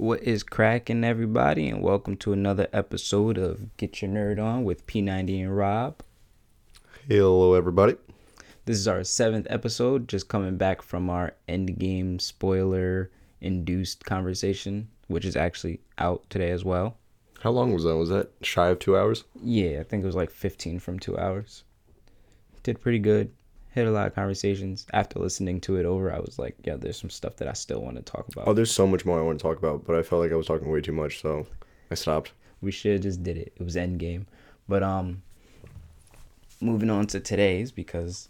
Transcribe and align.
What 0.00 0.22
is 0.22 0.42
cracking, 0.42 1.04
everybody, 1.04 1.68
and 1.68 1.82
welcome 1.82 2.16
to 2.16 2.32
another 2.32 2.68
episode 2.72 3.36
of 3.36 3.76
Get 3.76 4.00
Your 4.00 4.10
Nerd 4.10 4.42
On 4.42 4.64
with 4.64 4.86
P90 4.86 5.42
and 5.42 5.54
Rob. 5.54 6.00
Hello, 7.06 7.52
everybody. 7.52 7.96
This 8.64 8.78
is 8.78 8.88
our 8.88 9.04
seventh 9.04 9.46
episode, 9.50 10.08
just 10.08 10.26
coming 10.26 10.56
back 10.56 10.80
from 10.80 11.10
our 11.10 11.34
endgame 11.46 12.18
spoiler 12.18 13.10
induced 13.42 14.06
conversation, 14.06 14.88
which 15.08 15.26
is 15.26 15.36
actually 15.36 15.80
out 15.98 16.24
today 16.30 16.50
as 16.50 16.64
well. 16.64 16.96
How 17.42 17.50
long 17.50 17.70
was 17.70 17.84
that? 17.84 17.96
Was 17.96 18.08
that 18.08 18.30
shy 18.40 18.68
of 18.68 18.78
two 18.78 18.96
hours? 18.96 19.24
Yeah, 19.42 19.80
I 19.80 19.82
think 19.82 20.02
it 20.02 20.06
was 20.06 20.16
like 20.16 20.30
15 20.30 20.78
from 20.78 20.98
two 20.98 21.18
hours. 21.18 21.64
Did 22.62 22.80
pretty 22.80 23.00
good. 23.00 23.32
Hit 23.72 23.86
a 23.86 23.90
lot 23.90 24.08
of 24.08 24.14
conversations. 24.14 24.86
After 24.92 25.20
listening 25.20 25.60
to 25.62 25.76
it 25.76 25.86
over, 25.86 26.12
I 26.12 26.18
was 26.18 26.38
like, 26.38 26.56
yeah, 26.64 26.76
there's 26.76 27.00
some 27.00 27.10
stuff 27.10 27.36
that 27.36 27.46
I 27.46 27.52
still 27.52 27.80
want 27.80 27.96
to 27.96 28.02
talk 28.02 28.26
about. 28.28 28.48
Oh, 28.48 28.52
there's 28.52 28.72
so 28.72 28.86
much 28.86 29.04
more 29.04 29.18
I 29.18 29.22
want 29.22 29.38
to 29.38 29.42
talk 29.42 29.58
about, 29.58 29.86
but 29.86 29.94
I 29.94 30.02
felt 30.02 30.22
like 30.22 30.32
I 30.32 30.36
was 30.36 30.46
talking 30.46 30.70
way 30.70 30.80
too 30.80 30.92
much, 30.92 31.20
so 31.20 31.46
I 31.90 31.94
stopped. 31.94 32.32
We 32.60 32.72
should 32.72 32.92
have 32.92 33.02
just 33.02 33.22
did 33.22 33.36
it. 33.36 33.52
It 33.56 33.62
was 33.62 33.76
Endgame. 33.76 34.26
But 34.68 34.82
um 34.82 35.22
moving 36.60 36.90
on 36.90 37.06
to 37.06 37.20
today's 37.20 37.72
because 37.72 38.28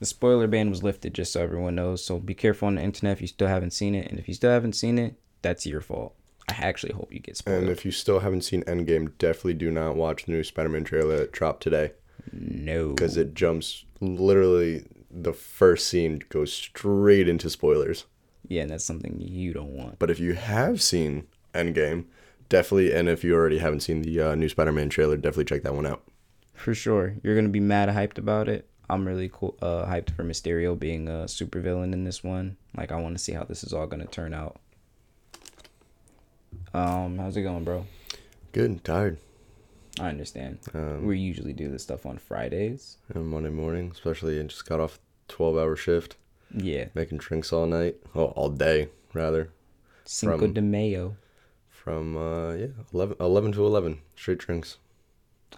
the 0.00 0.06
spoiler 0.06 0.46
ban 0.46 0.70
was 0.70 0.82
lifted 0.82 1.14
just 1.14 1.32
so 1.32 1.40
everyone 1.42 1.76
knows. 1.76 2.04
So 2.04 2.18
be 2.18 2.34
careful 2.34 2.68
on 2.68 2.74
the 2.74 2.82
internet 2.82 3.16
if 3.16 3.20
you 3.20 3.26
still 3.28 3.48
haven't 3.48 3.72
seen 3.72 3.94
it. 3.94 4.10
And 4.10 4.18
if 4.18 4.28
you 4.28 4.34
still 4.34 4.50
haven't 4.50 4.74
seen 4.74 4.98
it, 4.98 5.14
that's 5.42 5.66
your 5.66 5.80
fault. 5.80 6.14
I 6.48 6.54
actually 6.54 6.94
hope 6.94 7.12
you 7.12 7.20
get 7.20 7.36
spoiled. 7.36 7.62
And 7.62 7.70
if 7.70 7.84
you 7.84 7.92
still 7.92 8.20
haven't 8.20 8.42
seen 8.42 8.64
Endgame, 8.64 9.12
definitely 9.18 9.54
do 9.54 9.70
not 9.70 9.94
watch 9.94 10.24
the 10.24 10.32
new 10.32 10.42
Spider-Man 10.42 10.84
trailer 10.84 11.18
that 11.18 11.32
dropped 11.32 11.62
today 11.62 11.92
no. 12.32 12.90
because 12.90 13.16
it 13.16 13.34
jumps 13.34 13.84
literally 14.00 14.86
the 15.10 15.32
first 15.32 15.88
scene 15.88 16.22
goes 16.28 16.52
straight 16.52 17.28
into 17.28 17.50
spoilers. 17.50 18.06
Yeah, 18.48 18.62
and 18.62 18.70
that's 18.70 18.84
something 18.84 19.20
you 19.20 19.52
don't 19.52 19.72
want. 19.72 19.98
But 19.98 20.10
if 20.10 20.18
you 20.18 20.34
have 20.34 20.80
seen 20.80 21.26
Endgame, 21.54 22.06
definitely, 22.48 22.92
and 22.92 23.08
if 23.08 23.22
you 23.22 23.34
already 23.34 23.58
haven't 23.58 23.80
seen 23.80 24.02
the 24.02 24.20
uh, 24.20 24.34
new 24.34 24.48
Spider-Man 24.48 24.88
trailer, 24.88 25.16
definitely 25.16 25.44
check 25.44 25.62
that 25.62 25.74
one 25.74 25.86
out. 25.86 26.02
For 26.54 26.74
sure. 26.74 27.14
You're 27.22 27.34
gonna 27.36 27.48
be 27.48 27.60
mad 27.60 27.88
hyped 27.88 28.18
about 28.18 28.48
it. 28.48 28.68
I'm 28.88 29.06
really 29.06 29.30
cool 29.32 29.56
uh 29.62 29.86
hyped 29.86 30.10
for 30.10 30.24
Mysterio 30.24 30.78
being 30.78 31.08
a 31.08 31.24
supervillain 31.24 31.92
in 31.92 32.04
this 32.04 32.22
one. 32.22 32.56
Like 32.76 32.92
I 32.92 33.00
wanna 33.00 33.18
see 33.18 33.32
how 33.32 33.44
this 33.44 33.64
is 33.64 33.72
all 33.72 33.86
gonna 33.86 34.06
turn 34.06 34.34
out. 34.34 34.60
Um, 36.74 37.18
how's 37.18 37.36
it 37.36 37.42
going, 37.42 37.64
bro? 37.64 37.86
Good, 38.52 38.70
and 38.70 38.84
tired. 38.84 39.18
I 40.00 40.08
understand. 40.08 40.58
Um, 40.74 41.04
we 41.06 41.18
usually 41.18 41.52
do 41.52 41.68
this 41.70 41.82
stuff 41.82 42.06
on 42.06 42.18
Fridays. 42.18 42.96
on 43.14 43.26
Monday 43.26 43.50
morning, 43.50 43.90
especially, 43.92 44.40
and 44.40 44.48
just 44.48 44.66
got 44.66 44.80
off 44.80 44.98
twelve 45.28 45.56
hour 45.58 45.76
shift, 45.76 46.16
Yeah. 46.54 46.86
making 46.94 47.18
drinks 47.18 47.52
all 47.52 47.66
night, 47.66 47.96
oh, 48.14 48.26
all 48.38 48.48
day 48.48 48.88
rather, 49.14 49.50
Cinco 50.04 50.38
From- 50.38 50.54
de 50.54 50.62
Mayo. 50.62 51.16
from 51.68 52.16
uh 52.16 52.52
yeah 52.54 52.66
11, 52.92 53.16
11 53.20 53.52
to 53.52 53.64
eleven 53.66 53.98
straight 54.16 54.38
drinks. 54.38 54.78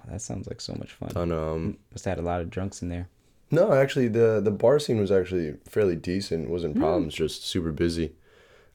That 0.08 0.20
sounds 0.20 0.46
like 0.48 0.60
so 0.60 0.74
much 0.74 0.92
fun. 0.92 1.12
On 1.16 1.32
um 1.32 1.78
Must 1.92 2.04
have 2.04 2.16
had 2.16 2.24
a 2.24 2.26
lot 2.26 2.40
of 2.40 2.48
drunks 2.50 2.80
in 2.82 2.88
there. 2.88 3.08
no, 3.50 3.72
actually 3.72 4.08
the 4.08 4.40
the 4.42 4.50
bar 4.50 4.78
scene 4.78 4.98
was 5.00 5.10
actually 5.12 5.54
fairly 5.68 5.96
decent. 5.96 6.48
wasn't 6.50 6.76
problems, 6.78 7.14
just 7.14 7.44
super 7.46 7.72
busy. 7.72 8.12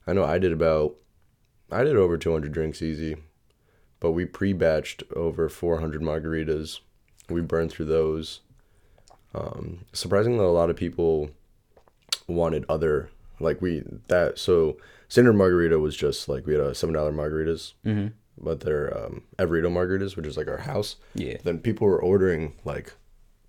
I 0.06 0.12
know 0.14 0.24
I 0.24 0.38
did 0.38 0.52
about 0.52 0.96
I 1.70 1.84
did 1.84 1.96
over 1.96 2.16
two 2.18 2.32
hundred 2.32 2.52
drinks 2.52 2.80
easy, 2.82 3.16
but 4.00 4.12
we 4.12 4.24
pre-batched 4.24 5.02
over 5.14 5.48
four 5.48 5.80
hundred 5.80 6.02
margaritas. 6.02 6.80
We 7.28 7.40
burned 7.40 7.70
through 7.72 7.86
those. 7.86 8.40
Um, 9.34 9.84
surprisingly, 9.92 10.44
a 10.44 10.48
lot 10.48 10.70
of 10.70 10.76
people 10.76 11.30
wanted 12.26 12.64
other 12.68 13.10
like 13.40 13.60
we 13.62 13.82
that 14.08 14.38
so 14.38 14.76
standard 15.08 15.34
margarita 15.34 15.78
was 15.78 15.96
just 15.96 16.28
like 16.28 16.46
we 16.46 16.54
had 16.54 16.62
a 16.62 16.74
seven 16.74 16.94
dollar 16.94 17.12
margaritas, 17.12 17.74
Mm-hmm. 17.84 18.08
but 18.42 18.60
they're 18.60 18.96
um, 18.96 19.22
Everito 19.38 19.70
margaritas, 19.70 20.16
which 20.16 20.26
is 20.26 20.36
like 20.36 20.48
our 20.48 20.58
house. 20.58 20.96
Yeah. 21.14 21.36
Then 21.44 21.58
people 21.58 21.86
were 21.86 22.00
ordering 22.02 22.54
like 22.64 22.92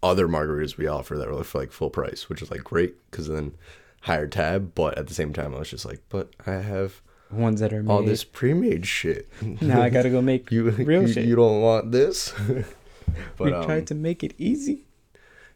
other 0.03 0.28
margaritas 0.28 0.78
we 0.78 0.88
offer 0.88 1.18
that 1.18 1.29
were 1.29 1.44
for 1.44 1.59
like 1.59 1.72
full 1.72 1.90
price, 1.90 2.29
which 2.29 2.41
is 2.41 2.52
like 2.52 2.63
great 2.63 2.96
because 3.09 3.28
then 3.28 3.53
higher 4.02 4.28
tab. 4.28 4.73
But 4.75 4.97
at 4.97 5.07
the 5.07 5.13
same 5.13 5.34
time, 5.34 5.56
I 5.56 5.59
was 5.59 5.69
just 5.69 5.85
like, 5.85 6.02
but 6.09 6.29
I 6.46 6.53
have 6.56 7.02
Ones 7.31 7.59
that 7.59 7.72
are 7.73 7.84
made. 7.84 7.91
all 7.91 8.01
this 8.01 8.23
pre-made 8.23 8.85
shit. 8.88 9.29
now 9.62 9.81
I 9.81 9.90
gotta 9.90 10.09
go 10.09 10.22
make 10.22 10.51
you 10.51 10.69
real 10.72 11.03
you, 11.03 11.13
shit. 11.13 11.25
you 11.25 11.35
don't 11.35 11.62
want 11.62 11.91
this. 11.91 12.34
but 13.38 13.45
we 13.45 13.53
um, 13.53 13.63
tried 13.66 13.88
to 13.88 13.95
make 13.95 14.23
it 14.23 14.34
easy. 14.38 14.85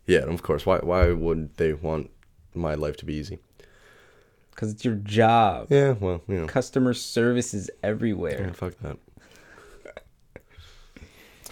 yeah, 0.05 0.19
and 0.19 0.33
of 0.33 0.43
course. 0.43 0.65
Why 0.65 0.77
why 0.79 1.11
would 1.11 1.55
they 1.57 1.73
want 1.73 2.11
my 2.53 2.75
life 2.75 2.97
to 2.97 3.05
be 3.05 3.15
easy? 3.15 3.39
Cause 4.55 4.71
it's 4.71 4.85
your 4.85 4.95
job. 4.95 5.67
Yeah, 5.71 5.95
well, 5.99 6.21
you 6.27 6.41
know, 6.41 6.45
Customer 6.45 6.93
service 6.93 7.55
is 7.55 7.71
yeah, 7.73 7.89
everywhere. 7.89 8.51
fuck 8.53 8.77
that. 8.81 8.97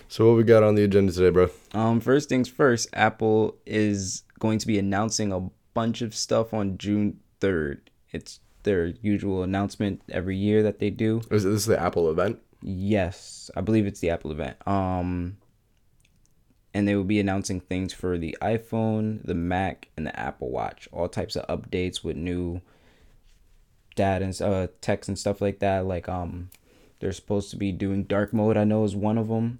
So 0.07 0.27
what 0.27 0.37
we 0.37 0.43
got 0.43 0.61
on 0.61 0.75
the 0.75 0.83
agenda 0.83 1.13
today, 1.13 1.29
bro? 1.29 1.49
Um, 1.73 2.01
first 2.01 2.27
things 2.27 2.49
first, 2.49 2.89
Apple 2.91 3.55
is 3.65 4.23
going 4.39 4.59
to 4.59 4.67
be 4.67 4.77
announcing 4.77 5.31
a 5.31 5.49
bunch 5.73 6.01
of 6.01 6.13
stuff 6.13 6.53
on 6.53 6.77
June 6.77 7.21
third. 7.39 7.89
It's 8.11 8.41
their 8.63 8.87
usual 9.01 9.43
announcement 9.43 10.01
every 10.09 10.37
year 10.37 10.63
that 10.63 10.79
they 10.79 10.89
do. 10.89 11.21
Is 11.31 11.43
this 11.43 11.65
the 11.65 11.79
Apple 11.79 12.09
event? 12.09 12.39
Yes, 12.61 13.49
I 13.55 13.61
believe 13.61 13.87
it's 13.87 13.99
the 13.99 14.09
Apple 14.11 14.31
event. 14.31 14.55
Um, 14.67 15.37
and 16.73 16.87
they 16.87 16.95
will 16.95 17.03
be 17.03 17.19
announcing 17.19 17.59
things 17.59 17.93
for 17.93 18.17
the 18.17 18.37
iPhone, 18.41 19.25
the 19.25 19.33
Mac, 19.33 19.89
and 19.97 20.05
the 20.05 20.17
Apple 20.17 20.49
Watch. 20.49 20.87
All 20.91 21.07
types 21.07 21.35
of 21.35 21.47
updates 21.47 22.03
with 22.03 22.15
new 22.15 22.61
data 23.95 24.25
and 24.25 24.41
uh, 24.41 24.67
text 24.79 25.09
and 25.09 25.19
stuff 25.19 25.41
like 25.41 25.59
that. 25.59 25.85
Like 25.85 26.07
um, 26.07 26.49
they're 26.99 27.11
supposed 27.11 27.49
to 27.51 27.57
be 27.57 27.71
doing 27.71 28.03
dark 28.03 28.31
mode. 28.31 28.57
I 28.57 28.63
know 28.63 28.83
is 28.83 28.95
one 28.95 29.17
of 29.17 29.27
them. 29.27 29.59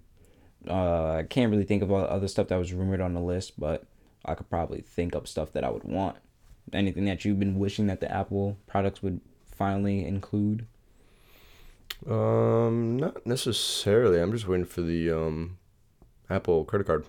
Uh, 0.68 1.16
I 1.16 1.24
can't 1.24 1.52
really 1.52 1.66
think 1.66 1.82
of 1.82 1.92
all 1.92 2.02
the 2.02 2.12
other 2.12 2.28
stuff 2.28 2.48
that 2.50 2.58
was 2.58 2.72
rumored 2.72 3.02
on 3.02 3.14
the 3.14 3.20
list, 3.20 3.60
but 3.60 3.84
I 4.24 4.36
could 4.36 4.50
probably 4.50 4.82
think 4.82 5.16
up 5.16 5.28
stuff 5.28 5.52
that 5.54 5.64
I 5.64 5.70
would 5.70 5.84
want. 5.84 6.18
Anything 6.74 7.06
that 7.06 7.26
you've 7.26 7.40
been 7.40 7.60
wishing 7.60 7.88
that 7.88 8.00
the 8.00 8.12
Apple 8.12 8.58
products 8.68 9.02
would 9.04 9.20
finally 9.56 10.06
include. 10.06 10.66
Um, 12.08 12.98
not 12.98 13.26
necessarily. 13.26 14.20
I'm 14.20 14.32
just 14.32 14.48
waiting 14.48 14.66
for 14.66 14.82
the 14.82 15.12
um 15.12 15.58
Apple 16.30 16.66
credit 16.66 16.88
card. 16.88 17.06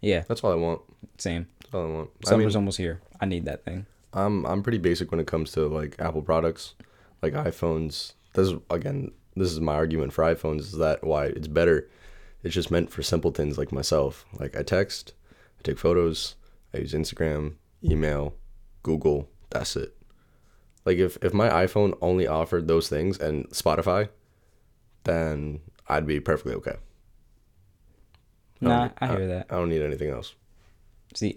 Yeah, 0.00 0.22
That's 0.28 0.42
all 0.44 0.52
I 0.52 0.56
want. 0.56 0.82
same. 1.18 1.46
That's 1.62 1.74
all 1.74 1.86
I 1.86 1.90
want. 1.90 2.10
I 2.26 2.28
Summer's 2.30 2.54
mean, 2.54 2.56
almost 2.56 2.78
here. 2.78 3.00
I 3.20 3.26
need 3.26 3.44
that 3.46 3.64
thing. 3.64 3.86
I'm 4.12 4.44
I'm 4.46 4.62
pretty 4.62 4.78
basic 4.78 5.10
when 5.10 5.20
it 5.20 5.26
comes 5.26 5.50
to 5.52 5.66
like 5.66 5.96
Apple 5.98 6.22
products, 6.22 6.74
like 7.22 7.32
iPhones. 7.34 8.12
This 8.34 8.48
is 8.48 8.54
again, 8.70 9.10
this 9.36 9.50
is 9.50 9.60
my 9.60 9.74
argument 9.74 10.12
for 10.12 10.24
iPhones 10.24 10.60
is 10.60 10.72
that 10.78 11.04
why 11.04 11.26
it's 11.26 11.48
better. 11.48 11.88
It's 12.42 12.54
just 12.54 12.70
meant 12.70 12.90
for 12.90 13.02
simpletons 13.02 13.58
like 13.58 13.72
myself. 13.72 14.24
Like 14.38 14.56
I 14.56 14.62
text, 14.62 15.14
I 15.58 15.62
take 15.62 15.78
photos, 15.78 16.36
I 16.74 16.78
use 16.78 16.92
Instagram, 16.92 17.54
email, 17.82 18.34
Google. 18.84 19.28
That's 19.50 19.74
it. 19.74 19.96
Like 20.84 20.98
if 20.98 21.18
if 21.22 21.34
my 21.34 21.48
iPhone 21.48 21.98
only 22.00 22.28
offered 22.28 22.68
those 22.68 22.88
things 22.88 23.18
and 23.18 23.48
Spotify, 23.50 24.10
then 25.02 25.60
I'd 25.88 26.06
be 26.06 26.20
perfectly 26.20 26.54
okay. 26.54 26.76
I 28.62 28.64
Nah, 28.64 28.88
I 28.98 29.08
hear 29.08 29.26
that. 29.26 29.46
I 29.50 29.56
don't 29.56 29.68
need 29.68 29.82
anything 29.82 30.10
else. 30.10 30.36
See, 31.14 31.36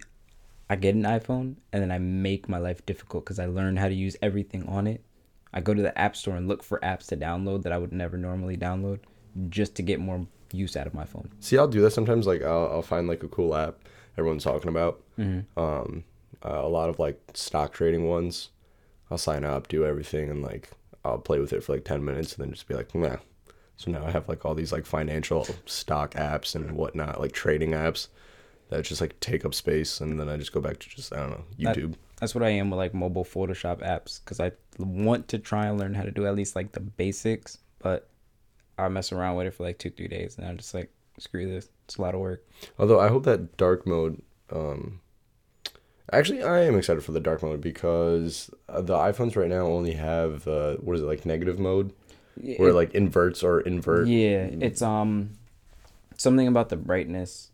I 0.70 0.76
get 0.76 0.96
an 0.96 1.04
iPhone 1.04 1.56
and 1.74 1.82
then 1.82 1.92
I 1.92 1.98
make 1.98 2.48
my 2.48 2.58
life 2.58 2.86
difficult 2.86 3.26
because 3.26 3.40
I 3.40 3.48
learn 3.48 3.78
how 3.78 3.88
to 3.88 3.96
use 3.96 4.16
everything 4.22 4.68
on 4.68 4.86
it. 4.86 5.04
I 5.54 5.62
go 5.62 5.74
to 5.74 5.82
the 5.82 5.98
App 5.98 6.16
Store 6.16 6.36
and 6.36 6.48
look 6.48 6.64
for 6.64 6.80
apps 6.82 7.08
to 7.08 7.18
download 7.18 7.64
that 7.64 7.72
I 7.72 7.78
would 7.78 7.94
never 7.94 8.18
normally 8.18 8.58
download 8.58 9.00
just 9.50 9.76
to 9.76 9.82
get 9.82 10.00
more 10.00 10.28
use 10.52 10.76
out 10.76 10.88
of 10.88 10.94
my 10.94 11.06
phone. 11.06 11.30
See, 11.40 11.58
I'll 11.58 11.68
do 11.68 11.82
that 11.82 11.92
sometimes. 11.92 12.28
Like, 12.28 12.44
I'll, 12.44 12.70
I'll 12.72 12.82
find 12.82 13.08
like 13.08 13.24
a 13.24 13.28
cool 13.28 13.56
app 13.56 13.80
everyone's 14.18 14.44
talking 14.44 14.70
about. 14.70 15.02
Mm-hmm. 15.18 15.60
Um, 15.60 16.04
uh, 16.48 16.62
a 16.64 16.70
lot 16.70 16.90
of 16.90 17.00
like 17.00 17.20
stock 17.34 17.74
trading 17.74 18.08
ones. 18.08 18.50
I'll 19.12 19.18
sign 19.18 19.44
up, 19.44 19.68
do 19.68 19.86
everything, 19.86 20.30
and 20.30 20.42
like 20.42 20.72
I'll 21.06 21.18
play 21.20 21.40
with 21.40 21.54
it 21.54 21.64
for 21.64 21.74
like 21.74 21.86
ten 21.86 22.04
minutes, 22.04 22.36
and 22.36 22.44
then 22.46 22.54
just 22.54 22.68
be 22.68 22.74
like, 22.76 22.94
nah. 22.96 23.18
So 23.78 23.92
now 23.92 24.06
I 24.06 24.12
have 24.12 24.28
like 24.28 24.44
all 24.46 24.56
these 24.56 24.72
like 24.72 24.86
financial 24.86 25.48
stock 25.66 26.14
apps 26.16 26.56
and 26.56 26.72
whatnot, 26.72 27.20
like 27.22 27.32
trading 27.32 27.72
apps 27.72 28.08
that 28.70 28.84
just 28.84 29.02
like 29.02 29.20
take 29.20 29.46
up 29.46 29.54
space, 29.54 30.02
and 30.02 30.20
then 30.20 30.30
I 30.30 30.38
just 30.38 30.52
go 30.52 30.60
back 30.62 30.80
to 30.80 30.90
just 30.90 31.14
I 31.14 31.18
don't 31.18 31.30
know 31.32 31.44
That- 31.60 31.78
YouTube. 31.78 31.94
That's 32.20 32.34
what 32.34 32.44
I 32.44 32.50
am 32.50 32.72
with 32.72 32.80
like 32.80 32.96
mobile 32.96 33.24
Photoshop 33.24 33.78
apps 33.88 34.20
because 34.24 34.40
I 34.40 34.52
want 34.80 35.28
to 35.28 35.38
try 35.38 35.68
and 35.68 35.78
learn 35.78 35.94
how 35.94 36.02
to 36.02 36.10
do 36.10 36.26
at 36.26 36.34
least 36.34 36.56
like 36.56 36.72
the 36.72 36.80
basics, 36.80 37.60
but 37.78 38.10
I 38.80 38.88
mess 38.88 39.12
around 39.12 39.36
with 39.36 39.46
it 39.46 39.54
for 39.54 39.62
like 39.62 39.78
two, 39.78 39.92
three 39.92 40.08
days 40.08 40.36
and 40.36 40.48
I'm 40.48 40.58
just 40.58 40.74
like, 40.74 40.90
screw 41.20 41.48
this. 41.48 41.70
It's 41.86 41.98
a 41.98 42.02
lot 42.02 42.16
of 42.16 42.22
work. 42.22 42.44
Although 42.80 43.00
I 43.00 43.10
hope 43.10 43.24
that 43.26 43.56
dark 43.56 43.86
mode. 43.86 44.20
Um, 44.52 45.00
actually, 46.12 46.44
I 46.44 46.62
am 46.64 46.76
excited 46.78 47.04
for 47.04 47.12
the 47.12 47.20
dark 47.20 47.42
mode 47.44 47.62
because 47.62 48.50
the 48.68 48.96
iPhones 48.96 49.36
right 49.36 49.50
now 49.50 49.66
only 49.68 49.94
have 49.94 50.48
uh, 50.48 50.76
what 50.76 50.96
is 50.96 51.02
it 51.02 51.06
like 51.06 51.26
negative 51.26 51.60
mode, 51.60 51.94
where 52.58 52.70
it 52.70 52.74
like 52.74 52.94
inverts 52.94 53.44
or 53.44 53.62
invert. 53.62 54.08
Yeah, 54.08 54.48
it's 54.62 54.82
um 54.82 55.32
something 56.18 56.48
about 56.48 56.70
the 56.70 56.78
brightness. 56.78 57.52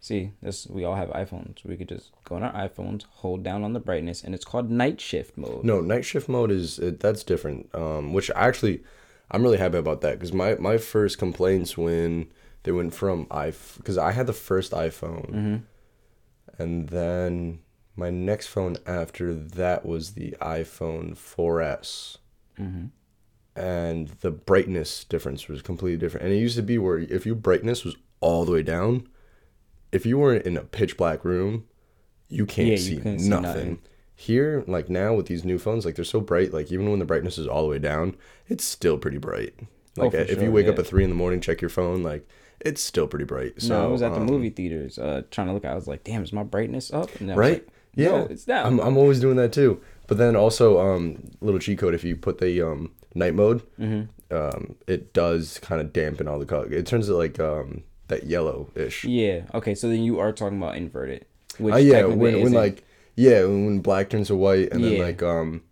See, 0.00 0.32
this 0.42 0.66
we 0.66 0.84
all 0.84 0.96
have 0.96 1.10
iPhones. 1.10 1.64
We 1.64 1.76
could 1.76 1.88
just 1.88 2.10
go 2.24 2.34
on 2.36 2.42
our 2.42 2.68
iPhones, 2.68 3.04
hold 3.10 3.44
down 3.44 3.62
on 3.62 3.72
the 3.72 3.78
brightness, 3.80 4.24
and 4.24 4.34
it's 4.34 4.44
called 4.44 4.68
night 4.70 5.00
shift 5.00 5.38
mode. 5.38 5.62
No, 5.64 5.80
night 5.80 6.04
shift 6.04 6.28
mode 6.28 6.50
is 6.50 6.78
it, 6.80 6.98
that's 6.98 7.22
different. 7.22 7.72
Um, 7.74 8.12
which 8.12 8.28
actually, 8.34 8.82
I'm 9.30 9.42
really 9.44 9.58
happy 9.58 9.78
about 9.78 10.00
that 10.00 10.14
because 10.14 10.32
my 10.32 10.56
my 10.56 10.76
first 10.76 11.18
complaints 11.18 11.78
when 11.78 12.26
they 12.64 12.72
went 12.72 12.94
from 12.94 13.26
i 13.30 13.52
because 13.76 13.96
I 13.98 14.10
had 14.12 14.26
the 14.26 14.32
first 14.32 14.72
iPhone, 14.72 15.30
Mm-hmm. 15.30 15.56
and 16.62 16.88
then 16.88 17.60
my 17.96 18.10
next 18.10 18.46
phone 18.48 18.76
after 18.86 19.34
that 19.34 19.84
was 19.84 20.12
the 20.12 20.34
iPhone 20.40 21.14
4S. 21.16 22.18
Mm-hmm. 22.58 22.86
And 23.54 24.08
the 24.20 24.30
brightness 24.30 25.04
difference 25.04 25.46
was 25.48 25.60
completely 25.60 25.98
different. 25.98 26.24
And 26.26 26.34
it 26.34 26.38
used 26.38 26.56
to 26.56 26.62
be 26.62 26.78
where 26.78 26.98
if 26.98 27.26
your 27.26 27.34
brightness 27.34 27.84
was 27.84 27.96
all 28.20 28.44
the 28.44 28.52
way 28.52 28.62
down, 28.62 29.08
if 29.90 30.06
you 30.06 30.16
weren't 30.18 30.46
in 30.46 30.56
a 30.56 30.62
pitch 30.62 30.96
black 30.96 31.22
room, 31.24 31.66
you 32.28 32.46
can't 32.46 32.68
Yeah, 32.68 32.76
see, 32.78 32.96
couldn't 32.96 33.18
see 33.20 33.28
nothing. 33.28 33.46
nothing. 33.52 33.78
Here, 34.14 34.64
like 34.66 34.88
now 34.88 35.12
with 35.14 35.26
these 35.26 35.44
new 35.44 35.58
phones, 35.58 35.84
like 35.84 35.96
they're 35.96 36.04
so 36.04 36.20
bright, 36.20 36.52
like 36.54 36.70
even 36.72 36.88
when 36.88 36.98
the 36.98 37.04
brightness 37.04 37.36
is 37.36 37.46
all 37.46 37.62
the 37.62 37.68
way 37.68 37.78
down, 37.78 38.16
it's 38.48 38.64
still 38.64 38.96
pretty 38.96 39.18
bright. 39.18 39.54
Oh, 39.98 40.04
Like 40.04 40.12
for 40.12 40.18
if 40.18 40.30
sure, 40.30 40.44
you 40.44 40.52
wake 40.52 40.68
up 40.68 40.78
at 40.78 40.86
three 40.86 41.04
in 41.04 41.10
the 41.10 41.16
morning, 41.16 41.40
check 41.40 41.60
your 41.60 41.68
phone, 41.70 42.02
like 42.02 42.26
it's 42.60 42.80
still 42.80 43.06
pretty 43.08 43.24
bright. 43.24 43.60
So 43.60 43.70
no, 43.70 43.84
I 43.84 43.86
was 43.88 44.00
at 44.00 44.14
the 44.14 44.20
um, 44.20 44.26
movie 44.26 44.50
theaters, 44.50 44.98
uh, 44.98 45.22
trying 45.30 45.48
to 45.48 45.52
look. 45.52 45.64
I 45.64 45.74
was 45.74 45.88
like, 45.88 46.04
"Damn, 46.04 46.22
is 46.22 46.32
my 46.32 46.44
brightness 46.44 46.92
up?" 46.92 47.14
And 47.20 47.36
right? 47.36 47.54
like, 47.54 47.68
yeah, 47.94 48.08
no, 48.08 48.16
it's 48.30 48.44
down. 48.44 48.66
I'm 48.66 48.80
I'm 48.80 48.96
always 48.96 49.20
doing 49.20 49.36
that 49.36 49.52
too. 49.52 49.80
But 50.08 50.18
then 50.18 50.36
also, 50.36 50.78
um, 50.80 51.30
little 51.40 51.60
cheat 51.60 51.78
code 51.78 51.94
if 51.94 52.04
you 52.04 52.16
put 52.16 52.38
the 52.38 52.60
um 52.62 52.90
night 53.14 53.34
mode, 53.34 53.62
Mm-hmm. 53.78 54.34
um, 54.34 54.74
it 54.86 55.12
does 55.12 55.58
kind 55.60 55.80
of 55.80 55.92
dampen 55.92 56.28
all 56.28 56.38
the 56.38 56.46
color. 56.46 56.70
It 56.72 56.86
turns 56.86 57.08
it 57.08 57.14
like 57.14 57.38
um 57.40 57.82
that 58.08 58.24
yellow-ish. 58.26 59.04
yeah. 59.04 59.42
Okay, 59.54 59.74
so 59.74 59.88
then 59.88 60.02
you 60.02 60.18
are 60.18 60.32
talking 60.32 60.58
about 60.58 60.76
inverted. 60.76 61.24
Which 61.58 61.74
Oh 61.74 61.78
yeah, 61.78 62.04
when 62.04 62.42
when 62.42 62.52
like 62.52 62.84
yeah, 63.14 63.42
when 63.44 63.80
black 63.80 64.10
turns 64.10 64.28
to 64.28 64.36
white, 64.36 64.72
and 64.72 64.82
then 64.82 64.92
Yeah. 64.92 65.02
like 65.04 65.22
um, 65.22 65.62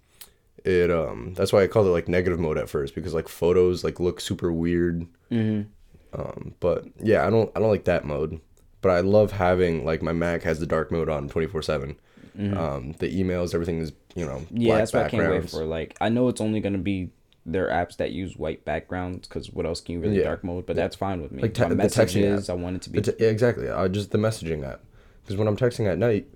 it 0.64 0.90
um 0.90 1.32
that's 1.34 1.52
why 1.52 1.62
I 1.62 1.66
called 1.66 1.86
it 1.86 1.90
like 1.90 2.08
negative 2.08 2.38
mode 2.38 2.58
at 2.58 2.68
first 2.68 2.94
because 2.94 3.14
like 3.14 3.28
photos 3.28 3.82
like 3.82 3.98
look 4.00 4.20
super 4.20 4.52
weird. 4.52 5.06
Mhm. 5.30 5.66
Um, 6.12 6.54
but 6.60 6.84
yeah, 7.02 7.26
I 7.26 7.30
don't 7.30 7.50
I 7.56 7.60
don't 7.60 7.70
like 7.70 7.84
that 7.84 8.04
mode. 8.04 8.40
But 8.82 8.90
I 8.90 9.00
love 9.00 9.32
having 9.32 9.84
like 9.84 10.02
my 10.02 10.12
Mac 10.12 10.42
has 10.42 10.58
the 10.60 10.66
dark 10.66 10.90
mode 10.90 11.08
on 11.08 11.28
twenty 11.28 11.46
four 11.46 11.62
seven. 11.62 11.96
Um, 12.38 12.92
the 12.98 13.08
emails, 13.22 13.54
everything 13.54 13.78
is 13.78 13.92
you 14.14 14.24
know 14.26 14.36
Mm-hmm. 14.38 14.56
yeah, 14.56 14.76
that's 14.78 14.92
what 14.92 15.06
I 15.06 15.08
can't 15.08 15.30
wait 15.30 15.50
for. 15.50 15.64
Like, 15.64 15.96
I 16.00 16.08
know 16.08 16.28
it's 16.28 16.40
only 16.40 16.60
gonna 16.60 16.78
be 16.78 17.10
their 17.46 17.68
apps 17.68 17.96
that 17.96 18.12
use 18.12 18.36
white 18.36 18.64
backgrounds 18.64 19.26
because 19.26 19.50
what 19.50 19.64
else 19.66 19.80
can 19.80 19.94
you 19.94 20.00
really 20.00 20.18
Yeah. 20.18 20.24
dark 20.24 20.44
mode? 20.44 20.66
But 20.66 20.76
that's 20.76 20.94
fine 20.96 21.22
with 21.22 21.32
me. 21.32 21.42
Like 21.42 21.54
te- 21.54 21.62
My 21.62 21.74
messages, 21.74 22.48
I 22.50 22.54
want 22.54 22.76
it 22.76 22.82
to 22.82 22.90
be. 22.90 23.00
Te- 23.00 23.12
yeah, 23.18 23.28
exactly. 23.28 23.68
I 23.70 23.88
just 23.88 24.10
the 24.10 24.18
messaging 24.18 24.64
app 24.66 24.80
because 25.22 25.36
when 25.36 25.48
I'm 25.48 25.56
texting 25.56 25.86
at 25.90 25.98
night, 25.98 26.26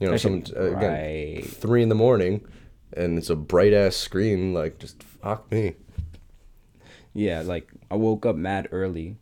you 0.00 0.10
know, 0.10 0.16
some 0.16 0.42
uh, 0.56 0.76
again 0.76 0.92
right. 1.36 1.44
three 1.46 1.82
in 1.82 1.88
the 1.88 1.94
morning, 1.94 2.44
and 2.92 3.16
it's 3.18 3.30
a 3.30 3.36
bright 3.36 3.72
ass 3.72 3.96
screen. 3.96 4.52
Like 4.52 4.78
just 4.78 5.02
fuck 5.02 5.50
me. 5.50 5.74
Yeah, 7.14 7.42
like 7.42 7.70
I 7.90 7.94
woke 7.96 8.26
up 8.26 8.36
mad 8.36 8.68
early 8.70 9.16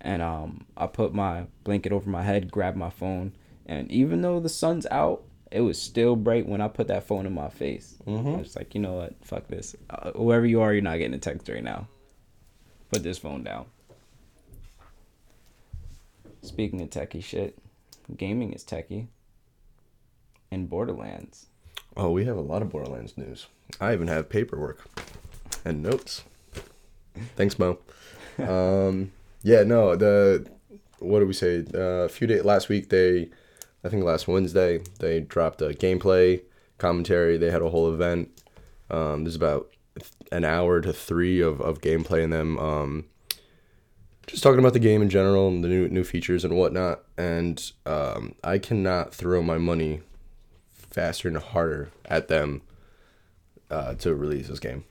and 0.00 0.20
um 0.22 0.66
I 0.76 0.86
put 0.86 1.14
my 1.14 1.46
blanket 1.64 1.92
over 1.92 2.08
my 2.10 2.22
head, 2.22 2.50
grabbed 2.50 2.76
my 2.76 2.90
phone, 2.90 3.34
and 3.66 3.90
even 3.90 4.22
though 4.22 4.40
the 4.40 4.48
sun's 4.48 4.86
out, 4.90 5.22
it 5.50 5.60
was 5.60 5.80
still 5.80 6.16
bright 6.16 6.48
when 6.48 6.60
I 6.60 6.68
put 6.68 6.88
that 6.88 7.06
phone 7.06 7.26
in 7.26 7.32
my 7.34 7.48
face. 7.48 7.96
Mhm. 8.06 8.34
I 8.36 8.38
was 8.38 8.56
like, 8.56 8.74
you 8.74 8.80
know 8.80 8.94
what? 8.94 9.14
Fuck 9.24 9.46
this. 9.48 9.76
Uh, 9.90 10.12
whoever 10.12 10.46
you 10.46 10.60
are, 10.60 10.72
you're 10.72 10.82
not 10.82 10.98
getting 10.98 11.14
a 11.14 11.18
text 11.18 11.48
right 11.48 11.62
now. 11.62 11.86
Put 12.90 13.02
this 13.02 13.18
phone 13.18 13.42
down. 13.44 13.66
Speaking 16.42 16.80
of 16.82 16.90
techie 16.90 17.22
shit, 17.22 17.58
gaming 18.16 18.52
is 18.52 18.64
techie. 18.64 19.06
And 20.50 20.68
Borderlands. 20.68 21.46
Oh, 21.96 22.10
we 22.10 22.24
have 22.26 22.36
a 22.36 22.40
lot 22.42 22.62
of 22.62 22.70
Borderlands 22.70 23.16
news. 23.16 23.46
I 23.80 23.92
even 23.92 24.08
have 24.08 24.28
paperwork 24.28 24.84
and 25.64 25.82
notes. 25.82 26.24
Thanks, 27.36 27.58
Mo. 27.58 27.78
Um, 28.36 29.12
yeah, 29.44 29.62
no, 29.62 29.94
the 29.94 30.44
what 30.98 31.20
did 31.20 31.28
we 31.28 31.34
say? 31.34 31.64
Uh, 31.72 31.78
a 32.02 32.08
few 32.08 32.26
days 32.26 32.42
last 32.44 32.68
week, 32.68 32.88
they, 32.88 33.30
I 33.84 33.88
think 33.90 34.02
last 34.02 34.26
Wednesday, 34.26 34.80
they 34.98 35.20
dropped 35.20 35.60
a 35.60 35.68
gameplay 35.68 36.40
commentary. 36.78 37.36
They 37.36 37.50
had 37.50 37.62
a 37.62 37.68
whole 37.68 37.92
event. 37.92 38.30
Um, 38.90 39.24
there's 39.24 39.36
about 39.36 39.70
an 40.32 40.44
hour 40.44 40.80
to 40.80 40.92
three 40.92 41.40
of, 41.40 41.60
of 41.60 41.80
gameplay 41.80 42.22
in 42.22 42.30
them. 42.30 42.58
Um, 42.58 43.04
just 44.26 44.42
talking 44.42 44.58
about 44.58 44.72
the 44.72 44.78
game 44.78 45.02
in 45.02 45.10
general 45.10 45.48
and 45.48 45.62
the 45.62 45.68
new 45.68 45.88
new 45.88 46.02
features 46.02 46.44
and 46.44 46.56
whatnot. 46.56 47.02
And 47.18 47.72
um, 47.84 48.34
I 48.42 48.58
cannot 48.58 49.14
throw 49.14 49.42
my 49.42 49.58
money 49.58 50.00
faster 50.72 51.28
and 51.28 51.36
harder 51.36 51.90
at 52.06 52.28
them 52.28 52.62
uh, 53.70 53.94
to 53.96 54.14
release 54.14 54.48
this 54.48 54.60
game. 54.60 54.84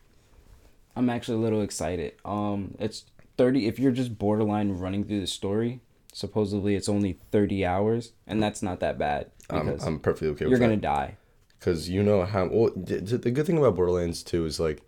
I'm 0.95 1.09
actually 1.09 1.37
a 1.39 1.41
little 1.41 1.61
excited. 1.61 2.13
Um, 2.23 2.75
it's 2.79 3.05
thirty. 3.37 3.67
If 3.67 3.79
you're 3.79 3.91
just 3.91 4.19
borderline 4.19 4.77
running 4.77 5.03
through 5.03 5.21
the 5.21 5.27
story, 5.27 5.81
supposedly 6.13 6.75
it's 6.75 6.87
only 6.87 7.19
thirty 7.31 7.65
hours, 7.65 8.13
and 8.25 8.41
that's 8.41 8.61
not 8.61 8.79
that 8.79 8.97
bad 8.97 9.31
I'm, 9.49 9.65
because 9.65 9.83
I'm 9.85 9.99
perfectly 9.99 10.29
okay 10.29 10.45
you're 10.45 10.51
with 10.51 10.61
gonna 10.61 10.77
die. 10.77 11.17
Because 11.59 11.89
you 11.89 12.01
know 12.03 12.23
how. 12.23 12.47
Well, 12.47 12.69
d- 12.69 13.01
d- 13.01 13.17
the 13.17 13.31
good 13.31 13.45
thing 13.45 13.57
about 13.57 13.75
Borderlands 13.75 14.23
2 14.23 14.45
is 14.45 14.59
like. 14.59 14.81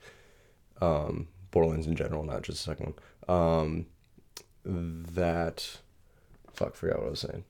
Um, 0.81 1.27
Borderlands 1.51 1.87
in 1.87 1.95
general, 1.95 2.23
not 2.23 2.41
just 2.41 2.65
the 2.65 2.71
second 2.71 2.95
one. 3.27 3.37
Um, 3.37 3.85
that. 4.65 5.77
Fuck, 6.53 6.75
forgot 6.75 6.99
what 6.99 7.07
I 7.07 7.09
was 7.11 7.19
saying. 7.21 7.45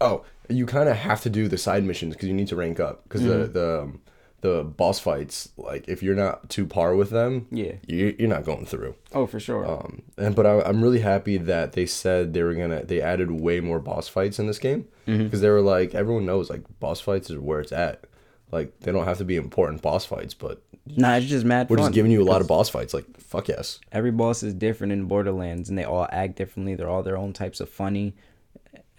Oh, 0.00 0.24
you 0.48 0.66
kind 0.66 0.88
of 0.90 0.96
have 0.96 1.22
to 1.22 1.30
do 1.30 1.48
the 1.48 1.56
side 1.56 1.84
missions 1.84 2.14
because 2.14 2.28
you 2.28 2.34
need 2.34 2.48
to 2.48 2.56
rank 2.56 2.80
up. 2.80 3.04
Because 3.04 3.22
the, 3.22 3.46
the, 3.46 3.80
um, 3.82 4.02
the 4.44 4.62
boss 4.62 5.00
fights, 5.00 5.48
like, 5.56 5.88
if 5.88 6.02
you're 6.02 6.14
not 6.14 6.50
to 6.50 6.66
par 6.66 6.94
with 6.94 7.08
them, 7.08 7.46
Yeah. 7.50 7.72
you, 7.86 8.14
you're 8.18 8.28
not 8.28 8.44
going 8.44 8.66
through. 8.66 8.94
Oh, 9.14 9.26
for 9.26 9.40
sure. 9.40 9.66
Um, 9.66 10.02
and 10.18 10.36
but 10.36 10.44
I, 10.44 10.60
I'm 10.60 10.82
really 10.82 11.00
happy 11.00 11.38
that 11.38 11.72
they 11.72 11.86
said 11.86 12.34
they 12.34 12.42
were 12.42 12.52
gonna 12.54 12.84
they 12.84 13.00
added 13.00 13.30
way 13.30 13.60
more 13.60 13.78
boss 13.80 14.06
fights 14.06 14.38
in 14.38 14.46
this 14.46 14.58
game 14.58 14.86
because 15.06 15.40
they 15.40 15.48
were 15.48 15.62
like 15.62 15.94
everyone 15.94 16.26
knows 16.26 16.50
like 16.50 16.62
boss 16.78 17.00
fights 17.00 17.30
is 17.30 17.38
where 17.38 17.60
it's 17.60 17.72
at. 17.72 18.04
Like 18.52 18.78
they 18.80 18.92
don't 18.92 19.06
have 19.06 19.18
to 19.18 19.24
be 19.24 19.36
important 19.36 19.80
boss 19.80 20.04
fights, 20.04 20.34
but 20.34 20.62
nah, 20.86 21.14
it's 21.16 21.26
just 21.26 21.46
mad. 21.46 21.70
we're 21.70 21.78
just 21.78 21.92
giving 21.92 22.12
you 22.12 22.22
a 22.22 22.28
lot 22.30 22.42
of 22.42 22.46
boss 22.46 22.68
fights. 22.68 22.92
Like 22.92 23.06
fuck 23.18 23.48
yes. 23.48 23.80
Every 23.92 24.10
boss 24.12 24.42
is 24.42 24.52
different 24.52 24.92
in 24.92 25.06
Borderlands, 25.06 25.70
and 25.70 25.78
they 25.78 25.84
all 25.84 26.06
act 26.12 26.36
differently. 26.36 26.74
They're 26.74 26.90
all 26.90 27.02
their 27.02 27.16
own 27.16 27.32
types 27.32 27.60
of 27.60 27.68
funny, 27.70 28.14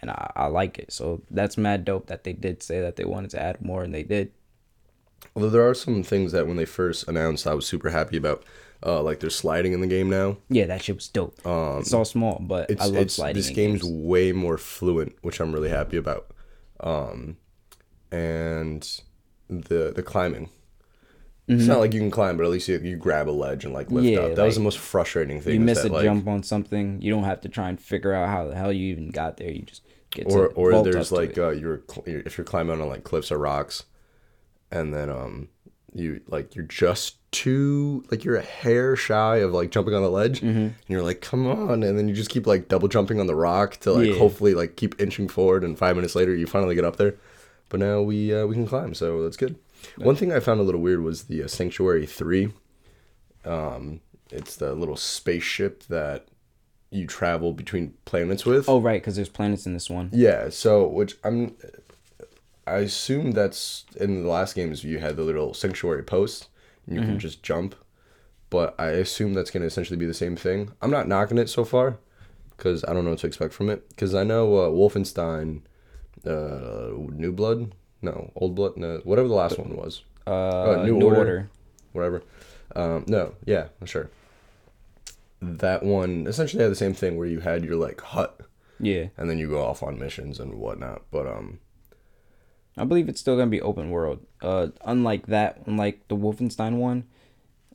and 0.01 0.09
I, 0.09 0.31
I 0.36 0.48
like 0.48 0.80
it. 0.80 0.91
So 0.91 1.21
that's 1.30 1.56
mad 1.56 1.86
dope 1.86 2.07
that 2.07 2.24
they 2.24 2.33
did 2.33 2.63
say 2.63 2.81
that 2.81 2.95
they 2.95 3.06
wanted 3.06 3.30
to 3.31 3.41
add 3.41 3.62
more, 3.62 3.83
and 3.83 3.94
they 3.94 4.03
did. 4.03 4.31
Although 5.36 5.50
there 5.50 5.68
are 5.68 5.74
some 5.74 6.04
things 6.04 6.31
that 6.33 6.48
when 6.48 6.57
they 6.57 6.66
first 6.66 7.07
announced, 7.07 7.48
I 7.48 7.54
was 7.54 7.66
super 7.66 7.89
happy 7.89 8.18
about. 8.18 8.44
Uh, 8.86 9.01
like 9.01 9.19
there's 9.19 9.36
sliding 9.36 9.74
in 9.74 9.81
the 9.81 9.88
game 9.88 10.10
now. 10.10 10.38
Yeah, 10.50 10.66
that 10.68 10.84
shit 10.84 10.96
was 10.96 11.08
dope. 11.08 11.34
it's 11.44 11.94
all 11.94 12.05
small, 12.05 12.38
but 12.39 12.70
I 12.79 12.86
love 12.86 13.10
sliding. 13.10 13.36
this 13.36 13.48
in 13.50 13.55
game's 13.55 13.82
games. 13.82 13.91
way 14.05 14.32
more 14.32 14.58
fluent, 14.60 15.15
which 15.22 15.39
I'm 15.39 15.53
really 15.53 15.70
happy 15.70 15.98
about. 15.98 16.27
Um, 16.82 17.38
and 18.12 19.01
the 19.50 19.91
the 19.96 20.03
climbing. 20.03 20.50
It's 21.48 21.67
not 21.67 21.79
like 21.79 21.94
you 21.94 22.00
can 22.00 22.10
climb, 22.10 22.38
but 22.38 22.44
at 22.44 22.50
least 22.50 22.67
you, 22.67 22.79
you 22.79 22.98
grab 22.98 23.29
a 23.29 23.32
ledge 23.32 23.65
and 23.65 23.74
like 23.74 23.91
lift 23.91 24.05
Mm-hmm. 24.08 24.13
Yeah, 24.15 24.29
up. 24.32 24.36
That 24.36 24.46
was 24.46 24.55
the 24.55 24.62
most 24.62 24.79
frustrating 24.79 25.39
thing. 25.41 25.53
you 25.53 25.60
miss 25.60 25.84
that, 25.84 25.91
a 25.91 25.94
like, 25.94 26.03
jump 26.03 26.27
on 26.27 26.41
something, 26.41 27.00
you 27.03 27.12
don't 27.13 27.24
have 27.24 27.41
to 27.41 27.50
try 27.50 27.70
and 27.70 27.79
figure 27.79 28.13
out 28.13 28.29
how 28.29 28.48
the 28.48 28.55
hell 28.55 28.74
you 28.74 28.88
even 28.91 29.12
got 29.12 29.38
there. 29.38 29.51
You 29.51 29.62
just 29.62 29.84
get 30.10 30.25
or 30.25 30.48
to 30.48 30.53
or 30.55 30.84
there's 30.84 31.12
like 31.12 31.38
uh, 31.38 31.50
you're- 31.50 31.82
if 32.05 32.38
you're 32.38 32.46
climbing 32.46 32.82
on 32.82 32.88
like 32.88 33.03
cliffs 33.03 33.32
or 33.32 33.38
rocks, 33.38 33.84
and 34.72 34.93
then 34.93 35.10
um 35.10 35.50
you 35.93 36.22
like 36.27 36.55
you're 36.55 36.65
just 36.65 37.15
too 37.31 38.03
like 38.12 38.24
you're 38.24 38.36
a 38.36 38.41
hair 38.41 38.95
shy 38.95 39.38
of 39.38 39.51
like 39.53 39.72
jumping 39.72 39.93
on 39.93 40.01
the 40.01 40.10
ledge, 40.10 40.41
Mm-hmm. 40.41 40.57
and 40.60 40.74
you're 40.88 41.03
like 41.03 41.22
come 41.22 41.48
on, 41.48 41.84
and 41.84 41.98
then 41.98 42.07
you 42.07 42.13
just 42.15 42.29
keep 42.29 42.45
like 42.48 42.67
double 42.67 42.88
jumping 42.88 43.19
on 43.19 43.27
the 43.27 43.36
rock 43.36 43.77
to 43.81 43.93
like 43.93 44.07
Yeah. 44.10 44.17
hopefully 44.17 44.53
like 44.53 44.75
keep 44.75 45.00
inching 45.01 45.27
forward, 45.27 45.63
and 45.63 45.77
five 45.77 45.95
minutes 45.95 46.15
later 46.15 46.36
you 46.36 46.48
finally 46.48 46.75
get 46.75 46.84
up 46.86 46.98
there. 46.98 47.15
But 47.69 47.79
now 47.79 48.01
we 48.01 48.34
uh, 48.34 48.45
we 48.45 48.55
can 48.55 48.67
climb, 48.67 48.93
so 48.93 49.24
that's 49.24 49.38
good. 49.38 49.55
One 49.98 50.15
thing 50.15 50.31
I 50.34 50.39
found 50.39 50.60
a 50.60 50.63
little 50.63 50.81
weird 50.81 51.01
was 51.01 51.24
the 51.24 51.43
uh, 51.43 51.48
Sanctuary 51.48 52.05
Three. 52.05 52.51
Um, 53.43 54.01
it's 54.31 54.55
the 54.55 54.74
little 54.74 54.95
spaceship 54.98 55.84
that 55.84 56.27
you 56.89 57.05
travel 57.07 57.53
between 57.53 57.93
planets 58.05 58.45
with. 58.45 58.67
oh 58.69 58.79
right, 58.79 59.01
because 59.01 59.15
there's 59.15 59.29
planets 59.29 59.65
in 59.65 59.74
this 59.74 59.89
one. 59.89 60.10
Yeah, 60.13 60.50
so 60.50 60.88
which 60.88 61.17
I'm 61.24 61.55
I 62.67 62.77
assume 62.77 63.31
that's 63.31 63.86
in 63.98 64.24
the 64.24 64.29
last 64.29 64.55
games 64.55 64.84
you 64.84 64.98
had 65.00 65.15
the 65.17 65.24
little 65.24 65.53
sanctuary 65.53 66.03
post 66.03 66.48
and 66.86 66.95
you 66.95 67.01
Mm-hmm. 67.01 67.12
can 67.12 67.19
just 67.19 67.43
jump. 67.43 67.75
But 68.50 68.75
I 68.79 68.89
assume 68.89 69.34
that's 69.34 69.51
going 69.51 69.62
to 69.62 69.67
essentially 69.67 69.98
be 69.98 70.05
the 70.05 70.13
same 70.13 70.36
thing. 70.36 70.72
I'm 70.81 70.91
not 70.91 71.07
knocking 71.07 71.38
it 71.38 71.50
so 71.50 71.63
far 71.65 71.98
cuz 72.57 72.84
I 72.88 72.93
don't 72.93 73.03
know 73.03 73.10
what 73.12 73.19
to 73.19 73.27
expect 73.27 73.53
from 73.53 73.69
it 73.69 73.84
cuz 73.98 74.15
I 74.15 74.24
know 74.24 74.55
uh, 74.57 74.69
Wolfenstein 74.69 75.62
uh 76.25 76.89
New 77.12 77.31
Blood, 77.31 77.74
no, 78.01 78.31
Old 78.36 78.55
Blood, 78.55 78.77
no, 78.77 79.01
whatever 79.03 79.27
the 79.27 79.34
last 79.36 79.60
one 79.60 79.75
was. 79.75 80.03
Uh, 80.25 80.84
New 80.86 80.98
New, 80.98 81.05
Order. 81.05 81.17
Order. 81.19 81.50
Whatever. 81.93 82.24
Um 82.75 83.03
no, 83.07 83.34
yeah, 83.45 83.67
sure. 83.86 84.10
That 85.41 85.84
one 85.84 86.25
essentially 86.27 86.63
had 86.63 86.72
the 86.72 86.75
same 86.75 86.93
thing 86.93 87.17
where 87.17 87.27
you 87.27 87.41
had 87.41 87.63
your 87.65 87.75
like 87.75 88.01
hut 88.01 88.39
Yeah, 88.79 89.07
and 89.17 89.29
then 89.29 89.38
you 89.38 89.48
go 89.50 89.62
off 89.63 89.84
on 89.84 90.00
missions 90.00 90.39
and 90.39 90.55
whatnot. 90.55 91.03
But 91.12 91.27
um 91.27 91.60
I 92.77 92.84
believe 92.84 93.08
it's 93.10 93.20
still 93.22 93.36
gonna 93.38 93.50
be 93.51 93.62
open 93.62 93.89
world. 93.89 94.25
Uh, 94.41 94.67
unlike 94.84 95.27
that, 95.27 95.62
unlike 95.65 96.08
the 96.08 96.15
Wolfenstein 96.17 96.77
one, 96.77 97.05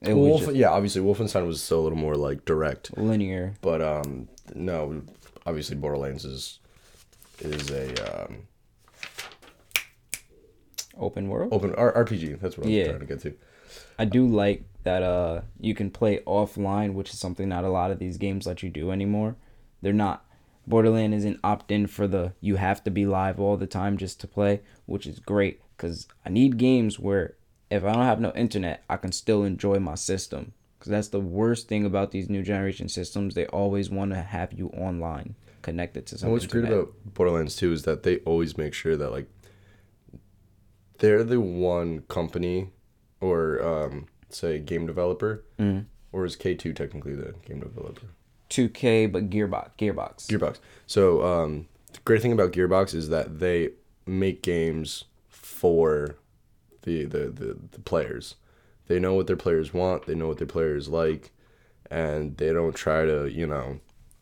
It 0.02 0.08
Well, 0.14 0.16
was 0.22 0.28
Wolf, 0.30 0.40
just 0.46 0.56
yeah, 0.56 0.70
obviously 0.70 1.02
Wolfenstein 1.02 1.46
was 1.46 1.62
still 1.62 1.80
a 1.80 1.82
little 1.84 1.98
more 1.98 2.14
like 2.16 2.44
direct, 2.44 2.96
linear. 2.96 3.54
but 3.62 3.80
um, 3.82 4.28
no, 4.54 5.02
obviously 5.46 5.76
Borderlands 5.76 6.24
is 6.24 6.58
is 7.40 7.70
a 7.70 8.24
um, 8.26 8.46
Open 10.98 11.28
world. 11.28 11.52
open 11.52 11.74
R- 11.76 11.92
RPG. 12.04 12.40
That's 12.40 12.58
what 12.58 12.66
I'm 12.66 12.72
Yeah. 12.72 12.88
trying 12.88 13.00
to 13.00 13.06
get 13.06 13.20
to. 13.20 13.34
I 13.98 14.04
do 14.04 14.26
like 14.26 14.64
that 14.82 15.02
uh 15.02 15.42
you 15.58 15.74
can 15.74 15.90
play 15.90 16.18
offline, 16.26 16.94
which 16.94 17.10
is 17.12 17.18
something 17.18 17.48
not 17.48 17.64
a 17.64 17.70
lot 17.70 17.90
of 17.90 17.98
these 17.98 18.16
games 18.16 18.46
let 18.46 18.62
you 18.62 18.70
do 18.70 18.90
anymore. 18.90 19.36
They're 19.82 19.92
not 19.92 20.24
Borderland 20.66 21.14
isn't 21.14 21.40
opt 21.42 21.70
in 21.70 21.86
for 21.86 22.06
the 22.06 22.32
you 22.40 22.56
have 22.56 22.82
to 22.84 22.90
be 22.90 23.06
live 23.06 23.40
all 23.40 23.56
the 23.56 23.66
time 23.66 23.96
just 23.96 24.20
to 24.20 24.26
play, 24.26 24.60
which 24.90 25.06
is 25.06 25.18
great 25.20 25.60
cuz 25.78 26.06
I 26.26 26.28
need 26.30 26.56
games 26.58 26.98
where 26.98 27.36
if 27.70 27.84
I 27.84 27.92
don't 27.92 28.04
have 28.12 28.20
no 28.20 28.32
internet, 28.32 28.82
I 28.90 28.96
can 28.96 29.12
still 29.12 29.44
enjoy 29.44 29.78
my 29.78 29.94
system. 29.94 30.52
Cuz 30.80 30.88
that's 30.88 31.08
the 31.08 31.20
worst 31.20 31.68
thing 31.68 31.84
about 31.84 32.10
these 32.10 32.28
new 32.28 32.42
generation 32.42 32.88
systems. 32.88 33.34
They 33.34 33.46
always 33.46 33.88
want 33.90 34.10
to 34.12 34.20
have 34.20 34.52
you 34.52 34.68
online, 34.70 35.34
connected 35.62 36.06
to 36.06 36.18
something. 36.18 36.32
what's 36.32 36.46
great 36.46 36.64
about 36.64 36.92
Borderlands 37.14 37.54
2 37.56 37.72
is 37.72 37.82
that 37.84 38.02
they 38.02 38.18
always 38.30 38.56
make 38.58 38.74
sure 38.74 38.96
that 38.96 39.10
like 39.10 39.28
they're 40.98 41.24
the 41.24 41.40
one 41.40 42.00
company 42.08 42.70
or 43.20 43.62
um, 43.62 44.06
say 44.28 44.58
game 44.58 44.86
developer, 44.86 45.44
Mhm. 45.58 45.84
or 46.12 46.24
is 46.24 46.36
K2 46.36 46.74
technically 46.74 47.14
the 47.14 47.34
game 47.46 47.60
developer? 47.60 48.06
2K 48.50 49.06
but 49.06 49.30
Gearbox, 49.30 49.70
Gearbox. 49.78 50.26
Gearbox. 50.26 50.58
So 50.86 51.22
um, 51.22 51.66
the 51.92 52.00
great 52.04 52.20
thing 52.22 52.32
about 52.32 52.52
Gearbox 52.52 52.94
is 52.94 53.08
that 53.10 53.38
they 53.38 53.70
make 54.10 54.42
games 54.42 55.04
for 55.28 56.16
the, 56.82 57.04
the, 57.04 57.28
the, 57.28 57.56
the 57.70 57.80
players. 57.80 58.34
They 58.88 58.98
know 58.98 59.14
what 59.14 59.26
their 59.28 59.36
players 59.36 59.72
want. 59.72 60.06
They 60.06 60.14
know 60.14 60.28
what 60.28 60.38
their 60.38 60.46
players 60.46 60.88
like, 60.88 61.30
and 61.90 62.36
they 62.36 62.52
don't 62.52 62.74
try 62.74 63.04
to 63.04 63.26
you 63.26 63.46
know, 63.46 63.78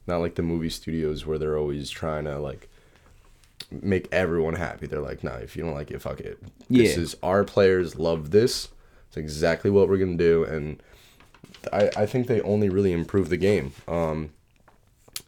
not 0.06 0.18
like 0.18 0.34
the 0.34 0.42
movie 0.42 0.70
studios 0.70 1.24
where 1.24 1.38
they're 1.38 1.56
always 1.56 1.88
trying 1.88 2.24
to 2.24 2.38
like 2.38 2.68
make 3.70 4.08
everyone 4.12 4.54
happy. 4.54 4.86
They're 4.86 5.00
like, 5.00 5.24
nah, 5.24 5.36
if 5.36 5.56
you 5.56 5.62
don't 5.62 5.74
like 5.74 5.90
it, 5.90 6.02
fuck 6.02 6.20
it. 6.20 6.38
This 6.68 6.98
is 6.98 7.16
our 7.22 7.44
players 7.44 7.96
love 7.96 8.30
this. 8.30 8.68
It's 9.08 9.16
exactly 9.16 9.70
what 9.70 9.88
we're 9.88 9.96
gonna 9.96 10.18
do, 10.18 10.44
and 10.44 10.82
I 11.72 11.90
I 11.96 12.06
think 12.06 12.26
they 12.26 12.42
only 12.42 12.68
really 12.68 12.92
improve 12.92 13.30
the 13.30 13.38
game. 13.38 13.72
Um, 13.86 14.32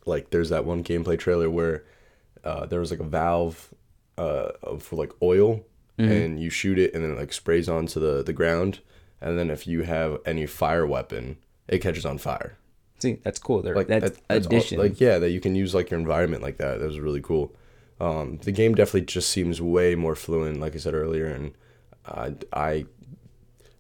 like 0.05 0.31
there's 0.31 0.51
that 0.51 0.67
one 0.67 0.85
gameplay 0.85 1.19
trailer 1.19 1.49
where 1.49 1.85
uh, 2.45 2.67
there 2.67 2.81
was 2.81 2.91
like 2.91 3.01
a 3.01 3.05
valve 3.05 3.73
uh, 4.21 4.77
for 4.79 4.97
like 4.97 5.13
oil 5.23 5.49
and 5.99 6.41
you 6.41 6.49
shoot 6.49 6.79
it 6.79 6.95
and 6.95 7.05
then 7.05 7.11
it 7.13 7.19
like 7.19 7.33
sprays 7.33 7.69
onto 7.69 8.01
the, 8.01 8.23
the 8.23 8.33
ground 8.33 8.81
and 9.21 9.39
then 9.39 9.51
if 9.51 9.67
you 9.67 9.83
have 9.83 10.19
any 10.25 10.47
fire 10.47 10.87
weapon 10.87 11.37
it 11.69 11.81
catches 11.83 12.07
on 12.07 12.17
fire. 12.19 12.57
See, 13.01 13.19
that's 13.23 13.39
cool. 13.39 13.61
They're, 13.63 13.75
like 13.75 13.89
that's, 13.89 14.11
that- 14.13 14.21
that's 14.29 14.47
all- 14.47 14.53
addition. 14.53 14.79
like 14.79 14.99
yeah 14.99 15.19
that 15.19 15.31
you 15.31 15.41
can 15.41 15.55
use 15.55 15.75
like 15.75 15.91
your 15.91 16.01
environment 16.01 16.43
like 16.43 16.57
that. 16.57 16.79
That 16.81 16.87
was 16.87 16.99
really 17.01 17.21
cool. 17.21 17.55
Um, 18.01 18.39
the 18.43 18.51
game 18.53 18.75
definitely 18.75 19.03
just 19.17 19.29
seems 19.29 19.61
way 19.61 19.95
more 19.95 20.15
fluent 20.17 20.59
like 20.59 20.75
i 20.75 20.79
said 20.79 20.95
earlier 20.95 21.27
and 21.27 21.53
I, 22.07 22.35
I 22.51 22.87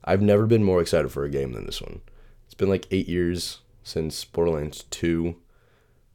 i've 0.05 0.21
never 0.21 0.45
been 0.47 0.63
more 0.63 0.81
excited 0.83 1.11
for 1.11 1.25
a 1.25 1.31
game 1.31 1.53
than 1.53 1.65
this 1.65 1.81
one. 1.81 2.01
It's 2.45 2.55
been 2.55 2.69
like 2.69 2.87
eight 2.91 3.09
years 3.09 3.61
since 3.83 4.25
borderlands 4.27 4.85
2 4.91 5.37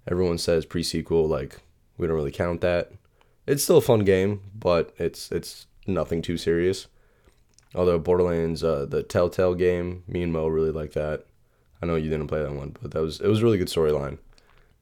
everyone 0.08 0.38
says 0.38 0.66
pre-sequel 0.68 1.28
like 1.28 1.62
we 1.98 2.06
don't 2.06 2.16
really 2.16 2.32
count 2.32 2.62
that 2.62 2.92
it's 3.48 3.64
still 3.64 3.78
a 3.78 3.82
fun 3.82 4.00
game 4.04 4.42
but 4.58 4.94
it's 4.98 5.32
it's 5.32 5.68
nothing 5.88 6.22
too 6.22 6.38
serious 6.38 6.88
although 7.76 8.00
borderlands 8.00 8.64
uh, 8.64 8.86
the 8.86 9.04
telltale 9.04 9.54
game 9.56 10.04
me 10.08 10.24
and 10.24 10.32
mo 10.34 10.48
really 10.48 10.72
like 10.72 10.94
that 10.94 11.26
i 11.82 11.86
know 11.86 11.96
you 11.96 12.10
didn't 12.10 12.28
play 12.28 12.42
that 12.42 12.54
one 12.54 12.76
but 12.82 12.92
that 12.92 13.02
was 13.02 13.20
it 13.22 13.28
was 13.28 13.42
a 13.42 13.44
really 13.44 13.58
good 13.58 13.68
storyline 13.68 14.18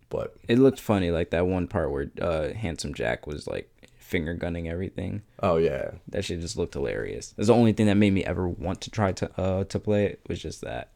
but 0.10 0.36
it 0.48 0.60
looked 0.60 0.80
funny, 0.80 1.10
like 1.10 1.32
that 1.32 1.48
one 1.48 1.66
part 1.68 1.90
where 1.90 2.12
uh, 2.22 2.54
Handsome 2.54 2.94
Jack 2.94 3.26
was 3.26 3.48
like 3.48 3.68
finger 3.98 4.36
gunning 4.36 4.70
everything. 4.70 5.24
oh 5.42 5.58
yeah 5.58 5.90
That 6.08 6.24
shit 6.24 6.40
just 6.40 6.56
looked 6.56 6.76
hilarious. 6.76 7.34
That's 7.36 7.48
the 7.48 7.56
only 7.56 7.74
thing 7.74 7.88
that 7.88 7.96
made 7.96 8.14
me 8.14 8.24
ever 8.24 8.48
want 8.48 8.80
to 8.82 8.92
try 8.92 9.12
to 9.14 9.42
uh 9.42 9.64
to 9.64 9.80
play 9.80 10.06
it 10.06 10.20
was 10.28 10.40
just 10.40 10.62
that. 10.62 10.90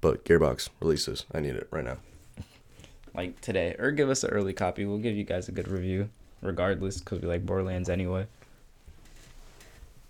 but 0.00 0.24
gearbox 0.24 0.68
releases 0.80 1.24
i 1.34 1.40
need 1.40 1.56
it 1.56 1.66
right 1.72 1.84
now 1.84 1.96
Like 3.14 3.40
today, 3.40 3.74
or 3.78 3.90
give 3.90 4.08
us 4.08 4.22
an 4.22 4.30
early 4.30 4.52
copy. 4.52 4.84
We'll 4.84 4.98
give 4.98 5.16
you 5.16 5.24
guys 5.24 5.48
a 5.48 5.52
good 5.52 5.66
review, 5.68 6.10
regardless, 6.44 6.98
because 6.98 7.20
we 7.20 7.26
like 7.26 7.44
Borderlands 7.44 7.88
anyway. 7.88 8.26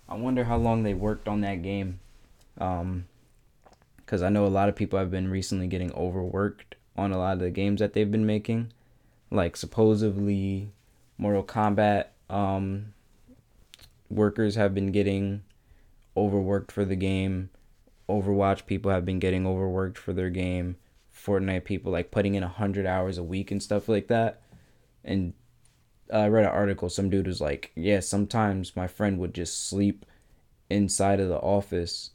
I 0.08 0.16
wonder 0.16 0.44
how 0.44 0.58
long 0.58 0.82
they 0.82 0.92
worked 0.92 1.28
on 1.28 1.40
that 1.40 1.62
game, 1.62 2.00
um, 2.58 3.06
because 3.96 4.22
I 4.22 4.28
know 4.28 4.44
a 4.44 4.48
lot 4.48 4.68
of 4.68 4.76
people 4.76 4.98
have 4.98 5.10
been 5.10 5.30
recently 5.30 5.66
getting 5.66 5.92
overworked 5.94 6.74
on 6.96 7.12
a 7.12 7.18
lot 7.18 7.34
of 7.34 7.38
the 7.40 7.50
games 7.50 7.80
that 7.80 7.94
they've 7.94 8.10
been 8.10 8.26
making, 8.26 8.72
like 9.30 9.56
supposedly 9.56 10.68
Mortal 11.16 11.44
Kombat 11.44 12.06
um 12.28 12.92
workers 14.10 14.54
have 14.54 14.74
been 14.74 14.92
getting 14.92 15.42
overworked 16.16 16.70
for 16.70 16.84
the 16.84 16.96
game. 16.96 17.50
Overwatch 18.08 18.66
people 18.66 18.90
have 18.90 19.04
been 19.04 19.18
getting 19.18 19.46
overworked 19.46 19.98
for 19.98 20.12
their 20.12 20.30
game. 20.30 20.76
Fortnite 21.14 21.64
people 21.64 21.90
like 21.90 22.10
putting 22.10 22.34
in 22.34 22.42
a 22.42 22.48
hundred 22.48 22.86
hours 22.86 23.18
a 23.18 23.22
week 23.22 23.50
and 23.50 23.62
stuff 23.62 23.88
like 23.88 24.08
that. 24.08 24.42
And 25.04 25.32
I 26.12 26.28
read 26.28 26.44
an 26.44 26.50
article. 26.50 26.88
Some 26.88 27.10
dude 27.10 27.26
was 27.26 27.40
like, 27.40 27.72
"Yeah, 27.74 28.00
sometimes 28.00 28.76
my 28.76 28.86
friend 28.86 29.18
would 29.18 29.34
just 29.34 29.68
sleep 29.68 30.04
inside 30.70 31.20
of 31.20 31.28
the 31.28 31.38
office 31.38 32.10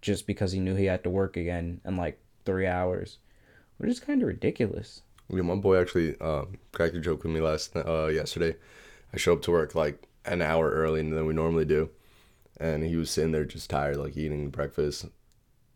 just 0.00 0.26
because 0.26 0.52
he 0.52 0.60
knew 0.60 0.74
he 0.74 0.86
had 0.86 1.04
to 1.04 1.10
work 1.10 1.36
again 1.36 1.80
in 1.84 1.96
like 1.96 2.20
three 2.44 2.66
hours, 2.66 3.18
which 3.78 3.90
is 3.90 4.00
kind 4.00 4.22
of 4.22 4.28
ridiculous." 4.28 5.02
yeah, 5.30 5.42
my 5.42 5.54
boy 5.54 5.80
actually 5.80 6.18
um, 6.20 6.58
cracked 6.72 6.94
a 6.94 7.00
joke 7.00 7.22
with 7.24 7.32
me 7.32 7.40
last 7.40 7.74
uh, 7.76 8.06
yesterday 8.06 8.54
i 9.12 9.16
show 9.16 9.32
up 9.32 9.42
to 9.42 9.50
work 9.50 9.74
like 9.74 10.06
an 10.24 10.42
hour 10.42 10.70
early 10.70 11.02
than 11.02 11.26
we 11.26 11.34
normally 11.34 11.64
do 11.64 11.90
and 12.58 12.84
he 12.84 12.96
was 12.96 13.10
sitting 13.10 13.32
there 13.32 13.44
just 13.44 13.70
tired 13.70 13.96
like 13.96 14.16
eating 14.16 14.50
breakfast 14.50 15.06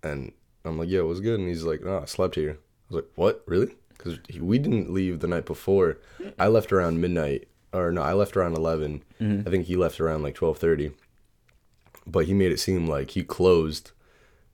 and 0.02 0.32
i'm 0.64 0.78
like 0.78 0.88
yo 0.88 1.06
what's 1.06 1.20
good 1.20 1.38
and 1.38 1.48
he's 1.48 1.64
like 1.64 1.82
no 1.82 2.00
i 2.00 2.04
slept 2.04 2.34
here 2.34 2.58
i 2.90 2.94
was 2.94 3.02
like 3.02 3.10
what 3.14 3.42
really 3.46 3.74
because 3.98 4.18
we 4.40 4.58
didn't 4.58 4.90
leave 4.92 5.20
the 5.20 5.26
night 5.28 5.44
before 5.44 5.98
i 6.38 6.46
left 6.46 6.72
around 6.72 7.00
midnight 7.00 7.48
or 7.72 7.92
no 7.92 8.00
i 8.02 8.12
left 8.14 8.36
around 8.36 8.56
11 8.56 9.02
i 9.20 9.50
think 9.50 9.66
he 9.66 9.76
left 9.76 10.00
around 10.00 10.22
like 10.22 10.34
12.30 10.36 10.92
but 12.06 12.24
he 12.26 12.32
made 12.34 12.52
it 12.52 12.58
seem 12.60 12.86
like 12.86 13.10
he 13.10 13.22
closed 13.22 13.90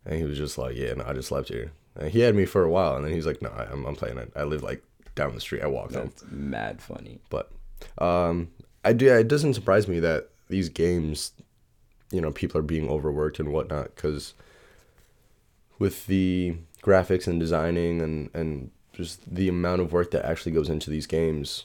and 0.07 0.17
he 0.19 0.25
was 0.25 0.39
just 0.39 0.59
like 0.59 0.75
yeah 0.77 0.93
no 0.95 1.05
i 1.07 1.13
just 1.13 1.29
slept 1.29 1.49
here 1.49 1.71
and 1.97 2.11
he 2.11 2.21
had 2.21 2.35
me 2.35 2.45
for 2.47 2.65
a 2.65 2.71
while 2.71 2.97
and 2.97 3.05
then 3.05 3.13
he's 3.13 3.27
like 3.27 3.41
no 3.43 3.51
I- 3.51 3.67
i'm, 3.71 3.85
I'm 3.87 3.95
playing 3.95 4.19
it 4.19 4.33
i 4.35 4.43
live 4.45 4.63
like 4.63 4.83
down 5.15 5.35
the 5.35 5.41
street 5.41 5.63
i 5.63 5.67
walked 5.67 5.95
home 5.95 6.13
mad 6.31 6.81
funny. 6.83 7.21
but 7.31 7.51
um, 7.99 8.49
I 8.85 8.93
do. 8.95 9.13
It 9.13 9.29
doesn't 9.29 9.55
surprise 9.55 9.87
me 9.89 10.01
that 10.01 10.29
these 10.49 10.69
games, 10.71 11.33
you 12.11 12.21
know, 12.21 12.31
people 12.33 12.59
are 12.59 12.63
being 12.63 12.89
overworked 12.89 13.39
and 13.39 13.53
whatnot. 13.53 13.95
Because 13.95 14.33
with 15.79 16.07
the 16.07 16.57
graphics 16.83 17.27
and 17.27 17.39
designing 17.41 18.01
and 18.01 18.31
and 18.35 18.71
just 18.95 19.35
the 19.35 19.49
amount 19.49 19.81
of 19.81 19.93
work 19.93 20.11
that 20.13 20.25
actually 20.25 20.53
goes 20.53 20.71
into 20.71 20.91
these 20.91 21.07
games, 21.07 21.65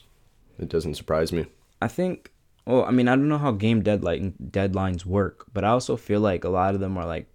it 0.58 0.68
doesn't 0.68 0.96
surprise 0.96 1.32
me. 1.32 1.46
I 1.80 1.88
think. 1.88 2.32
Well, 2.66 2.84
I 2.84 2.90
mean, 2.90 3.08
I 3.08 3.16
don't 3.16 3.28
know 3.28 3.38
how 3.38 3.52
game 3.52 3.82
deadline 3.82 4.34
deadlines 4.42 5.04
work, 5.04 5.46
but 5.52 5.64
I 5.64 5.68
also 5.68 5.96
feel 5.96 6.20
like 6.20 6.44
a 6.44 6.50
lot 6.50 6.74
of 6.74 6.80
them 6.80 6.98
are 6.98 7.06
like 7.06 7.32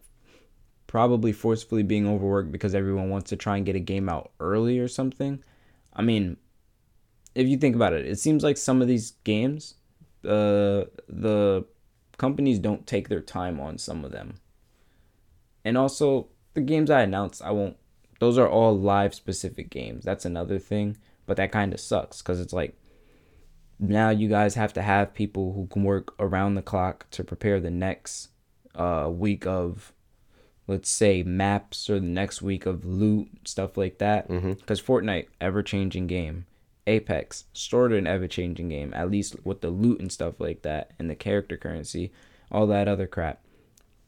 probably 0.88 1.32
forcefully 1.32 1.84
being 1.84 2.08
overworked 2.08 2.52
because 2.52 2.75
everyone 2.75 3.10
wants 3.10 3.30
to 3.30 3.36
try 3.36 3.58
and 3.58 3.66
get 3.66 3.75
a 3.75 3.80
game 3.80 4.08
out 4.08 4.32
early 4.40 4.80
or 4.80 4.88
something. 4.88 5.44
I 5.94 6.02
mean, 6.02 6.38
if 7.34 7.48
you 7.48 7.58
think 7.58 7.75
about 7.75 7.94
it, 7.94 8.06
it 8.06 8.20
seems 8.20 8.44
like 8.44 8.58
some 8.58 8.82
of 8.82 8.88
these 8.88 9.12
games, 9.24 9.75
uh, 10.24 10.86
the 11.10 11.66
companies 12.18 12.60
don't 12.60 12.88
take 12.88 13.10
their 13.10 13.22
time 13.22 13.60
on 13.60 13.78
some 13.78 14.06
of 14.06 14.12
them. 14.12 14.36
And 15.66 15.78
also, 15.78 16.28
the 16.54 16.62
games 16.62 16.90
I 16.90 17.02
announced, 17.02 17.42
I 17.42 17.52
won't. 17.52 17.78
Those 18.19 18.38
are 18.38 18.48
all 18.48 18.77
live 18.77 19.13
specific 19.13 19.69
games. 19.69 20.05
That's 20.05 20.25
another 20.25 20.60
thing, 20.60 20.98
but 21.25 21.38
that 21.38 21.51
kind 21.51 21.74
of 21.74 21.79
sucks 21.79 22.22
because 22.22 22.39
it's 22.39 22.53
like 22.53 22.77
now 23.79 24.10
you 24.10 24.29
guys 24.29 24.55
have 24.55 24.74
to 24.74 24.81
have 24.81 25.13
people 25.13 25.53
who 25.53 25.67
can 25.67 25.84
work 25.84 26.13
around 26.19 26.55
the 26.55 26.62
clock 26.62 27.07
to 27.12 27.24
prepare 27.24 27.60
the 27.60 27.72
next 27.72 28.29
uh, 28.74 29.10
week 29.12 29.45
of 29.45 29.93
let's 30.67 30.89
say 30.89 31.22
maps 31.24 31.89
or 31.89 32.00
the 32.00 32.05
next 32.05 32.41
week 32.41 32.65
of 32.65 32.86
loot 32.86 33.29
stuff 33.43 33.77
like 33.77 33.98
that. 34.00 34.27
Because 34.55 34.81
fortnite 34.81 35.27
ever 35.39 35.62
changing 35.62 36.07
game. 36.07 36.45
Apex 36.88 37.45
sort 37.53 37.91
of 37.91 37.98
an 37.98 38.07
ever 38.07 38.27
changing 38.27 38.69
game 38.69 38.93
at 38.93 39.10
least 39.10 39.36
with 39.43 39.62
the 39.62 39.69
loot 39.69 40.00
and 40.00 40.12
stuff 40.12 40.39
like 40.39 40.62
that 40.62 40.91
and 41.00 41.10
the 41.10 41.15
character 41.15 41.57
currency 41.57 42.12
all 42.51 42.67
that 42.67 42.88
other 42.88 43.07
crap. 43.07 43.41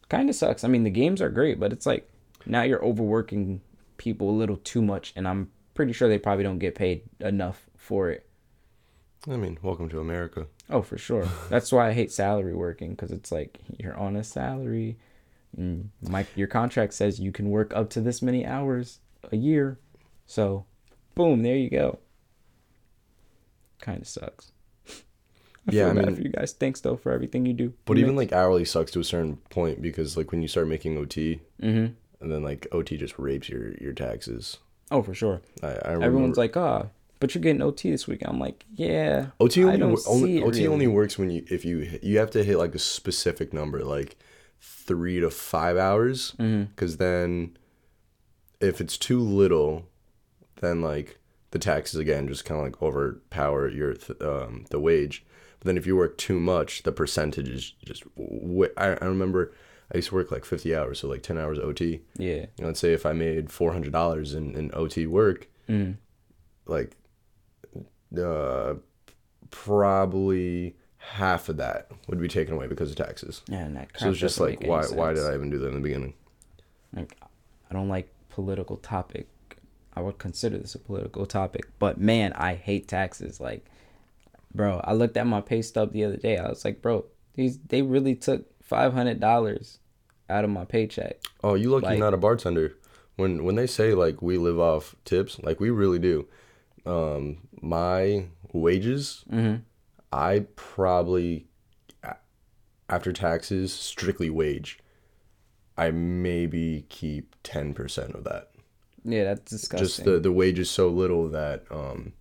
Kind 0.09 0.29
of 0.29 0.35
sucks. 0.35 0.63
I 0.63 0.67
mean 0.67 0.83
the 0.83 0.91
games 0.91 1.21
are 1.21 1.29
great 1.29 1.59
but 1.59 1.73
it's 1.73 1.87
like 1.87 2.07
now 2.45 2.61
you're 2.61 2.83
overworking 2.85 3.61
people 3.97 4.29
a 4.29 4.31
little 4.31 4.57
too 4.57 4.81
much 4.81 5.13
and 5.15 5.27
i'm 5.27 5.49
pretty 5.73 5.93
sure 5.93 6.07
they 6.09 6.17
probably 6.19 6.43
don't 6.43 6.59
get 6.59 6.75
paid 6.75 7.01
enough 7.19 7.67
for 7.75 8.09
it 8.11 8.23
I 9.27 9.35
mean, 9.35 9.57
welcome 9.61 9.89
to 9.89 9.99
America. 9.99 10.45
Oh, 10.69 10.81
for 10.83 10.97
sure. 10.97 11.27
That's 11.49 11.71
why 11.71 11.89
I 11.89 11.93
hate 11.93 12.13
salary 12.13 12.53
working 12.55 12.91
because 12.91 13.11
it's 13.11 13.29
like 13.29 13.59
you're 13.77 13.97
on 13.97 14.15
a 14.15 14.23
salary, 14.23 14.97
And 15.57 15.89
my 16.01 16.25
your 16.35 16.47
contract 16.47 16.93
says 16.93 17.19
you 17.19 17.33
can 17.33 17.49
work 17.49 17.73
up 17.75 17.89
to 17.89 17.99
this 17.99 18.21
many 18.21 18.45
hours 18.45 18.99
a 19.29 19.35
year. 19.35 19.79
So, 20.27 20.65
boom, 21.15 21.41
there 21.43 21.57
you 21.57 21.69
go. 21.69 21.99
Kind 23.81 24.01
of 24.01 24.07
sucks. 24.07 24.51
I 24.87 24.91
Yeah, 25.71 25.89
feel 25.89 25.89
I 25.89 25.93
bad 25.95 26.05
mean- 26.05 26.15
for 26.15 26.21
you 26.21 26.29
guys. 26.29 26.53
Thanks 26.53 26.79
though 26.81 26.95
for 26.95 27.11
everything 27.11 27.45
you 27.45 27.53
do. 27.53 27.73
But 27.85 27.97
even 27.97 28.15
like 28.15 28.31
hourly 28.31 28.63
sucks 28.65 28.91
to 28.91 28.99
a 29.01 29.03
certain 29.03 29.37
point 29.49 29.81
because 29.81 30.15
like 30.15 30.31
when 30.31 30.41
you 30.41 30.47
start 30.47 30.67
making 30.69 30.97
OT 30.97 31.41
mm-hmm. 31.61 31.93
And 32.21 32.31
then 32.31 32.43
like 32.43 32.67
OT 32.71 32.97
just 32.97 33.17
rapes 33.19 33.49
your 33.49 33.73
your 33.75 33.93
taxes. 33.93 34.57
Oh, 34.91 35.01
for 35.01 35.13
sure. 35.13 35.41
I, 35.61 35.67
I 35.67 35.91
Everyone's 36.01 36.37
like, 36.37 36.55
"Ah, 36.55 36.85
but 37.19 37.33
you're 37.35 37.41
getting 37.41 37.61
OT 37.61 37.91
this 37.91 38.07
week." 38.07 38.21
I'm 38.25 38.39
like, 38.39 38.65
"Yeah." 38.75 39.27
OT 39.39 39.61
I 39.61 39.65
only, 39.65 39.77
don't 39.79 39.91
wo- 39.93 40.01
only 40.07 40.37
OT 40.43 40.45
really. 40.61 40.67
only 40.67 40.87
works 40.87 41.17
when 41.17 41.29
you 41.29 41.43
if 41.49 41.65
you 41.65 41.99
you 42.01 42.17
have 42.19 42.31
to 42.31 42.43
hit 42.43 42.57
like 42.57 42.73
a 42.75 42.79
specific 42.79 43.51
number 43.53 43.83
like 43.83 44.15
three 44.61 45.19
to 45.19 45.29
five 45.29 45.77
hours 45.77 46.33
Mm-hmm. 46.39 46.63
because 46.65 46.97
then 46.97 47.57
if 48.59 48.81
it's 48.81 48.97
too 48.97 49.19
little 49.19 49.85
then 50.61 50.81
like 50.81 51.19
the 51.51 51.59
taxes 51.59 51.99
again 51.99 52.27
just 52.27 52.43
kind 52.45 52.59
of 52.59 52.65
like 52.65 52.81
overpower 52.81 53.69
your 53.69 53.93
th- 53.93 54.19
um, 54.21 54.65
the 54.71 54.79
wage 54.79 55.23
but 55.59 55.67
then 55.67 55.77
if 55.77 55.85
you 55.85 55.95
work 55.95 56.17
too 56.17 56.39
much 56.39 56.81
the 56.83 56.91
percentage 56.91 57.49
is 57.49 57.73
just 57.85 58.03
I 58.77 58.87
remember 59.05 59.53
I 59.93 59.97
used 59.97 60.09
to 60.09 60.15
work 60.15 60.31
like 60.31 60.43
50 60.45 60.75
hours 60.75 60.99
so 60.99 61.07
like 61.07 61.21
10 61.23 61.37
hours 61.37 61.59
OT 61.59 62.01
Yeah. 62.17 62.27
you 62.35 62.47
know, 62.59 62.67
let's 62.67 62.79
say 62.79 62.93
if 62.93 63.05
I 63.05 63.13
made 63.13 63.51
four 63.51 63.71
hundred 63.73 63.91
dollars 63.93 64.33
in, 64.33 64.55
in 64.55 64.71
OT 64.73 65.07
work, 65.07 65.47
Mm. 65.69 65.97
like 66.65 66.95
uh 68.17 68.75
probably 69.49 70.75
half 70.97 71.49
of 71.49 71.57
that 71.57 71.89
would 72.07 72.19
be 72.19 72.27
taken 72.27 72.53
away 72.53 72.67
because 72.67 72.89
of 72.89 72.97
taxes. 72.97 73.41
Yeah, 73.47 73.59
and 73.65 73.75
that 73.77 73.89
So 73.97 74.09
it's 74.09 74.19
just 74.19 74.39
like 74.39 74.61
why 74.63 74.83
why 74.87 75.13
did. 75.13 75.25
I 75.25 75.33
even 75.33 75.49
do 75.49 75.57
that 75.59 75.67
in 75.69 75.75
the 75.75 75.79
beginning? 75.81 76.13
Like, 76.93 77.15
I 77.69 77.73
don't 77.73 77.89
like 77.89 78.09
political 78.29 78.77
topic. 78.77 79.27
I 79.93 80.01
would 80.01 80.17
consider 80.19 80.57
this 80.57 80.75
a 80.75 80.79
political 80.79 81.25
topic, 81.25 81.65
but 81.79 81.99
man, 81.99 82.31
I 82.33 82.53
hate 82.55 82.87
taxes. 82.87 83.39
Like, 83.41 83.65
bro, 84.53 84.79
I 84.83 84.93
looked 84.93 85.17
at 85.17 85.25
my 85.27 85.41
pay 85.41 85.61
stub 85.61 85.91
the 85.91 86.03
other 86.05 86.17
day. 86.17 86.37
I 86.37 86.47
was 86.49 86.63
like, 86.63 86.81
bro, 86.81 87.05
these 87.35 87.57
they 87.67 87.81
really 87.81 88.15
took 88.15 88.45
five 88.67 88.93
hundred 88.93 89.19
dollars 89.19 89.79
out 90.29 90.43
of 90.43 90.49
my 90.49 90.65
paycheck. 90.65 91.21
Oh, 91.43 91.55
you 91.55 91.69
lucky 91.69 91.87
like, 91.87 91.99
not 91.99 92.13
a 92.13 92.17
bartender. 92.17 92.75
When 93.15 93.43
when 93.43 93.55
they 93.55 93.65
say 93.65 93.93
like 93.93 94.21
we 94.21 94.37
live 94.37 94.59
off 94.59 94.95
tips, 95.05 95.39
like 95.39 95.59
we 95.59 95.69
really 95.71 95.99
do. 95.99 96.27
Um, 96.85 97.39
my 97.61 98.25
wages, 98.53 99.25
mm-hmm. 99.31 99.57
I 100.11 100.45
probably 100.55 101.47
after 102.89 103.11
taxes, 103.11 103.73
strictly 103.73 104.29
wage, 104.29 104.79
I 105.77 105.91
maybe 105.91 106.85
keep 106.89 107.35
ten 107.43 107.73
percent 107.73 108.13
of 108.13 108.23
that. 108.25 108.51
Yeah, 109.03 109.23
that's 109.23 109.49
disgusting. 109.49 109.85
Just 109.85 110.03
the 110.03 110.19
the 110.19 110.31
wage 110.31 110.59
is 110.59 110.69
so 110.69 110.89
little 110.89 111.29
that 111.29 111.63
um, 111.71 112.13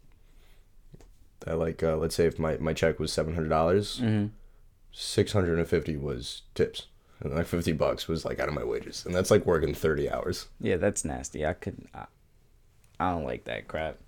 that 1.40 1.58
like 1.58 1.82
uh, 1.82 1.96
let's 1.96 2.14
say 2.14 2.26
if 2.26 2.38
my 2.38 2.56
my 2.58 2.72
check 2.72 2.98
was 2.98 3.12
seven 3.12 3.34
hundred 3.34 3.50
dollars. 3.50 4.00
Mm-hmm 4.00 4.28
650 4.98 5.98
was 5.98 6.42
tips. 6.54 6.86
And 7.20 7.34
like 7.34 7.46
50 7.46 7.72
bucks 7.72 8.08
was 8.08 8.24
like 8.24 8.40
out 8.40 8.48
of 8.48 8.54
my 8.54 8.64
wages. 8.64 9.04
And 9.04 9.14
that's 9.14 9.30
like 9.30 9.44
working 9.44 9.74
30 9.74 10.10
hours. 10.10 10.46
Yeah 10.58 10.76
that's 10.76 11.04
nasty. 11.04 11.46
I 11.46 11.52
couldn't 11.52 11.88
I, 11.94 12.06
I 12.98 13.10
don't 13.10 13.24
like 13.24 13.44
that 13.44 13.68
crap. 13.68 13.98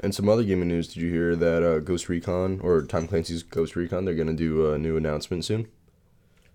And 0.00 0.14
some 0.14 0.28
other 0.28 0.42
gaming 0.42 0.68
news. 0.68 0.88
Did 0.88 1.02
you 1.02 1.10
hear 1.10 1.34
that 1.36 1.62
uh, 1.62 1.78
ghost 1.78 2.08
recon 2.10 2.60
or 2.62 2.82
tom 2.82 3.08
clancy's 3.08 3.42
ghost 3.42 3.76
recon 3.76 4.04
they're 4.04 4.14
going 4.14 4.26
to 4.26 4.34
do 4.34 4.70
a 4.70 4.78
new 4.78 4.98
announcement 4.98 5.44
soon? 5.44 5.68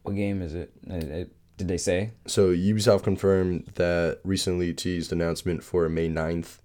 What 0.03 0.15
game 0.15 0.41
is 0.43 0.53
it, 0.53 0.71
it, 0.87 1.03
it 1.03 1.31
did 1.57 1.67
they 1.67 1.77
say? 1.77 2.11
So 2.27 2.51
ubisoft 2.51 3.03
confirmed 3.03 3.71
that 3.75 4.19
recently 4.23 4.73
teased 4.73 5.11
announcement 5.11 5.63
for 5.63 5.89
may 5.89 6.07
9th 6.07 6.59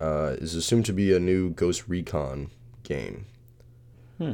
uh, 0.00 0.34
is 0.38 0.54
assumed 0.54 0.86
to 0.86 0.92
be 0.92 1.14
a 1.14 1.20
new 1.20 1.50
ghost 1.50 1.88
recon 1.88 2.50
game. 2.82 3.26
Hmm. 4.18 4.32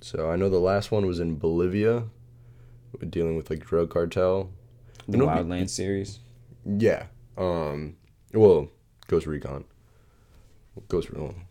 So 0.00 0.30
I 0.30 0.36
know 0.36 0.48
the 0.48 0.58
last 0.58 0.90
one 0.90 1.06
was 1.06 1.20
in 1.20 1.36
Bolivia, 1.36 2.04
dealing 3.10 3.36
with 3.36 3.50
like 3.50 3.60
drug 3.64 3.90
cartel. 3.90 4.50
The 5.08 5.18
be- 5.18 5.24
Wildlands 5.24 5.70
series. 5.70 6.20
Yeah. 6.64 7.06
Um. 7.36 7.96
Well, 8.32 8.68
Ghost 9.08 9.26
Recon. 9.26 9.64
Ghost 10.88 11.08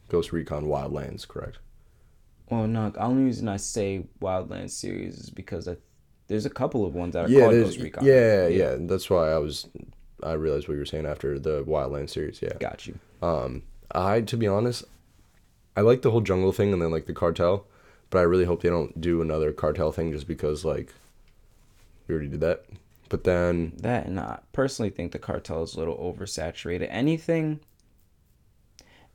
Ghost 0.09 0.31
Recon 0.31 0.65
Wildlands, 0.65 1.27
correct? 1.27 1.59
Well, 2.49 2.67
no. 2.67 2.91
The 2.91 3.01
only 3.01 3.23
reason 3.23 3.47
I 3.49 3.57
say 3.57 4.05
Wildlands 4.21 4.71
series 4.71 5.17
is 5.17 5.29
because 5.31 5.67
I, 5.67 5.77
there's 6.27 6.45
a 6.45 6.49
couple 6.49 6.85
of 6.85 6.93
ones 6.93 7.13
that 7.13 7.25
are 7.25 7.29
Yeah, 7.29 7.41
called 7.41 7.53
Ghost 7.53 7.79
Recon. 7.79 8.05
yeah, 8.05 8.47
yeah. 8.47 8.75
That's 8.79 9.09
why 9.09 9.31
I 9.31 9.37
was. 9.37 9.67
I 10.23 10.33
realized 10.33 10.67
what 10.67 10.73
you 10.75 10.79
were 10.79 10.85
saying 10.85 11.05
after 11.05 11.39
the 11.39 11.63
Wildlands 11.63 12.11
series. 12.11 12.41
Yeah. 12.41 12.53
Got 12.59 12.87
you. 12.87 12.97
Um, 13.21 13.63
I 13.91 14.21
to 14.21 14.37
be 14.37 14.47
honest, 14.47 14.83
I 15.75 15.81
like 15.81 16.01
the 16.01 16.11
whole 16.11 16.21
jungle 16.21 16.51
thing 16.51 16.71
and 16.73 16.81
then 16.81 16.91
like 16.91 17.05
the 17.05 17.13
cartel, 17.13 17.65
but 18.09 18.19
I 18.19 18.23
really 18.23 18.45
hope 18.45 18.61
they 18.61 18.69
don't 18.69 18.99
do 19.01 19.21
another 19.21 19.51
cartel 19.51 19.91
thing 19.91 20.11
just 20.11 20.27
because 20.27 20.63
like 20.65 20.93
we 22.07 22.13
already 22.15 22.29
did 22.29 22.41
that. 22.41 22.65
But 23.09 23.23
then 23.23 23.73
That 23.77 24.05
and 24.07 24.19
I 24.19 24.39
personally 24.53 24.89
think 24.89 25.11
the 25.11 25.19
cartel 25.19 25.63
is 25.63 25.75
a 25.75 25.79
little 25.79 25.97
oversaturated. 25.97 26.87
Anything, 26.89 27.59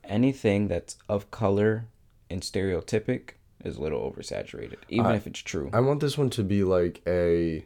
anything 0.05 0.69
that's 0.69 0.97
of 1.09 1.31
color 1.31 1.87
and 2.29 2.43
stereotypic 2.43 3.31
is 3.65 3.77
a 3.77 3.81
little 3.83 4.01
oversaturated, 4.11 4.77
even 4.89 5.07
I- 5.07 5.17
if 5.17 5.27
it's 5.27 5.41
true. 5.41 5.71
I 5.73 5.81
want 5.81 6.01
this 6.01 6.17
one 6.17 6.31
to 6.31 6.45
be 6.45 6.63
like 6.63 7.03
a 7.07 7.65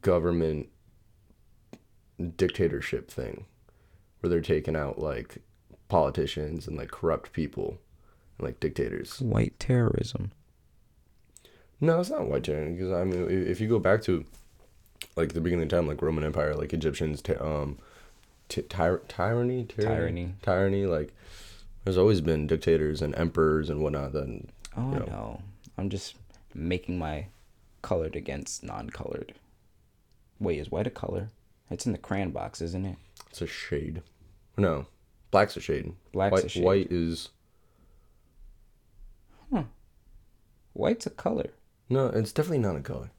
government 0.00 0.68
dictatorship 2.36 3.10
thing 3.10 3.44
where 4.20 4.28
they're 4.30 4.40
taking 4.40 4.74
out 4.76 4.98
like 4.98 5.38
politicians 5.88 6.66
and 6.66 6.76
like 6.76 6.90
corrupt 6.90 7.32
people 7.32 7.78
and 8.38 8.46
like 8.46 8.60
dictators. 8.60 9.20
White 9.20 9.58
terrorism. 9.58 10.32
No, 11.80 12.00
it's 12.00 12.10
not 12.10 12.26
white 12.28 12.44
terrorism 12.44 12.74
because 12.76 12.92
I 12.92 13.04
mean, 13.04 13.28
if 13.30 13.60
you 13.60 13.68
go 13.68 13.78
back 13.78 14.02
to 14.02 14.24
like 15.16 15.32
the 15.32 15.40
beginning 15.40 15.64
of 15.64 15.68
time, 15.70 15.86
like 15.86 16.02
Roman 16.02 16.24
Empire, 16.24 16.54
like 16.54 16.72
Egyptians, 16.72 17.22
ty- 17.22 17.34
um, 17.34 17.78
ty- 18.48 18.62
tyr- 18.68 19.02
tyranny, 19.08 19.64
Tyranny. 19.64 20.34
tyranny. 20.42 20.86
Like 20.86 21.14
there's 21.84 21.98
always 21.98 22.20
been 22.20 22.46
dictators 22.46 23.00
and 23.00 23.14
emperors 23.16 23.70
and 23.70 23.80
whatnot. 23.82 24.12
Then 24.12 24.48
Oh 24.76 24.92
Yeah. 24.92 24.98
no, 25.06 25.42
I'm 25.76 25.88
just 25.88 26.16
making 26.54 26.98
my 26.98 27.26
colored 27.82 28.16
against 28.16 28.64
non-colored. 28.64 29.34
Wait, 30.40 30.58
is 30.58 30.70
white 30.70 30.86
a 30.86 30.90
color? 30.90 31.28
It's 31.70 31.86
in 31.86 31.92
the 31.92 31.98
crayon 31.98 32.30
box, 32.30 32.60
isn't 32.60 32.84
it? 32.86 32.96
it's 33.30 33.42
a 33.42 33.46
shade. 33.46 34.02
No, 34.56 34.86
black's 35.30 35.56
a 35.56 35.60
shade. 35.60 35.92
Black's 36.12 36.32
white, 36.32 36.44
a 36.44 36.48
shade. 36.48 36.64
White 36.64 36.92
is 36.92 37.30
White's 40.74 41.06
a 41.06 41.10
color. 41.10 41.50
no. 41.88 42.06
It's 42.06 42.30
definitely 42.32 42.58
not 42.58 42.76
a 42.76 42.80
color. 42.80 43.10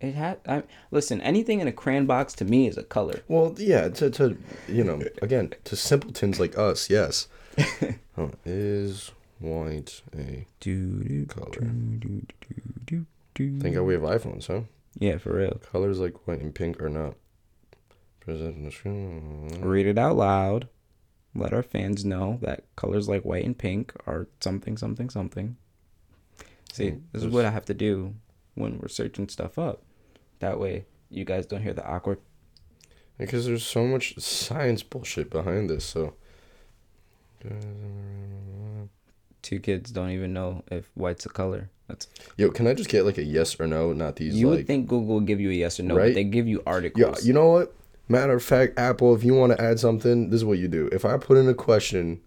It 0.00 0.14
had. 0.14 0.38
I 0.48 0.64
listen. 0.90 1.20
Anything 1.20 1.60
in 1.60 1.68
a 1.68 1.72
crayon 1.72 2.06
box 2.06 2.32
to 2.34 2.44
me 2.44 2.66
is 2.66 2.76
a 2.76 2.82
color. 2.82 3.20
Well, 3.28 3.54
yeah. 3.58 3.88
To 3.88 4.10
to 4.10 4.36
you 4.66 4.82
know 4.82 5.00
again 5.22 5.52
to 5.64 5.76
simpletons 5.76 6.40
like 6.40 6.56
us, 6.58 6.90
yes. 6.90 7.28
Huh, 8.16 8.28
is 8.44 9.12
white 9.38 10.02
a 10.16 10.46
Do 10.58 11.04
do 11.04 11.26
color? 11.26 11.50
do 11.60 11.98
do 11.98 12.24
do 12.86 13.06
do. 13.34 13.60
Thank 13.60 13.76
God 13.76 13.82
we 13.82 13.94
have 13.94 14.02
iPhones, 14.02 14.46
huh? 14.48 14.62
Yeah, 14.98 15.18
for 15.18 15.34
real. 15.36 15.60
Colors 15.70 16.00
like 16.00 16.26
white 16.26 16.40
and 16.40 16.52
pink 16.54 16.80
are 16.82 16.88
not 16.88 17.14
present 18.18 18.56
in 18.56 18.64
the 18.64 18.72
screen. 18.72 19.60
Read 19.60 19.86
it 19.86 19.98
out 19.98 20.16
loud. 20.16 20.68
Let 21.34 21.52
our 21.52 21.62
fans 21.62 22.04
know 22.04 22.38
that 22.42 22.64
colors 22.76 23.08
like 23.08 23.24
white 23.24 23.44
and 23.44 23.56
pink 23.56 23.92
are 24.06 24.26
something, 24.40 24.76
something, 24.76 25.08
something. 25.10 25.56
See, 26.72 26.90
Mm, 26.90 27.00
this 27.12 27.22
is 27.22 27.28
what 27.32 27.44
I 27.44 27.50
have 27.50 27.64
to 27.66 27.74
do 27.74 28.14
when 28.54 28.78
we're 28.78 28.88
searching 28.88 29.28
stuff 29.28 29.58
up. 29.58 29.82
That 30.40 30.58
way, 30.58 30.86
you 31.10 31.24
guys 31.24 31.46
don't 31.46 31.62
hear 31.62 31.72
the 31.72 31.86
awkward. 31.86 32.18
Because 33.18 33.46
there's 33.46 33.64
so 33.66 33.86
much 33.86 34.18
science 34.18 34.82
bullshit 34.82 35.30
behind 35.30 35.68
this, 35.70 35.84
so. 35.84 36.14
Two 39.42 39.58
kids 39.58 39.90
don't 39.90 40.10
even 40.10 40.32
know 40.32 40.62
if 40.70 40.90
white's 40.94 41.24
a 41.26 41.28
color. 41.28 41.70
That's 41.88 42.06
Yo, 42.36 42.50
can 42.50 42.66
I 42.66 42.74
just 42.74 42.90
get 42.90 43.04
like 43.04 43.18
a 43.18 43.22
yes 43.24 43.58
or 43.58 43.66
no? 43.66 43.92
Not 43.92 44.16
these 44.16 44.34
you 44.34 44.48
like. 44.48 44.58
would 44.58 44.66
think 44.66 44.86
Google 44.88 45.16
would 45.16 45.26
give 45.26 45.40
you 45.40 45.50
a 45.50 45.54
yes 45.54 45.80
or 45.80 45.84
no, 45.84 45.96
Right? 45.96 46.08
but 46.08 46.14
they 46.14 46.24
give 46.24 46.46
you 46.46 46.62
articles. 46.66 47.22
yeah, 47.22 47.26
you 47.26 47.32
know 47.32 47.48
what? 47.50 47.74
Matter 48.10 48.32
of 48.32 48.42
fact, 48.42 48.76
Apple, 48.76 49.14
if 49.14 49.22
you 49.22 49.34
want 49.34 49.52
to 49.52 49.62
add 49.62 49.78
something, 49.78 50.30
this 50.30 50.38
is 50.38 50.44
what 50.44 50.58
you 50.58 50.66
do. 50.66 50.88
If 50.90 51.04
I 51.04 51.16
put 51.16 51.36
in 51.36 51.48
a 51.48 51.54
question, 51.54 52.20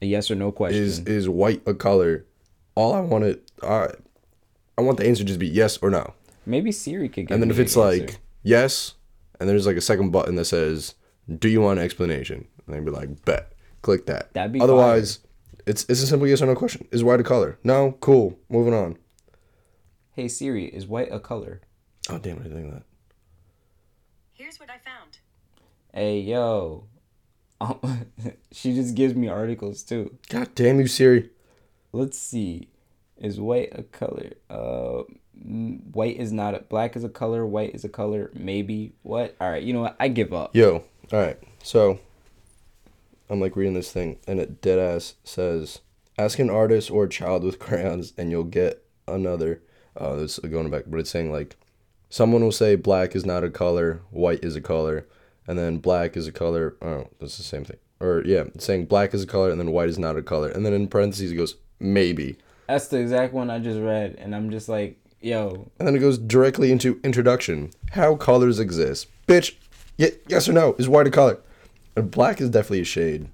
a 0.00 0.06
yes 0.06 0.30
or 0.30 0.34
no 0.34 0.50
question. 0.50 0.82
is 0.82 1.00
is 1.00 1.28
white 1.28 1.60
a 1.66 1.74
color? 1.74 2.24
All 2.74 2.94
I 2.94 3.00
want 3.00 3.24
it, 3.24 3.50
I, 3.62 3.88
I 4.78 4.80
want 4.80 4.96
the 4.96 5.06
answer 5.06 5.22
to 5.22 5.26
just 5.26 5.38
be 5.38 5.46
yes 5.46 5.76
or 5.82 5.90
no. 5.90 6.14
Maybe 6.46 6.72
Siri 6.72 7.10
could 7.10 7.26
give. 7.26 7.34
And 7.34 7.42
then 7.42 7.50
if 7.50 7.58
it's 7.58 7.76
answer. 7.76 8.06
like 8.06 8.20
yes, 8.42 8.94
and 9.38 9.46
there's 9.46 9.66
like 9.66 9.76
a 9.76 9.82
second 9.82 10.10
button 10.10 10.36
that 10.36 10.46
says, 10.46 10.94
"Do 11.28 11.50
you 11.50 11.60
want 11.60 11.78
an 11.78 11.84
explanation?" 11.84 12.48
And 12.66 12.74
they'd 12.74 12.84
be 12.84 12.90
like, 12.90 13.22
"Bet." 13.26 13.52
Click 13.82 14.06
that. 14.06 14.32
That'd 14.32 14.52
be 14.52 14.60
Otherwise, 14.60 15.18
it's 15.66 15.84
it's 15.84 16.02
a 16.02 16.06
simple 16.06 16.28
yes 16.28 16.40
or 16.40 16.46
no 16.46 16.54
question. 16.54 16.88
Is 16.92 17.04
white 17.04 17.20
a 17.20 17.24
color? 17.24 17.58
No. 17.62 17.92
Cool. 18.00 18.38
Moving 18.48 18.72
on. 18.72 18.96
Hey 20.12 20.28
Siri, 20.28 20.64
is 20.64 20.86
white 20.86 21.12
a 21.12 21.20
color? 21.20 21.60
Oh 22.08 22.18
damn! 22.18 22.38
I 22.38 22.42
didn't 22.44 22.54
think 22.54 22.68
of 22.68 22.74
that. 22.74 22.84
Here's 24.50 24.58
what 24.58 24.68
I 24.68 24.78
found. 24.78 25.18
Hey 25.94 26.18
yo. 26.18 26.86
Um, 27.62 28.06
she 28.52 28.74
just 28.74 28.94
gives 28.94 29.14
me 29.14 29.28
articles 29.28 29.82
too. 29.82 30.16
God 30.30 30.54
damn 30.54 30.80
you, 30.80 30.86
Siri. 30.88 31.28
Let's 31.92 32.18
see. 32.18 32.68
Is 33.18 33.38
white 33.38 33.68
a 33.72 33.82
color? 33.82 34.32
Uh, 34.48 35.02
mm, 35.38 35.84
white 35.94 36.16
is 36.16 36.32
not 36.32 36.54
a 36.54 36.60
black 36.60 36.96
is 36.96 37.04
a 37.04 37.10
color. 37.10 37.46
White 37.46 37.74
is 37.74 37.84
a 37.84 37.88
color. 37.90 38.30
Maybe 38.34 38.94
what? 39.02 39.36
All 39.40 39.50
right. 39.50 39.62
You 39.62 39.74
know 39.74 39.82
what? 39.82 39.94
I 40.00 40.08
give 40.08 40.32
up. 40.32 40.56
Yo, 40.56 40.82
all 41.12 41.20
right. 41.20 41.38
So 41.62 42.00
I'm 43.28 43.40
like 43.40 43.54
reading 43.56 43.74
this 43.74 43.92
thing, 43.92 44.18
and 44.26 44.40
it 44.40 44.62
dead 44.62 44.78
ass 44.78 45.16
says, 45.22 45.80
"Ask 46.18 46.38
an 46.38 46.50
artist 46.50 46.90
or 46.90 47.04
a 47.04 47.08
child 47.10 47.44
with 47.44 47.58
crayons, 47.58 48.14
and 48.16 48.30
you'll 48.30 48.44
get 48.44 48.82
another." 49.06 49.60
Uh, 49.94 50.16
this 50.16 50.38
is 50.38 50.50
going 50.50 50.70
back, 50.70 50.84
but 50.86 50.98
it's 50.98 51.10
saying 51.10 51.30
like, 51.30 51.56
someone 52.10 52.42
will 52.44 52.52
say 52.52 52.74
black 52.76 53.16
is 53.16 53.24
not 53.24 53.42
a 53.42 53.50
color, 53.50 54.02
white 54.10 54.44
is 54.44 54.56
a 54.56 54.60
color, 54.60 55.06
and 55.46 55.58
then 55.58 55.78
black 55.78 56.16
is 56.16 56.26
a 56.26 56.32
color. 56.32 56.76
Oh, 56.82 57.08
that's 57.18 57.38
the 57.38 57.42
same 57.42 57.64
thing. 57.64 57.78
Or 58.00 58.22
yeah, 58.26 58.44
saying 58.58 58.86
black 58.86 59.14
is 59.14 59.22
a 59.22 59.26
color, 59.26 59.50
and 59.50 59.58
then 59.58 59.72
white 59.72 59.88
is 59.88 59.98
not 59.98 60.16
a 60.16 60.22
color, 60.22 60.48
and 60.48 60.66
then 60.66 60.72
in 60.74 60.88
parentheses 60.88 61.32
it 61.32 61.36
goes 61.36 61.56
maybe, 61.78 62.36
That's 62.66 62.88
the 62.88 62.98
exact 62.98 63.32
one 63.32 63.50
I 63.50 63.58
just 63.58 63.80
read, 63.80 64.16
and 64.18 64.34
I'm 64.34 64.50
just 64.50 64.68
like, 64.68 64.98
yo, 65.20 65.70
and 65.78 65.88
then 65.88 65.96
it 65.96 66.00
goes 66.00 66.18
directly 66.18 66.70
into 66.72 67.00
introduction. 67.02 67.70
How 67.92 68.16
colors 68.16 68.58
exist, 68.58 69.08
bitch. 69.26 69.54
Y- 69.98 70.12
yes 70.28 70.48
or 70.48 70.52
no? 70.52 70.74
Is 70.78 70.88
white 70.88 71.06
a 71.06 71.10
color? 71.10 71.38
And 71.96 72.10
black 72.10 72.40
is 72.40 72.50
definitely 72.50 72.80
a 72.82 72.84
shade. 72.84 73.28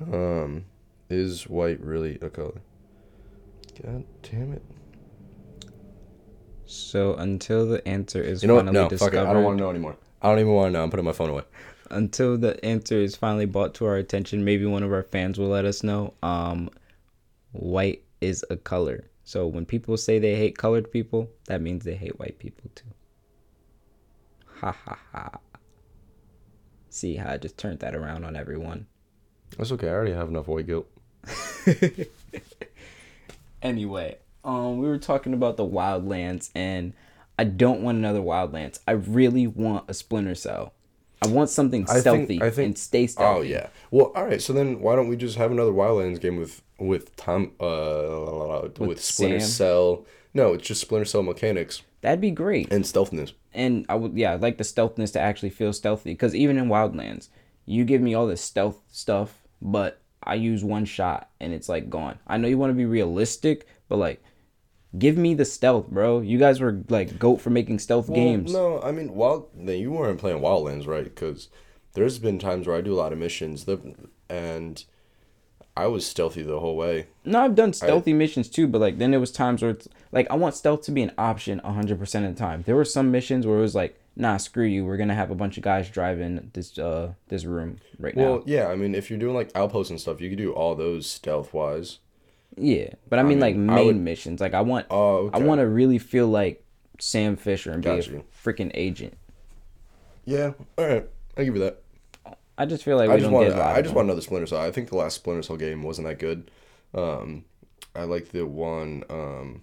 Um, 0.00 0.64
is 1.08 1.48
white 1.48 1.80
really 1.80 2.18
a 2.20 2.30
color? 2.30 2.60
God 3.82 4.04
damn 4.22 4.52
it! 4.52 4.62
So 6.72 7.14
until 7.14 7.66
the 7.66 7.86
answer 7.86 8.22
is 8.22 8.42
You 8.42 8.48
know 8.48 8.54
what? 8.54 8.64
finally 8.66 8.78
No, 8.84 8.88
fuck 8.88 8.90
discovered, 8.90 9.16
it. 9.18 9.30
I 9.30 9.32
don't 9.34 9.44
want 9.44 9.58
to 9.58 9.64
know 9.64 9.70
anymore. 9.70 9.96
I 10.22 10.28
don't 10.30 10.38
even 10.38 10.52
want 10.52 10.68
to 10.68 10.72
know. 10.72 10.82
I'm 10.82 10.90
putting 10.90 11.04
my 11.04 11.12
phone 11.12 11.30
away. 11.30 11.42
until 11.90 12.38
the 12.38 12.62
answer 12.64 12.96
is 12.96 13.14
finally 13.16 13.44
brought 13.46 13.74
to 13.74 13.84
our 13.86 13.96
attention, 13.96 14.44
maybe 14.44 14.64
one 14.64 14.82
of 14.82 14.90
our 14.92 15.02
fans 15.02 15.38
will 15.38 15.48
let 15.48 15.64
us 15.64 15.82
know. 15.82 16.14
Um, 16.22 16.70
white 17.52 18.02
is 18.20 18.44
a 18.50 18.56
color. 18.56 19.04
So 19.24 19.46
when 19.46 19.66
people 19.66 19.96
say 19.96 20.18
they 20.18 20.34
hate 20.36 20.56
colored 20.56 20.90
people, 20.90 21.28
that 21.46 21.60
means 21.60 21.84
they 21.84 21.94
hate 21.94 22.18
white 22.18 22.38
people 22.38 22.70
too. 22.74 22.88
Ha 24.60 24.72
ha 24.72 24.98
ha. 25.12 25.30
See 26.88 27.16
how 27.16 27.30
I 27.32 27.36
just 27.36 27.58
turned 27.58 27.80
that 27.80 27.94
around 27.94 28.24
on 28.24 28.34
everyone. 28.36 28.86
That's 29.58 29.72
okay. 29.72 29.88
I 29.88 29.92
already 29.92 30.12
have 30.12 30.28
enough 30.28 30.48
white 30.48 30.66
guilt. 30.66 30.86
Anyway, 33.62 34.18
um, 34.44 34.78
we 34.78 34.86
were 34.88 34.98
talking 34.98 35.34
about 35.34 35.56
the 35.56 35.64
Wildlands, 35.66 36.50
and 36.54 36.92
I 37.38 37.44
don't 37.44 37.82
want 37.82 37.98
another 37.98 38.20
Wildlands. 38.20 38.80
I 38.86 38.92
really 38.92 39.46
want 39.46 39.84
a 39.88 39.94
Splinter 39.94 40.34
Cell. 40.34 40.72
I 41.24 41.28
want 41.28 41.50
something 41.50 41.86
I 41.88 42.00
stealthy 42.00 42.26
think. 42.26 42.42
I 42.42 42.50
think. 42.50 42.66
and 42.66 42.78
stay 42.78 43.06
stealthy. 43.06 43.38
Oh 43.38 43.42
yeah. 43.42 43.68
Well, 43.92 44.12
all 44.16 44.26
right. 44.26 44.42
So 44.42 44.52
then, 44.52 44.80
why 44.80 44.96
don't 44.96 45.06
we 45.08 45.16
just 45.16 45.36
have 45.36 45.52
another 45.52 45.70
Wildlands 45.70 46.20
game 46.20 46.36
with 46.36 46.62
with 46.78 47.14
Tom 47.16 47.52
uh 47.60 48.68
with, 48.78 49.00
Splinter 49.02 49.38
Sam? 49.40 49.48
Cell? 49.48 50.06
No, 50.34 50.54
it's 50.54 50.66
just 50.66 50.80
Splinter 50.80 51.04
Cell 51.04 51.22
mechanics 51.22 51.82
That'd 52.00 52.20
be 52.20 52.32
great. 52.32 52.72
and 52.72 52.84
stealthiness. 52.84 53.34
and 53.54 53.86
I 53.88 53.94
would 53.94 54.16
yeah, 54.18 54.32
I'd 54.34 54.42
like 54.42 54.58
the 54.58 54.64
stealthness 54.64 55.12
to 55.12 55.20
actually 55.20 55.50
feel 55.50 55.72
stealthy 55.72 56.10
because 56.10 56.34
even 56.34 56.58
in 56.58 56.66
Wildlands, 56.68 57.28
you 57.66 57.84
give 57.84 58.00
me 58.00 58.14
all 58.14 58.26
this 58.26 58.40
stealth 58.40 58.80
stuff, 58.90 59.44
but 59.60 60.00
I 60.24 60.34
use 60.34 60.64
one 60.64 60.84
shot 60.86 61.30
and 61.38 61.52
it's 61.52 61.68
like 61.68 61.88
gone. 61.88 62.18
I 62.26 62.36
know 62.36 62.48
you 62.48 62.58
want 62.58 62.70
to 62.70 62.76
be 62.76 62.86
realistic, 62.86 63.68
but 63.88 63.98
like 63.98 64.20
give 64.96 65.16
me 65.16 65.34
the 65.34 65.44
stealth, 65.44 65.88
bro. 65.88 66.20
You 66.20 66.38
guys 66.38 66.60
were 66.60 66.82
like 66.88 67.18
goat 67.18 67.40
for 67.40 67.50
making 67.50 67.78
stealth 67.78 68.12
games. 68.12 68.52
No, 68.52 68.80
I 68.82 68.92
mean, 68.92 69.14
Wild. 69.14 69.48
Then 69.54 69.78
you 69.78 69.90
weren't 69.92 70.18
playing 70.18 70.40
Wildlands, 70.40 70.86
right? 70.86 71.04
Because 71.04 71.48
there's 71.94 72.18
been 72.18 72.38
times 72.38 72.66
where 72.66 72.76
I 72.76 72.80
do 72.80 72.94
a 72.94 72.96
lot 72.96 73.12
of 73.12 73.18
missions, 73.18 73.64
the, 73.64 73.94
and 74.28 74.84
I 75.76 75.86
was 75.86 76.06
stealthy 76.06 76.42
the 76.42 76.60
whole 76.60 76.76
way. 76.76 77.06
No, 77.24 77.40
I've 77.40 77.54
done 77.54 77.72
stealthy 77.72 78.12
missions 78.12 78.48
too, 78.48 78.66
but 78.66 78.80
like 78.80 78.98
then 78.98 79.10
there 79.10 79.20
was 79.20 79.32
times 79.32 79.62
where 79.62 79.70
it's 79.70 79.88
like 80.10 80.26
I 80.30 80.34
want 80.36 80.54
stealth 80.54 80.82
to 80.82 80.90
be 80.90 81.02
an 81.02 81.12
option 81.16 81.60
100% 81.64 82.00
of 82.00 82.34
the 82.34 82.38
time. 82.38 82.62
There 82.66 82.76
were 82.76 82.84
some 82.84 83.10
missions 83.10 83.46
where 83.46 83.58
it 83.58 83.62
was 83.62 83.74
like, 83.74 83.98
"Nah, 84.14 84.36
screw 84.36 84.66
you. 84.66 84.84
We're 84.84 84.98
going 84.98 85.08
to 85.08 85.14
have 85.14 85.30
a 85.30 85.34
bunch 85.34 85.56
of 85.56 85.62
guys 85.62 85.88
driving 85.88 86.50
this 86.52 86.78
uh 86.78 87.14
this 87.28 87.44
room 87.46 87.78
right 87.98 88.14
now." 88.14 88.22
Well, 88.22 88.42
yeah. 88.44 88.68
I 88.68 88.76
mean, 88.76 88.94
if 88.94 89.08
you're 89.08 89.18
doing 89.18 89.34
like 89.34 89.50
outposts 89.54 89.90
and 89.90 90.00
stuff, 90.00 90.20
you 90.20 90.28
could 90.28 90.38
do 90.38 90.52
all 90.52 90.74
those 90.74 91.06
stealth 91.06 91.54
wise. 91.54 91.98
Yeah, 92.56 92.90
but 93.08 93.18
I 93.18 93.22
mean, 93.22 93.40
like 93.40 93.56
mean, 93.56 93.70
I 93.70 93.74
main 93.76 93.86
would- 93.86 93.96
missions. 93.96 94.40
Like 94.40 94.54
I 94.54 94.60
want, 94.60 94.86
Oh, 94.90 95.30
I 95.32 95.38
want 95.38 95.60
to 95.60 95.66
really 95.66 95.98
feel 95.98 96.28
like 96.28 96.62
Sam 96.98 97.36
Fisher 97.36 97.72
and 97.72 97.82
Got 97.82 98.04
be 98.06 98.10
you. 98.12 98.18
a 98.44 98.46
freaking 98.48 98.70
agent. 98.74 99.14
Yeah. 100.24 100.52
All 100.78 100.86
right. 100.86 101.08
I 101.36 101.44
give 101.44 101.54
you 101.56 101.60
that. 101.62 101.78
I 102.58 102.66
just 102.66 102.84
feel 102.84 102.96
like 102.96 103.08
we 103.08 103.14
I 103.14 103.16
just 103.16 103.24
don't 103.24 103.32
want. 103.32 103.48
get. 103.48 103.58
I 103.58 103.76
just 103.80 103.86
them. 103.88 103.94
want 103.96 104.06
another 104.08 104.20
Splinter 104.20 104.46
Cell. 104.46 104.58
I 104.60 104.70
think 104.70 104.90
the 104.90 104.96
last 104.96 105.14
Splinter 105.14 105.42
Cell 105.42 105.56
game 105.56 105.82
wasn't 105.82 106.06
that 106.06 106.18
good. 106.18 106.50
Um, 106.94 107.44
I 107.96 108.04
like 108.04 108.28
the 108.28 108.46
one. 108.46 109.04
Um, 109.08 109.62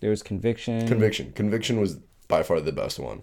There 0.00 0.10
was 0.10 0.22
conviction. 0.22 0.86
Conviction. 0.86 1.32
Conviction 1.32 1.80
was 1.80 1.96
by 2.28 2.42
far 2.42 2.60
the 2.60 2.72
best 2.72 2.98
one. 2.98 3.22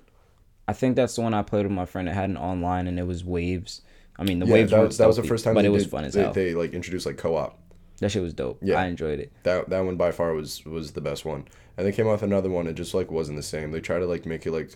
I 0.67 0.73
think 0.73 0.97
that's 0.97 1.15
the 1.15 1.21
one 1.21 1.33
I 1.33 1.41
played 1.41 1.63
with 1.65 1.71
my 1.71 1.85
friend 1.85 2.07
that 2.09 2.13
had 2.13 2.29
an 2.29 2.37
online, 2.37 2.87
and 2.87 2.99
it 2.99 3.07
was 3.07 3.23
waves. 3.23 3.81
I 4.19 4.23
mean, 4.23 4.39
the 4.39 4.45
Yeah, 4.45 4.53
waves 4.53 4.71
that, 4.71 4.79
was- 4.81 4.97
that 4.97 5.07
was 5.07 5.15
the 5.15 5.23
first 5.23 5.45
time. 5.45 5.53
but 5.55 5.61
they 5.61 5.67
it 5.67 5.71
was 5.71 5.83
did- 5.83 5.91
fun 5.91 6.03
as 6.03 6.13
they, 6.13 6.23
hell. 6.23 6.33
They 6.33 6.53
like 6.53 6.73
introduced 6.73 7.05
like 7.05 7.17
co-op. 7.17 7.57
That 7.99 8.11
shit 8.11 8.21
was 8.21 8.33
dope. 8.33 8.59
Yeah. 8.61 8.75
I 8.79 8.85
enjoyed 8.87 9.19
it. 9.19 9.31
That 9.43 9.69
that 9.69 9.79
one 9.81 9.97
by 9.97 10.11
far 10.11 10.33
was 10.33 10.65
was 10.65 10.91
the 10.91 11.01
best 11.01 11.25
one. 11.25 11.47
And 11.77 11.85
they 11.85 11.91
came 11.91 12.07
off 12.07 12.23
another 12.23 12.49
one. 12.49 12.67
It 12.67 12.73
just 12.73 12.93
like 12.93 13.11
wasn't 13.11 13.37
the 13.37 13.43
same. 13.43 13.71
They 13.71 13.81
tried 13.81 13.99
to 13.99 14.05
like 14.07 14.25
make 14.25 14.45
it 14.45 14.51
like 14.51 14.71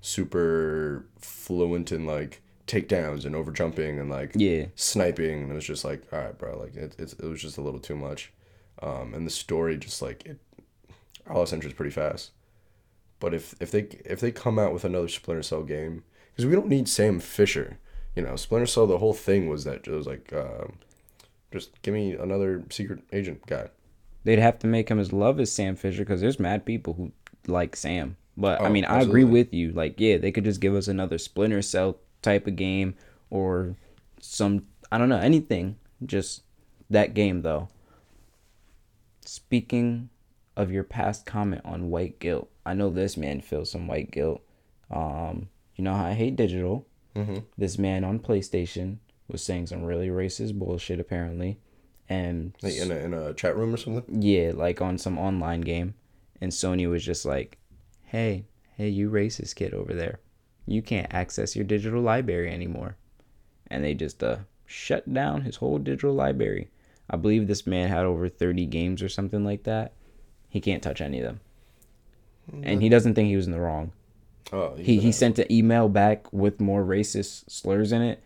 super 0.00 1.06
fluent 1.18 1.92
in 1.92 2.06
like 2.06 2.42
takedowns 2.66 3.24
and 3.24 3.34
over 3.34 3.50
jumping 3.52 3.98
and 3.98 4.10
like 4.10 4.32
Yeah, 4.34 4.66
sniping. 4.74 5.42
And 5.42 5.52
it 5.52 5.54
was 5.54 5.66
just 5.66 5.84
like, 5.84 6.02
all 6.12 6.18
right, 6.18 6.36
bro. 6.36 6.58
Like 6.58 6.74
it 6.74 6.94
it, 6.98 7.14
it 7.18 7.24
was 7.24 7.42
just 7.42 7.58
a 7.58 7.62
little 7.62 7.80
too 7.80 7.96
much. 7.96 8.32
Um, 8.82 9.14
and 9.14 9.26
the 9.26 9.30
story 9.30 9.76
just 9.76 10.02
like 10.02 10.26
it, 10.26 10.38
I 11.28 11.34
lost 11.34 11.52
interest 11.52 11.76
pretty 11.76 11.92
fast. 11.92 12.32
But 13.20 13.34
if 13.34 13.54
if 13.60 13.70
they 13.70 13.86
if 14.04 14.20
they 14.20 14.32
come 14.32 14.58
out 14.58 14.72
with 14.72 14.84
another 14.84 15.08
Splinter 15.08 15.42
Cell 15.42 15.62
game, 15.62 16.02
because 16.32 16.46
we 16.46 16.54
don't 16.54 16.68
need 16.68 16.88
Sam 16.88 17.20
Fisher, 17.20 17.78
you 18.16 18.22
know, 18.22 18.34
Splinter 18.36 18.66
Cell. 18.66 18.86
The 18.86 18.98
whole 18.98 19.14
thing 19.14 19.48
was 19.48 19.62
that 19.64 19.86
it 19.86 19.92
was 19.92 20.06
like, 20.06 20.32
um, 20.32 20.78
just 21.52 21.80
give 21.82 21.94
me 21.94 22.12
another 22.14 22.64
secret 22.70 23.00
agent 23.12 23.44
guy. 23.46 23.68
they'd 24.24 24.38
have 24.38 24.58
to 24.60 24.66
make 24.66 24.88
him 24.88 24.98
as 24.98 25.12
love 25.12 25.40
as 25.40 25.50
Sam 25.52 25.74
Fisher 25.76 26.02
because 26.04 26.20
there's 26.20 26.38
mad 26.40 26.64
people 26.64 26.94
who 26.94 27.12
like 27.46 27.74
Sam. 27.76 28.16
But 28.36 28.60
I 28.60 28.66
Oh, 28.66 28.70
mean, 28.70 28.84
I 28.84 29.00
agree 29.02 29.24
with 29.24 29.52
you. 29.52 29.72
Like, 29.72 29.98
yeah, 29.98 30.16
they 30.16 30.30
could 30.32 30.44
just 30.44 30.60
give 30.60 30.74
us 30.74 30.88
another 30.88 31.18
Splinter 31.18 31.60
Cell 31.60 31.98
type 32.22 32.46
of 32.46 32.56
game 32.56 32.94
or 33.30 33.76
some 34.20 34.66
I 34.90 34.98
don't 34.98 35.08
know 35.08 35.18
anything. 35.18 35.76
Just 36.06 36.42
that 36.88 37.14
game 37.14 37.42
though. 37.42 37.68
Speaking 39.24 40.08
of 40.56 40.70
your 40.70 40.84
past 40.84 41.26
comment 41.26 41.62
on 41.64 41.90
white 41.90 42.18
guilt, 42.18 42.48
I 42.66 42.74
know 42.74 42.90
this 42.90 43.16
man 43.16 43.40
feels 43.40 43.70
some 43.70 43.86
white 43.86 44.10
guilt. 44.10 44.42
Um, 44.90 45.48
you 45.76 45.84
know 45.84 45.94
how 45.94 46.06
I 46.06 46.12
hate 46.12 46.36
digital. 46.36 46.86
Mm-hmm. 47.16 47.38
This 47.56 47.78
man 47.78 48.04
on 48.04 48.18
PlayStation 48.18 48.98
was 49.32 49.42
saying 49.42 49.66
some 49.66 49.82
really 49.84 50.08
racist 50.08 50.58
bullshit 50.58 51.00
apparently, 51.00 51.58
and 52.08 52.52
Like 52.62 52.76
in 52.76 52.90
a 52.92 52.96
in 52.96 53.14
a 53.14 53.32
chat 53.34 53.56
room 53.56 53.74
or 53.74 53.76
something. 53.78 54.22
yeah, 54.22 54.52
like 54.54 54.80
on 54.80 54.98
some 54.98 55.18
online 55.18 55.62
game. 55.62 55.94
And 56.40 56.52
Sony 56.52 56.88
was 56.90 57.04
just 57.04 57.24
like, 57.24 57.58
hey, 58.04 58.44
hey, 58.76 58.88
you 58.88 59.08
racist 59.10 59.54
kid 59.54 59.72
over 59.74 59.94
there. 59.94 60.18
You 60.66 60.82
can't 60.82 61.12
access 61.12 61.54
your 61.56 61.64
digital 61.64 62.02
library 62.02 62.50
anymore. 62.52 62.96
And 63.68 63.84
they 63.84 63.94
just 63.94 64.22
uh, 64.22 64.38
shut 64.66 65.12
down 65.12 65.42
his 65.42 65.56
whole 65.56 65.78
digital 65.78 66.12
library. 66.14 66.68
I 67.08 67.16
believe 67.16 67.46
this 67.46 67.66
man 67.66 67.88
had 67.88 68.04
over 68.04 68.28
30 68.28 68.66
games 68.66 69.02
or 69.02 69.08
something 69.08 69.44
like 69.44 69.62
that. 69.64 69.92
He 70.48 70.60
can't 70.60 70.82
touch 70.82 71.00
any 71.00 71.20
of 71.20 71.24
them. 71.24 71.40
And 72.62 72.82
he 72.82 72.88
doesn't 72.88 73.14
think 73.14 73.28
he 73.28 73.36
was 73.36 73.46
in 73.46 73.52
the 73.52 73.60
wrong. 73.60 73.92
Oh, 74.52 74.74
He, 74.76 74.98
he 74.98 75.12
sent 75.12 75.38
an 75.38 75.50
email 75.50 75.88
back 75.88 76.30
with 76.32 76.60
more 76.60 76.84
racist 76.84 77.48
slurs 77.50 77.92
in 77.92 78.02
it 78.02 78.22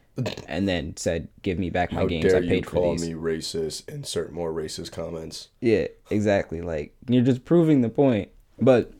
and 0.48 0.66
then 0.68 0.96
said, 0.96 1.28
give 1.42 1.58
me 1.58 1.70
back 1.70 1.92
my 1.92 2.00
How 2.00 2.06
games. 2.06 2.32
I 2.32 2.38
you 2.38 2.48
paid 2.48 2.64
for 2.66 2.72
call 2.76 2.92
these. 2.92 3.08
me 3.08 3.14
racist? 3.14 3.88
Insert 3.88 4.32
more 4.32 4.52
racist 4.52 4.92
comments. 4.92 5.48
Yeah, 5.60 5.88
exactly. 6.10 6.60
Like 6.62 6.94
you're 7.08 7.24
just 7.24 7.44
proving 7.44 7.82
the 7.82 7.88
point. 7.88 8.30
But 8.58 8.92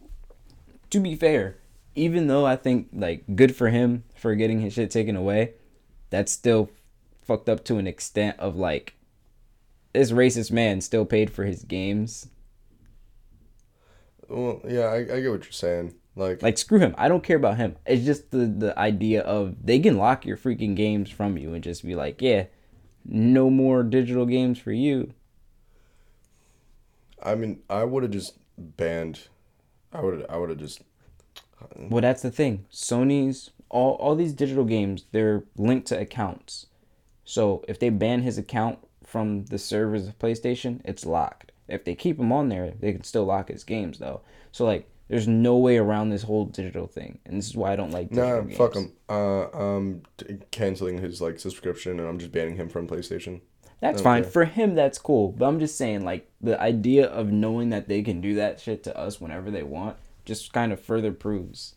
to 0.91 1.01
be 1.01 1.17
fair, 1.17 1.57
even 1.95 2.27
though 2.27 2.45
I 2.45 2.57
think 2.57 2.89
like 2.93 3.25
good 3.35 3.57
for 3.57 3.69
him 3.71 4.05
for 4.15 4.35
getting 4.35 4.61
his 4.61 4.75
shit 4.75 4.91
taken 4.91 5.17
away, 5.17 5.55
that's 6.11 6.31
still 6.33 6.71
fucked 7.25 7.49
up 7.49 7.65
to 7.65 7.77
an 7.79 7.87
extent 7.87 8.39
of 8.39 8.57
like 8.57 8.95
this 9.93 10.13
racist 10.13 10.53
man 10.53 10.81
still 10.83 11.07
paid 11.07 11.31
for 11.31 11.45
his 11.45 11.65
games. 11.65 12.29
Well, 14.29 14.61
yeah, 14.69 14.87
I, 14.87 14.97
I 14.97 15.21
get 15.21 15.31
what 15.31 15.45
you're 15.45 15.53
saying. 15.53 15.95
Like, 16.17 16.43
Like 16.43 16.59
screw 16.59 16.79
him. 16.79 16.95
I 16.97 17.09
don't 17.09 17.23
care 17.23 17.37
about 17.37 17.59
him. 17.59 17.77
It's 17.87 18.05
just 18.05 18.31
the 18.31 18.47
the 18.47 18.79
idea 18.79 19.21
of 19.23 19.55
they 19.65 19.79
can 19.79 19.99
lock 19.99 20.25
your 20.25 20.37
freaking 20.37 20.75
games 20.75 21.11
from 21.11 21.37
you 21.37 21.55
and 21.55 21.63
just 21.63 21.85
be 21.85 21.95
like, 21.95 22.23
yeah, 22.23 22.47
no 23.05 23.51
more 23.51 23.83
digital 23.83 24.27
games 24.27 24.59
for 24.59 24.73
you. 24.73 25.13
I 27.23 27.35
mean, 27.35 27.61
I 27.69 27.85
would 27.85 28.03
have 28.03 28.13
just 28.13 28.39
banned 28.59 29.29
I 29.97 30.01
would 30.01 30.27
I 30.29 30.37
would 30.37 30.51
have 30.51 30.59
just 30.59 30.83
uh, 31.61 31.67
Well, 31.79 32.03
that's 32.03 32.23
the 32.23 32.31
thing. 32.31 32.67
Sony's 32.71 33.51
all 33.69 33.95
all 33.95 34.15
these 34.15 34.33
digital 34.33 34.65
games 34.65 35.05
they're 35.13 35.45
linked 35.57 35.89
to 35.89 35.99
accounts. 35.99 36.67
So 37.25 37.65
if 37.67 37.79
they 37.79 37.91
ban 37.91 38.23
his 38.23 38.39
account 38.39 38.79
from 39.05 39.47
the 39.47 39.59
servers 39.59 40.07
of 40.07 40.19
PlayStation, 40.19 40.81
it's 40.85 41.07
locked. 41.07 41.53
If 41.69 41.85
they 41.85 41.95
keep 41.95 42.19
him 42.19 42.31
on 42.31 42.49
there, 42.49 42.75
they 42.79 42.93
can 42.93 43.05
still 43.05 43.25
lock 43.25 43.49
his 43.49 43.65
games 43.65 43.99
though. 43.99 44.21
So 44.53 44.65
like, 44.65 44.89
there's 45.09 45.29
no 45.29 45.57
way 45.57 45.77
around 45.79 46.11
this 46.11 46.23
whole 46.23 46.47
digital 46.47 46.87
thing, 46.87 47.19
and 47.25 47.37
this 47.39 47.47
is 47.49 47.57
why 47.57 47.73
I 47.73 47.77
don't 47.77 47.91
like 47.93 48.09
digital 48.11 48.29
nah 48.37 48.41
games. 48.43 48.57
fuck 48.57 48.75
him. 48.75 48.93
Uh, 49.09 49.47
I'm 49.51 50.03
t- 50.19 50.39
canceling 50.51 50.99
his 50.99 51.21
like 51.21 51.39
subscription 51.39 51.99
and 52.01 52.09
I'm 52.09 52.19
just 52.19 52.33
banning 52.33 52.57
him 52.57 52.69
from 52.69 52.89
PlayStation. 52.89 53.41
That's 53.81 54.01
fine 54.01 54.25
for 54.25 54.47
him. 54.47 54.75
That's 54.75 54.99
cool. 54.99 55.33
But 55.33 55.47
I'm 55.47 55.61
just 55.61 55.77
saying, 55.77 56.05
like 56.05 56.31
the 56.41 56.61
idea 56.61 57.07
of 57.07 57.31
knowing 57.31 57.69
that 57.71 57.89
they 57.89 58.03
can 58.03 58.21
do 58.21 58.35
that 58.37 58.59
shit 58.59 58.83
to 58.85 58.97
us 58.99 59.21
whenever 59.21 59.51
they 59.51 59.63
want, 59.63 59.97
just 60.25 60.53
kind 60.53 60.73
of 60.73 60.81
further 60.81 61.13
proves 61.13 61.75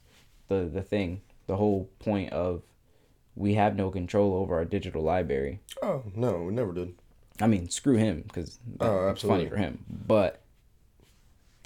the 0.47 0.69
the 0.73 0.81
thing, 0.81 1.21
the 1.45 1.57
whole 1.57 1.89
point 1.99 2.31
of 2.31 2.63
we 3.35 3.53
have 3.55 3.75
no 3.75 3.89
control 3.91 4.33
over 4.33 4.55
our 4.55 4.65
digital 4.65 5.03
library. 5.03 5.59
Oh 5.83 6.03
no, 6.15 6.43
we 6.43 6.53
never 6.53 6.71
did. 6.73 6.95
I 7.41 7.47
mean, 7.47 7.69
screw 7.69 7.95
him 7.97 8.23
because 8.27 8.59
Oh, 8.79 9.09
it's 9.09 9.21
funny 9.21 9.47
for 9.47 9.57
him. 9.57 9.85
But 9.89 10.41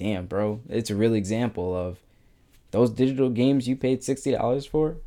damn, 0.04 0.26
bro, 0.28 0.60
it's 0.70 0.89
a 0.89 0.96
real 0.96 1.13
example 1.13 1.76
of 1.76 1.98
those 2.72 2.89
digital 2.92 3.30
games 3.30 3.68
you 3.68 3.76
paid 3.76 4.04
sixty 4.04 4.32
dollars 4.32 4.66
for. 4.66 4.98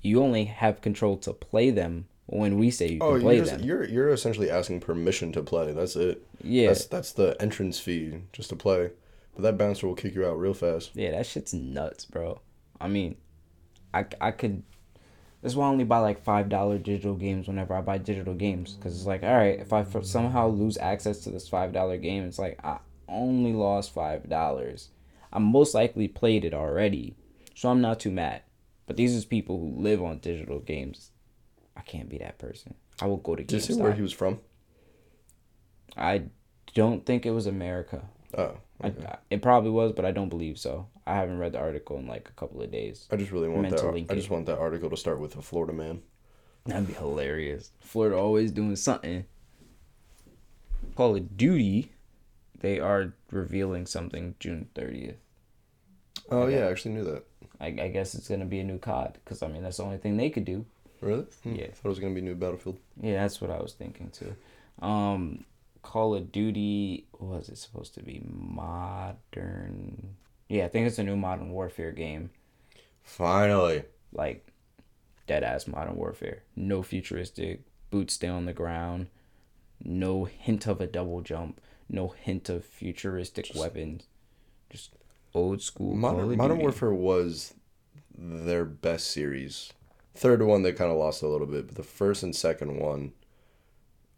You 0.00 0.20
only 0.22 0.46
have 0.46 0.80
control 0.80 1.16
to 1.18 1.32
play 1.32 1.70
them 1.70 2.06
when 2.26 2.58
we 2.58 2.70
say 2.70 2.88
you 2.88 2.98
can 2.98 3.08
Oh, 3.08 3.20
play 3.20 3.36
you're 3.36 3.44
just 3.44 3.58
them. 3.58 3.66
you're 3.66 3.84
you're 3.84 4.08
essentially 4.10 4.50
asking 4.50 4.80
permission 4.80 5.30
to 5.32 5.42
play. 5.42 5.72
That's 5.72 5.94
it. 5.96 6.26
Yeah. 6.42 6.68
That's 6.68 6.86
that's 6.86 7.12
the 7.12 7.36
entrance 7.40 7.78
fee 7.78 8.22
just 8.32 8.48
to 8.50 8.56
play. 8.56 8.90
But 9.34 9.42
that 9.42 9.56
bouncer 9.58 9.86
will 9.86 9.94
kick 9.94 10.14
you 10.14 10.26
out 10.26 10.38
real 10.38 10.54
fast. 10.54 10.90
Yeah, 10.94 11.12
that 11.12 11.24
shit's 11.26 11.54
nuts, 11.54 12.04
bro. 12.04 12.40
I 12.80 12.88
mean, 12.88 13.16
I, 13.94 14.04
I 14.20 14.30
could. 14.32 14.62
That's 15.40 15.54
why 15.54 15.66
I 15.66 15.70
only 15.70 15.84
buy 15.84 15.98
like 16.00 16.22
five 16.22 16.48
dollar 16.48 16.78
digital 16.78 17.14
games 17.14 17.46
whenever 17.48 17.74
I 17.74 17.80
buy 17.80 17.98
digital 17.98 18.34
games, 18.34 18.74
because 18.74 18.94
it's 18.96 19.06
like, 19.06 19.22
all 19.22 19.34
right, 19.34 19.58
if 19.58 19.72
I 19.72 19.84
somehow 20.02 20.48
lose 20.48 20.76
access 20.78 21.20
to 21.20 21.30
this 21.30 21.48
five 21.48 21.72
dollar 21.72 21.96
game, 21.96 22.24
it's 22.24 22.38
like 22.38 22.58
I 22.64 22.78
only 23.12 23.52
lost 23.52 23.92
five 23.94 24.28
dollars. 24.28 24.88
I 25.32 25.38
most 25.38 25.74
likely 25.74 26.08
played 26.08 26.44
it 26.44 26.52
already, 26.54 27.16
so 27.54 27.68
I'm 27.70 27.80
not 27.80 28.00
too 28.00 28.10
mad. 28.10 28.42
But 28.86 28.96
these 28.96 29.14
is 29.14 29.24
people 29.24 29.58
who 29.58 29.80
live 29.82 30.02
on 30.02 30.18
digital 30.18 30.58
games. 30.58 31.10
I 31.76 31.80
can't 31.80 32.08
be 32.08 32.18
that 32.18 32.38
person. 32.38 32.74
I 33.00 33.06
will 33.06 33.16
go 33.16 33.34
to 33.36 33.42
Did 33.42 33.52
you 33.54 33.60
see 33.60 33.74
where 33.80 33.92
he 33.92 34.02
was 34.02 34.12
from? 34.12 34.40
I 35.96 36.24
don't 36.74 37.04
think 37.06 37.24
it 37.26 37.30
was 37.30 37.46
America. 37.46 38.02
Oh, 38.36 38.56
I, 38.82 38.88
I- 38.88 39.18
it 39.30 39.42
probably 39.42 39.70
was, 39.70 39.92
but 39.92 40.04
I 40.04 40.10
don't 40.10 40.28
believe 40.28 40.58
so. 40.58 40.88
I 41.06 41.14
haven't 41.16 41.38
read 41.38 41.52
the 41.52 41.58
article 41.58 41.98
in 41.98 42.06
like 42.06 42.28
a 42.28 42.32
couple 42.32 42.62
of 42.62 42.70
days. 42.70 43.08
I 43.10 43.16
just 43.16 43.32
really 43.32 43.48
want 43.48 43.70
that. 43.70 44.06
I 44.10 44.14
just 44.14 44.30
want 44.30 44.46
that 44.46 44.58
article 44.58 44.90
to 44.90 44.96
start 44.96 45.18
with 45.20 45.36
a 45.36 45.42
Florida 45.42 45.72
man. 45.72 46.02
That'd 46.66 46.86
be 46.86 46.92
hilarious. 46.94 47.72
Florida 47.80 48.16
always 48.16 48.52
doing 48.52 48.76
something. 48.76 49.24
Call 50.94 51.16
of 51.16 51.36
Duty, 51.36 51.91
they 52.62 52.80
are 52.80 53.12
revealing 53.30 53.86
something 53.86 54.34
June 54.40 54.68
30th. 54.74 55.16
Oh 56.30 56.42
Okay. 56.42 56.56
yeah, 56.58 56.66
I 56.66 56.70
actually 56.70 56.94
knew 56.94 57.04
that. 57.04 57.24
I, 57.60 57.66
I 57.66 57.88
guess 57.88 58.14
it's 58.14 58.28
gonna 58.28 58.44
be 58.46 58.60
a 58.60 58.64
new 58.64 58.78
COD 58.78 59.18
because 59.24 59.42
I 59.42 59.48
mean 59.48 59.62
that's 59.62 59.76
the 59.76 59.84
only 59.84 59.98
thing 59.98 60.16
they 60.16 60.30
could 60.30 60.44
do. 60.46 60.64
Really? 61.00 61.26
Hmm. 61.42 61.54
Yeah. 61.56 61.66
Thought 61.66 61.84
it 61.86 61.88
was 61.88 61.98
gonna 61.98 62.14
be 62.14 62.20
new 62.20 62.34
Battlefield. 62.34 62.78
Yeah, 63.00 63.20
that's 63.22 63.40
what 63.40 63.50
I 63.50 63.60
was 63.60 63.72
thinking 63.74 64.10
too. 64.10 64.34
Um, 64.84 65.44
Call 65.82 66.14
of 66.14 66.32
Duty 66.32 67.06
what 67.12 67.38
was 67.38 67.48
it 67.48 67.58
supposed 67.58 67.94
to 67.94 68.02
be 68.02 68.22
modern? 68.24 70.16
Yeah, 70.48 70.64
I 70.64 70.68
think 70.68 70.86
it's 70.86 70.98
a 70.98 71.02
new 71.04 71.16
Modern 71.16 71.50
Warfare 71.50 71.92
game. 71.92 72.30
Finally. 73.02 73.84
like 74.12 74.46
dead 75.26 75.42
ass 75.44 75.66
modern 75.66 75.96
warfare. 75.96 76.42
No 76.56 76.82
futuristic, 76.82 77.62
boots 77.90 78.14
stay 78.14 78.28
on 78.28 78.44
the 78.44 78.52
ground, 78.52 79.06
no 79.82 80.24
hint 80.24 80.66
of 80.66 80.80
a 80.80 80.86
double 80.86 81.20
jump, 81.20 81.60
no 81.92 82.08
hint 82.08 82.48
of 82.48 82.64
futuristic 82.64 83.50
weapons. 83.54 84.04
Just 84.70 84.92
old 85.34 85.62
school. 85.62 85.94
Modern, 85.94 86.36
Modern 86.36 86.58
Warfare 86.58 86.92
was 86.92 87.54
their 88.16 88.64
best 88.64 89.10
series. 89.10 89.72
Third 90.14 90.42
one 90.42 90.62
they 90.62 90.72
kind 90.72 90.90
of 90.90 90.98
lost 90.98 91.22
a 91.22 91.28
little 91.28 91.46
bit, 91.46 91.66
but 91.66 91.76
the 91.76 91.82
first 91.82 92.22
and 92.22 92.34
second 92.34 92.78
one, 92.78 93.12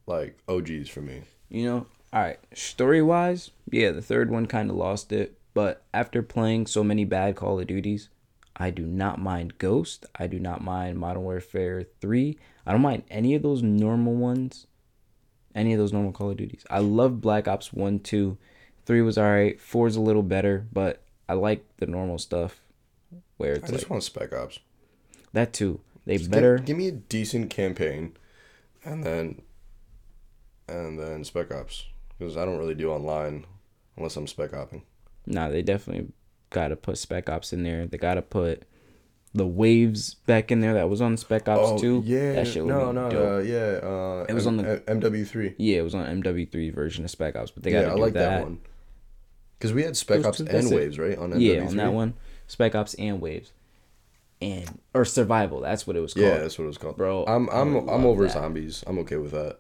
like 0.07 0.39
OGs 0.49 0.89
for 0.89 1.01
me. 1.01 1.23
You 1.49 1.67
know, 1.67 1.87
all 2.13 2.23
right. 2.23 2.39
Story 2.53 3.03
wise, 3.03 3.51
yeah, 3.71 3.91
the 3.91 4.03
third 4.03 4.31
one 4.31 4.47
kind 4.47 4.71
of 4.71 4.77
lost 4.77 5.13
it. 5.13 5.39
But 5.53 5.85
after 5.95 6.23
playing 6.23 6.67
so 6.67 6.83
many 6.83 7.05
bad 7.05 7.37
Call 7.37 7.61
of 7.61 7.67
Duties, 7.69 8.09
I 8.57 8.71
do 8.71 8.85
not 8.85 9.21
mind 9.21 9.59
Ghost. 9.59 10.07
I 10.17 10.27
do 10.27 10.41
not 10.41 10.63
mind 10.63 10.99
Modern 10.99 11.23
Warfare 11.23 11.85
3. 12.01 12.37
I 12.67 12.73
don't 12.73 12.81
mind 12.81 13.05
any 13.09 13.35
of 13.35 13.43
those 13.43 13.63
normal 13.63 14.15
ones. 14.15 14.67
Any 15.55 15.73
of 15.73 15.79
those 15.79 15.93
normal 15.93 16.13
Call 16.13 16.31
of 16.31 16.37
Duties. 16.37 16.65
I 16.69 16.81
love 16.81 17.21
Black 17.21 17.47
Ops 17.47 17.73
1, 17.73 18.01
2. 18.01 18.37
3 18.87 19.03
was 19.03 19.17
alright. 19.17 19.59
4's 19.59 19.97
a 19.97 20.01
little 20.01 20.23
better, 20.23 20.67
but 20.73 21.03
I 21.29 21.35
like 21.35 21.65
the 21.79 21.87
normal 21.87 22.19
stuff. 22.19 22.61
Where 23.37 23.55
it's 23.55 23.69
I 23.69 23.73
just 23.73 23.85
like, 23.85 23.91
want 23.91 24.03
Spec 24.03 24.33
Ops. 24.33 24.59
that 25.33 25.53
too. 25.53 25.81
They 26.07 26.19
Just 26.19 26.31
better. 26.31 26.57
give, 26.59 26.67
give 26.67 26.77
me 26.77 26.89
a 26.89 26.93
decent 26.93 27.51
campaign, 27.51 28.17
and 28.85 29.03
then, 29.05 29.41
and 30.69 30.99
then 30.99 31.25
Spec 31.25 31.51
Ops 31.53 31.87
because 32.19 32.37
I 32.37 32.45
don't 32.45 32.59
really 32.59 32.75
do 32.75 32.91
online 32.91 33.47
unless 33.97 34.17
I'm 34.17 34.27
Spec 34.27 34.53
Opping. 34.53 34.83
Nah, 35.27 35.49
they 35.49 35.63
definitely 35.63 36.13
got 36.51 36.69
to 36.69 36.77
put 36.77 36.99
Spec 36.99 37.29
Ops 37.31 37.53
in 37.53 37.63
there. 37.63 37.87
They 37.87 37.97
got 37.99 38.15
to 38.15 38.23
put 38.23 38.65
the 39.35 39.47
waves 39.47 40.15
back 40.15 40.53
in 40.53 40.61
there 40.61 40.75
that 40.75 40.89
was 40.89 41.01
on 41.01 41.17
Spec 41.17 41.49
Ops 41.49 41.81
2. 41.81 41.97
Oh, 41.97 42.03
yeah, 42.07 42.33
that 42.35 42.47
shit 42.47 42.65
no, 42.65 42.93
no, 42.93 43.11
dope. 43.11 43.29
uh, 43.29 43.39
yeah. 43.39 43.57
Uh, 43.83 44.27
It 44.29 44.35
was 44.35 44.47
on 44.47 44.57
the- 44.59 44.83
MW3. 44.87 45.55
Yeah, 45.59 45.79
it 45.79 45.83
was 45.83 45.95
on 45.95 46.07
MW3 46.23 46.73
version 46.73 47.05
of 47.05 47.11
Spec 47.11 47.35
Ops, 47.37 47.51
but 47.51 47.63
they 47.65 47.73
got 47.73 47.81
Yeah, 47.87 47.91
I 47.91 47.95
like 47.95 48.13
that. 48.13 48.29
that, 48.39 48.43
one. 48.45 48.61
Because 49.59 49.73
we 49.73 49.83
had 49.83 49.97
Spec 49.97 50.25
Ops 50.25 50.39
two- 50.39 50.47
and 50.49 50.71
it. 50.71 50.75
Waves, 50.75 50.99
right? 50.99 51.19
On 51.19 51.31
MW3. 51.33 51.41
Yeah, 51.57 51.67
on 51.67 51.77
that 51.77 51.93
one, 51.93 52.15
Spec 52.47 52.75
Ops 52.77 52.95
and 52.95 53.21
Waves, 53.21 53.53
and 54.41 54.79
or 54.95 55.05
Survival. 55.05 55.61
That's 55.61 55.87
what 55.87 55.97
it 55.97 56.01
was 56.01 56.15
called. 56.15 56.27
Yeah, 56.27 56.39
that's 56.39 56.57
what 56.59 56.65
it 56.65 56.69
was 56.69 56.79
called. 56.79 56.97
Bro, 56.97 57.25
I'm 57.27 57.49
I'm 57.51 57.75
I'm 57.89 58.05
over 58.07 58.25
that. 58.25 58.33
zombies. 58.35 58.85
I'm 58.87 58.99
okay 59.01 59.17
with 59.17 59.33
that. 59.33 59.59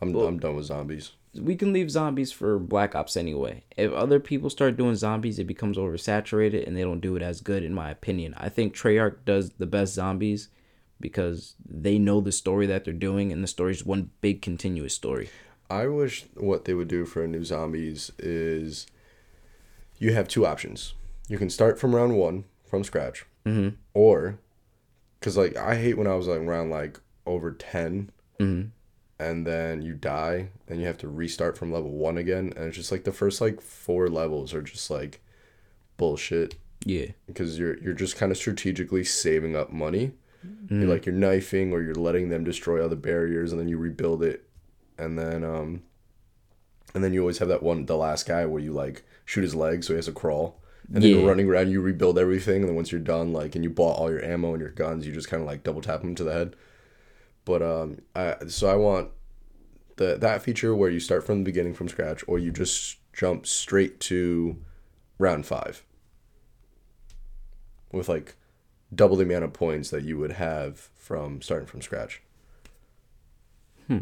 I'm 0.00 0.12
Well- 0.12 0.26
I'm 0.26 0.38
done 0.38 0.56
with 0.56 0.64
zombies. 0.66 1.12
We 1.40 1.56
can 1.56 1.72
leave 1.72 1.90
zombies 1.90 2.30
for 2.32 2.58
Black 2.58 2.94
Ops 2.94 3.16
anyway. 3.16 3.64
If 3.76 3.92
other 3.92 4.20
people 4.20 4.50
start 4.50 4.76
doing 4.76 4.94
zombies, 4.96 5.38
it 5.38 5.44
becomes 5.46 5.76
oversaturated 5.78 6.66
and 6.66 6.76
they 6.76 6.82
don't 6.82 7.00
do 7.00 7.16
it 7.16 7.22
as 7.22 7.40
good, 7.40 7.62
in 7.64 7.72
my 7.74 7.90
opinion. 7.90 8.34
I 8.36 8.48
think 8.48 8.74
Treyarch 8.74 9.24
does 9.24 9.50
the 9.52 9.66
best 9.66 9.94
zombies 9.94 10.48
because 11.00 11.54
they 11.68 11.98
know 11.98 12.20
the 12.20 12.32
story 12.32 12.66
that 12.66 12.84
they're 12.84 12.92
doing, 12.94 13.32
and 13.32 13.42
the 13.42 13.48
story 13.48 13.72
is 13.72 13.84
one 13.84 14.10
big 14.20 14.40
continuous 14.42 14.94
story. 14.94 15.30
I 15.70 15.86
wish 15.88 16.26
what 16.34 16.64
they 16.64 16.74
would 16.74 16.88
do 16.88 17.04
for 17.06 17.24
a 17.24 17.28
new 17.28 17.44
zombies 17.44 18.12
is 18.18 18.86
you 19.98 20.12
have 20.12 20.28
two 20.28 20.46
options. 20.46 20.94
You 21.28 21.38
can 21.38 21.50
start 21.50 21.78
from 21.78 21.94
round 21.96 22.16
one 22.18 22.44
from 22.66 22.84
scratch, 22.84 23.24
Mhm. 23.46 23.76
or 23.94 24.38
because 25.18 25.36
like 25.36 25.56
I 25.56 25.76
hate 25.76 25.96
when 25.96 26.06
I 26.06 26.14
was 26.14 26.26
like 26.28 26.40
around 26.40 26.70
like 26.70 27.00
over 27.26 27.52
10 27.52 28.10
Mhm. 28.38 28.70
And 29.28 29.46
then 29.46 29.82
you 29.82 29.94
die 29.94 30.48
and 30.68 30.80
you 30.80 30.86
have 30.86 30.98
to 30.98 31.08
restart 31.08 31.56
from 31.58 31.72
level 31.72 31.90
one 32.08 32.18
again, 32.18 32.52
and 32.56 32.66
it's 32.66 32.76
just 32.76 32.92
like 32.92 33.04
the 33.04 33.12
first 33.12 33.40
like 33.40 33.60
four 33.60 34.08
levels 34.08 34.52
are 34.54 34.62
just 34.62 34.90
like 34.90 35.20
bullshit 35.96 36.54
Yeah, 36.84 37.06
because 37.26 37.58
you're 37.58 37.78
you're 37.78 37.92
just 38.04 38.16
kind 38.16 38.32
of 38.32 38.38
strategically 38.38 39.04
saving 39.04 39.54
up 39.56 39.70
money. 39.72 40.12
You're 40.68 40.88
like 40.88 41.06
you're 41.06 41.14
knifing 41.14 41.72
or 41.72 41.82
you're 41.82 41.94
letting 42.08 42.28
them 42.30 42.42
destroy 42.44 42.84
other 42.84 42.96
barriers 42.96 43.52
and 43.52 43.60
then 43.60 43.68
you 43.68 43.78
rebuild 43.78 44.22
it 44.24 44.38
and 44.98 45.16
then 45.18 45.44
um 45.44 45.82
and 46.94 47.04
then 47.04 47.12
you 47.12 47.20
always 47.20 47.38
have 47.38 47.48
that 47.48 47.62
one 47.62 47.86
the 47.86 47.96
last 47.96 48.26
guy 48.26 48.44
where 48.46 48.60
you 48.62 48.72
like 48.72 49.04
shoot 49.24 49.42
his 49.42 49.54
leg 49.54 49.84
so 49.84 49.92
he 49.92 49.96
has 49.96 50.06
to 50.06 50.12
crawl. 50.12 50.60
And 50.92 50.96
then 51.02 51.10
Yeah. 51.10 51.18
you're 51.18 51.28
running 51.28 51.48
around, 51.48 51.70
you 51.70 51.80
rebuild 51.80 52.18
everything, 52.18 52.56
and 52.62 52.68
then 52.68 52.74
once 52.74 52.90
you're 52.92 53.00
done, 53.00 53.32
like 53.32 53.54
and 53.54 53.62
you 53.64 53.70
bought 53.70 53.98
all 53.98 54.10
your 54.10 54.24
ammo 54.24 54.52
and 54.52 54.60
your 54.60 54.70
guns, 54.72 55.06
you 55.06 55.12
just 55.12 55.30
kinda 55.30 55.44
like 55.44 55.62
double 55.62 55.80
tap 55.80 56.02
him 56.02 56.14
to 56.16 56.24
the 56.24 56.32
head. 56.32 56.56
But 57.44 57.62
um 57.62 57.98
I 58.14 58.36
so 58.48 58.68
I 58.68 58.76
want 58.76 59.10
the 59.96 60.16
that 60.16 60.42
feature 60.42 60.74
where 60.74 60.90
you 60.90 61.00
start 61.00 61.24
from 61.24 61.38
the 61.38 61.44
beginning 61.44 61.74
from 61.74 61.88
scratch 61.88 62.24
or 62.26 62.38
you 62.38 62.50
just 62.50 62.98
jump 63.12 63.46
straight 63.46 64.00
to 64.00 64.56
round 65.18 65.46
five 65.46 65.84
with 67.92 68.08
like 68.08 68.36
double 68.94 69.16
the 69.16 69.24
amount 69.24 69.44
of 69.44 69.52
points 69.52 69.90
that 69.90 70.02
you 70.02 70.18
would 70.18 70.32
have 70.32 70.88
from 70.94 71.42
starting 71.42 71.66
from 71.66 71.82
scratch. 71.82 72.22
Hmm. 73.86 73.98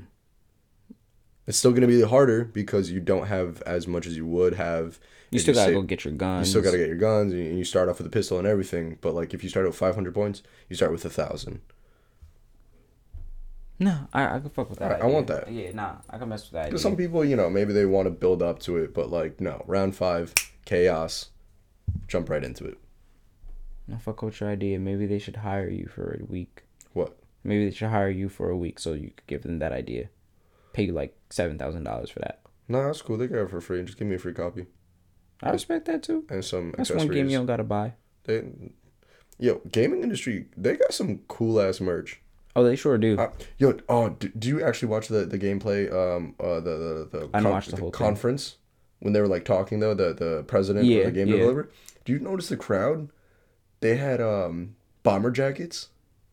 It's 1.46 1.59
still 1.59 1.72
going 1.72 1.81
to 1.83 1.88
be 1.88 2.03
harder 2.03 2.44
because 2.44 2.90
you 2.90 3.00
don't 3.00 3.26
have 3.26 3.61
as 3.62 3.88
much 3.88 4.07
as 4.07 4.16
you 4.16 4.26
would 4.26 4.55
have. 4.55 5.00
you 5.31 5.40
still 5.40 5.55
gotta 5.55 5.72
sa- 5.72 5.81
go 5.81 5.83
get 5.83 6.05
your 6.05 6.14
guns. 6.14 6.46
You 6.46 6.50
still 6.50 6.62
got 6.62 6.70
to 6.72 6.79
get 6.79 6.88
your 6.88 6.96
guns, 6.96 7.33
and 7.33 7.59
you 7.59 7.64
start 7.64 7.88
off 7.88 7.98
with 7.98 8.07
a 8.07 8.11
pistol 8.11 8.38
and 8.38 8.46
everything. 8.46 8.98
But 9.00 9.14
like, 9.14 9.35
if 9.35 9.42
you 9.42 9.48
start 9.48 9.66
with 9.66 9.74
500 9.74 10.14
points, 10.14 10.42
you 10.68 10.76
start 10.76 10.92
with 10.92 11.05
a 11.05 11.11
thousand. 11.11 11.61
No, 13.80 14.06
I 14.12 14.36
I 14.36 14.38
can 14.40 14.50
fuck 14.50 14.68
with 14.70 14.78
that. 14.78 15.00
I- 15.00 15.06
I 15.06 15.06
want 15.06 15.26
that. 15.28 15.50
Yeah, 15.50 15.72
nah, 15.72 15.96
I 16.08 16.18
can 16.18 16.28
mess 16.28 16.44
with 16.44 16.52
that. 16.52 16.66
Because 16.66 16.82
some 16.82 16.96
people, 16.96 17.24
you 17.24 17.34
know, 17.34 17.48
maybe 17.50 17.72
they 17.72 17.86
want 17.86 18.06
to 18.06 18.10
build 18.10 18.42
up 18.42 18.58
to 18.60 18.76
it, 18.76 18.92
but 18.94 19.10
like, 19.10 19.40
no, 19.40 19.64
round 19.66 19.96
five, 19.96 20.34
chaos, 20.66 21.30
jump 22.06 22.28
right 22.28 22.44
into 22.44 22.64
it. 22.66 22.78
No, 23.88 23.96
fuck 23.96 24.22
with 24.22 24.38
your 24.40 24.50
idea. 24.50 24.78
Maybe 24.78 25.06
they 25.06 25.18
should 25.18 25.36
hire 25.36 25.68
you 25.68 25.88
for 25.88 26.18
a 26.20 26.24
week. 26.24 26.62
What? 26.92 27.16
Maybe 27.42 27.64
they 27.64 27.74
should 27.74 27.88
hire 27.88 28.10
you 28.10 28.28
for 28.28 28.50
a 28.50 28.56
week 28.56 28.78
so 28.78 28.92
you 28.92 29.10
could 29.16 29.26
give 29.26 29.42
them 29.42 29.58
that 29.60 29.72
idea. 29.72 30.10
Pay 30.74 30.84
you 30.84 30.92
like 30.92 31.16
seven 31.30 31.58
thousand 31.58 31.84
dollars 31.84 32.10
for 32.10 32.20
that. 32.20 32.42
No, 32.68 32.84
that's 32.84 33.02
cool. 33.02 33.16
They 33.16 33.26
got 33.26 33.38
it 33.44 33.50
for 33.50 33.60
free. 33.60 33.82
Just 33.82 33.98
give 33.98 34.06
me 34.06 34.14
a 34.14 34.18
free 34.18 34.34
copy 34.34 34.66
I 35.42 35.50
respect 35.50 35.86
that 35.86 36.02
too. 36.02 36.24
and 36.28 36.44
some 36.44 36.74
That's 36.76 36.90
one 36.90 37.08
game 37.08 37.30
you 37.30 37.38
don't 37.38 37.46
gotta 37.46 37.64
buy. 37.64 37.94
They, 38.24 38.44
yo, 39.38 39.62
gaming 39.72 40.02
industry. 40.02 40.46
They 40.56 40.76
got 40.76 40.92
some 40.92 41.20
cool 41.28 41.60
ass 41.60 41.80
merch. 41.80 42.20
Oh, 42.56 42.64
they 42.64 42.74
sure 42.76 42.98
do. 42.98 43.16
Uh, 43.18 43.30
yo, 43.58 43.78
oh, 43.88 44.08
do, 44.10 44.28
do 44.30 44.48
you 44.48 44.62
actually 44.64 44.88
watch 44.88 45.08
the 45.08 45.24
the 45.24 45.38
gameplay? 45.38 45.90
Um, 45.92 46.34
uh, 46.40 46.60
the 46.60 47.08
the 47.10 47.18
the, 47.18 47.30
I 47.32 47.40
don't 47.40 47.52
watch 47.52 47.66
the 47.68 47.76
whole 47.76 47.90
thing. 47.90 47.98
conference 48.06 48.56
when 48.98 49.12
they 49.12 49.20
were 49.20 49.28
like 49.28 49.44
talking 49.44 49.78
though. 49.80 49.94
The 49.94 50.12
the 50.12 50.44
president 50.46 50.86
Yeah, 50.86 50.98
of 51.00 51.04
the 51.06 51.12
game 51.12 51.28
yeah. 51.28 51.36
developer. 51.36 51.70
Do 52.04 52.12
you 52.12 52.18
notice 52.18 52.48
the 52.48 52.56
crowd? 52.56 53.08
They 53.80 53.96
had 53.96 54.20
um 54.20 54.74
bomber 55.02 55.30
jackets, 55.30 55.88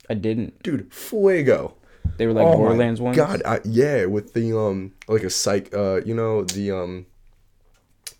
I 0.09 0.15
didn't. 0.15 0.61
dude. 0.63 0.91
Fuego. 0.93 1.75
They 2.17 2.25
were 2.25 2.33
like 2.33 2.47
oh 2.47 2.57
Borderlands 2.57 2.99
ones. 2.99 3.15
God, 3.15 3.41
I, 3.45 3.59
yeah, 3.63 4.05
with 4.05 4.33
the 4.33 4.57
um 4.57 4.93
like 5.07 5.23
a 5.23 5.29
psych, 5.29 5.73
uh, 5.73 6.01
you 6.03 6.15
know 6.15 6.43
the 6.43 6.71
um 6.71 7.05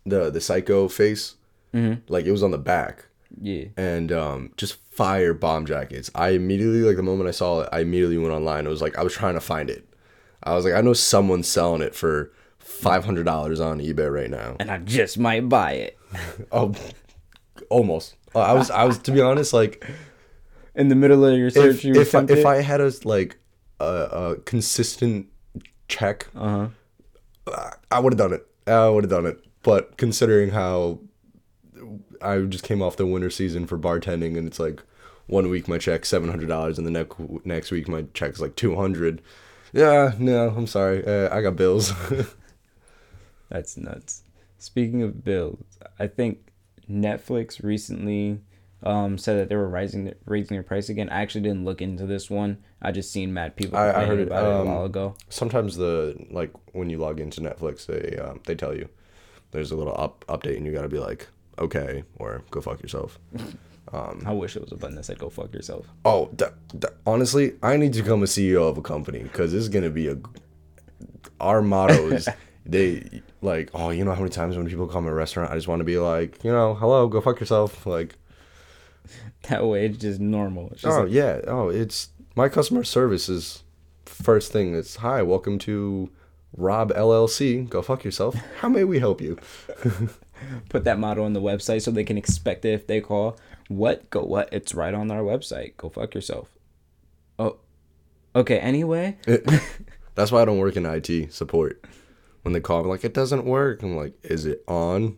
the 0.05 0.29
the 0.29 0.39
psycho 0.39 0.87
face, 0.87 1.35
Mhm. 1.73 2.01
like 2.07 2.25
it 2.25 2.31
was 2.31 2.43
on 2.43 2.51
the 2.51 2.57
back 2.57 3.06
Yeah. 3.39 3.65
and 3.75 4.11
um, 4.11 4.53
just 4.57 4.75
fire 4.91 5.33
bomb 5.33 5.65
jackets. 5.65 6.09
I 6.15 6.29
immediately, 6.29 6.81
like 6.81 6.95
the 6.95 7.03
moment 7.03 7.27
I 7.27 7.31
saw 7.31 7.61
it, 7.61 7.69
I 7.71 7.79
immediately 7.81 8.17
went 8.17 8.33
online. 8.33 8.65
It 8.65 8.69
was 8.69 8.81
like 8.81 8.97
I 8.97 9.03
was 9.03 9.13
trying 9.13 9.33
to 9.35 9.41
find 9.41 9.69
it. 9.69 9.87
I 10.43 10.55
was 10.55 10.65
like, 10.65 10.73
I 10.73 10.81
know 10.81 10.93
someone's 10.93 11.47
selling 11.47 11.81
it 11.81 11.93
for 11.95 12.31
five 12.59 13.05
hundred 13.05 13.25
dollars 13.25 13.59
on 13.59 13.79
eBay 13.79 14.11
right 14.11 14.29
now. 14.29 14.55
And 14.59 14.71
I 14.71 14.77
just 14.79 15.17
might 15.17 15.49
buy 15.49 15.71
it. 15.73 15.97
Oh, 16.51 16.73
almost. 17.69 18.15
Uh, 18.33 18.39
I 18.39 18.53
was, 18.53 18.71
I 18.71 18.85
was 18.85 18.97
to 18.99 19.11
be 19.11 19.19
honest, 19.19 19.51
like 19.53 19.85
In 20.75 20.87
the 20.89 20.95
middle 20.95 21.25
of 21.25 21.37
your 21.37 21.49
search, 21.49 21.75
if 21.75 21.83
you 21.83 21.93
were 21.95 22.01
if 22.01 22.13
I, 22.15 22.23
if 22.29 22.45
I 22.45 22.61
had 22.61 22.79
a 22.81 22.91
like 23.03 23.37
a, 23.79 23.85
a 23.85 24.35
consistent 24.45 25.27
check, 25.87 26.27
uh-huh. 26.35 26.67
uh, 27.47 27.69
I 27.91 27.99
would 27.99 28.13
have 28.13 28.17
done 28.17 28.33
it. 28.33 28.45
I 28.67 28.87
would 28.89 29.03
have 29.03 29.11
done 29.11 29.25
it. 29.25 29.43
But 29.63 29.97
considering 29.97 30.51
how 30.51 30.99
I 32.21 32.39
just 32.41 32.63
came 32.63 32.81
off 32.81 32.97
the 32.97 33.05
winter 33.05 33.29
season 33.29 33.67
for 33.67 33.77
bartending, 33.77 34.37
and 34.37 34.47
it's 34.47 34.59
like 34.59 34.81
one 35.27 35.49
week 35.49 35.67
my 35.67 35.77
check 35.77 36.05
seven 36.05 36.29
hundred 36.29 36.47
dollars, 36.49 36.77
and 36.77 36.85
the 36.87 36.91
next 36.91 37.15
next 37.45 37.71
week 37.71 37.87
my 37.87 38.05
check's 38.13 38.39
like 38.39 38.55
two 38.55 38.75
hundred. 38.75 39.21
Yeah, 39.73 40.13
no, 40.17 40.49
I'm 40.49 40.67
sorry. 40.67 41.05
Uh, 41.05 41.35
I 41.35 41.41
got 41.41 41.55
bills. 41.55 41.91
That's 43.49 43.77
nuts. 43.77 44.23
Speaking 44.57 45.03
of 45.03 45.23
bills, 45.23 45.63
I 45.99 46.07
think 46.07 46.39
Netflix 46.89 47.63
recently 47.63 48.39
um, 48.83 49.17
said 49.17 49.37
that 49.37 49.49
they 49.49 49.55
were 49.55 49.69
rising 49.69 50.13
raising 50.25 50.55
their 50.55 50.63
price 50.63 50.89
again. 50.89 51.09
I 51.09 51.21
actually 51.21 51.41
didn't 51.41 51.65
look 51.65 51.81
into 51.81 52.05
this 52.05 52.29
one. 52.29 52.57
I 52.81 52.91
just 52.91 53.11
seen 53.11 53.33
mad 53.33 53.55
people 53.55 53.77
I- 53.77 54.03
I 54.03 54.05
heard 54.05 54.19
it, 54.19 54.27
about 54.27 54.43
it 54.43 54.49
a 54.49 54.59
um, 54.61 54.67
while 54.67 54.85
ago. 54.85 55.15
Sometimes 55.29 55.77
the 55.77 56.15
like 56.29 56.51
when 56.73 56.89
you 56.89 56.97
log 56.97 57.19
into 57.19 57.41
Netflix, 57.41 57.85
they 57.85 58.17
um, 58.17 58.41
they 58.45 58.55
tell 58.55 58.75
you 58.75 58.89
there's 59.51 59.71
a 59.71 59.75
little 59.75 59.95
up 59.99 60.25
update, 60.27 60.57
and 60.57 60.65
you 60.65 60.71
gotta 60.71 60.89
be 60.89 60.99
like, 60.99 61.27
okay, 61.59 62.03
or 62.17 62.43
go 62.51 62.61
fuck 62.61 62.81
yourself. 62.81 63.19
Um, 63.93 64.23
I 64.25 64.33
wish 64.33 64.55
it 64.55 64.61
was 64.61 64.71
a 64.71 64.75
button 64.75 64.95
that 64.95 65.05
said 65.05 65.17
"Go 65.17 65.29
fuck 65.29 65.53
yourself." 65.53 65.87
Oh, 66.03 66.29
that, 66.33 66.53
that, 66.73 66.93
honestly, 67.05 67.53
I 67.63 67.77
need 67.77 67.93
to 67.93 68.03
become 68.03 68.21
a 68.21 68.25
CEO 68.25 68.69
of 68.69 68.77
a 68.77 68.81
company 68.81 69.23
because 69.23 69.51
this 69.51 69.61
is 69.61 69.69
gonna 69.69 69.89
be 69.89 70.07
a. 70.09 70.17
Our 71.39 71.61
motto 71.61 72.07
is 72.07 72.27
they 72.65 73.21
like 73.41 73.69
oh 73.73 73.91
you 73.91 74.03
know 74.03 74.11
how 74.11 74.19
many 74.19 74.29
times 74.29 74.57
when 74.57 74.67
people 74.67 74.87
come 74.87 75.05
to 75.05 75.09
a 75.09 75.13
restaurant 75.13 75.51
I 75.51 75.55
just 75.55 75.67
want 75.67 75.79
to 75.79 75.85
be 75.85 75.97
like 75.97 76.43
you 76.43 76.51
know 76.51 76.73
hello 76.73 77.07
go 77.07 77.21
fuck 77.21 77.39
yourself 77.39 77.85
like 77.85 78.15
That 79.49 79.65
way, 79.65 79.85
it's 79.85 79.97
just 79.97 80.19
normal. 80.19 80.69
It's 80.71 80.81
just 80.81 80.97
oh 80.97 81.03
like, 81.03 81.11
yeah 81.11 81.41
oh 81.47 81.69
it's 81.69 82.09
my 82.35 82.49
customer 82.49 82.83
service 82.83 83.29
is 83.29 83.63
first 84.05 84.51
thing 84.51 84.75
it's 84.75 84.97
hi 84.97 85.21
welcome 85.21 85.59
to 85.59 86.09
Rob 86.55 86.91
LLC 86.93 87.67
go 87.69 87.81
fuck 87.81 88.03
yourself 88.03 88.35
how 88.59 88.67
may 88.69 88.83
we 88.83 88.99
help 88.99 89.21
you 89.21 89.37
put 90.69 90.83
that 90.83 90.99
motto 90.99 91.23
on 91.23 91.33
the 91.33 91.41
website 91.41 91.81
so 91.81 91.91
they 91.91 92.03
can 92.03 92.17
expect 92.17 92.65
it 92.65 92.73
if 92.73 92.87
they 92.87 93.01
call. 93.01 93.37
What? 93.67 94.09
Go 94.09 94.23
what? 94.23 94.49
It's 94.51 94.73
right 94.73 94.93
on 94.93 95.11
our 95.11 95.21
website. 95.21 95.77
Go 95.77 95.89
fuck 95.89 96.15
yourself. 96.15 96.49
Oh, 97.39 97.57
okay. 98.35 98.59
Anyway, 98.59 99.17
that's 100.15 100.31
why 100.31 100.41
I 100.41 100.45
don't 100.45 100.57
work 100.57 100.75
in 100.75 100.85
IT 100.85 101.33
support 101.33 101.83
when 102.47 102.53
they 102.53 102.61
call 102.61 102.81
me 102.81 102.87
like 102.87 103.03
it 103.03 103.13
doesn't 103.13 103.43
work 103.43 103.83
I'm 103.83 103.97
like 103.97 104.13
is 104.23 104.45
it 104.45 104.63
on 104.69 105.17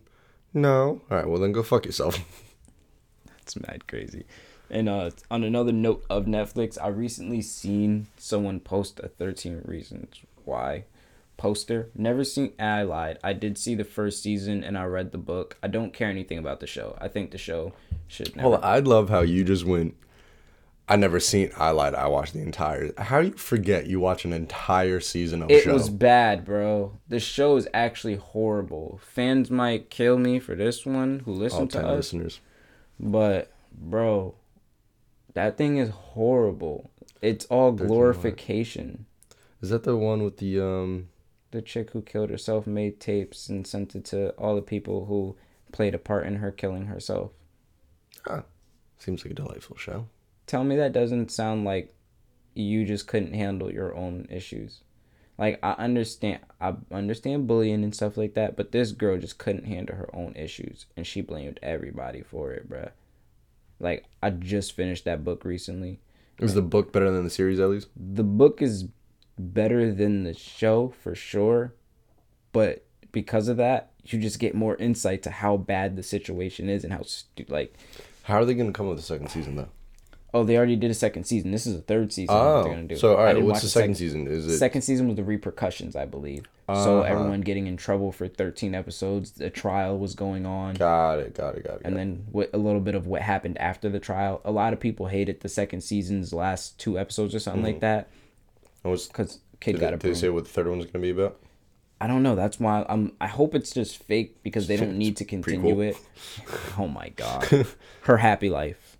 no 0.52 1.00
all 1.08 1.16
right 1.16 1.28
well 1.28 1.40
then 1.40 1.52
go 1.52 1.62
fuck 1.62 1.86
yourself. 1.86 2.18
That's 3.38 3.56
mad 3.56 3.86
crazy. 3.86 4.24
And 4.68 4.88
uh, 4.88 5.10
on 5.30 5.44
another 5.44 5.70
note 5.70 6.04
of 6.10 6.26
Netflix, 6.26 6.76
I 6.80 6.88
recently 6.88 7.40
seen 7.42 8.08
someone 8.16 8.58
post 8.58 9.00
a 9.00 9.08
13 9.08 9.62
Reasons 9.64 10.20
Why 10.44 10.86
poster. 11.40 11.88
Never 11.94 12.22
seen, 12.22 12.52
I 12.58 12.82
lied. 12.82 13.18
I 13.24 13.32
did 13.32 13.56
see 13.58 13.74
the 13.74 13.84
first 13.84 14.22
season 14.22 14.62
and 14.62 14.76
I 14.78 14.84
read 14.84 15.10
the 15.10 15.18
book. 15.18 15.56
I 15.62 15.68
don't 15.68 15.92
care 15.94 16.08
anything 16.10 16.38
about 16.38 16.60
the 16.60 16.66
show. 16.66 16.96
I 17.00 17.08
think 17.08 17.30
the 17.30 17.38
show 17.38 17.72
should 18.08 18.36
never. 18.36 18.48
Hold 18.48 18.54
on, 18.56 18.64
I'd 18.64 18.86
love 18.86 19.08
how 19.08 19.20
you 19.22 19.42
just 19.44 19.64
went. 19.64 19.96
I 20.88 20.96
never 20.96 21.20
seen. 21.20 21.50
I 21.56 21.70
lied. 21.70 21.94
I 21.94 22.08
watched 22.08 22.32
the 22.34 22.40
entire. 22.42 22.90
How 22.98 23.20
do 23.22 23.28
you 23.28 23.32
forget 23.34 23.86
you 23.86 24.00
watch 24.00 24.24
an 24.24 24.32
entire 24.32 24.98
season 25.00 25.42
of 25.42 25.48
a 25.50 25.54
It 25.56 25.62
show? 25.64 25.72
was 25.72 25.88
bad, 25.88 26.44
bro. 26.44 26.98
The 27.08 27.20
show 27.20 27.56
is 27.56 27.68
actually 27.72 28.16
horrible. 28.16 29.00
Fans 29.02 29.50
might 29.50 29.88
kill 29.88 30.18
me 30.18 30.40
for 30.40 30.54
this 30.56 30.84
one 30.84 31.20
who 31.24 31.32
All 31.32 31.38
listen 31.38 31.68
to 31.68 31.78
ten 31.78 31.84
us, 31.86 31.96
listeners. 31.96 32.40
but 32.98 33.52
bro, 33.72 34.34
that 35.34 35.56
thing 35.56 35.76
is 35.78 35.90
horrible. 35.90 36.90
It's 37.22 37.44
all 37.46 37.70
glorification. 37.72 39.06
Is 39.62 39.68
that 39.70 39.84
the 39.84 39.96
one 39.96 40.22
with 40.24 40.38
the 40.38 40.58
um? 40.60 41.09
The 41.50 41.62
chick 41.62 41.90
who 41.90 42.02
killed 42.02 42.30
herself 42.30 42.66
made 42.66 43.00
tapes 43.00 43.48
and 43.48 43.66
sent 43.66 43.94
it 43.94 44.04
to 44.06 44.30
all 44.30 44.54
the 44.54 44.62
people 44.62 45.06
who 45.06 45.36
played 45.72 45.94
a 45.94 45.98
part 45.98 46.26
in 46.26 46.36
her 46.36 46.50
killing 46.50 46.86
herself. 46.86 47.32
Ah, 48.28 48.44
seems 48.98 49.24
like 49.24 49.32
a 49.32 49.34
delightful 49.34 49.76
show. 49.76 50.06
Tell 50.46 50.64
me 50.64 50.76
that 50.76 50.92
doesn't 50.92 51.30
sound 51.30 51.64
like 51.64 51.94
you 52.54 52.84
just 52.84 53.06
couldn't 53.06 53.34
handle 53.34 53.72
your 53.72 53.94
own 53.94 54.26
issues. 54.30 54.80
Like 55.38 55.58
I 55.62 55.72
understand 55.72 56.40
I 56.60 56.74
understand 56.92 57.46
bullying 57.46 57.82
and 57.82 57.94
stuff 57.94 58.16
like 58.16 58.34
that, 58.34 58.56
but 58.56 58.72
this 58.72 58.92
girl 58.92 59.16
just 59.16 59.38
couldn't 59.38 59.64
handle 59.64 59.96
her 59.96 60.14
own 60.14 60.34
issues 60.36 60.86
and 60.96 61.06
she 61.06 61.22
blamed 61.22 61.58
everybody 61.62 62.22
for 62.22 62.52
it, 62.52 62.68
bruh. 62.68 62.90
Like 63.78 64.04
I 64.22 64.30
just 64.30 64.72
finished 64.72 65.06
that 65.06 65.24
book 65.24 65.44
recently. 65.44 66.00
Is 66.38 66.54
the 66.54 66.62
book 66.62 66.92
better 66.92 67.10
than 67.10 67.24
the 67.24 67.30
series 67.30 67.60
at 67.60 67.70
least? 67.70 67.88
the 67.96 68.24
book 68.24 68.62
is 68.62 68.88
better 69.40 69.92
than 69.92 70.22
the 70.24 70.34
show 70.34 70.88
for 71.02 71.14
sure, 71.14 71.74
but 72.52 72.84
because 73.12 73.48
of 73.48 73.56
that, 73.56 73.90
you 74.04 74.18
just 74.18 74.38
get 74.38 74.54
more 74.54 74.76
insight 74.76 75.22
to 75.24 75.30
how 75.30 75.56
bad 75.56 75.96
the 75.96 76.02
situation 76.02 76.68
is 76.68 76.84
and 76.84 76.92
how 76.92 77.02
stu- 77.02 77.44
like 77.48 77.74
How 78.24 78.36
are 78.38 78.44
they 78.44 78.54
gonna 78.54 78.72
come 78.72 78.86
up 78.86 78.90
with 78.90 78.98
the 79.00 79.04
second 79.06 79.28
season 79.28 79.56
though? 79.56 79.68
oh 80.32 80.44
they 80.44 80.56
already 80.56 80.76
did 80.76 80.90
a 80.90 80.94
second 80.94 81.24
season. 81.24 81.50
This 81.50 81.66
is 81.66 81.74
a 81.76 81.80
third 81.80 82.12
season. 82.12 82.34
that 82.34 82.40
they're 82.42 82.56
Oh, 82.62 82.64
gonna 82.64 82.82
do. 82.84 82.96
so 82.96 83.16
all 83.16 83.24
right. 83.24 83.42
What's 83.42 83.62
the 83.62 83.68
second 83.68 83.94
sec- 83.94 83.98
season? 83.98 84.26
Is 84.28 84.46
it? 84.46 84.58
Second 84.58 84.82
season 84.82 85.08
was 85.08 85.16
the 85.16 85.24
repercussions, 85.24 85.96
I 85.96 86.06
believe. 86.06 86.44
So 86.68 87.00
Uh-huh. 87.00 87.02
everyone 87.02 87.40
getting 87.40 87.66
in 87.66 87.76
trouble 87.76 88.12
for 88.12 88.28
13 88.28 88.76
episodes. 88.76 89.32
The 89.32 89.50
trial 89.50 89.98
was 89.98 90.14
going 90.14 90.46
on. 90.46 90.76
Got 90.76 91.18
it. 91.18 91.34
Got 91.34 91.56
it. 91.56 91.64
Got 91.64 91.76
it. 91.78 91.82
and 91.84 91.96
then 91.96 92.26
what 92.30 92.48
a 92.52 92.58
little 92.58 92.80
bit 92.80 92.94
of 92.94 93.08
what 93.08 93.22
happened 93.22 93.58
after 93.58 93.88
the 93.88 93.98
trial. 93.98 94.40
A 94.44 94.52
lot 94.52 94.72
of 94.72 94.78
people 94.78 95.06
hated 95.06 95.40
the 95.40 95.48
second 95.48 95.80
season's 95.80 96.32
last 96.32 96.78
two 96.78 96.96
episodes 96.96 97.34
or 97.34 97.40
something 97.40 97.64
like 97.64 97.80
that 97.80 98.08
And 98.84 98.90
what's, 98.90 99.06
because 99.06 99.40
kid 99.60 99.72
did, 99.72 99.80
got 99.80 99.94
a 99.94 99.96
did 99.96 100.10
they 100.10 100.14
say 100.18 100.28
what 100.28 100.44
the 100.44 100.50
third 100.50 100.68
one's 100.68 100.86
gonna 100.86 101.02
be 101.02 101.10
about? 101.10 101.38
I 102.00 102.06
don't 102.06 102.22
know. 102.22 102.34
That's 102.34 102.58
why 102.58 102.84
I'm. 102.88 103.12
I 103.20 103.26
hope 103.26 103.54
it's 103.54 103.72
just 103.72 104.02
fake 104.02 104.42
because 104.42 104.66
they 104.68 104.76
don't 104.76 104.96
need 105.04 105.16
to 105.18 105.24
continue 105.24 105.74
Prequel. 105.76 105.90
it. 105.90 106.76
Oh 106.78 106.88
my 106.88 107.10
god, 107.10 107.66
her 108.02 108.16
happy 108.16 108.48
life, 108.48 108.96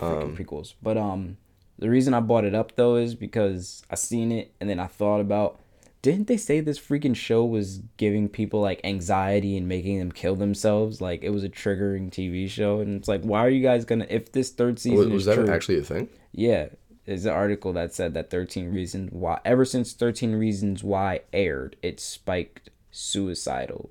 Um, 0.00 0.12
freaking 0.36 0.36
prequels. 0.46 0.74
But 0.80 0.96
um, 0.96 1.36
the 1.78 1.90
reason 1.90 2.14
I 2.14 2.20
bought 2.20 2.44
it 2.44 2.54
up 2.54 2.76
though 2.76 2.94
is 2.96 3.14
because 3.16 3.82
I 3.90 3.96
seen 3.96 4.30
it 4.30 4.52
and 4.60 4.68
then 4.70 4.78
I 4.80 4.86
thought 4.86 5.20
about. 5.20 5.58
Didn't 6.00 6.28
they 6.28 6.36
say 6.36 6.60
this 6.60 6.78
freaking 6.78 7.16
show 7.16 7.44
was 7.44 7.78
giving 7.96 8.28
people 8.28 8.60
like 8.60 8.80
anxiety 8.84 9.56
and 9.56 9.66
making 9.66 9.98
them 9.98 10.12
kill 10.12 10.36
themselves? 10.36 11.00
Like 11.00 11.24
it 11.24 11.30
was 11.30 11.42
a 11.42 11.48
triggering 11.48 12.08
TV 12.10 12.48
show, 12.48 12.78
and 12.78 12.96
it's 13.00 13.08
like, 13.08 13.22
why 13.22 13.40
are 13.40 13.50
you 13.50 13.60
guys 13.64 13.84
gonna? 13.84 14.06
If 14.08 14.30
this 14.30 14.50
third 14.50 14.78
season 14.78 14.96
Was, 14.98 15.06
is 15.08 15.12
was 15.12 15.24
that 15.24 15.34
true, 15.34 15.50
actually 15.50 15.78
a 15.80 15.82
thing? 15.82 16.08
yeah, 16.30 16.68
there's 17.08 17.24
an 17.24 17.32
article 17.32 17.72
that 17.72 17.94
said 17.94 18.12
that 18.12 18.28
13 18.28 18.70
Reasons 18.70 19.10
Why, 19.10 19.40
ever 19.42 19.64
since 19.64 19.94
13 19.94 20.34
Reasons 20.34 20.84
Why 20.84 21.22
aired, 21.32 21.74
it 21.80 22.00
spiked 22.00 22.68
suicidal, 22.90 23.88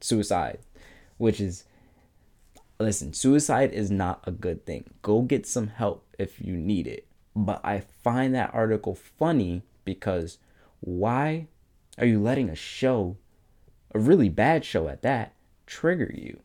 suicide, 0.00 0.60
which 1.18 1.40
is, 1.40 1.64
listen, 2.78 3.12
suicide 3.12 3.72
is 3.72 3.90
not 3.90 4.20
a 4.28 4.30
good 4.30 4.64
thing. 4.64 4.84
Go 5.02 5.22
get 5.22 5.44
some 5.44 5.66
help 5.66 6.06
if 6.20 6.40
you 6.40 6.56
need 6.56 6.86
it. 6.86 7.08
But 7.34 7.60
I 7.64 7.80
find 7.80 8.32
that 8.36 8.54
article 8.54 8.94
funny 8.94 9.62
because 9.84 10.38
why 10.78 11.48
are 11.98 12.06
you 12.06 12.22
letting 12.22 12.48
a 12.48 12.54
show, 12.54 13.16
a 13.92 13.98
really 13.98 14.28
bad 14.28 14.64
show 14.64 14.86
at 14.86 15.02
that, 15.02 15.34
trigger 15.66 16.12
you? 16.14 16.38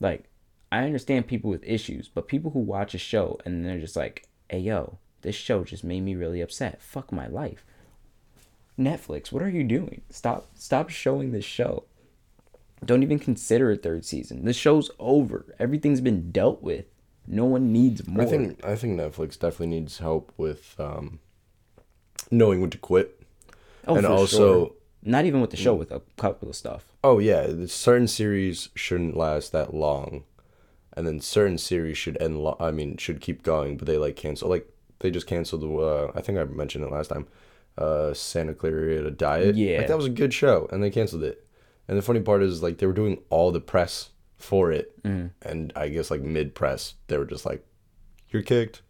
Like, 0.00 0.30
I 0.72 0.84
understand 0.84 1.26
people 1.26 1.50
with 1.50 1.62
issues, 1.62 2.08
but 2.08 2.26
people 2.26 2.52
who 2.52 2.60
watch 2.60 2.94
a 2.94 2.98
show 2.98 3.38
and 3.44 3.66
they're 3.66 3.78
just 3.78 3.96
like, 3.96 4.26
"Hey, 4.48 4.60
yo, 4.60 4.98
this 5.26 5.36
show 5.36 5.62
just 5.64 5.84
made 5.84 6.00
me 6.02 6.14
really 6.14 6.40
upset. 6.40 6.80
Fuck 6.80 7.12
my 7.12 7.26
life." 7.26 7.62
Netflix, 8.78 9.32
what 9.32 9.42
are 9.42 9.48
you 9.48 9.64
doing? 9.64 10.02
Stop, 10.10 10.48
stop 10.54 10.90
showing 10.90 11.32
this 11.32 11.44
show. 11.44 11.84
Don't 12.84 13.02
even 13.02 13.18
consider 13.18 13.70
a 13.70 13.76
third 13.76 14.04
season. 14.04 14.44
The 14.44 14.52
show's 14.52 14.90
over. 14.98 15.54
Everything's 15.58 16.02
been 16.02 16.30
dealt 16.30 16.62
with. 16.62 16.84
No 17.26 17.46
one 17.46 17.72
needs 17.72 18.06
more. 18.06 18.22
I 18.22 18.26
think 18.26 18.64
I 18.64 18.76
think 18.76 19.00
Netflix 19.00 19.38
definitely 19.38 19.68
needs 19.68 19.98
help 19.98 20.30
with 20.36 20.74
um, 20.78 21.20
knowing 22.30 22.60
when 22.60 22.70
to 22.70 22.78
quit. 22.78 23.20
oh, 23.88 23.96
and 23.96 24.06
also- 24.06 24.66
sure. 24.66 24.72
not 25.02 25.24
even 25.24 25.40
with 25.40 25.50
the 25.50 25.56
show, 25.56 25.74
with 25.74 25.90
a 25.90 26.02
couple 26.18 26.48
of 26.50 26.54
stuff. 26.54 26.84
Oh 27.02 27.18
yeah, 27.18 27.46
certain 27.66 28.08
series 28.08 28.68
shouldn't 28.74 29.16
last 29.16 29.52
that 29.52 29.72
long, 29.72 30.24
and 30.94 31.06
then 31.06 31.18
certain 31.20 31.56
series 31.58 31.96
should 31.96 32.20
end. 32.20 32.38
Lo- 32.44 32.58
I 32.60 32.70
mean, 32.72 32.98
should 32.98 33.20
keep 33.22 33.42
going, 33.42 33.76
but 33.78 33.86
they 33.86 33.96
like 33.96 34.16
cancel. 34.16 34.50
Like 34.50 34.68
they 35.00 35.10
just 35.10 35.26
canceled. 35.26 35.62
The. 35.62 35.68
Uh, 35.74 36.12
I 36.14 36.20
think 36.20 36.38
I 36.38 36.44
mentioned 36.44 36.84
it 36.84 36.90
last 36.90 37.08
time. 37.08 37.26
Uh, 37.78 38.14
Santa 38.14 38.54
Clarita 38.54 39.10
Diet. 39.10 39.54
Yeah. 39.56 39.78
like 39.78 39.88
that 39.88 39.96
was 39.96 40.06
a 40.06 40.10
good 40.10 40.32
show, 40.32 40.68
and 40.72 40.82
they 40.82 40.90
canceled 40.90 41.22
it. 41.24 41.46
And 41.88 41.96
the 41.96 42.02
funny 42.02 42.20
part 42.20 42.42
is, 42.42 42.62
like, 42.62 42.78
they 42.78 42.86
were 42.86 42.92
doing 42.92 43.18
all 43.30 43.52
the 43.52 43.60
press 43.60 44.10
for 44.38 44.72
it, 44.72 44.92
and 45.42 45.72
I 45.76 45.88
guess 45.88 46.10
like 46.10 46.20
mid 46.20 46.54
press, 46.54 46.94
they 47.06 47.16
were 47.16 47.24
just 47.24 47.46
like, 47.46 47.64
"You're 48.30 48.42
kicked." 48.42 48.82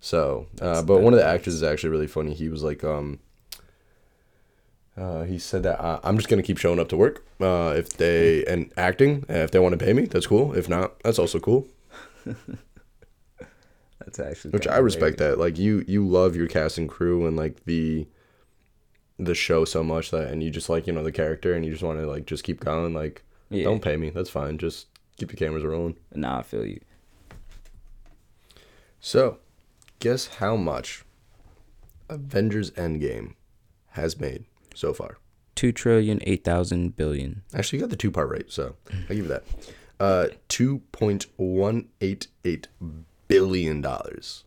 So, 0.00 0.46
uh, 0.60 0.82
but 0.82 1.00
one 1.00 1.14
of 1.14 1.18
the 1.18 1.24
actors 1.24 1.54
is 1.54 1.62
actually 1.62 1.88
really 1.90 2.06
funny. 2.06 2.34
He 2.34 2.48
was 2.50 2.62
like, 2.62 2.84
um, 2.84 3.20
uh, 4.96 5.22
he 5.24 5.38
said 5.38 5.62
that 5.62 5.80
I'm 6.04 6.16
just 6.18 6.28
gonna 6.28 6.42
keep 6.42 6.58
showing 6.58 6.78
up 6.78 6.88
to 6.90 6.96
work. 6.96 7.24
Uh, 7.40 7.74
if 7.76 7.90
they 7.96 8.44
and 8.44 8.70
acting, 8.76 9.24
if 9.28 9.50
they 9.50 9.58
want 9.58 9.78
to 9.78 9.82
pay 9.84 9.92
me, 9.92 10.04
that's 10.04 10.26
cool. 10.26 10.52
If 10.54 10.68
not, 10.68 11.00
that's 11.02 11.18
also 11.18 11.38
cool. 11.40 11.66
That's 14.04 14.20
actually 14.20 14.50
Which 14.52 14.66
I 14.68 14.78
respect 14.78 15.18
that. 15.18 15.38
Like 15.38 15.58
you, 15.58 15.84
you 15.88 16.06
love 16.06 16.36
your 16.36 16.46
cast 16.46 16.78
and 16.78 16.88
crew 16.88 17.26
and 17.26 17.36
like 17.36 17.64
the 17.64 18.06
the 19.18 19.34
show 19.34 19.64
so 19.64 19.82
much 19.84 20.10
that, 20.10 20.28
and 20.30 20.42
you 20.42 20.50
just 20.50 20.68
like 20.68 20.86
you 20.86 20.92
know 20.92 21.02
the 21.04 21.12
character, 21.12 21.54
and 21.54 21.64
you 21.64 21.70
just 21.70 21.82
want 21.84 21.98
to 22.00 22.06
like 22.06 22.26
just 22.26 22.42
keep 22.44 22.60
going. 22.60 22.92
Like, 22.94 23.22
Yeah. 23.50 23.64
don't 23.64 23.80
pay 23.80 23.96
me, 23.96 24.10
that's 24.10 24.28
fine. 24.30 24.58
Just 24.58 24.86
keep 25.16 25.30
the 25.30 25.36
cameras 25.36 25.64
rolling. 25.64 25.96
Nah, 26.14 26.38
I 26.38 26.42
feel 26.42 26.66
you. 26.66 26.80
So, 29.00 29.38
guess 30.00 30.26
how 30.38 30.56
much 30.56 31.04
Avengers 32.08 32.70
Endgame 32.72 33.34
has 33.90 34.18
made 34.18 34.44
so 34.74 34.92
far? 34.92 35.18
Two 35.54 35.72
trillion, 35.72 36.20
eight 36.24 36.42
thousand 36.44 36.96
billion. 36.96 37.42
Actually, 37.54 37.78
you 37.78 37.84
got 37.84 37.90
the 37.90 37.96
two 37.96 38.10
part 38.10 38.28
right, 38.28 38.50
so 38.50 38.74
I 38.90 39.14
give 39.14 39.18
you 39.18 39.28
that. 39.28 39.44
Uh, 40.00 40.26
two 40.48 40.78
point 40.90 41.26
one 41.36 41.88
eight 42.00 42.26
eight 42.44 42.66
billion 43.38 43.80
dollars. 43.80 44.44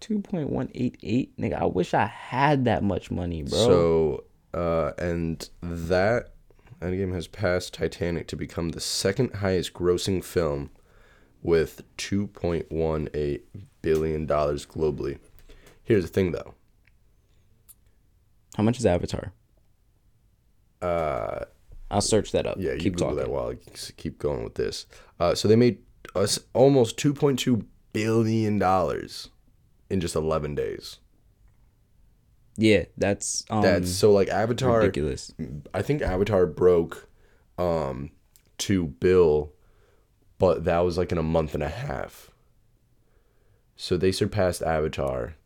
Two 0.00 0.20
point 0.20 0.50
one 0.50 0.70
eight 0.74 0.96
eight. 1.02 1.36
Nigga, 1.38 1.60
I 1.60 1.66
wish 1.66 1.94
I 1.94 2.06
had 2.06 2.64
that 2.64 2.82
much 2.82 3.10
money, 3.10 3.42
bro. 3.42 3.58
So, 3.58 4.24
uh, 4.54 4.92
and 4.98 5.48
that 5.62 6.32
Endgame 6.80 7.12
has 7.14 7.26
passed 7.26 7.74
Titanic 7.74 8.26
to 8.28 8.36
become 8.36 8.70
the 8.70 8.80
second 8.80 9.34
highest 9.36 9.74
grossing 9.74 10.24
film 10.24 10.70
with 11.42 11.82
two 11.96 12.28
point 12.28 12.70
one 12.72 13.08
eight 13.14 13.46
billion 13.82 14.26
dollars 14.26 14.64
globally. 14.64 15.18
Here's 15.82 16.04
the 16.04 16.08
thing, 16.10 16.32
though. 16.32 16.54
How 18.56 18.62
much 18.62 18.78
is 18.78 18.86
Avatar? 18.86 19.32
Uh, 20.80 21.44
I'll 21.90 22.00
search 22.00 22.32
that 22.32 22.46
up. 22.46 22.56
yeah, 22.58 22.72
you 22.72 22.78
keep 22.78 22.94
Google 22.94 23.08
talking. 23.08 23.18
that 23.24 23.30
while 23.30 23.50
I 23.50 23.56
keep 23.96 24.18
going 24.18 24.44
with 24.44 24.54
this. 24.54 24.86
Uh, 25.18 25.34
so 25.34 25.46
they 25.48 25.56
made 25.56 25.78
us 26.14 26.38
almost 26.54 26.96
two 26.96 27.12
point 27.12 27.38
two 27.38 27.66
billion 27.92 28.58
dollars 28.58 29.28
in 29.88 30.00
just 30.00 30.14
eleven 30.16 30.54
days. 30.54 30.98
Yeah, 32.56 32.84
that's 32.96 33.44
um, 33.50 33.62
That's 33.62 33.90
so 33.90 34.12
like 34.12 34.28
Avatar. 34.28 34.80
ridiculous. 34.80 35.32
I 35.72 35.82
think 35.82 36.02
Avatar 36.02 36.46
broke 36.46 37.08
um 37.58 38.10
to 38.58 38.86
Bill, 38.86 39.52
but 40.38 40.64
that 40.64 40.80
was 40.80 40.98
like 40.98 41.12
in 41.12 41.18
a 41.18 41.22
month 41.22 41.54
and 41.54 41.62
a 41.62 41.68
half. 41.68 42.30
So 43.76 43.96
they 43.96 44.12
surpassed 44.12 44.62
Avatar 44.62 45.36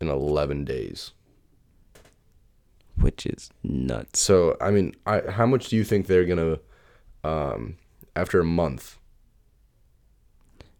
in 0.00 0.08
11 0.08 0.64
days. 0.64 1.10
which 2.96 3.26
is 3.26 3.50
nuts. 3.64 4.20
So 4.20 4.56
I 4.60 4.70
mean, 4.70 4.94
I 5.06 5.22
how 5.28 5.46
much 5.46 5.68
do 5.70 5.76
you 5.76 5.82
think 5.84 6.06
they're 6.06 6.26
going 6.26 6.38
to 7.24 7.28
um 7.28 7.76
after 8.14 8.38
a 8.38 8.44
month? 8.44 8.98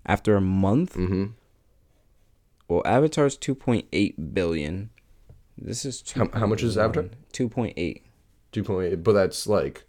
After 0.07 0.34
a 0.36 0.40
month, 0.40 0.94
Mhm. 0.96 1.34
well, 2.68 2.82
Avatar's 2.84 3.36
two 3.36 3.55
point 3.55 3.86
eight 3.92 4.34
billion. 4.34 4.90
This 5.59 5.84
is 5.84 6.03
How- 6.12 6.30
how 6.32 6.46
much 6.46 6.62
is 6.62 6.78
Avatar? 6.78 7.11
Two 7.32 7.48
point 7.48 7.74
eight. 7.76 8.05
2.8, 8.53 9.05
but 9.05 9.12
that's 9.12 9.46
like 9.46 9.84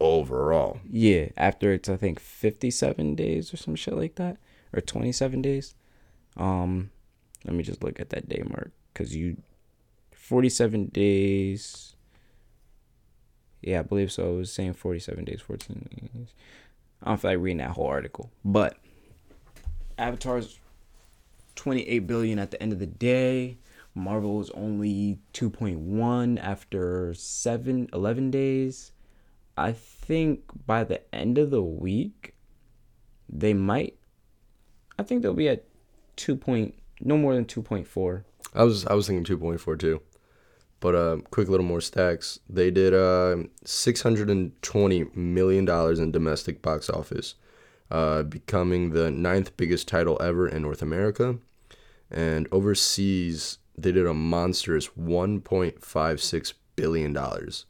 overall. 0.00 0.80
Yeah, 0.88 1.28
after 1.36 1.72
it's 1.74 1.88
I 1.88 1.96
think 1.96 2.18
fifty 2.18 2.70
seven 2.70 3.14
days 3.14 3.52
or 3.52 3.58
some 3.58 3.74
shit 3.74 3.94
like 3.94 4.14
that, 4.14 4.38
or 4.72 4.80
twenty 4.80 5.12
seven 5.12 5.42
days. 5.42 5.74
Um, 6.36 6.90
let 7.44 7.54
me 7.54 7.62
just 7.62 7.84
look 7.84 8.00
at 8.00 8.08
that 8.10 8.28
day 8.28 8.42
mark 8.46 8.70
because 8.92 9.14
you, 9.14 9.36
forty 10.12 10.48
seven 10.48 10.86
days. 10.86 11.94
Yeah, 13.60 13.80
I 13.80 13.82
believe 13.82 14.10
so. 14.12 14.34
It 14.34 14.36
was 14.38 14.52
saying 14.52 14.74
forty 14.74 14.98
seven 15.00 15.24
days, 15.26 15.40
fourteen 15.42 15.86
days. 16.14 16.28
I 17.02 17.10
don't 17.10 17.20
feel 17.20 17.32
like 17.32 17.40
reading 17.40 17.58
that 17.58 17.70
whole 17.72 17.86
article, 17.86 18.30
but 18.44 18.78
Avatar's 19.98 20.58
twenty 21.54 21.82
eight 21.88 22.06
billion 22.06 22.38
at 22.38 22.50
the 22.50 22.62
end 22.62 22.72
of 22.72 22.78
the 22.78 22.86
day. 22.86 23.58
Marvel 23.94 24.40
is 24.40 24.50
only 24.50 25.20
2.1 25.34 26.42
after 26.42 27.14
7 27.14 27.88
11 27.92 28.30
days. 28.32 28.90
I 29.56 29.70
think 29.70 30.42
by 30.66 30.82
the 30.82 31.14
end 31.14 31.38
of 31.38 31.50
the 31.50 31.62
week, 31.62 32.34
they 33.28 33.54
might. 33.54 33.96
I 34.98 35.04
think 35.04 35.22
they'll 35.22 35.32
be 35.32 35.48
at 35.48 35.64
two 36.16 36.34
point, 36.36 36.74
no 37.00 37.16
more 37.16 37.34
than 37.34 37.44
two 37.44 37.62
point 37.62 37.86
four. 37.86 38.24
I 38.52 38.64
was 38.64 38.84
I 38.86 38.94
was 38.94 39.06
thinking 39.06 39.38
2.4 39.38 39.78
too. 39.78 40.02
But 40.80 40.94
uh, 40.94 41.16
quick 41.30 41.48
little 41.48 41.64
more 41.64 41.80
stacks. 41.80 42.40
They 42.48 42.70
did 42.70 42.92
uh, 42.94 43.36
620 43.64 45.04
million 45.14 45.64
dollars 45.64 45.98
in 45.98 46.10
domestic 46.10 46.62
box 46.62 46.90
office, 46.90 47.36
uh, 47.90 48.22
becoming 48.22 48.90
the 48.90 49.10
ninth 49.10 49.56
biggest 49.56 49.88
title 49.88 50.20
ever 50.20 50.48
in 50.48 50.62
North 50.62 50.82
America. 50.82 51.38
And 52.10 52.48
overseas, 52.52 53.58
they 53.76 53.92
did 53.92 54.06
a 54.06 54.14
monstrous 54.14 54.88
1.56 54.88 56.52
billion 56.76 57.12
dollars, 57.12 57.66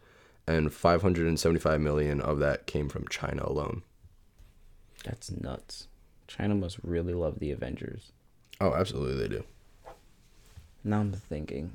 and 0.46 0.72
575 0.72 1.80
million 1.80 2.20
of 2.20 2.38
that 2.38 2.66
came 2.66 2.88
from 2.88 3.08
China 3.08 3.42
alone. 3.44 3.82
That's 5.04 5.30
nuts. 5.30 5.88
China 6.26 6.54
must 6.54 6.78
really 6.82 7.14
love 7.14 7.38
the 7.38 7.50
Avengers. 7.50 8.12
Oh, 8.60 8.72
absolutely, 8.74 9.22
they 9.22 9.28
do. 9.28 9.44
Now 10.82 11.00
I'm 11.00 11.12
thinking. 11.12 11.72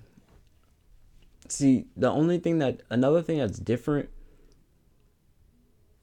See, 1.48 1.86
the 1.96 2.10
only 2.10 2.38
thing 2.38 2.60
that 2.60 2.82
another 2.90 3.22
thing 3.22 3.40
that's 3.40 3.60
different 3.60 4.10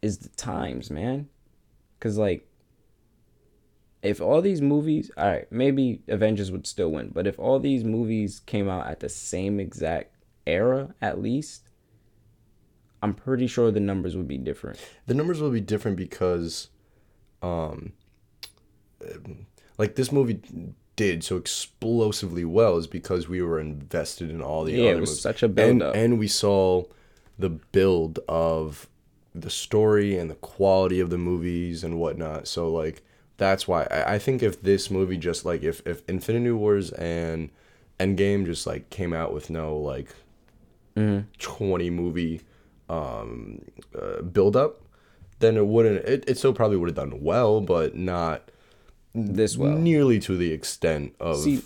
is 0.03 0.19
the 0.19 0.29
times, 0.31 0.91
man. 0.91 1.29
Cause 2.01 2.19
like 2.19 2.47
if 4.03 4.21
all 4.21 4.41
these 4.43 4.61
movies, 4.61 5.11
all 5.17 5.27
right, 5.27 5.51
maybe 5.51 6.03
Avengers 6.09 6.53
would 6.53 6.67
still 6.67 6.91
win, 6.93 7.11
but 7.13 7.27
if 7.27 7.39
all 7.39 7.59
these 7.59 7.83
movies 7.85 8.41
came 8.41 8.69
out 8.69 8.87
at 8.87 9.01
the 9.01 9.09
same 9.09 9.59
exact 9.59 10.15
era 10.47 10.95
at 11.03 11.21
least, 11.21 11.71
I'm 13.03 13.15
pretty 13.15 13.47
sure 13.47 13.71
the 13.71 13.81
numbers 13.81 14.17
would 14.17 14.29
be 14.29 14.39
different. 14.39 14.79
the 15.07 15.15
numbers 15.15 15.41
will 15.41 15.51
be 15.51 15.61
different 15.61 15.97
because 15.97 16.69
um 17.43 17.93
like 19.79 19.95
this 19.97 20.11
movie 20.13 20.41
did 20.97 21.23
so 21.23 21.37
explosively 21.37 22.45
well 22.45 22.77
is 22.79 22.87
because 22.87 23.29
we 23.29 23.43
were 23.43 23.61
invested 23.61 24.31
in 24.31 24.41
all 24.41 24.65
the 24.65 24.73
Yeah, 24.73 24.85
it 24.85 24.91
other 24.93 25.01
was 25.01 25.11
movies. 25.11 25.21
such 25.23 25.43
a 25.43 25.47
and, 25.47 25.55
build-up. 25.55 25.95
and 25.95 26.19
we 26.19 26.29
saw 26.29 26.85
the 27.39 27.51
build 27.51 28.19
of 28.29 28.89
the 29.41 29.51
story 29.51 30.17
and 30.19 30.31
the 30.31 30.35
quality 30.37 30.99
of 31.01 31.11
the 31.11 31.19
movies 31.19 31.85
and 31.85 31.99
whatnot 31.99 32.49
so 32.49 32.71
like 32.73 33.03
that's 33.37 33.69
why 33.69 33.83
I, 33.91 34.15
I 34.15 34.19
think 34.19 34.43
if 34.43 34.63
this 34.63 34.91
movie 34.91 35.17
just 35.19 35.45
like 35.45 35.63
if 35.63 35.87
if 35.87 36.03
infinity 36.09 36.51
wars 36.53 36.91
and 36.93 37.51
endgame 38.01 38.47
just 38.47 38.67
like 38.67 38.89
came 38.91 39.13
out 39.13 39.33
with 39.35 39.51
no 39.51 39.77
like 39.77 40.09
20 41.39 41.91
movie 41.91 42.41
um 42.89 43.61
uh, 44.01 44.23
build 44.23 44.57
up 44.57 44.81
then 45.41 45.57
it 45.57 45.67
wouldn't 45.67 46.05
it, 46.07 46.25
it 46.27 46.39
still 46.39 46.55
probably 46.55 46.77
would 46.79 46.89
have 46.89 46.97
done 46.97 47.21
well 47.23 47.61
but 47.61 47.95
not 47.95 48.51
This 49.15 49.57
well. 49.59 49.77
nearly 49.77 50.19
to 50.21 50.37
the 50.37 50.53
extent 50.53 51.15
of 51.21 51.37
See, 51.39 51.63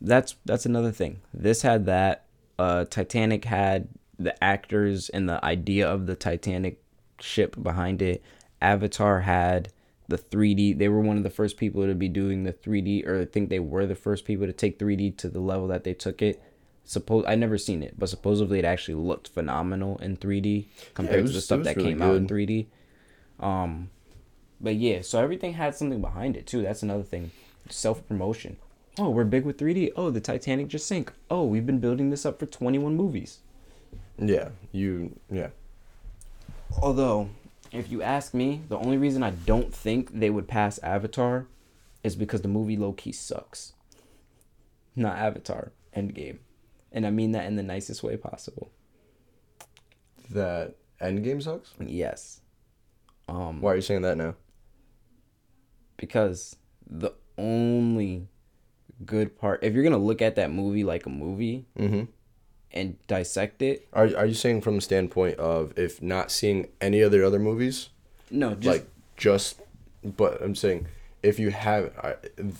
that's 0.00 0.34
that's 0.44 0.66
another 0.66 0.90
thing. 0.92 1.20
This 1.32 1.62
had 1.62 1.86
that. 1.86 2.24
Uh, 2.58 2.84
Titanic 2.84 3.44
had 3.44 3.88
the 4.18 4.34
actors 4.42 5.08
and 5.10 5.28
the 5.28 5.42
idea 5.44 5.88
of 5.88 6.06
the 6.06 6.14
Titanic 6.16 6.81
ship 7.20 7.56
behind 7.62 8.02
it. 8.02 8.22
Avatar 8.60 9.20
had 9.20 9.72
the 10.08 10.18
3D. 10.18 10.78
They 10.78 10.88
were 10.88 11.00
one 11.00 11.16
of 11.16 11.22
the 11.22 11.30
first 11.30 11.56
people 11.56 11.86
to 11.86 11.94
be 11.94 12.08
doing 12.08 12.44
the 12.44 12.52
3D, 12.52 13.06
or 13.06 13.22
I 13.22 13.24
think 13.24 13.48
they 13.48 13.58
were 13.58 13.86
the 13.86 13.94
first 13.94 14.24
people 14.24 14.46
to 14.46 14.52
take 14.52 14.78
3D 14.78 15.16
to 15.18 15.28
the 15.28 15.40
level 15.40 15.68
that 15.68 15.84
they 15.84 15.94
took 15.94 16.22
it. 16.22 16.42
Suppose 16.84 17.24
I 17.28 17.36
never 17.36 17.58
seen 17.58 17.82
it, 17.82 17.94
but 17.98 18.08
supposedly 18.08 18.58
it 18.58 18.64
actually 18.64 18.94
looked 18.94 19.28
phenomenal 19.28 19.98
in 19.98 20.16
3D 20.16 20.66
compared 20.94 21.26
to 21.26 21.32
the 21.32 21.40
stuff 21.40 21.62
that 21.62 21.76
really 21.76 21.90
came 21.90 22.02
out 22.02 22.16
in 22.16 22.26
3D. 22.26 22.66
Um, 23.38 23.90
but 24.60 24.74
yeah, 24.74 25.02
so 25.02 25.20
everything 25.22 25.54
had 25.54 25.74
something 25.74 26.00
behind 26.00 26.36
it 26.36 26.46
too. 26.46 26.62
That's 26.62 26.82
another 26.82 27.02
thing. 27.04 27.30
Self 27.70 28.06
promotion. 28.08 28.56
Oh, 28.98 29.10
we're 29.10 29.24
big 29.24 29.44
with 29.44 29.58
3D. 29.58 29.92
Oh, 29.96 30.10
the 30.10 30.20
Titanic 30.20 30.68
just 30.68 30.86
sank. 30.86 31.12
Oh, 31.30 31.44
we've 31.44 31.64
been 31.64 31.78
building 31.78 32.10
this 32.10 32.26
up 32.26 32.38
for 32.38 32.46
21 32.46 32.94
movies. 32.94 33.38
Yeah, 34.18 34.50
you 34.70 35.18
yeah. 35.30 35.48
Although, 36.80 37.30
if 37.70 37.90
you 37.90 38.02
ask 38.02 38.34
me, 38.34 38.62
the 38.68 38.78
only 38.78 38.96
reason 38.98 39.22
I 39.22 39.30
don't 39.30 39.72
think 39.74 40.18
they 40.18 40.30
would 40.30 40.48
pass 40.48 40.78
Avatar 40.78 41.46
is 42.02 42.16
because 42.16 42.42
the 42.42 42.48
movie 42.48 42.76
low 42.76 42.92
key 42.92 43.12
sucks. 43.12 43.72
Not 44.96 45.16
Avatar, 45.18 45.72
Endgame. 45.96 46.38
And 46.90 47.06
I 47.06 47.10
mean 47.10 47.32
that 47.32 47.46
in 47.46 47.56
the 47.56 47.62
nicest 47.62 48.02
way 48.02 48.16
possible. 48.16 48.70
That 50.30 50.74
Endgame 51.00 51.42
sucks. 51.42 51.72
Yes. 51.80 52.40
Um 53.28 53.60
Why 53.60 53.72
are 53.72 53.76
you 53.76 53.82
saying 53.82 54.02
that 54.02 54.16
now? 54.16 54.34
because 55.98 56.56
the 56.84 57.12
only 57.38 58.26
good 59.06 59.38
part 59.38 59.62
if 59.62 59.72
you're 59.72 59.84
going 59.84 59.92
to 59.92 59.98
look 59.98 60.20
at 60.20 60.34
that 60.34 60.50
movie 60.50 60.82
like 60.82 61.06
a 61.06 61.08
movie 61.08 61.64
Mm-hmm. 61.78 62.04
And 62.72 62.96
dissect 63.06 63.62
it, 63.62 63.86
Are 63.92 64.10
are 64.16 64.26
you 64.26 64.34
saying 64.34 64.62
from 64.62 64.76
the 64.76 64.80
standpoint 64.80 65.38
of 65.38 65.76
if 65.78 66.02
not 66.02 66.30
seeing 66.30 66.68
any 66.80 67.00
of 67.00 67.12
their 67.12 67.24
other 67.24 67.38
movies, 67.38 67.90
no, 68.30 68.54
just 68.54 68.66
like 68.66 68.88
just, 69.16 69.60
but 70.02 70.42
I'm 70.42 70.54
saying 70.54 70.86
if 71.22 71.38
you 71.38 71.50
have, 71.50 71.92
I, 72.02 72.14
th- 72.36 72.54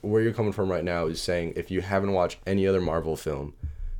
where 0.00 0.22
you're 0.22 0.32
coming 0.32 0.52
from 0.52 0.70
right 0.70 0.84
now 0.84 1.06
is 1.06 1.20
saying 1.20 1.54
if 1.56 1.70
you 1.70 1.80
haven't 1.80 2.12
watched 2.12 2.38
any 2.46 2.66
other 2.66 2.80
Marvel 2.80 3.16
film, 3.16 3.54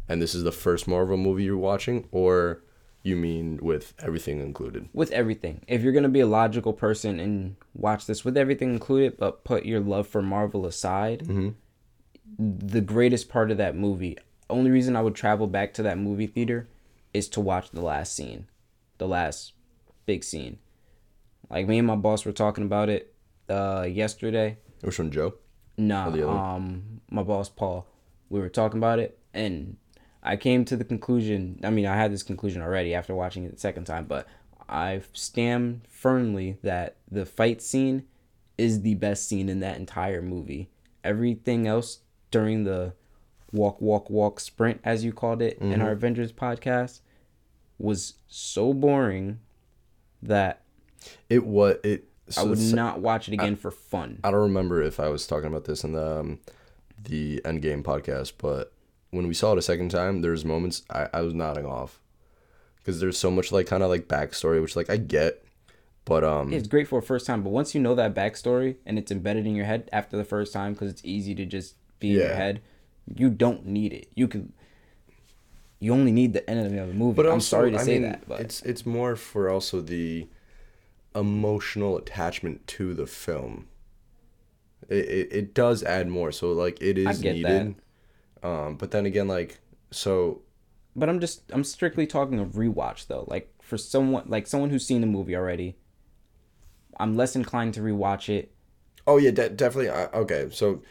and 0.09 0.23
this 0.23 0.35
is 0.35 0.45
the 0.45 0.53
first 0.53 0.89
Marvel 0.89 1.17
movie 1.17 1.45
you're 1.45 1.57
watching, 1.57 2.09
or 2.13 2.63
you 3.03 3.17
mean 3.17 3.59
with 3.63 3.95
everything 4.01 4.41
included? 4.41 4.89
with 4.93 5.11
everything. 5.13 5.61
If 5.69 5.83
you're 5.83 5.93
gonna 5.93 6.09
be 6.09 6.21
a 6.21 6.27
logical 6.27 6.73
person 6.73 7.21
and 7.21 7.57
watch 7.75 8.07
this 8.07 8.25
with 8.25 8.37
everything 8.37 8.71
included, 8.73 9.17
but 9.17 9.45
put 9.45 9.65
your 9.65 9.81
love 9.81 10.07
for 10.09 10.23
Marvel 10.23 10.67
aside, 10.67 11.21
mm-hmm. 11.21 11.51
the 12.39 12.81
greatest 12.81 13.29
part 13.29 13.51
of 13.51 13.59
that 13.59 13.77
movie, 13.77 14.17
only 14.49 14.71
reason 14.71 14.97
I 14.97 15.03
would 15.03 15.15
travel 15.15 15.47
back 15.47 15.75
to 15.75 15.83
that 15.83 15.99
movie 15.99 16.27
theater, 16.27 16.69
is 17.13 17.29
to 17.31 17.41
watch 17.41 17.71
the 17.71 17.81
last 17.81 18.15
scene, 18.15 18.47
the 18.99 19.09
last 19.09 19.53
big 20.05 20.23
scene. 20.23 20.59
Like 21.51 21.67
me 21.67 21.79
and 21.79 21.87
my 21.87 21.97
boss 21.97 22.25
were 22.25 22.33
talking 22.33 22.65
about 22.65 22.89
it 22.89 23.15
uh, 23.49 23.87
yesterday. 23.89 24.59
Which 24.83 24.99
one, 24.99 25.11
Joe? 25.11 25.35
Nah, 25.77 26.09
um, 26.09 27.01
my 27.11 27.23
boss 27.23 27.49
Paul. 27.49 27.87
We 28.29 28.41
were 28.41 28.49
talking 28.49 28.79
about 28.79 28.99
it, 28.99 29.19
and 29.33 29.77
I 30.23 30.37
came 30.37 30.65
to 30.67 30.77
the 30.77 30.85
conclusion. 30.85 31.61
I 31.63 31.71
mean, 31.71 31.87
I 31.87 31.97
had 31.97 32.13
this 32.13 32.23
conclusion 32.23 32.63
already 32.63 32.95
after 32.95 33.15
watching 33.15 33.45
it 33.45 33.53
the 33.53 33.61
second 33.61 33.85
time, 33.85 34.07
but 34.07 34.27
I 34.69 35.03
stand 35.13 35.83
firmly 35.89 36.59
that 36.63 36.97
the 37.11 37.25
fight 37.25 37.63
scene 37.63 38.05
is 38.59 38.83
the 38.83 38.95
best 38.95 39.29
scene 39.29 39.49
in 39.49 39.61
that 39.61 39.77
entire 39.77 40.23
movie. 40.23 40.71
Everything 41.05 41.67
else 41.67 42.01
during 42.31 42.65
the 42.65 42.95
walk, 43.57 43.81
walk, 43.81 44.09
walk 44.11 44.41
sprint, 44.41 44.81
as 44.85 45.05
you 45.05 45.13
called 45.13 45.43
it 45.43 45.59
in 45.61 45.81
our 45.83 45.91
Avengers 45.93 46.33
podcast, 46.33 47.01
was 47.79 48.15
so 48.29 48.73
boring 48.73 49.41
that 50.23 50.63
It 51.29 51.45
was 51.45 51.77
it. 51.83 52.09
I 52.37 52.43
would 52.43 52.59
not 52.59 53.01
watch 53.01 53.29
it 53.29 53.35
again 53.35 53.55
for 53.57 53.71
fun. 53.71 54.19
I 54.25 54.31
don't 54.31 54.41
remember 54.41 54.83
if 54.83 54.99
I 54.99 55.09
was 55.09 55.27
talking 55.27 55.47
about 55.47 55.65
this 55.65 55.85
in 55.85 55.93
the 55.93 56.19
um, 56.21 56.41
the 57.05 57.41
Endgame 57.45 57.83
podcast, 57.83 58.33
but 58.39 58.73
when 59.11 59.29
we 59.29 59.35
saw 59.35 59.53
it 59.53 59.59
a 59.59 59.63
second 59.63 59.91
time, 59.91 60.23
there's 60.23 60.45
moments 60.45 60.83
I, 60.91 61.09
I 61.15 61.21
was 61.21 61.35
nodding 61.35 61.67
off 61.67 62.01
because 62.79 63.01
there's 63.01 63.19
so 63.19 63.31
much 63.31 63.53
like 63.53 63.67
kind 63.67 63.83
of 63.83 63.91
like 63.91 64.09
backstory, 64.09 64.61
which 64.61 64.75
like 64.75 64.91
I 64.91 64.97
get, 64.97 65.45
but 66.05 66.25
um, 66.25 66.53
it's 66.53 66.67
great 66.67 66.89
for 66.89 66.99
a 66.99 67.03
first 67.03 67.27
time, 67.27 67.43
but 67.43 67.51
once 67.51 67.75
you 67.75 67.81
know 67.81 67.95
that 67.95 68.15
backstory 68.15 68.77
and 68.85 68.99
it's 68.99 69.13
embedded 69.13 69.47
in 69.47 69.55
your 69.55 69.67
head 69.67 69.89
after 69.93 70.17
the 70.17 70.25
first 70.25 70.53
time, 70.53 70.73
because 70.73 70.91
it's 70.91 71.05
easy 71.05 71.35
to 71.37 71.47
just 71.47 71.77
be 72.01 72.11
in 72.11 72.17
your 72.19 72.35
head, 72.35 72.61
you 73.15 73.31
don't 73.31 73.67
need 73.67 73.93
it. 73.93 74.09
You 74.15 74.29
can. 74.29 74.53
You 75.79 75.93
only 75.93 76.11
need 76.11 76.33
the 76.33 76.49
end 76.49 76.65
of 76.65 76.73
the 76.73 76.95
movie. 76.95 77.17
but 77.17 77.27
I'm 77.27 77.41
sorry 77.41 77.71
to 77.73 77.79
I 77.79 77.83
say 77.83 77.95
mean, 77.95 78.03
that, 78.03 78.27
but 78.27 78.41
it's 78.41 78.63
it's 78.63 78.87
more 78.87 79.15
for 79.15 79.51
also 79.51 79.81
the 79.81 80.27
emotional 81.15 81.99
attachment 81.99 82.67
to 82.69 82.95
the 82.95 83.07
film. 83.07 83.69
It, 84.89 85.05
it, 85.05 85.29
it 85.33 85.55
does 85.55 85.83
add 85.83 86.09
more, 86.09 86.33
so 86.33 86.53
like 86.53 86.81
it 86.81 86.97
is 86.97 87.21
needed. 87.23 87.77
Um, 88.43 88.77
but 88.77 88.91
then 88.91 89.05
again, 89.05 89.29
like 89.29 89.59
so 89.91 90.43
but 90.97 91.11
I'm 91.11 91.21
just 91.21 91.43
I'm 91.53 91.63
strictly 91.63 92.07
talking 92.07 92.41
of 92.41 92.53
rewatch 92.53 93.07
though. 93.07 93.27
Like 93.29 93.53
for 93.61 93.77
someone 93.77 94.25
like 94.27 94.47
someone 94.47 94.71
who's 94.71 94.87
seen 94.87 95.03
the 95.03 95.07
movie 95.07 95.37
already, 95.37 95.77
I'm 96.99 97.15
less 97.17 97.37
inclined 97.37 97.75
to 97.75 97.81
rewatch 97.81 98.31
it. 98.31 98.53
Oh 99.07 99.19
yeah, 99.19 99.31
de- 99.31 99.51
definitely. 99.51 99.91
I, 99.91 100.07
okay, 100.07 100.49
so 100.51 100.83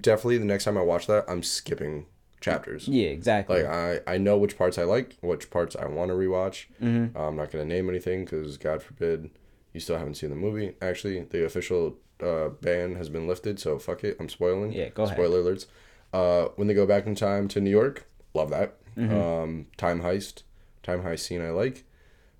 definitely 0.00 0.38
the 0.38 0.44
next 0.44 0.64
time 0.64 0.76
I 0.76 0.82
watch 0.82 1.06
that, 1.06 1.24
I'm 1.28 1.42
skipping 1.42 2.06
chapters. 2.40 2.88
Yeah, 2.88 3.08
exactly. 3.08 3.62
Like 3.62 3.72
I, 4.06 4.14
I 4.14 4.18
know 4.18 4.36
which 4.38 4.56
parts 4.56 4.78
I 4.78 4.84
like, 4.84 5.16
which 5.20 5.50
parts 5.50 5.76
I 5.76 5.86
want 5.86 6.10
to 6.10 6.14
rewatch. 6.14 6.66
Mm-hmm. 6.82 7.16
I'm 7.16 7.36
not 7.36 7.50
gonna 7.50 7.64
name 7.64 7.88
anything 7.88 8.24
because 8.24 8.56
God 8.56 8.82
forbid 8.82 9.30
you 9.72 9.80
still 9.80 9.98
haven't 9.98 10.14
seen 10.14 10.30
the 10.30 10.36
movie. 10.36 10.74
Actually, 10.80 11.22
the 11.22 11.44
official 11.44 11.96
uh, 12.22 12.48
ban 12.48 12.94
has 12.96 13.08
been 13.08 13.26
lifted, 13.26 13.58
so 13.58 13.78
fuck 13.78 14.04
it. 14.04 14.16
I'm 14.20 14.28
spoiling. 14.28 14.72
Yeah, 14.72 14.88
go 14.88 15.04
ahead. 15.04 15.16
Spoiler 15.16 15.42
alerts. 15.42 15.66
Uh, 16.12 16.48
when 16.56 16.68
they 16.68 16.74
go 16.74 16.86
back 16.86 17.06
in 17.06 17.14
time 17.14 17.48
to 17.48 17.60
New 17.60 17.70
York, 17.70 18.06
love 18.32 18.50
that. 18.50 18.76
Mm-hmm. 18.96 19.14
Um, 19.14 19.66
time 19.76 20.00
heist, 20.00 20.42
time 20.82 21.02
heist 21.02 21.20
scene 21.20 21.42
I 21.42 21.50
like. 21.50 21.84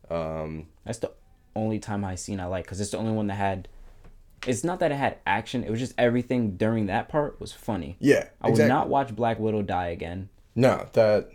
Um, 0.08 0.68
That's 0.84 0.98
the 0.98 1.12
only 1.54 1.78
time 1.78 2.04
I 2.04 2.14
seen 2.14 2.40
I 2.40 2.46
like 2.46 2.64
because 2.64 2.80
it's 2.80 2.92
the 2.92 2.98
only 2.98 3.12
one 3.12 3.26
that 3.26 3.34
had. 3.34 3.68
It's 4.46 4.64
not 4.64 4.80
that 4.80 4.92
it 4.92 4.96
had 4.96 5.18
action. 5.26 5.64
It 5.64 5.70
was 5.70 5.80
just 5.80 5.94
everything 5.98 6.56
during 6.56 6.86
that 6.86 7.08
part 7.08 7.40
was 7.40 7.52
funny. 7.52 7.96
Yeah, 7.98 8.28
I 8.40 8.50
would 8.50 8.68
not 8.68 8.88
watch 8.88 9.14
Black 9.14 9.38
Widow 9.38 9.62
die 9.62 9.88
again. 9.88 10.28
No, 10.54 10.86
that 10.92 11.30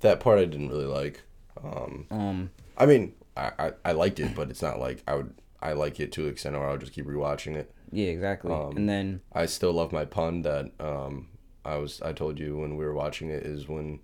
that 0.00 0.20
part 0.20 0.38
I 0.38 0.44
didn't 0.44 0.68
really 0.70 0.86
like. 0.86 1.22
Um, 1.62 2.06
Um, 2.10 2.50
I 2.76 2.86
mean, 2.86 3.14
I, 3.36 3.52
I, 3.58 3.72
I 3.84 3.92
liked 3.92 4.20
it, 4.20 4.34
but 4.34 4.50
it's 4.50 4.62
not 4.62 4.78
like 4.80 5.02
I 5.06 5.14
would 5.14 5.34
I 5.62 5.72
like 5.72 6.00
it 6.00 6.12
to 6.12 6.22
the 6.22 6.28
extent 6.28 6.56
where 6.56 6.68
I'll 6.68 6.76
just 6.78 6.92
keep 6.92 7.06
rewatching 7.06 7.56
it. 7.56 7.72
yeah, 7.92 8.08
exactly. 8.08 8.52
Um, 8.52 8.76
and 8.76 8.88
then 8.88 9.20
I 9.32 9.46
still 9.46 9.72
love 9.72 9.92
my 9.92 10.04
pun 10.04 10.42
that 10.42 10.70
um 10.80 11.28
I 11.64 11.76
was 11.76 12.02
I 12.02 12.12
told 12.12 12.38
you 12.38 12.58
when 12.58 12.76
we 12.76 12.84
were 12.84 12.92
watching 12.94 13.30
it 13.30 13.44
is 13.44 13.68
when 13.68 14.00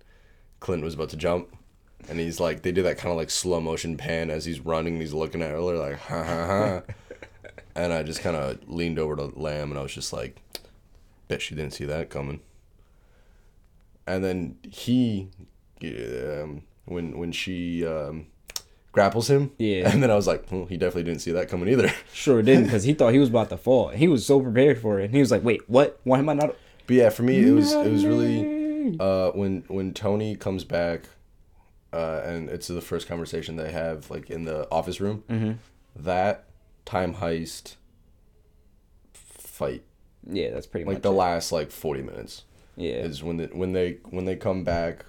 Clint 0.59 0.83
was 0.83 0.93
about 0.95 1.09
to 1.09 1.17
jump 1.17 1.55
and 2.09 2.19
he's 2.19 2.39
like 2.39 2.61
they 2.63 2.71
did 2.71 2.85
that 2.85 2.97
kind 2.97 3.11
of 3.11 3.17
like 3.17 3.29
slow 3.29 3.59
motion 3.61 3.95
pan 3.97 4.29
as 4.31 4.45
he's 4.45 4.59
running 4.61 4.93
and 4.93 5.01
he's 5.01 5.13
looking 5.13 5.41
at 5.41 5.51
her 5.51 5.59
like 5.59 5.99
ha 5.99 6.23
ha 6.23 6.47
ha 6.47 6.81
and 7.75 7.91
I 7.93 8.03
just 8.03 8.21
kind 8.21 8.35
of 8.35 8.59
leaned 8.67 8.99
over 8.99 9.15
to 9.15 9.25
Lamb 9.39 9.69
and 9.71 9.79
I 9.79 9.83
was 9.83 9.93
just 9.93 10.11
like 10.13 10.41
bet 11.27 11.41
she 11.41 11.55
didn't 11.55 11.73
see 11.73 11.85
that 11.85 12.09
coming 12.09 12.39
and 14.07 14.23
then 14.23 14.57
he 14.69 15.29
um, 15.83 16.63
when 16.85 17.17
when 17.17 17.31
she 17.31 17.85
um, 17.85 18.27
grapples 18.91 19.29
him 19.29 19.51
Yeah. 19.57 19.89
and 19.89 20.01
then 20.03 20.11
I 20.11 20.15
was 20.15 20.27
like 20.27 20.51
well, 20.51 20.65
he 20.65 20.77
definitely 20.77 21.03
didn't 21.03 21.21
see 21.21 21.31
that 21.31 21.49
coming 21.49 21.69
either 21.69 21.91
sure 22.13 22.41
didn't 22.41 22.65
because 22.65 22.83
he 22.83 22.93
thought 22.93 23.13
he 23.13 23.19
was 23.19 23.29
about 23.29 23.49
to 23.49 23.57
fall. 23.57 23.89
He 23.89 24.07
was 24.07 24.25
so 24.25 24.39
prepared 24.41 24.79
for 24.79 24.99
it. 24.99 25.05
And 25.05 25.13
he 25.13 25.19
was 25.19 25.31
like, 25.31 25.43
"Wait, 25.43 25.61
what? 25.69 25.99
Why 26.03 26.19
am 26.19 26.29
I 26.29 26.33
not?" 26.33 26.55
But 26.87 26.95
yeah, 26.95 27.09
for 27.09 27.23
me, 27.23 27.39
it 27.47 27.51
was 27.51 27.71
it 27.73 27.91
was 27.91 28.05
really 28.05 28.97
uh, 28.99 29.31
when 29.31 29.63
when 29.67 29.93
Tony 29.93 30.35
comes 30.35 30.63
back, 30.63 31.05
uh, 31.93 32.21
and 32.25 32.49
it's 32.49 32.67
the 32.67 32.81
first 32.81 33.07
conversation 33.07 33.55
they 33.55 33.71
have 33.71 34.09
like 34.11 34.29
in 34.29 34.43
the 34.45 34.67
office 34.71 34.99
room. 34.99 35.23
Mm-hmm. 35.29 35.51
That 36.03 36.45
time 36.85 37.15
heist 37.15 37.75
fight, 39.13 39.83
Yeah, 40.29 40.51
that's 40.51 40.67
pretty 40.67 40.85
much 40.85 40.95
like 40.95 40.97
much 40.97 41.03
the 41.03 41.11
it. 41.11 41.15
last 41.15 41.51
like 41.51 41.71
forty 41.71 42.01
minutes, 42.01 42.43
Yeah, 42.75 42.95
is 42.95 43.23
when 43.23 43.37
the, 43.37 43.47
when 43.47 43.73
they 43.73 43.97
when 44.09 44.25
they 44.25 44.35
come 44.35 44.63
back. 44.63 45.05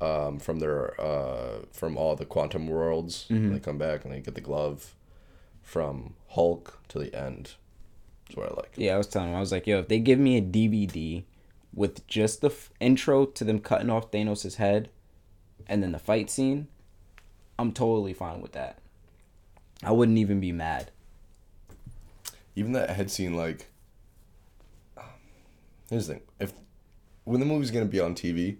Um, 0.00 0.38
from 0.38 0.58
their 0.58 1.00
uh, 1.00 1.60
from 1.72 1.96
all 1.96 2.14
the 2.14 2.26
quantum 2.26 2.66
worlds, 2.66 3.26
Mm-hmm. 3.30 3.52
they 3.54 3.60
come 3.60 3.78
back 3.78 4.04
and 4.04 4.12
they 4.12 4.20
get 4.20 4.34
the 4.34 4.40
glove 4.42 4.94
from 5.62 6.14
Hulk 6.30 6.80
to 6.88 6.98
the 6.98 7.14
end. 7.14 7.52
That's 8.26 8.36
what 8.36 8.52
I 8.52 8.54
like. 8.56 8.72
yeah. 8.76 8.94
I 8.94 8.98
was 8.98 9.06
telling 9.06 9.30
him, 9.30 9.36
I 9.36 9.40
was 9.40 9.52
like, 9.52 9.66
"Yo, 9.66 9.78
if 9.78 9.88
they 9.88 10.00
give 10.00 10.18
me 10.18 10.36
a 10.36 10.42
DVD 10.42 11.22
with 11.72 12.06
just 12.06 12.42
the 12.42 12.48
f- 12.48 12.70
intro 12.80 13.24
to 13.24 13.44
them 13.44 13.60
cutting 13.60 13.88
off 13.88 14.10
Thanos' 14.10 14.56
head, 14.56 14.90
and 15.68 15.82
then 15.82 15.92
the 15.92 15.98
fight 15.98 16.28
scene, 16.28 16.66
I'm 17.58 17.72
totally 17.72 18.12
fine 18.12 18.42
with 18.42 18.52
that. 18.52 18.78
I 19.82 19.92
wouldn't 19.92 20.18
even 20.18 20.38
be 20.40 20.52
mad. 20.52 20.90
Even 22.56 22.72
that 22.72 22.90
head 22.90 23.10
scene 23.10 23.34
like 23.34 23.70
here's 25.90 26.06
the 26.06 26.14
thing 26.14 26.22
if 26.38 26.52
when 27.24 27.40
the 27.40 27.46
movie's 27.46 27.70
gonna 27.70 27.84
be 27.84 28.00
on 28.00 28.14
tv 28.14 28.56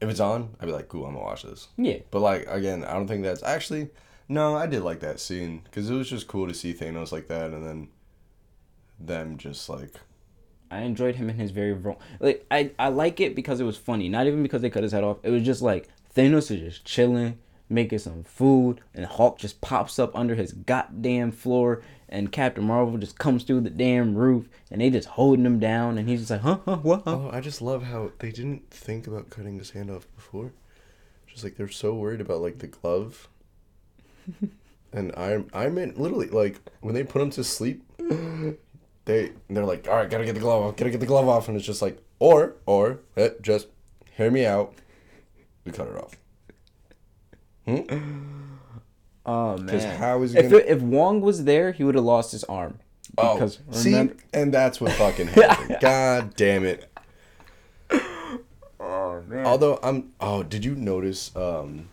if 0.00 0.08
it's 0.08 0.20
on 0.20 0.54
i'd 0.60 0.66
be 0.66 0.72
like 0.72 0.88
cool 0.88 1.06
i'm 1.06 1.14
gonna 1.14 1.24
watch 1.24 1.42
this 1.42 1.68
Yeah, 1.76 1.98
but 2.10 2.20
like 2.20 2.46
again 2.48 2.84
i 2.84 2.92
don't 2.92 3.08
think 3.08 3.22
that's 3.22 3.42
actually 3.42 3.90
no 4.28 4.56
i 4.56 4.66
did 4.66 4.82
like 4.82 5.00
that 5.00 5.20
scene 5.20 5.60
because 5.64 5.88
it 5.88 5.94
was 5.94 6.08
just 6.08 6.26
cool 6.26 6.46
to 6.48 6.54
see 6.54 6.74
thanos 6.74 7.12
like 7.12 7.28
that 7.28 7.50
and 7.50 7.64
then 7.64 7.88
them 8.98 9.36
just 9.36 9.68
like 9.68 9.94
I 10.70 10.80
enjoyed 10.84 11.16
him 11.16 11.28
in 11.28 11.36
his 11.36 11.50
very 11.50 11.74
wrong. 11.74 11.98
Like 12.18 12.46
I, 12.50 12.70
I 12.78 12.88
like 12.88 13.20
it 13.20 13.34
because 13.34 13.60
it 13.60 13.64
was 13.64 13.76
funny, 13.76 14.08
not 14.08 14.26
even 14.26 14.42
because 14.42 14.62
they 14.62 14.70
cut 14.70 14.82
his 14.82 14.92
head 14.92 15.04
off. 15.04 15.18
It 15.22 15.28
was 15.28 15.42
just 15.42 15.60
like 15.60 15.86
Thanos 16.16 16.50
is 16.50 16.60
just 16.60 16.86
chilling, 16.86 17.38
making 17.72 17.98
some 17.98 18.22
food, 18.24 18.80
and 18.94 19.06
Hulk 19.06 19.38
just 19.38 19.60
pops 19.60 19.98
up 19.98 20.14
under 20.14 20.34
his 20.34 20.52
goddamn 20.52 21.32
floor, 21.32 21.82
and 22.08 22.30
Captain 22.30 22.64
Marvel 22.64 22.98
just 22.98 23.18
comes 23.18 23.42
through 23.42 23.62
the 23.62 23.70
damn 23.70 24.14
roof, 24.14 24.48
and 24.70 24.80
they 24.80 24.90
just 24.90 25.08
holding 25.08 25.46
him 25.46 25.58
down, 25.58 25.98
and 25.98 26.08
he's 26.08 26.20
just 26.20 26.30
like, 26.30 26.40
huh, 26.42 26.58
huh, 26.64 26.76
what? 26.76 27.02
Huh? 27.04 27.16
Oh, 27.16 27.30
I 27.32 27.40
just 27.40 27.62
love 27.62 27.84
how 27.84 28.12
they 28.18 28.30
didn't 28.30 28.70
think 28.70 29.06
about 29.06 29.30
cutting 29.30 29.58
his 29.58 29.70
hand 29.70 29.90
off 29.90 30.06
before. 30.14 30.52
Just 31.26 31.44
like 31.44 31.56
they're 31.56 31.68
so 31.68 31.94
worried 31.94 32.20
about 32.20 32.42
like 32.42 32.58
the 32.58 32.66
glove. 32.66 33.28
and 34.92 35.12
I 35.16 35.42
I 35.54 35.68
meant 35.68 35.98
literally 35.98 36.28
like 36.28 36.60
when 36.80 36.94
they 36.94 37.02
put 37.02 37.22
him 37.22 37.30
to 37.30 37.42
sleep, 37.42 37.82
they 39.06 39.32
they're 39.48 39.64
like, 39.64 39.88
all 39.88 39.96
right, 39.96 40.10
gotta 40.10 40.26
get 40.26 40.34
the 40.34 40.40
glove 40.40 40.62
off, 40.62 40.76
gotta 40.76 40.90
get 40.90 41.00
the 41.00 41.06
glove 41.06 41.28
off, 41.28 41.48
and 41.48 41.56
it's 41.56 41.66
just 41.66 41.80
like, 41.80 41.98
or 42.18 42.56
or 42.66 43.00
eh, 43.16 43.30
just 43.40 43.68
hear 44.16 44.30
me 44.30 44.44
out, 44.44 44.74
we 45.64 45.72
cut 45.72 45.88
it 45.88 45.96
off. 45.96 46.16
Oh 49.24 49.56
Because 49.56 49.84
man, 49.84 49.98
how 49.98 50.22
is 50.22 50.32
he 50.32 50.38
if 50.38 50.50
gonna? 50.50 50.56
it, 50.62 50.68
if 50.68 50.80
Wong 50.82 51.20
was 51.20 51.44
there, 51.44 51.72
he 51.72 51.84
would 51.84 51.94
have 51.94 52.04
lost 52.04 52.32
his 52.32 52.44
arm. 52.44 52.78
oh, 53.18 53.34
Because 53.34 53.58
see, 53.70 54.10
and 54.34 54.52
that's 54.52 54.80
what 54.80 54.92
fucking 54.92 55.26
happened. 55.28 55.76
God 55.80 56.34
damn 56.36 56.64
it. 56.64 56.88
oh 58.80 59.22
man, 59.28 59.46
Although 59.46 59.78
I'm 59.82 60.12
oh, 60.20 60.42
did 60.42 60.64
you 60.64 60.74
notice 60.74 61.34
um 61.36 61.88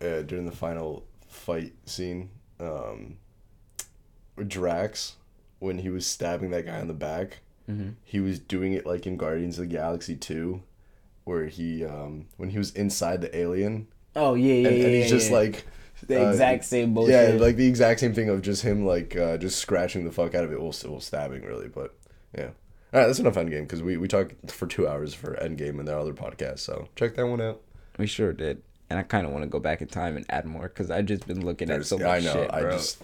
uh, 0.00 0.22
during 0.22 0.46
the 0.46 0.52
final 0.52 1.04
fight 1.28 1.72
scene 1.84 2.30
um 2.58 3.16
Drax 4.46 5.16
when 5.58 5.78
he 5.78 5.90
was 5.90 6.06
stabbing 6.06 6.50
that 6.50 6.66
guy 6.66 6.78
in 6.80 6.88
the 6.88 6.94
back 6.94 7.38
Mm-hmm. 7.68 7.90
he 8.02 8.18
was 8.18 8.40
doing 8.40 8.72
it 8.72 8.84
like 8.84 9.06
in 9.06 9.16
Guardians 9.16 9.56
of 9.56 9.68
the 9.68 9.74
Galaxy 9.76 10.16
2 10.16 10.60
where 11.22 11.44
he 11.46 11.84
um 11.84 12.26
when 12.36 12.50
he 12.50 12.58
was 12.58 12.72
inside 12.72 13.20
the 13.20 13.36
alien 13.36 13.86
oh 14.16 14.34
yeah, 14.34 14.54
yeah, 14.54 14.68
and, 14.68 14.78
yeah, 14.78 14.84
and 14.84 14.94
he's 14.94 15.04
yeah, 15.04 15.10
just 15.10 15.30
yeah. 15.30 15.36
like 15.36 15.66
the 16.06 16.26
uh, 16.26 16.30
exact 16.30 16.64
same 16.64 16.94
bullshit. 16.94 17.34
yeah 17.34 17.40
like 17.40 17.56
the 17.56 17.66
exact 17.66 18.00
same 18.00 18.14
thing 18.14 18.28
of 18.28 18.42
just 18.42 18.62
him 18.62 18.86
like 18.86 19.16
uh, 19.16 19.36
just 19.36 19.58
scratching 19.58 20.04
the 20.04 20.12
fuck 20.12 20.34
out 20.34 20.44
of 20.44 20.52
it 20.52 20.60
well 20.60 20.72
still 20.72 21.00
stabbing 21.00 21.42
really 21.42 21.68
but 21.68 21.94
yeah 22.36 22.50
all 22.92 23.00
right 23.00 23.06
that's 23.06 23.18
enough 23.18 23.34
endgame 23.34 23.62
because 23.62 23.82
we, 23.82 23.96
we 23.96 24.08
talked 24.08 24.50
for 24.50 24.66
two 24.66 24.88
hours 24.88 25.14
for 25.14 25.34
endgame 25.36 25.78
and 25.78 25.86
their 25.86 25.98
other 25.98 26.14
podcast 26.14 26.60
so 26.60 26.88
check 26.96 27.14
that 27.14 27.26
one 27.26 27.40
out 27.40 27.60
we 28.00 28.06
sure 28.06 28.32
did, 28.32 28.62
and 28.88 28.98
I 28.98 29.02
kind 29.02 29.26
of 29.26 29.32
want 29.32 29.44
to 29.44 29.48
go 29.48 29.60
back 29.60 29.82
in 29.82 29.88
time 29.88 30.16
and 30.16 30.24
add 30.30 30.46
more 30.46 30.68
because 30.68 30.90
I've 30.90 31.06
just 31.06 31.26
been 31.26 31.44
looking 31.44 31.70
at 31.70 31.84
so 31.84 31.98
much 31.98 32.06
I 32.06 32.20
know. 32.20 32.32
shit, 32.32 32.50
I 32.52 32.62
just 32.62 33.02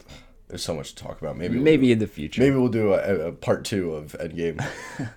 there's 0.49 0.65
so 0.65 0.75
much 0.75 0.95
to 0.95 1.05
talk 1.05 1.21
about. 1.21 1.37
Maybe 1.37 1.57
we'll 1.57 1.65
Maybe 1.65 1.87
do, 1.89 1.93
in 1.93 1.99
the 1.99 2.07
future. 2.07 2.41
maybe 2.41 2.57
we'll 2.57 2.69
do 2.69 2.95
a, 2.95 3.29
a 3.29 3.33
part 3.33 3.65
two 3.65 3.95
of 3.95 4.17
Endgame. 4.19 4.65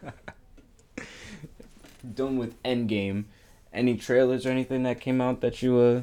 done 2.14 2.38
with 2.38 2.62
Endgame. 2.64 3.26
Any 3.74 3.98
trailers 3.98 4.46
or 4.46 4.50
anything 4.50 4.84
that 4.84 5.00
came 5.00 5.22
out 5.22 5.42
that 5.42 5.62
you 5.62 5.78
uh 5.78 6.02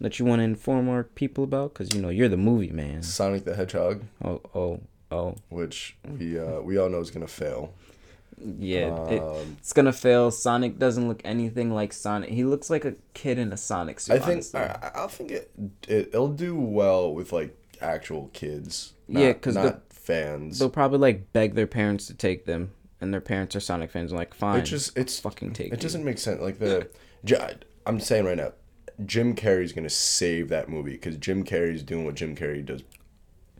that 0.00 0.18
you 0.18 0.24
want 0.24 0.40
to 0.40 0.44
inform 0.44 0.88
our 0.88 1.02
people 1.04 1.42
about? 1.44 1.74
Cause 1.74 1.92
you 1.94 2.00
know 2.00 2.08
you're 2.10 2.28
the 2.28 2.36
movie 2.36 2.70
man. 2.70 3.02
Sonic 3.02 3.44
the 3.44 3.54
Hedgehog, 3.56 4.02
Oh 4.24 4.40
oh 4.54 4.80
oh 5.10 5.34
which 5.48 5.96
we 6.18 6.38
uh, 6.38 6.60
we 6.60 6.78
all 6.78 6.88
know 6.88 7.00
is 7.00 7.10
gonna 7.10 7.26
fail. 7.26 7.74
yeah. 8.58 9.08
it, 9.08 9.20
Um, 9.20 9.56
it's 9.58 9.72
gonna 9.72 9.92
fail. 9.92 10.30
Sonic 10.30 10.78
doesn't 10.78 11.08
look 11.08 11.20
anything 11.24 11.72
like 11.74 11.92
Sonic. 11.92 12.30
He 12.30 12.44
looks 12.44 12.70
like 12.70 12.84
a 12.84 12.94
kid 13.14 13.38
in 13.38 13.52
a 13.52 13.56
Sonic 13.56 13.98
suit. 14.00 14.14
I 14.14 14.18
think 14.18 14.30
honestly. 14.30 14.60
I, 14.60 14.90
I 14.94 15.06
think 15.08 15.30
it, 15.32 15.50
it 15.88 16.08
it'll 16.08 16.28
do 16.28 16.54
well 16.54 17.12
with 17.12 17.32
like 17.32 17.56
actual 17.80 18.30
kids. 18.32 18.92
Not, 19.08 19.20
Yeah, 19.20 19.32
'cause 19.32 19.54
not 19.56 19.88
the- 19.88 19.94
fans. 19.96 20.58
they'll 20.60 20.70
probably 20.70 20.98
like 20.98 21.32
beg 21.32 21.54
their 21.54 21.66
parents 21.66 22.06
to 22.06 22.14
take 22.14 22.44
them, 22.46 22.70
and 23.00 23.12
their 23.12 23.20
parents 23.20 23.56
are 23.56 23.60
Sonic 23.60 23.90
fans. 23.90 24.12
and 24.12 24.18
like 24.18 24.34
fine, 24.34 24.60
it 24.60 24.64
just 24.66 24.96
it's 24.96 25.18
fucking 25.18 25.52
take. 25.54 25.72
it 25.72 25.80
doesn't 25.80 26.04
make 26.04 26.18
sense. 26.18 26.40
Like 26.40 26.58
the 26.60 26.88
I'm 27.86 28.00
saying 28.00 28.24
right 28.24 28.36
now, 28.36 28.52
Jim 29.06 29.34
Carrey's 29.34 29.72
gonna 29.72 29.88
save 29.90 30.48
that 30.48 30.68
movie 30.68 30.92
because 30.92 31.16
Jim 31.16 31.44
Carrey's 31.44 31.82
doing 31.82 32.04
what 32.04 32.14
Jim 32.16 32.34
Carrey 32.36 32.64
does 32.64 32.82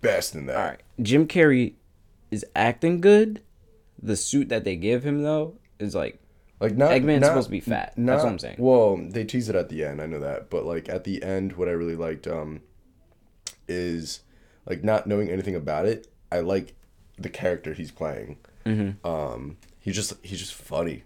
best 0.01 0.35
in 0.35 0.47
that. 0.47 0.57
All 0.57 0.65
right, 0.65 0.81
Jim 1.01 1.27
Carrey 1.27 1.75
is 2.31 2.45
acting 2.55 3.01
good. 3.01 3.43
The 4.01 4.17
suit 4.17 4.49
that 4.51 4.65
they 4.65 4.77
give 4.77 5.05
him 5.05 5.23
though 5.23 5.55
is 5.79 5.95
like 5.95 6.21
Like 6.61 6.77
not 6.77 6.91
Eggman's 6.91 7.21
not- 7.23 7.29
supposed 7.29 7.47
to 7.49 7.51
be 7.53 7.61
fat. 7.61 7.95
That's 7.97 8.23
what 8.23 8.31
I'm 8.31 8.39
saying. 8.39 8.57
Well, 8.59 8.97
they 8.97 9.25
tease 9.25 9.49
it 9.49 9.55
at 9.57 9.69
the 9.71 9.85
end. 9.85 10.01
I 10.03 10.07
know 10.07 10.21
that, 10.21 10.51
but 10.51 10.65
like 10.65 10.89
at 10.89 11.05
the 11.05 11.23
end, 11.23 11.55
what 11.55 11.69
I 11.69 11.73
really 11.73 11.97
liked 11.97 12.27
um 12.27 12.61
is 13.67 14.21
like 14.67 14.85
not 14.85 15.07
knowing 15.07 15.29
anything 15.31 15.55
about 15.55 15.87
it. 15.87 16.09
I 16.31 16.41
like 16.41 16.75
the 17.17 17.29
character 17.29 17.73
he's 17.75 17.91
playing. 17.91 18.39
Mm-hmm. 18.65 19.07
Um, 19.07 19.57
he's 19.81 19.95
just 19.95 20.13
he's 20.23 20.39
just 20.39 20.55
funny. 20.55 21.05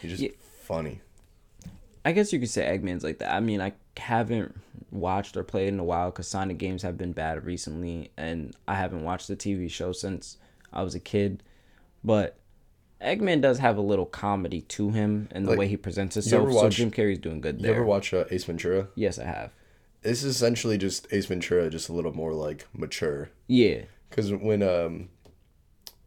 He's 0.00 0.10
just 0.12 0.22
Yeah. 0.22 0.30
funny. 0.62 1.00
I 2.04 2.12
guess 2.12 2.32
you 2.32 2.38
could 2.40 2.50
say 2.50 2.64
Eggman's 2.66 3.04
like 3.04 3.18
that. 3.18 3.32
I 3.32 3.40
mean, 3.40 3.60
I 3.60 3.72
haven't 3.96 4.54
watched 4.90 5.36
or 5.36 5.44
played 5.44 5.68
in 5.68 5.78
a 5.78 5.84
while 5.84 6.10
because 6.10 6.26
Sonic 6.28 6.58
games 6.58 6.82
have 6.82 6.98
been 6.98 7.12
bad 7.12 7.44
recently, 7.44 8.10
and 8.16 8.54
I 8.66 8.74
haven't 8.74 9.04
watched 9.04 9.28
the 9.28 9.36
TV 9.36 9.70
show 9.70 9.92
since 9.92 10.36
I 10.72 10.82
was 10.82 10.94
a 10.94 11.00
kid. 11.00 11.42
But 12.02 12.36
Eggman 13.00 13.40
does 13.40 13.58
have 13.58 13.76
a 13.76 13.80
little 13.82 14.06
comedy 14.06 14.62
to 14.62 14.90
him 14.90 15.28
and 15.30 15.44
the 15.46 15.50
Like, 15.50 15.58
way 15.60 15.68
he 15.68 15.76
presents 15.76 16.14
himself. 16.16 16.50
So 16.50 16.62
watch- 16.62 16.74
Jim 16.76 16.90
Carrey's 16.90 17.18
doing 17.18 17.40
good 17.40 17.56
You 17.60 17.62
there. 17.66 17.74
ever 17.76 17.84
watch 17.84 18.12
uh, 18.12 18.24
Ace 18.30 18.44
Ventura? 18.44 18.88
yes, 18.96 19.18
I 19.18 19.24
have. 19.24 19.52
It's 20.02 20.24
essentially 20.24 20.78
just 20.78 21.06
Ace 21.12 21.26
Ventura, 21.26 21.70
just 21.70 21.88
a 21.88 21.92
little 21.92 22.12
more 22.12 22.32
like 22.32 22.66
mature. 22.72 23.30
Yeah. 23.46 23.82
Because 24.10 24.32
when 24.32 24.62
um 24.64 25.10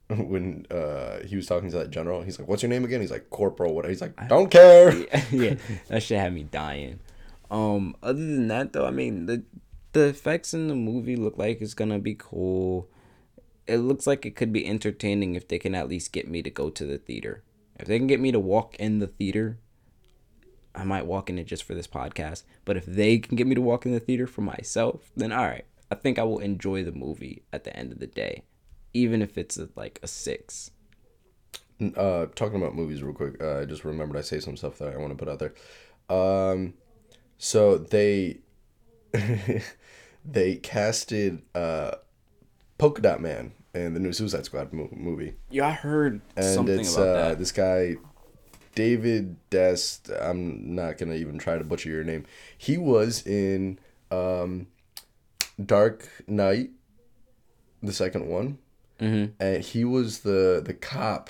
when 0.09 0.65
uh 0.69 1.19
he 1.25 1.35
was 1.35 1.47
talking 1.47 1.69
to 1.71 1.77
that 1.77 1.89
general, 1.89 2.21
he's 2.21 2.39
like, 2.39 2.47
"What's 2.47 2.61
your 2.61 2.69
name 2.69 2.85
again?" 2.85 3.01
He's 3.01 3.11
like, 3.11 3.29
"Corporal." 3.29 3.73
What? 3.73 3.87
He's 3.87 4.01
like, 4.01 4.15
"Don't 4.27 4.51
care." 4.51 4.93
yeah, 5.31 5.55
that 5.87 6.03
shit 6.03 6.19
had 6.19 6.33
me 6.33 6.43
dying. 6.43 6.99
Um, 7.49 7.95
other 8.03 8.19
than 8.19 8.47
that 8.49 8.73
though, 8.73 8.85
I 8.85 8.91
mean 8.91 9.25
the 9.25 9.43
the 9.93 10.07
effects 10.07 10.53
in 10.53 10.67
the 10.67 10.75
movie 10.75 11.15
look 11.15 11.37
like 11.37 11.61
it's 11.61 11.73
gonna 11.73 11.99
be 11.99 12.15
cool. 12.15 12.89
It 13.65 13.77
looks 13.77 14.05
like 14.05 14.25
it 14.25 14.35
could 14.35 14.53
be 14.53 14.67
entertaining 14.67 15.33
if 15.33 15.47
they 15.47 15.57
can 15.57 15.73
at 15.73 15.89
least 15.89 16.11
get 16.11 16.27
me 16.27 16.43
to 16.43 16.51
go 16.51 16.69
to 16.69 16.85
the 16.85 16.99
theater. 16.99 17.43
If 17.77 17.87
they 17.87 17.97
can 17.97 18.07
get 18.07 18.19
me 18.19 18.31
to 18.31 18.39
walk 18.39 18.75
in 18.75 18.99
the 18.99 19.07
theater, 19.07 19.57
I 20.75 20.83
might 20.83 21.05
walk 21.07 21.29
in 21.29 21.39
it 21.39 21.45
just 21.47 21.63
for 21.63 21.73
this 21.73 21.87
podcast. 21.87 22.43
But 22.63 22.77
if 22.77 22.85
they 22.85 23.17
can 23.17 23.35
get 23.35 23.47
me 23.47 23.55
to 23.55 23.61
walk 23.61 23.85
in 23.85 23.91
the 23.91 23.99
theater 23.99 24.27
for 24.27 24.41
myself, 24.41 25.11
then 25.15 25.31
all 25.31 25.45
right. 25.45 25.65
I 25.91 25.95
think 25.95 26.19
I 26.19 26.23
will 26.23 26.39
enjoy 26.39 26.83
the 26.83 26.91
movie 26.91 27.43
at 27.53 27.63
the 27.63 27.75
end 27.75 27.91
of 27.91 27.99
the 27.99 28.07
day, 28.07 28.43
even 28.95 29.21
if 29.21 29.37
it's 29.37 29.57
a, 29.57 29.67
like 29.75 29.99
a 30.01 30.07
six. 30.07 30.71
uh 31.97 32.25
talking 32.35 32.55
about 32.55 32.73
movies 32.73 33.03
real 33.03 33.13
quick 33.13 33.35
uh, 33.43 33.59
i 33.59 33.65
just 33.65 33.83
remembered 33.83 34.17
i 34.17 34.21
say 34.21 34.39
some 34.39 34.55
stuff 34.55 34.77
that 34.77 34.93
i 34.93 34.97
want 34.97 35.11
to 35.11 35.15
put 35.25 35.27
out 35.27 35.39
there 35.39 35.53
um 36.09 36.73
so 37.37 37.77
they 37.77 38.37
they 40.25 40.55
casted 40.55 41.41
uh 41.53 41.91
polka 42.77 43.01
dot 43.01 43.19
man 43.21 43.51
in 43.73 43.93
the 43.93 43.99
new 43.99 44.13
suicide 44.13 44.45
squad 44.45 44.71
mo- 44.71 44.89
movie 44.95 45.33
Yeah, 45.51 45.67
I 45.67 45.71
heard 45.71 46.21
and 46.37 46.55
something 46.55 46.79
it's 46.79 46.95
about 46.95 47.07
uh 47.09 47.29
that. 47.29 47.39
this 47.39 47.51
guy 47.51 47.95
david 48.73 49.35
dest 49.49 50.09
i'm 50.21 50.75
not 50.75 50.97
gonna 50.97 51.15
even 51.15 51.37
try 51.37 51.57
to 51.57 51.63
butcher 51.63 51.89
your 51.89 52.03
name 52.05 52.25
he 52.57 52.77
was 52.77 53.25
in 53.27 53.77
um 54.11 54.67
dark 55.63 56.07
knight 56.27 56.69
the 57.83 57.93
second 57.93 58.27
one 58.27 58.57
hmm 58.99 59.25
and 59.39 59.63
he 59.63 59.83
was 59.83 60.19
the 60.19 60.61
the 60.65 60.73
cop 60.73 61.29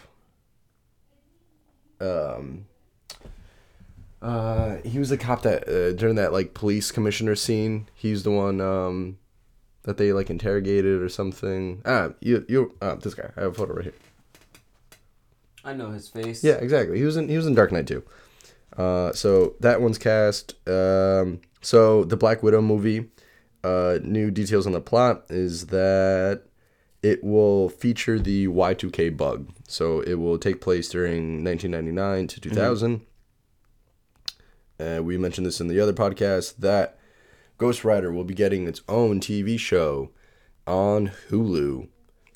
um 2.00 2.66
uh 4.22 4.78
he 4.84 5.00
was 5.00 5.10
the 5.10 5.18
cop 5.18 5.42
that 5.44 5.68
uh, 5.68 5.92
during 5.94 6.16
that 6.16 6.32
like 6.34 6.54
police 6.54 6.92
commissioner 6.92 7.36
scene 7.36 7.88
he's 7.94 8.24
the 8.24 8.32
one 8.32 8.60
um 8.62 9.18
that 9.84 9.98
they 9.98 10.12
like 10.14 10.32
interrogated 10.32 11.00
or 11.00 11.10
something. 11.10 11.80
Ah 11.86 12.10
you 12.20 12.44
you 12.50 12.76
uh, 12.82 12.96
this 12.96 13.14
guy 13.14 13.30
i 13.38 13.42
have 13.42 13.52
a 13.52 13.54
photo 13.54 13.74
right 13.74 13.84
here. 13.84 13.94
I 15.64 15.74
know 15.74 15.92
his 15.92 16.10
face. 16.10 16.44
yeah 16.44 16.56
exactly. 16.56 16.98
He 16.98 17.04
was 17.04 17.18
in 17.18 17.30
he 17.30 17.38
was 17.38 17.46
in 17.48 17.54
dark 17.56 17.72
knight 17.72 17.88
too. 17.88 18.04
Uh 18.76 19.14
so 19.14 19.56
that 19.60 19.82
one's 19.82 19.98
cast 20.00 20.56
um 20.68 21.40
so 21.62 22.04
the 22.04 22.18
black 22.18 22.42
widow 22.44 22.62
movie 22.62 23.10
uh 23.64 24.00
new 24.04 24.32
details 24.32 24.66
on 24.66 24.74
the 24.74 24.82
plot 24.82 25.26
is 25.30 25.68
that 25.68 26.44
it 27.06 27.24
will 27.24 27.70
feature 27.70 28.18
the 28.18 28.48
Y2K 28.48 29.16
bug. 29.16 29.54
So 29.68 30.00
it 30.02 30.16
will 30.16 30.40
take 30.40 30.60
place 30.60 30.90
during 30.90 31.44
1999 31.44 32.28
to 32.30 32.42
2000. 32.42 33.06
Uh, 34.80 35.04
we 35.04 35.16
mentioned 35.16 35.46
this 35.46 35.62
in 35.62 35.68
the 35.68 35.80
other 35.80 35.94
podcast 35.94 36.58
that 36.58 36.98
Ghost 37.60 37.86
Rider 37.86 38.12
will 38.12 38.24
be 38.24 38.34
getting 38.34 38.68
its 38.68 38.82
own 38.90 39.20
TV 39.20 39.60
show 39.60 40.10
on 40.66 41.12
Hulu. 41.30 41.90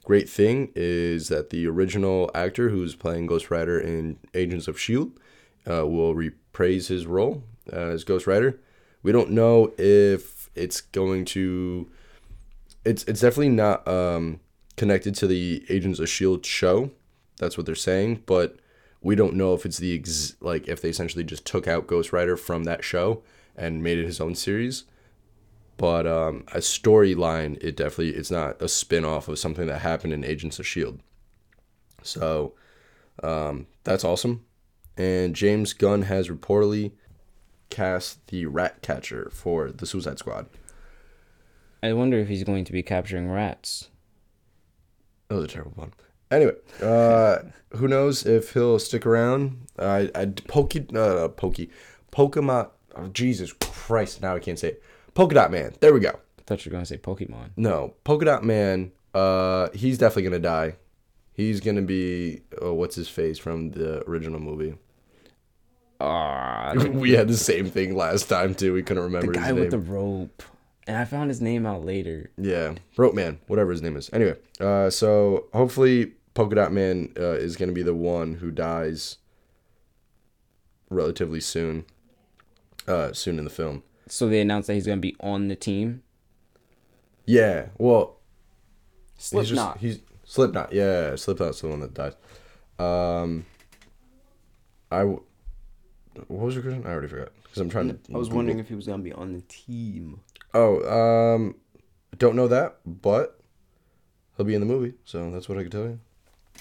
Great 0.04 0.30
thing 0.30 0.72
is 0.76 1.30
that 1.30 1.50
the 1.50 1.66
original 1.66 2.30
actor 2.36 2.70
who's 2.70 2.94
playing 2.94 3.26
Ghost 3.26 3.50
Rider 3.50 3.80
in 3.80 4.20
Agents 4.36 4.68
of 4.68 4.76
S.H.I.E.L.D. 4.76 5.14
Uh, 5.66 5.88
will 5.88 6.14
reprise 6.14 6.90
his 6.90 7.08
role 7.08 7.44
as 7.74 8.04
Ghost 8.04 8.28
Rider. 8.28 8.60
We 9.02 9.14
don't 9.14 9.32
know 9.32 9.74
if 9.80 10.52
it's 10.54 10.80
going 10.80 11.26
to. 11.26 11.90
It's 12.86 13.04
it's 13.06 13.22
definitely 13.22 13.50
not 13.50 13.88
um, 13.88 14.40
connected 14.80 15.14
to 15.14 15.28
the 15.28 15.66
Agents 15.68 16.00
of 16.00 16.08
Shield 16.08 16.46
show. 16.46 16.90
That's 17.38 17.58
what 17.58 17.66
they're 17.66 17.76
saying, 17.76 18.24
but 18.26 18.58
we 19.02 19.14
don't 19.14 19.36
know 19.36 19.54
if 19.54 19.66
it's 19.66 19.78
the 19.78 19.94
ex- 19.94 20.36
like 20.40 20.70
if 20.70 20.82
they 20.82 20.88
essentially 20.88 21.26
just 21.26 21.46
took 21.46 21.68
out 21.68 21.86
Ghost 21.86 22.14
Rider 22.14 22.38
from 22.38 22.64
that 22.64 22.82
show 22.82 23.22
and 23.58 23.84
made 23.84 23.98
it 23.98 24.06
his 24.06 24.22
own 24.22 24.36
series. 24.36 24.86
But 25.76 26.08
um, 26.08 26.46
a 26.54 26.60
storyline, 26.60 27.62
it 27.62 27.76
definitely 27.76 28.16
it's 28.16 28.32
not 28.32 28.62
a 28.62 28.70
spin 28.70 29.04
off 29.04 29.28
of 29.28 29.38
something 29.38 29.68
that 29.68 29.80
happened 29.80 30.14
in 30.14 30.24
Agents 30.24 30.60
of 30.60 30.68
Shield. 30.68 31.02
So 32.02 32.54
um, 33.22 33.68
that's 33.84 34.06
awesome. 34.06 34.46
And 34.98 35.36
James 35.36 35.74
Gunn 35.74 36.04
has 36.04 36.30
reportedly 36.30 36.94
cast 37.70 38.26
the 38.28 38.46
Rat 38.46 38.82
Catcher 38.82 39.30
for 39.34 39.72
the 39.72 39.86
Suicide 39.86 40.20
Squad. 40.20 40.48
I 41.84 41.92
wonder 41.92 42.18
if 42.18 42.30
he's 42.30 42.46
going 42.46 42.64
to 42.64 42.72
be 42.72 42.82
capturing 42.82 43.30
rats. 43.30 43.90
That 45.30 45.36
was 45.36 45.46
a 45.46 45.48
terrible 45.48 45.72
pun. 45.72 45.94
Anyway, 46.32 46.56
uh, 46.84 47.40
who 47.78 47.88
knows 47.88 48.26
if 48.26 48.54
he'll 48.54 48.80
stick 48.80 49.06
around? 49.06 49.68
I, 49.80 50.12
I, 50.14 50.26
Pokey, 50.26 50.88
uh, 50.96 51.28
Pokey, 51.30 51.70
Pokemon. 52.12 52.70
Oh, 52.96 53.08
Jesus 53.08 53.54
Christ! 53.54 54.22
Now 54.22 54.36
I 54.36 54.40
can't 54.40 54.60
say 54.60 54.70
it. 54.70 54.84
Polka 55.14 55.36
Dot 55.36 55.52
Man. 55.52 55.74
There 55.80 55.94
we 55.94 56.00
go. 56.00 56.10
I 56.10 56.42
thought 56.46 56.66
you 56.66 56.70
were 56.70 56.74
going 56.74 56.84
to 56.84 56.88
say 56.88 56.98
Pokemon. 56.98 57.52
No, 57.58 57.94
Polka 58.04 58.26
Dot 58.26 58.44
Man. 58.44 58.92
Uh, 59.14 59.70
he's 59.74 59.98
definitely 59.98 60.24
gonna 60.24 60.40
die. 60.40 60.76
He's 61.34 61.62
gonna 61.62 61.82
be 61.82 62.42
oh, 62.62 62.74
what's 62.74 62.96
his 62.96 63.10
face 63.10 63.38
from 63.38 63.72
the 63.72 64.08
original 64.10 64.40
movie. 64.40 64.76
Ah, 66.00 66.74
we 66.92 67.12
had 67.12 67.28
the 67.28 67.38
same 67.38 67.70
thing 67.70 67.96
last 67.96 68.30
time 68.30 68.56
too. 68.56 68.74
We 68.74 68.84
couldn't 68.84 69.04
remember 69.04 69.34
the 69.34 69.40
guy 69.40 69.52
with 69.52 69.72
the 69.72 69.80
rope. 69.80 70.44
And 70.90 70.98
I 70.98 71.06
found 71.06 71.30
his 71.30 71.40
name 71.40 71.68
out 71.68 71.86
later. 71.86 72.32
Yeah, 72.36 72.74
Rope 72.98 73.14
Man, 73.14 73.38
whatever 73.46 73.70
his 73.70 73.84
name 73.84 73.96
is. 73.96 74.10
Anyway, 74.12 74.36
uh, 74.60 74.90
so 74.90 75.46
hopefully 75.54 76.14
Polka 76.34 76.56
Dot 76.56 76.74
Man 76.74 77.14
uh, 77.16 77.34
is 77.34 77.56
gonna 77.58 77.74
be 77.74 77.84
the 77.84 77.94
one 77.94 78.34
who 78.34 78.50
dies 78.50 79.18
relatively 80.90 81.42
soon. 81.42 81.86
Uh, 82.88 83.14
soon 83.14 83.38
in 83.38 83.44
the 83.44 83.52
film. 83.52 83.84
So 84.08 84.28
they 84.28 84.42
announced 84.42 84.66
that 84.66 84.74
he's 84.74 84.88
going 84.88 84.98
to 84.98 85.02
be 85.02 85.16
on 85.20 85.48
the 85.48 85.56
team. 85.56 86.02
Yeah, 87.26 87.68
well, 87.78 88.18
he's 89.16 89.30
just 89.30 89.50
Slipknot. 89.50 89.78
he's 89.78 90.00
Slipknot. 90.24 90.74
Yeah, 90.74 91.16
Slipknot's 91.16 91.62
the 91.62 91.68
one 91.68 91.82
that 91.82 91.94
dies. 91.94 92.16
Um, 92.80 93.46
I 94.92 95.00
w- 95.00 95.22
what 96.30 96.46
was 96.46 96.56
your 96.56 96.64
question? 96.64 96.84
I 96.88 96.90
already 96.90 97.10
forgot 97.10 97.30
because 97.44 97.60
I'm 97.60 97.70
trying 97.70 97.90
to. 97.90 98.00
I 98.12 98.18
was 98.18 98.32
wondering 98.32 98.58
if 98.58 98.70
he 98.70 98.74
was 98.74 98.88
going 98.88 98.98
to 98.98 99.04
be 99.04 99.14
on 99.14 99.34
the 99.34 99.42
team. 99.42 100.22
Oh, 100.54 101.36
um, 101.36 101.56
don't 102.18 102.36
know 102.36 102.48
that, 102.48 102.78
but 102.86 103.40
he'll 104.36 104.46
be 104.46 104.56
in 104.56 104.62
the 104.62 104.68
movie, 104.68 104.94
so 105.06 105.30
that's 105.32 105.48
what 105.48 105.58
I 105.58 105.62
can 105.62 105.72
tell 105.72 105.84
you. 105.84 106.00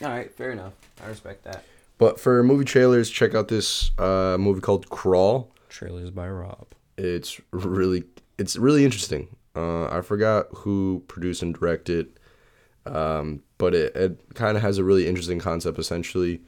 All 0.02 0.08
right, 0.08 0.32
fair 0.34 0.52
enough. 0.52 0.74
I 1.02 1.08
respect 1.08 1.44
that. 1.44 1.64
But 1.98 2.20
for 2.20 2.42
movie 2.42 2.64
trailers, 2.64 3.10
check 3.10 3.34
out 3.34 3.48
this 3.48 3.90
uh, 3.98 4.36
movie 4.38 4.60
called 4.60 4.88
Crawl. 4.88 5.52
Trailers 5.68 6.10
by 6.10 6.28
Rob. 6.28 6.66
It's 6.96 7.40
really 7.50 8.04
it's 8.38 8.56
really 8.56 8.84
interesting. 8.84 9.28
Uh, 9.56 9.86
I 9.86 10.02
forgot 10.02 10.46
who 10.54 11.02
produced 11.08 11.42
and 11.42 11.54
directed, 11.54 12.18
um, 12.86 13.42
but 13.58 13.74
it, 13.74 13.96
it 13.96 14.34
kind 14.34 14.56
of 14.56 14.62
has 14.62 14.78
a 14.78 14.84
really 14.84 15.08
interesting 15.08 15.40
concept. 15.40 15.78
Essentially, 15.78 16.40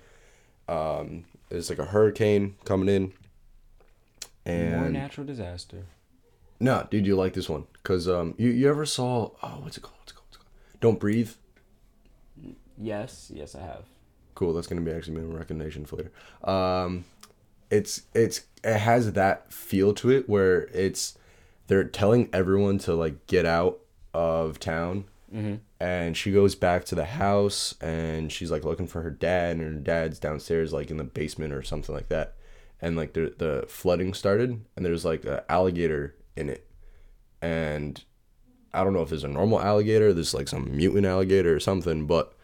um, 0.68 1.24
it's 1.50 1.68
like 1.70 1.80
a 1.80 1.86
hurricane 1.86 2.54
coming 2.64 2.88
in, 2.88 3.12
More 4.46 4.84
and 4.84 4.92
natural 4.92 5.26
disaster. 5.26 5.86
No, 6.60 6.86
dude, 6.90 7.06
you 7.06 7.16
like 7.16 7.32
this 7.32 7.48
one 7.48 7.64
because 7.74 8.08
um, 8.08 8.34
you 8.38 8.50
you 8.50 8.68
ever 8.68 8.84
saw 8.86 9.30
oh 9.42 9.58
what's 9.62 9.76
it 9.76 9.80
called? 9.82 9.96
What's 10.00 10.12
it 10.12 10.14
called? 10.16 10.26
What's 10.28 10.36
it 10.36 10.40
called? 10.40 10.80
Don't 10.80 11.00
breathe. 11.00 11.30
Yes, 12.78 13.30
yes, 13.34 13.54
I 13.54 13.60
have. 13.60 13.84
cool 14.34 14.52
that's 14.54 14.66
gonna 14.66 14.80
be 14.80 14.90
actually 14.90 15.20
my 15.20 15.36
recommendation 15.38 15.84
for 15.84 15.96
later 15.96 16.12
um 16.50 17.04
it's 17.70 18.02
it's 18.14 18.42
it 18.64 18.78
has 18.78 19.12
that 19.12 19.52
feel 19.52 19.92
to 19.92 20.10
it 20.10 20.28
where 20.28 20.62
it's 20.72 21.18
they're 21.66 21.84
telling 21.84 22.28
everyone 22.32 22.78
to 22.78 22.94
like 22.94 23.26
get 23.26 23.44
out 23.44 23.80
of 24.14 24.58
town 24.58 25.04
and 25.78 26.16
she 26.16 26.32
goes 26.32 26.54
back 26.56 26.84
to 26.84 26.94
the 26.96 27.04
house 27.04 27.74
and 27.80 28.32
she's 28.32 28.50
like 28.50 28.64
looking 28.64 28.86
for 28.88 29.02
her 29.02 29.10
dad 29.10 29.56
and 29.56 29.62
her 29.62 29.80
dad's 29.80 30.18
downstairs 30.18 30.72
like 30.72 30.90
in 30.90 30.96
the 30.96 31.04
basement 31.04 31.52
or 31.52 31.62
something 31.62 31.94
like 31.94 32.08
that 32.08 32.34
and 32.80 32.96
like 32.96 33.12
the 33.12 33.32
the 33.38 33.64
flooding 33.68 34.12
started 34.14 34.60
and 34.74 34.84
there's 34.84 35.04
like 35.04 35.24
an 35.24 35.40
alligator 35.48 36.16
in 36.40 36.48
it 36.48 36.66
and 37.40 38.04
i 38.74 38.82
don't 38.82 38.92
know 38.92 39.02
if 39.02 39.12
it's 39.12 39.22
a 39.22 39.28
normal 39.28 39.60
alligator 39.60 40.12
there's 40.12 40.34
like 40.34 40.48
some 40.48 40.74
mutant 40.76 41.06
alligator 41.06 41.54
or 41.54 41.60
something 41.60 42.06
but 42.06 42.34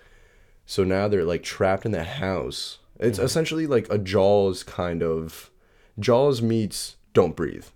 so 0.67 0.83
now 0.83 1.07
they're 1.07 1.25
like 1.25 1.45
trapped 1.45 1.87
in 1.87 1.93
the 1.93 2.03
house. 2.03 2.79
It's 2.99 3.21
essentially 3.21 3.67
like 3.67 3.89
a 3.89 3.99
Jaws 3.99 4.65
kind 4.65 5.03
of 5.03 5.51
Jaws 5.99 6.43
meets 6.43 6.97
Don't 7.15 7.37
Breathe. 7.37 7.67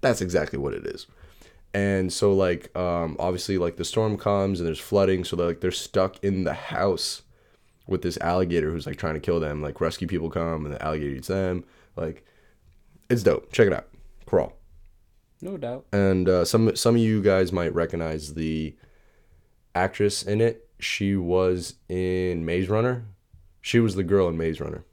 That's 0.00 0.22
exactly 0.22 0.58
what 0.58 0.72
it 0.72 0.86
is. 0.86 1.06
And 1.74 2.10
so 2.10 2.32
like 2.32 2.74
um 2.76 3.16
obviously 3.18 3.58
like 3.58 3.76
the 3.76 3.84
storm 3.84 4.16
comes 4.16 4.60
and 4.60 4.66
there's 4.66 4.80
flooding, 4.80 5.24
so 5.24 5.36
they're 5.36 5.46
like 5.46 5.60
they're 5.60 5.70
stuck 5.70 6.22
in 6.24 6.44
the 6.44 6.54
house 6.54 7.22
with 7.86 8.02
this 8.02 8.18
alligator 8.18 8.70
who's 8.70 8.86
like 8.86 8.96
trying 8.96 9.14
to 9.14 9.20
kill 9.20 9.38
them. 9.38 9.60
Like 9.60 9.80
rescue 9.80 10.08
people 10.08 10.30
come 10.30 10.64
and 10.64 10.74
the 10.74 10.82
alligator 10.82 11.16
eats 11.16 11.28
them. 11.28 11.64
Like 11.96 12.24
it's 13.10 13.22
dope. 13.22 13.52
Check 13.52 13.66
it 13.66 13.74
out. 13.74 13.88
Crawl. 14.24 14.54
No 15.40 15.56
doubt. 15.56 15.86
And 15.92 16.28
uh, 16.28 16.44
some 16.44 16.74
some 16.76 16.94
of 16.94 17.00
you 17.00 17.22
guys 17.22 17.52
might 17.52 17.74
recognize 17.74 18.34
the 18.34 18.74
actress 19.74 20.22
in 20.22 20.40
it. 20.40 20.68
She 20.78 21.14
was 21.16 21.74
in 21.88 22.44
Maze 22.44 22.68
Runner. 22.68 23.04
She 23.60 23.78
was 23.80 23.94
the 23.96 24.02
girl 24.04 24.28
in 24.28 24.36
Maze 24.36 24.60
Runner. 24.60 24.84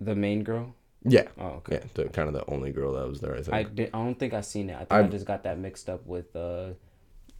The 0.00 0.14
main 0.14 0.44
girl. 0.44 0.74
Yeah. 1.04 1.24
Oh, 1.40 1.46
okay. 1.60 1.76
Yeah, 1.76 1.84
the 1.94 2.08
kind 2.08 2.28
of 2.28 2.34
the 2.34 2.48
only 2.50 2.70
girl 2.72 2.92
that 2.94 3.08
was 3.08 3.20
there, 3.20 3.34
I 3.34 3.42
think. 3.42 3.54
I 3.54 3.62
did. 3.64 3.90
I 3.94 3.98
don't 3.98 4.18
think 4.18 4.32
I 4.34 4.40
seen 4.42 4.70
it. 4.70 4.74
I 4.74 4.78
think 4.80 4.92
I, 4.92 5.00
I've- 5.00 5.10
just 5.10 5.26
got 5.26 5.42
that 5.44 5.58
mixed 5.58 5.88
up 5.88 6.06
with 6.06 6.34
uh, 6.36 6.70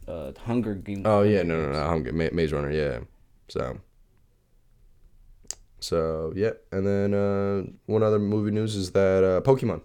uh, 0.07 0.31
Hunger 0.45 0.75
Games. 0.75 1.03
oh 1.05 1.21
yeah, 1.23 1.43
no, 1.43 1.61
no, 1.61 1.71
no. 1.71 1.99
Good. 2.01 2.13
Ma- 2.15 2.29
Maze 2.33 2.51
Runner, 2.53 2.71
yeah. 2.71 2.99
So. 3.47 3.79
So 5.81 6.33
yeah, 6.35 6.51
and 6.71 6.85
then 6.85 7.13
uh, 7.13 7.63
one 7.85 8.03
other 8.03 8.19
movie 8.19 8.51
news 8.51 8.75
is 8.75 8.91
that 8.91 9.23
uh, 9.23 9.41
Pokemon 9.41 9.81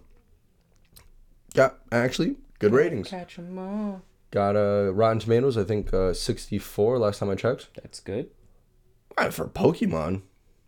got 1.55 1.79
actually 1.91 2.35
good 2.59 2.73
ratings. 2.73 3.07
Catch 3.09 3.39
'em 3.39 3.57
all. 3.57 4.01
Got 4.31 4.55
uh, 4.55 4.91
Rotten 4.93 5.19
Tomatoes, 5.19 5.57
I 5.57 5.63
think 5.63 5.93
uh, 5.93 6.13
64 6.13 6.99
last 6.99 7.19
time 7.19 7.29
I 7.29 7.35
checked. 7.35 7.69
That's 7.81 7.99
good. 7.99 8.29
Right, 9.17 9.33
for 9.33 9.45
Pokemon. 9.47 10.23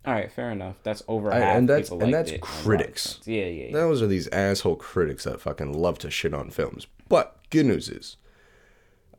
All 0.06 0.14
right, 0.14 0.32
fair 0.32 0.52
enough. 0.52 0.78
That's 0.84 1.04
over 1.10 1.34
I- 1.34 1.40
half. 1.40 1.58
and 1.58 1.68
that's- 1.70 1.90
people 1.90 2.02
and 2.04 2.12
liked 2.14 2.28
that's 2.28 2.32
it 2.38 2.42
critics. 2.42 3.20
Yeah, 3.26 3.46
yeah, 3.46 3.66
yeah. 3.68 3.74
Those 3.74 4.02
are 4.02 4.08
these 4.08 4.30
asshole 4.30 4.78
critics 4.78 5.26
that 5.26 5.42
fucking 5.42 5.74
love 5.74 6.00
to 6.00 6.10
shit 6.10 6.34
on 6.34 6.50
films. 6.50 6.88
But 7.10 7.38
good 7.50 7.66
news 7.66 7.90
is, 7.90 8.16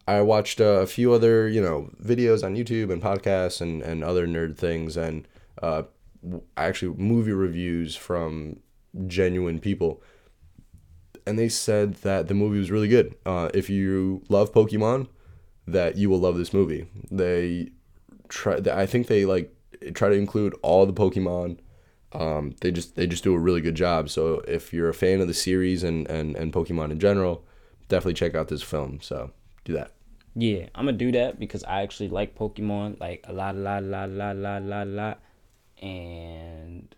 I 0.06 0.22
watched 0.22 0.60
uh, 0.62 0.64
a 0.80 0.86
few 0.86 1.12
other 1.12 1.46
you 1.48 1.60
know 1.60 1.90
videos 2.02 2.42
on 2.42 2.56
YouTube 2.56 2.90
and 2.90 3.02
podcasts 3.02 3.60
and 3.60 3.82
and 3.82 4.02
other 4.02 4.26
nerd 4.26 4.56
things 4.56 4.96
and 4.96 5.28
uh, 5.62 5.82
w- 6.22 6.42
actually 6.56 6.94
movie 6.96 7.32
reviews 7.32 7.94
from 7.96 8.60
genuine 9.06 9.58
people, 9.60 10.02
and 11.28 11.38
they 11.38 11.48
said 11.48 11.94
that 11.96 12.28
the 12.28 12.34
movie 12.34 12.58
was 12.58 12.70
really 12.70 12.88
good. 12.88 13.14
Uh, 13.24 13.50
if 13.54 13.70
you 13.70 14.22
love 14.28 14.52
Pokemon, 14.52 15.08
that 15.66 15.96
you 15.96 16.10
will 16.10 16.20
love 16.20 16.36
this 16.36 16.52
movie. 16.52 16.88
They 17.10 17.70
try. 18.28 18.58
I 18.72 18.86
think 18.86 19.06
they 19.06 19.24
like 19.24 19.54
try 19.94 20.08
to 20.08 20.14
include 20.14 20.54
all 20.62 20.86
the 20.86 20.92
Pokemon 20.92 21.58
um, 22.12 22.54
they 22.60 22.70
just 22.70 22.96
they 22.96 23.06
just 23.06 23.24
do 23.24 23.34
a 23.34 23.38
really 23.38 23.60
good 23.60 23.74
job. 23.74 24.08
So 24.08 24.40
if 24.48 24.72
you're 24.72 24.88
a 24.88 24.94
fan 24.94 25.20
of 25.20 25.28
the 25.28 25.34
series 25.34 25.82
and, 25.82 26.08
and, 26.08 26.36
and 26.36 26.52
Pokemon 26.52 26.90
in 26.90 26.98
general, 26.98 27.44
definitely 27.88 28.14
check 28.14 28.34
out 28.34 28.48
this 28.48 28.62
film. 28.62 29.00
So 29.02 29.30
do 29.64 29.74
that. 29.74 29.92
Yeah, 30.34 30.68
I'm 30.74 30.86
gonna 30.86 30.96
do 30.96 31.12
that 31.12 31.38
because 31.38 31.64
I 31.64 31.82
actually 31.82 32.08
like 32.08 32.36
Pokemon 32.36 33.00
like 33.00 33.24
a 33.28 33.32
lot, 33.32 33.54
a 33.54 33.58
lot, 33.58 33.82
a 33.82 33.86
lot, 33.86 34.08
a 34.08 34.12
lot, 34.12 34.36
a 34.36 34.60
lot, 34.60 34.62
a 34.62 34.84
lot, 34.84 35.20
and 35.82 36.94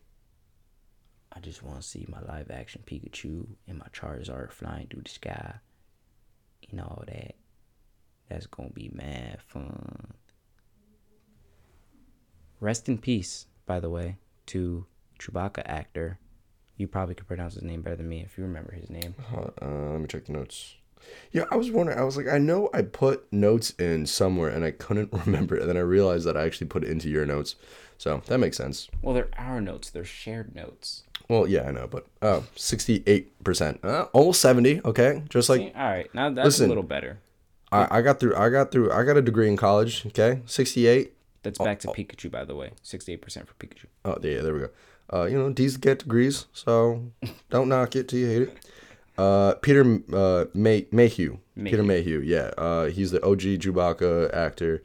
I 1.40 1.42
just 1.42 1.62
want 1.62 1.80
to 1.80 1.86
see 1.86 2.06
my 2.06 2.20
live 2.20 2.50
action 2.50 2.82
Pikachu 2.86 3.46
and 3.66 3.78
my 3.78 3.86
Charizard 3.94 4.52
flying 4.52 4.88
through 4.88 5.04
the 5.04 5.10
sky, 5.10 5.54
and 6.70 6.80
all 6.82 7.02
that. 7.06 7.34
That's 8.28 8.46
gonna 8.46 8.68
be 8.68 8.90
mad 8.92 9.38
fun. 9.46 10.12
Rest 12.60 12.90
in 12.90 12.98
peace, 12.98 13.46
by 13.64 13.80
the 13.80 13.88
way, 13.88 14.18
to 14.46 14.84
Chewbacca 15.18 15.62
actor. 15.64 16.18
You 16.76 16.86
probably 16.86 17.14
could 17.14 17.26
pronounce 17.26 17.54
his 17.54 17.62
name 17.62 17.80
better 17.80 17.96
than 17.96 18.08
me 18.08 18.20
if 18.20 18.36
you 18.36 18.44
remember 18.44 18.72
his 18.72 18.90
name. 18.90 19.14
Uh, 19.34 19.48
uh, 19.62 19.92
let 19.92 20.00
me 20.00 20.06
check 20.08 20.26
the 20.26 20.32
notes. 20.32 20.74
Yeah, 21.32 21.44
I 21.50 21.56
was 21.56 21.70
wondering. 21.70 21.98
I 21.98 22.04
was 22.04 22.16
like, 22.16 22.28
I 22.28 22.38
know 22.38 22.70
I 22.74 22.82
put 22.82 23.30
notes 23.32 23.70
in 23.78 24.06
somewhere 24.06 24.48
and 24.48 24.64
I 24.64 24.70
couldn't 24.70 25.12
remember 25.26 25.56
it. 25.56 25.60
And 25.60 25.68
then 25.68 25.76
I 25.76 25.80
realized 25.80 26.26
that 26.26 26.36
I 26.36 26.44
actually 26.44 26.66
put 26.68 26.84
it 26.84 26.90
into 26.90 27.08
your 27.08 27.26
notes. 27.26 27.56
So 27.98 28.22
that 28.26 28.38
makes 28.38 28.56
sense. 28.56 28.88
Well, 29.02 29.14
they're 29.14 29.28
our 29.36 29.60
notes. 29.60 29.90
They're 29.90 30.04
shared 30.04 30.54
notes. 30.54 31.04
Well, 31.28 31.46
yeah, 31.46 31.68
I 31.68 31.70
know, 31.70 31.86
but 31.86 32.06
oh, 32.22 32.44
68%. 32.56 33.84
Uh, 33.84 34.06
almost 34.12 34.40
70, 34.40 34.80
okay? 34.84 35.22
Just 35.28 35.48
like 35.48 35.60
See? 35.60 35.72
All 35.76 35.88
right, 35.88 36.12
now 36.14 36.30
that's 36.30 36.44
Listen. 36.46 36.64
a 36.66 36.68
little 36.68 36.82
better. 36.82 37.18
I, 37.72 37.98
I 37.98 38.02
got 38.02 38.18
through. 38.18 38.34
I 38.36 38.48
got 38.48 38.72
through. 38.72 38.90
I 38.92 39.04
got 39.04 39.16
a 39.16 39.22
degree 39.22 39.48
in 39.48 39.56
college. 39.56 40.04
Okay, 40.06 40.40
sixty 40.46 40.86
eight. 40.86 41.14
That's 41.42 41.58
back 41.58 41.78
to 41.80 41.88
Pikachu, 41.88 42.30
by 42.30 42.44
the 42.44 42.54
way. 42.54 42.72
Sixty-eight 42.82 43.22
percent 43.22 43.46
for 43.48 43.54
Pikachu. 43.54 43.84
Oh 44.04 44.18
yeah, 44.22 44.40
there 44.42 44.54
we 44.54 44.60
go. 44.60 44.70
Uh, 45.12 45.24
you 45.26 45.38
know, 45.38 45.52
D's 45.52 45.76
get 45.76 46.00
degrees, 46.00 46.46
so 46.52 47.12
don't 47.50 47.68
knock 47.68 47.96
it 47.96 48.08
till 48.08 48.18
you 48.18 48.26
hate 48.26 48.42
it. 48.42 48.58
Uh, 49.20 49.54
Peter 49.56 50.00
uh, 50.14 50.46
May- 50.54 50.86
Mayhew. 50.90 51.38
Peter 51.62 51.82
Mayhew. 51.82 52.20
Yeah. 52.20 52.52
Uh, 52.56 52.86
he's 52.86 53.10
the 53.10 53.22
OG 53.22 53.40
Chewbacca 53.60 54.32
actor. 54.32 54.82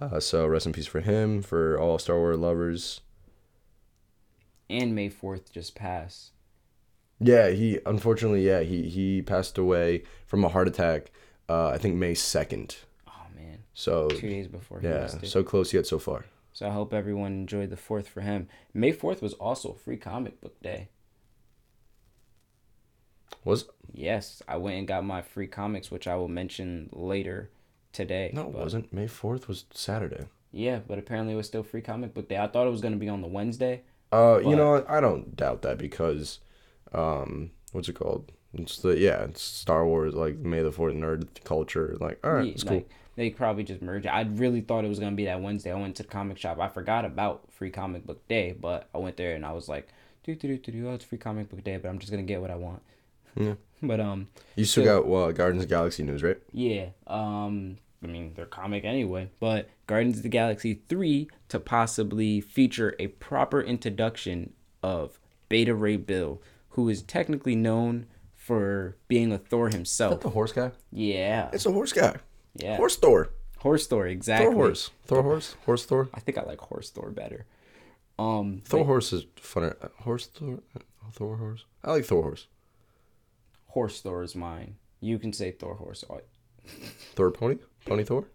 Uh, 0.00 0.20
so 0.20 0.46
rest 0.46 0.64
in 0.66 0.72
peace 0.72 0.86
for 0.86 1.00
him. 1.00 1.42
For 1.42 1.78
all 1.78 1.98
Star 1.98 2.16
Wars 2.16 2.38
lovers. 2.38 3.02
And 4.70 4.94
May 4.94 5.10
Fourth 5.10 5.52
just 5.52 5.74
passed. 5.74 6.30
Yeah, 7.20 7.50
he 7.50 7.78
unfortunately, 7.86 8.46
yeah, 8.46 8.60
he 8.60 8.88
he 8.88 9.22
passed 9.22 9.58
away 9.58 10.02
from 10.26 10.44
a 10.44 10.48
heart 10.48 10.66
attack. 10.66 11.10
Uh, 11.48 11.68
I 11.68 11.78
think 11.78 11.94
May 11.96 12.14
second. 12.14 12.76
Oh 13.06 13.26
man, 13.36 13.58
So 13.74 14.08
two 14.08 14.28
days 14.30 14.48
before 14.48 14.80
yeah, 14.82 15.06
so 15.06 15.44
close 15.44 15.72
yet 15.72 15.86
so 15.86 15.98
far. 15.98 16.24
So 16.52 16.66
I 16.66 16.70
hope 16.70 16.94
everyone 16.94 17.32
enjoyed 17.32 17.70
the 17.70 17.76
fourth 17.76 18.08
for 18.08 18.22
him. 18.22 18.48
May 18.72 18.92
fourth 18.92 19.20
was 19.20 19.34
also 19.34 19.74
free 19.74 19.96
comic 19.96 20.40
book 20.40 20.60
day. 20.62 20.88
Was 23.44 23.66
Yes, 23.92 24.42
I 24.48 24.56
went 24.56 24.78
and 24.78 24.88
got 24.88 25.04
my 25.04 25.22
free 25.22 25.46
comics, 25.46 25.90
which 25.90 26.08
I 26.08 26.16
will 26.16 26.28
mention 26.28 26.88
later 26.92 27.50
today. 27.92 28.30
no, 28.34 28.48
it 28.48 28.52
but- 28.52 28.62
wasn't. 28.62 28.92
May 28.92 29.06
fourth 29.06 29.46
was 29.48 29.66
Saturday. 29.72 30.26
Yeah, 30.50 30.80
but 30.86 30.98
apparently 30.98 31.34
it 31.34 31.36
was 31.36 31.46
still 31.46 31.62
free 31.62 31.82
comic 31.82 32.14
book 32.14 32.28
day. 32.28 32.38
I 32.38 32.46
thought 32.48 32.66
it 32.66 32.70
was 32.70 32.80
gonna 32.80 32.96
be 32.96 33.08
on 33.08 33.20
the 33.22 33.28
Wednesday. 33.28 33.82
Uh, 34.12 34.38
you 34.38 34.50
But- 34.50 34.56
know, 34.56 34.70
what? 34.72 34.90
I 34.90 35.00
don't 35.00 35.36
doubt 35.36 35.62
that 35.62 35.78
because, 35.78 36.40
um, 36.92 37.50
what's 37.72 37.88
it 37.88 37.94
called? 37.94 38.30
It's 38.52 38.78
the 38.78 38.96
yeah, 38.98 39.24
it's 39.24 39.42
Star 39.42 39.84
Wars 39.86 40.14
like 40.14 40.38
May 40.38 40.62
the 40.62 40.70
Fourth 40.72 40.94
nerd 40.94 41.42
culture. 41.44 41.96
Like, 42.00 42.18
all 42.24 42.34
right, 42.34 42.46
Yeah, 42.46 42.52
it's 42.52 42.62
cool. 42.64 42.76
like, 42.78 42.88
They 43.16 43.30
probably 43.30 43.62
just 43.62 43.80
merged 43.82 44.06
it. 44.06 44.08
I 44.08 44.22
really 44.22 44.60
thought 44.60 44.84
it 44.84 44.88
was 44.88 44.98
gonna 44.98 45.14
be 45.14 45.24
that 45.26 45.40
Wednesday. 45.40 45.70
I 45.70 45.80
went 45.80 45.94
to 45.96 46.02
the 46.02 46.08
comic 46.08 46.36
shop. 46.38 46.58
I 46.58 46.68
forgot 46.68 47.04
about 47.04 47.48
free 47.52 47.70
comic 47.70 48.04
book 48.06 48.26
day, 48.26 48.52
but 48.60 48.88
I 48.94 48.98
went 48.98 49.16
there 49.16 49.34
and 49.36 49.44
I 49.46 49.52
was 49.52 49.68
like, 49.68 49.88
do 50.24 50.34
do 50.34 50.48
do 50.48 50.58
do 50.58 50.72
do. 50.72 50.88
Oh, 50.88 50.94
it's 50.94 51.04
free 51.04 51.18
comic 51.18 51.48
book 51.48 51.62
day, 51.62 51.76
but 51.76 51.88
I'm 51.88 51.98
just 52.00 52.10
gonna 52.10 52.24
get 52.24 52.40
what 52.40 52.50
I 52.50 52.56
want. 52.56 52.82
Yeah. 53.36 53.54
But 53.82 54.00
um, 54.00 54.28
You 54.56 54.64
still 54.64 54.84
so- 54.84 55.00
got 55.00 55.06
well, 55.08 55.30
Guardians 55.32 55.64
of 55.64 55.68
the 55.68 55.74
Galaxy 55.74 56.02
news, 56.02 56.22
right? 56.22 56.38
Yeah. 56.52 56.86
Um 57.06 57.76
I 58.02 58.06
mean, 58.06 58.32
they're 58.34 58.44
comic 58.44 58.84
anyway, 58.84 59.30
but 59.40 59.70
Guardians 59.86 60.18
of 60.18 60.24
the 60.24 60.28
Galaxy 60.28 60.74
3 60.88 61.26
to 61.48 61.58
possibly 61.58 62.38
feature 62.42 62.94
a 62.98 63.06
proper 63.06 63.62
introduction 63.62 64.52
of 64.82 65.18
Beta 65.48 65.74
Ray 65.74 65.96
Bill, 65.96 66.42
who 66.70 66.90
is 66.90 67.00
technically 67.02 67.56
known 67.56 68.04
for 68.34 68.96
being 69.08 69.32
a 69.32 69.38
Thor 69.38 69.70
himself. 69.70 70.20
the 70.20 70.28
horse 70.28 70.52
guy. 70.52 70.72
Yeah. 70.92 71.48
It's 71.54 71.64
a 71.64 71.72
horse 71.72 71.94
guy. 71.94 72.16
Yeah. 72.56 72.76
Horse 72.76 72.96
Thor. 72.96 73.30
Horse 73.60 73.86
Thor, 73.86 74.06
exactly. 74.06 74.46
Thor 74.48 74.54
horse. 74.54 74.90
Thor 75.06 75.22
horse. 75.22 75.56
Horse 75.64 75.86
Thor. 75.86 76.10
I 76.12 76.20
think 76.20 76.36
I 76.36 76.42
like 76.42 76.60
Horse 76.60 76.90
Thor 76.90 77.08
better. 77.10 77.46
Um 78.18 78.60
Thor 78.66 78.84
horse 78.84 79.14
is 79.14 79.24
funner. 79.40 79.76
Horse 80.00 80.26
Thor. 80.26 80.58
Thor 81.12 81.36
horse. 81.38 81.64
I 81.82 81.92
like 81.92 82.04
Thor 82.04 82.22
horse. 82.22 82.48
Horse 83.74 84.00
Thor 84.00 84.22
is 84.22 84.36
mine. 84.36 84.76
You 85.00 85.18
can 85.18 85.32
say 85.32 85.50
Thor 85.50 85.74
horse 85.74 86.04
or 86.08 86.22
Thor 87.16 87.32
pony. 87.32 87.56
Pony 87.84 88.04
Thor. 88.04 88.28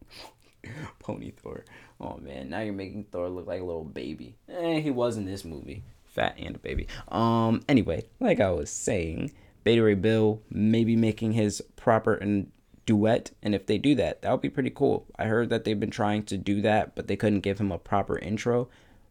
Pony 0.99 1.31
Thor. 1.31 1.63
Oh 2.01 2.17
man, 2.17 2.49
now 2.49 2.59
you're 2.59 2.73
making 2.73 3.05
Thor 3.05 3.29
look 3.29 3.47
like 3.47 3.61
a 3.61 3.63
little 3.63 3.85
baby. 3.85 4.35
Eh, 4.49 4.81
he 4.81 4.91
was 4.91 5.15
in 5.15 5.23
this 5.23 5.45
movie. 5.45 5.83
Fat 6.03 6.35
and 6.37 6.57
a 6.57 6.59
baby. 6.59 6.87
Um 7.07 7.61
anyway, 7.69 8.03
like 8.19 8.41
I 8.41 8.51
was 8.51 8.69
saying, 8.69 9.31
Beta 9.63 9.81
Ray 9.81 9.93
Bill 9.93 10.41
may 10.49 10.83
be 10.83 10.97
making 10.97 11.31
his 11.31 11.61
proper 11.77 12.15
and 12.15 12.51
duet, 12.85 13.31
and 13.41 13.55
if 13.55 13.65
they 13.65 13.77
do 13.77 13.95
that, 13.95 14.21
that 14.21 14.31
would 14.31 14.41
be 14.41 14.49
pretty 14.49 14.71
cool. 14.71 15.05
I 15.17 15.27
heard 15.27 15.49
that 15.51 15.63
they've 15.63 15.79
been 15.79 15.89
trying 15.89 16.23
to 16.23 16.37
do 16.37 16.61
that, 16.63 16.95
but 16.95 17.07
they 17.07 17.15
couldn't 17.15 17.41
give 17.47 17.61
him 17.61 17.71
a 17.71 17.77
proper 17.77 18.19
intro. 18.19 18.67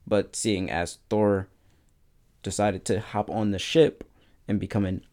But 0.07 0.37
seeing 0.37 0.71
as 0.71 0.99
Thor 1.09 1.49
decided 2.43 2.85
to 2.85 3.01
hop 3.01 3.31
on 3.31 3.51
the 3.51 3.59
ship 3.59 4.05
and 4.47 4.61
become 4.61 4.85
an 4.85 5.05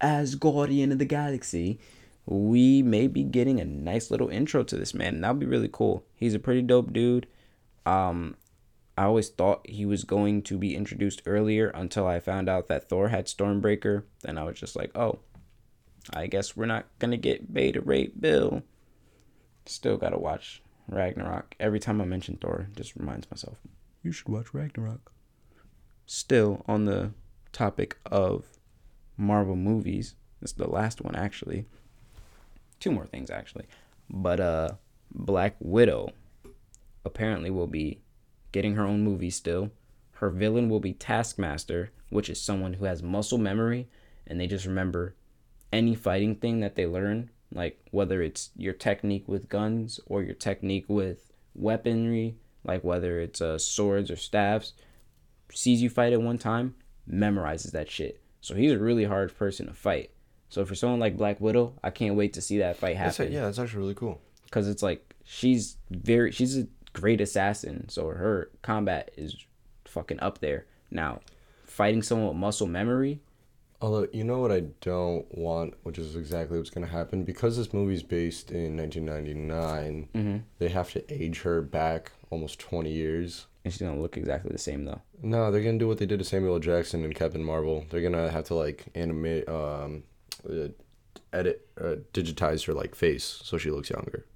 Asgardian 0.00 0.92
of 0.92 0.98
the 0.98 1.04
galaxy, 1.04 1.78
we 2.26 2.82
may 2.82 3.06
be 3.06 3.22
getting 3.22 3.60
a 3.60 3.64
nice 3.64 4.10
little 4.10 4.28
intro 4.28 4.62
to 4.62 4.76
this 4.76 4.94
man. 4.94 5.14
And 5.16 5.24
that'll 5.24 5.36
be 5.36 5.46
really 5.46 5.70
cool. 5.70 6.04
He's 6.14 6.34
a 6.34 6.38
pretty 6.38 6.62
dope 6.62 6.92
dude. 6.92 7.26
Um, 7.86 8.36
I 8.96 9.04
always 9.04 9.30
thought 9.30 9.66
he 9.68 9.86
was 9.86 10.04
going 10.04 10.42
to 10.42 10.58
be 10.58 10.76
introduced 10.76 11.22
earlier 11.24 11.68
until 11.70 12.06
I 12.06 12.20
found 12.20 12.48
out 12.48 12.68
that 12.68 12.88
Thor 12.88 13.08
had 13.08 13.26
Stormbreaker. 13.26 14.04
Then 14.22 14.36
I 14.36 14.44
was 14.44 14.60
just 14.60 14.76
like, 14.76 14.96
oh, 14.96 15.20
I 16.12 16.26
guess 16.26 16.56
we're 16.56 16.66
not 16.66 16.86
gonna 16.98 17.16
get 17.16 17.52
Beta 17.52 17.80
Ray 17.80 18.08
Bill. 18.08 18.62
Still 19.66 19.96
gotta 19.96 20.18
watch 20.18 20.62
Ragnarok. 20.88 21.54
Every 21.60 21.80
time 21.80 22.00
I 22.00 22.04
mention 22.04 22.36
Thor, 22.36 22.68
just 22.74 22.96
reminds 22.96 23.30
myself, 23.30 23.58
you 24.02 24.12
should 24.12 24.28
watch 24.28 24.52
Ragnarok. 24.52 25.12
Still 26.06 26.64
on 26.66 26.86
the 26.86 27.12
topic 27.52 27.98
of 28.06 28.46
Marvel 29.20 29.56
movies. 29.56 30.14
This 30.40 30.52
is 30.52 30.56
the 30.56 30.66
last 30.66 31.02
one 31.02 31.14
actually. 31.14 31.66
Two 32.80 32.90
more 32.90 33.06
things 33.06 33.30
actually. 33.30 33.66
But 34.08 34.40
uh 34.40 34.68
Black 35.12 35.56
Widow 35.60 36.12
apparently 37.04 37.50
will 37.50 37.66
be 37.66 38.00
getting 38.52 38.74
her 38.76 38.84
own 38.84 39.02
movie 39.02 39.30
still. 39.30 39.70
Her 40.12 40.30
villain 40.30 40.68
will 40.68 40.80
be 40.80 40.92
Taskmaster, 40.94 41.90
which 42.08 42.30
is 42.30 42.40
someone 42.40 42.74
who 42.74 42.86
has 42.86 43.02
muscle 43.02 43.38
memory 43.38 43.88
and 44.26 44.40
they 44.40 44.46
just 44.46 44.66
remember 44.66 45.14
any 45.72 45.94
fighting 45.94 46.34
thing 46.36 46.60
that 46.60 46.74
they 46.74 46.86
learn, 46.86 47.30
like 47.52 47.78
whether 47.90 48.22
it's 48.22 48.50
your 48.56 48.74
technique 48.74 49.28
with 49.28 49.48
guns 49.48 50.00
or 50.06 50.22
your 50.22 50.34
technique 50.34 50.86
with 50.88 51.32
weaponry, 51.54 52.36
like 52.64 52.82
whether 52.82 53.20
it's 53.20 53.40
uh, 53.40 53.58
swords 53.58 54.10
or 54.10 54.16
staves, 54.16 54.72
sees 55.52 55.82
you 55.82 55.90
fight 55.90 56.12
at 56.12 56.22
one 56.22 56.38
time, 56.38 56.74
memorizes 57.08 57.72
that 57.72 57.90
shit. 57.90 58.20
So 58.40 58.54
he's 58.54 58.72
a 58.72 58.78
really 58.78 59.04
hard 59.04 59.36
person 59.36 59.66
to 59.66 59.72
fight. 59.74 60.10
So 60.48 60.64
for 60.64 60.74
someone 60.74 61.00
like 61.00 61.16
Black 61.16 61.40
Widow, 61.40 61.74
I 61.82 61.90
can't 61.90 62.16
wait 62.16 62.32
to 62.34 62.40
see 62.40 62.58
that 62.58 62.76
fight 62.76 62.96
That's 62.96 63.18
happen. 63.18 63.32
it. 63.32 63.36
Yeah, 63.36 63.42
that's 63.42 63.58
actually 63.58 63.80
really 63.80 63.94
cool. 63.94 64.20
Because 64.44 64.68
it's 64.68 64.82
like 64.82 65.14
she's 65.24 65.76
very 65.90 66.32
she's 66.32 66.58
a 66.58 66.66
great 66.92 67.20
assassin, 67.20 67.88
so 67.88 68.08
her 68.08 68.50
combat 68.62 69.10
is 69.16 69.36
fucking 69.84 70.20
up 70.20 70.38
there. 70.38 70.66
Now, 70.90 71.20
fighting 71.64 72.02
someone 72.02 72.28
with 72.28 72.36
muscle 72.36 72.66
memory, 72.66 73.20
Although 73.82 74.08
you 74.12 74.24
know 74.24 74.40
what 74.40 74.52
I 74.52 74.60
don't 74.82 75.26
want, 75.36 75.74
which 75.84 75.98
is 75.98 76.14
exactly 76.14 76.58
what's 76.58 76.70
gonna 76.70 76.86
happen, 76.86 77.24
because 77.24 77.56
this 77.56 77.72
movie's 77.72 78.02
based 78.02 78.50
in 78.50 78.76
1999. 78.76 80.08
Mm-hmm. 80.14 80.38
They 80.58 80.68
have 80.68 80.92
to 80.92 81.12
age 81.12 81.40
her 81.42 81.62
back 81.62 82.12
almost 82.30 82.58
20 82.58 82.92
years. 82.92 83.46
And 83.64 83.72
she's 83.72 83.82
gonna 83.82 84.00
look 84.00 84.16
exactly 84.16 84.52
the 84.52 84.58
same 84.58 84.84
though. 84.84 85.00
No, 85.22 85.50
they're 85.50 85.62
gonna 85.62 85.78
do 85.78 85.88
what 85.88 85.98
they 85.98 86.06
did 86.06 86.18
to 86.18 86.24
Samuel 86.24 86.58
Jackson 86.58 87.04
and 87.04 87.14
Captain 87.14 87.42
Marvel. 87.44 87.84
They're 87.90 88.02
gonna 88.02 88.30
have 88.30 88.44
to 88.44 88.54
like 88.54 88.86
animate, 88.94 89.48
um, 89.48 90.04
uh, 90.48 90.68
edit, 91.32 91.68
uh, 91.80 91.96
digitize 92.12 92.66
her 92.66 92.74
like 92.74 92.94
face 92.94 93.40
so 93.44 93.58
she 93.58 93.70
looks 93.70 93.90
younger. 93.90 94.26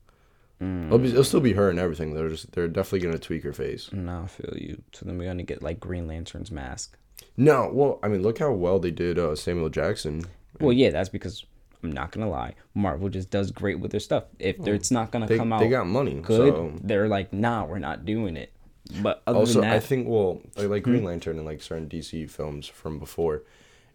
It'll, 0.61 0.99
be, 0.99 1.09
it'll 1.09 1.25
still 1.25 1.41
be 1.41 1.53
her 1.53 1.69
and 1.69 1.79
everything. 1.79 2.15
They're 2.15 2.31
just 2.31 2.53
they're 2.53 2.69
definitely 2.69 3.01
gonna 3.01 3.19
tweak 3.19 3.43
her 3.43 3.53
face. 3.53 3.91
No, 3.93 4.23
I 4.23 4.27
feel 4.27 4.55
you. 4.57 4.81
So 4.93 5.05
then 5.05 5.19
we're 5.19 5.27
gonna 5.27 5.43
get 5.43 5.63
like 5.63 5.79
Green 5.79 6.07
Lantern's 6.07 6.51
mask. 6.51 6.97
No, 7.37 7.69
well, 7.73 7.99
I 8.03 8.09
mean, 8.09 8.23
look 8.23 8.39
how 8.39 8.53
well 8.53 8.79
they 8.79 8.91
did 8.91 9.19
uh, 9.19 9.35
Samuel 9.37 9.69
Jackson. 9.69 10.25
Well, 10.61 10.73
yeah, 10.73 10.91
that's 10.91 11.09
because 11.11 11.45
I'm 11.83 11.93
not 11.93 12.13
gonna 12.13 12.31
lie. 12.31 12.55
Marvel 12.73 13.11
just 13.11 13.29
does 13.29 13.51
great 13.51 13.79
with 13.79 13.91
their 13.91 14.01
stuff. 14.01 14.25
If 14.39 14.57
they're, 14.59 14.75
it's 14.75 14.91
not 14.91 15.11
gonna 15.11 15.27
They, 15.27 15.37
come 15.37 15.53
out 15.53 15.61
they 15.61 15.69
got 15.69 15.87
money, 15.87 16.15
good, 16.15 16.55
so 16.55 16.73
they're 16.83 17.09
like, 17.09 17.33
nah, 17.33 17.65
we're 17.65 17.79
not 17.79 18.07
doing 18.07 18.37
it. 18.39 18.54
But 19.03 19.23
other 19.27 19.39
also 19.41 19.61
than 19.61 19.71
that, 19.71 19.77
I 19.77 19.81
think 19.81 20.07
well, 20.09 20.43
like, 20.57 20.69
like 20.69 20.85
Hmm? 20.85 20.91
Green 20.91 21.05
Lantern 21.05 21.37
and 21.39 21.47
like 21.47 21.63
certain 21.63 21.89
DC 21.89 22.29
films 22.31 22.67
from 22.67 22.99
before, 22.99 23.43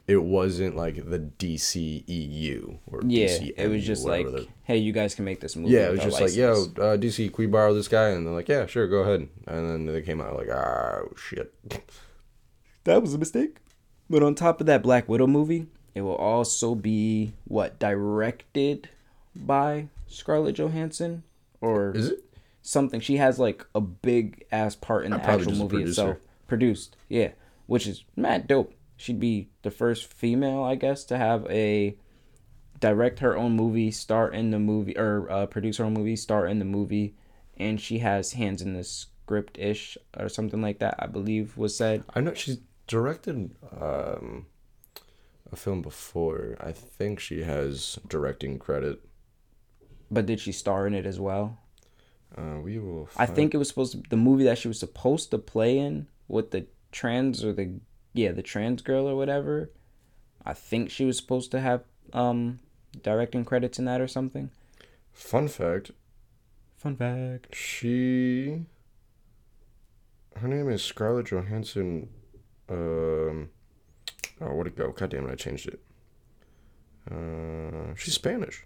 it 0.08 0.24
wasn't 0.24 0.76
like 0.76 0.96
the 1.10 1.20
DC 1.20 2.04
EU 2.08 2.78
or 2.88 3.02
yeah, 3.06 3.28
DCMU, 3.28 3.54
it 3.58 3.68
was 3.68 3.86
just 3.86 4.06
like, 4.06 4.26
whatever 4.26 4.44
the- 4.46 4.48
hey, 4.64 4.78
you 4.78 4.92
guys 4.92 5.14
can 5.14 5.26
make 5.26 5.40
this 5.40 5.56
movie. 5.56 5.74
yeah, 5.74 5.90
it 5.90 5.92
was 5.92 6.00
with 6.06 6.14
our 6.16 6.20
just 6.22 6.22
like, 6.22 6.36
yo, 6.36 6.54
uh, 6.84 6.98
DC, 6.98 7.28
can 7.32 7.44
we 7.44 7.46
borrow 7.46 7.74
this 7.76 7.88
guy? 7.88 8.10
And 8.10 8.26
they're 8.26 8.34
like, 8.34 8.50
yeah, 8.50 8.66
sure, 8.66 8.88
go 8.88 8.98
ahead. 9.02 9.28
And 9.46 9.70
then 9.70 9.86
they 9.86 10.02
came 10.02 10.20
out 10.22 10.36
like, 10.36 10.50
ah, 10.52 11.02
shit. 11.16 11.54
that 12.86 13.02
was 13.02 13.14
a 13.14 13.18
mistake. 13.20 13.58
But 14.10 14.24
on 14.24 14.34
top 14.34 14.60
of 14.60 14.66
that 14.66 14.82
Black 14.82 15.08
Widow 15.08 15.28
movie, 15.28 15.68
it 15.94 16.02
will 16.02 16.16
also 16.16 16.74
be 16.74 17.34
what 17.46 17.78
directed 17.78 18.90
by 19.36 19.90
Scarlett 20.08 20.56
Johansson 20.56 21.22
or 21.62 21.92
Is 21.96 22.10
it? 22.10 22.24
Something. 22.70 23.00
She 23.00 23.18
has 23.18 23.40
like 23.40 23.66
a 23.74 23.82
big 23.82 24.46
ass 24.52 24.76
part 24.76 25.06
in 25.06 25.12
the 25.12 25.24
actual 25.24 25.54
movie 25.54 25.84
itself. 25.84 26.18
Produced, 26.48 26.96
yeah, 27.08 27.30
which 27.66 27.88
is 27.88 28.04
mad 28.16 28.48
dope. 28.48 28.74
She'd 28.98 29.20
be 29.20 29.50
the 29.62 29.72
first 29.72 30.12
female, 30.12 30.64
I 30.64 30.76
guess, 30.76 31.04
to 31.06 31.18
have 31.18 31.46
a 31.48 31.98
direct 32.80 33.20
her 33.20 33.38
own 33.38 33.56
movie, 33.56 33.92
star 33.92 34.32
in 34.32 34.52
the 34.52 34.60
movie, 34.60 34.98
or 34.98 35.30
uh, 35.32 35.46
produce 35.46 35.78
her 35.78 35.86
own 35.86 35.94
movie, 35.94 36.16
star 36.16 36.48
in 36.48 36.60
the 36.60 36.66
movie, 36.66 37.16
and 37.58 37.80
she 37.80 38.00
has 38.00 38.34
hands 38.34 38.62
in 38.62 38.74
the 38.74 38.84
script 38.84 39.58
ish 39.58 39.98
or 40.18 40.30
something 40.30 40.62
like 40.62 40.80
that. 40.80 40.96
I 41.00 41.08
believe 41.08 41.58
was 41.58 41.76
said. 41.76 42.04
I 42.14 42.22
know 42.22 42.34
she's 42.34 42.60
directed 42.88 43.56
um, 43.80 44.48
a 45.52 45.56
film 45.56 45.82
before. 45.82 46.58
I 46.60 46.72
think 46.72 47.20
she 47.20 47.44
has 47.44 48.00
directing 48.08 48.60
credit. 48.60 49.02
But 50.12 50.26
did 50.26 50.40
she 50.40 50.52
star 50.52 50.88
in 50.88 50.96
it 50.96 51.06
as 51.06 51.20
well? 51.20 51.60
Uh, 52.40 52.60
we 52.62 52.80
will. 52.80 53.10
I 53.18 53.26
think 53.26 53.54
it 53.54 53.58
was 53.58 53.68
supposed 53.68 53.92
to 53.94 54.10
the 54.10 54.16
movie 54.18 54.46
that 54.46 54.58
she 54.58 54.68
was 54.68 54.80
supposed 54.80 55.32
to 55.32 55.38
play 55.38 55.78
in 55.78 56.08
with 56.28 56.52
the 56.52 56.68
trans 56.92 57.44
or 57.44 57.52
the 57.52 57.80
yeah 58.14 58.32
the 58.32 58.42
trans 58.42 58.82
girl 58.82 59.08
or 59.10 59.16
whatever. 59.16 59.72
I 60.46 60.54
think 60.54 60.90
she 60.90 61.06
was 61.06 61.18
supposed 61.18 61.52
to 61.52 61.60
have 61.60 61.84
um 62.14 62.60
directing 63.04 63.44
credits 63.44 63.78
in 63.78 63.86
that 63.86 64.00
or 64.00 64.08
something. 64.08 64.52
Fun 65.12 65.48
fact: 65.48 65.92
Fun 66.78 66.96
fact. 66.96 67.54
she. 67.54 68.66
Her 70.38 70.48
name 70.48 70.70
is 70.70 70.82
Scarlett 70.82 71.28
Johansson. 71.28 72.08
Um. 72.70 73.50
Oh, 74.40 74.54
where'd 74.54 74.68
it 74.68 74.78
go? 74.78 74.92
God 74.92 75.10
damn 75.10 75.28
it! 75.28 75.32
I 75.32 75.36
changed 75.36 75.68
it. 75.68 75.82
Uh, 77.12 77.94
she's 77.96 78.14
Spanish. 78.14 78.64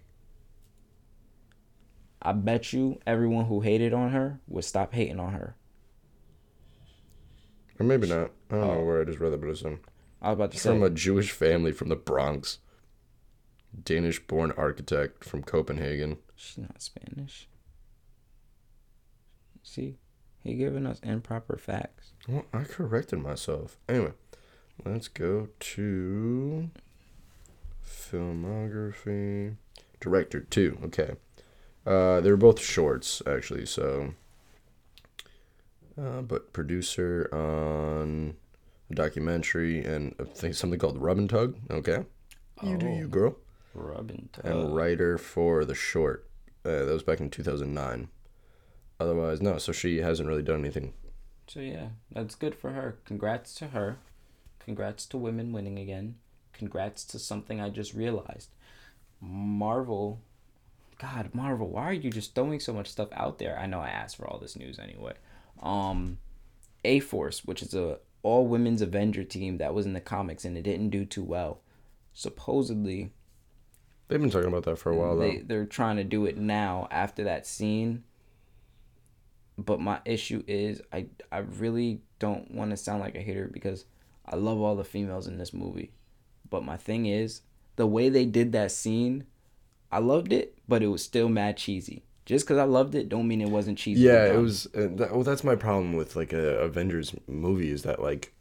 I 2.24 2.32
bet 2.32 2.72
you 2.72 2.98
everyone 3.06 3.44
who 3.46 3.60
hated 3.60 3.92
on 3.92 4.12
her 4.12 4.40
would 4.48 4.64
stop 4.64 4.94
hating 4.94 5.20
on 5.20 5.32
her. 5.34 5.56
Or 7.78 7.84
maybe 7.84 8.08
not. 8.08 8.30
I 8.50 8.54
don't 8.54 8.60
know 8.68 8.70
Oh. 8.80 8.84
where 8.84 9.00
I 9.00 9.04
just 9.04 9.18
read 9.20 9.32
that, 9.32 9.40
but 9.40 9.50
it's 9.50 9.64
um, 9.64 9.80
I 10.22 10.30
was 10.30 10.36
about 10.36 10.50
to 10.52 10.56
she's 10.56 10.62
say. 10.62 10.70
from 10.70 10.82
a 10.82 10.90
Jewish 10.90 11.32
family 11.32 11.72
from 11.72 11.88
the 11.88 11.96
Bronx. 11.96 12.58
Danish 13.84 14.24
born 14.26 14.52
architect 14.52 15.24
from 15.24 15.42
Copenhagen. 15.42 16.18
She's 16.36 16.58
not 16.58 16.80
Spanish. 16.80 17.48
See, 19.64 19.96
he 20.42 20.54
giving 20.54 20.86
us 20.86 21.00
improper 21.02 21.56
facts. 21.58 22.12
Well, 22.28 22.44
I 22.52 22.62
corrected 22.64 23.18
myself. 23.18 23.76
Anyway, 23.88 24.12
let's 24.84 25.08
go 25.08 25.48
to 25.58 26.70
filmography. 27.84 29.56
Director 30.00 30.40
two. 30.40 30.78
Okay. 30.84 31.14
Uh, 31.86 32.20
they're 32.20 32.36
both 32.36 32.60
shorts 32.60 33.20
actually. 33.26 33.66
So, 33.66 34.14
uh, 36.00 36.22
but 36.22 36.52
producer 36.52 37.28
on 37.32 38.34
a 38.90 38.94
documentary 38.94 39.84
and 39.84 40.14
I 40.18 40.24
think 40.24 40.54
something 40.54 40.78
called 40.78 40.98
Rub 40.98 41.18
and 41.18 41.28
Tug. 41.30 41.56
Okay. 41.70 42.04
You 42.62 42.76
do 42.78 42.86
you, 42.86 43.04
Oh. 43.04 43.08
girl. 43.08 43.36
Rubbing 43.74 44.28
Tug 44.32 44.44
And 44.46 44.74
writer 44.76 45.18
for 45.18 45.64
the 45.64 45.74
short. 45.74 46.28
Uh, 46.64 46.84
that 46.84 46.92
was 46.92 47.02
back 47.02 47.20
in 47.20 47.28
two 47.28 47.42
thousand 47.42 47.74
nine. 47.74 48.08
Otherwise, 49.00 49.42
no. 49.42 49.58
So 49.58 49.72
she 49.72 49.98
hasn't 49.98 50.28
really 50.28 50.42
done 50.42 50.60
anything. 50.60 50.94
So 51.48 51.60
yeah, 51.60 51.88
that's 52.12 52.36
good 52.36 52.54
for 52.54 52.70
her. 52.70 52.96
Congrats 53.04 53.54
to 53.56 53.68
her. 53.68 53.98
Congrats 54.60 55.04
to 55.06 55.18
women 55.18 55.52
winning 55.52 55.78
again. 55.78 56.14
Congrats 56.54 57.04
to 57.06 57.18
something 57.18 57.60
I 57.60 57.68
just 57.68 57.92
realized. 57.92 58.50
Marvel 59.20 60.20
God, 60.98 61.30
Marvel, 61.34 61.68
why 61.68 61.84
are 61.84 61.92
you 61.92 62.10
just 62.10 62.34
throwing 62.34 62.60
so 62.60 62.72
much 62.72 62.88
stuff 62.88 63.08
out 63.12 63.38
there? 63.38 63.58
I 63.58 63.66
know 63.66 63.80
I 63.80 63.88
asked 63.88 64.16
for 64.16 64.26
all 64.26 64.38
this 64.38 64.56
news 64.56 64.78
anyway. 64.78 65.14
Um 65.62 66.18
A 66.84 67.00
Force, 67.00 67.44
which 67.44 67.62
is 67.62 67.74
a 67.74 67.98
all 68.22 68.46
women's 68.46 68.80
Avenger 68.80 69.22
team 69.24 69.58
that 69.58 69.74
was 69.74 69.84
in 69.86 69.92
the 69.92 70.00
comics 70.00 70.44
and 70.44 70.56
it 70.56 70.62
didn't 70.62 70.90
do 70.90 71.04
too 71.04 71.22
well. 71.24 71.60
Supposedly 72.12 73.10
They've 74.08 74.20
been 74.20 74.30
talking 74.30 74.48
about 74.48 74.64
that 74.64 74.78
for 74.78 74.90
a 74.92 74.96
while 74.96 75.16
though. 75.16 75.22
they 75.22 75.38
they're 75.38 75.66
trying 75.66 75.96
to 75.96 76.04
do 76.04 76.26
it 76.26 76.36
now 76.36 76.88
after 76.90 77.24
that 77.24 77.46
scene. 77.46 78.04
But 79.56 79.80
my 79.80 80.00
issue 80.04 80.42
is 80.46 80.80
I 80.92 81.06
I 81.30 81.38
really 81.38 82.00
don't 82.18 82.50
want 82.50 82.70
to 82.70 82.76
sound 82.76 83.00
like 83.00 83.14
a 83.14 83.20
hater 83.20 83.48
because 83.52 83.84
I 84.26 84.36
love 84.36 84.60
all 84.60 84.76
the 84.76 84.84
females 84.84 85.26
in 85.26 85.38
this 85.38 85.52
movie. 85.52 85.92
But 86.48 86.64
my 86.64 86.76
thing 86.76 87.06
is 87.06 87.42
the 87.76 87.86
way 87.86 88.08
they 88.08 88.24
did 88.24 88.52
that 88.52 88.72
scene, 88.72 89.24
I 89.90 89.98
loved 89.98 90.32
it, 90.32 90.53
but 90.68 90.82
it 90.82 90.88
was 90.88 91.02
still 91.02 91.28
mad 91.28 91.56
cheesy. 91.56 92.04
Just 92.24 92.46
because 92.46 92.56
I 92.58 92.64
loved 92.64 92.94
it, 92.94 93.10
don't 93.10 93.28
mean 93.28 93.42
it 93.42 93.50
wasn't 93.50 93.76
cheesy. 93.76 94.00
Yeah, 94.00 94.24
it 94.32 94.38
was. 94.38 94.66
Uh, 94.74 94.88
that, 94.96 95.12
well, 95.12 95.24
that's 95.24 95.44
my 95.44 95.56
problem 95.56 95.92
with 95.92 96.16
like 96.16 96.32
a 96.32 96.58
Avengers 96.60 97.14
movie 97.26 97.70
is 97.70 97.82
that 97.82 98.00
like, 98.00 98.32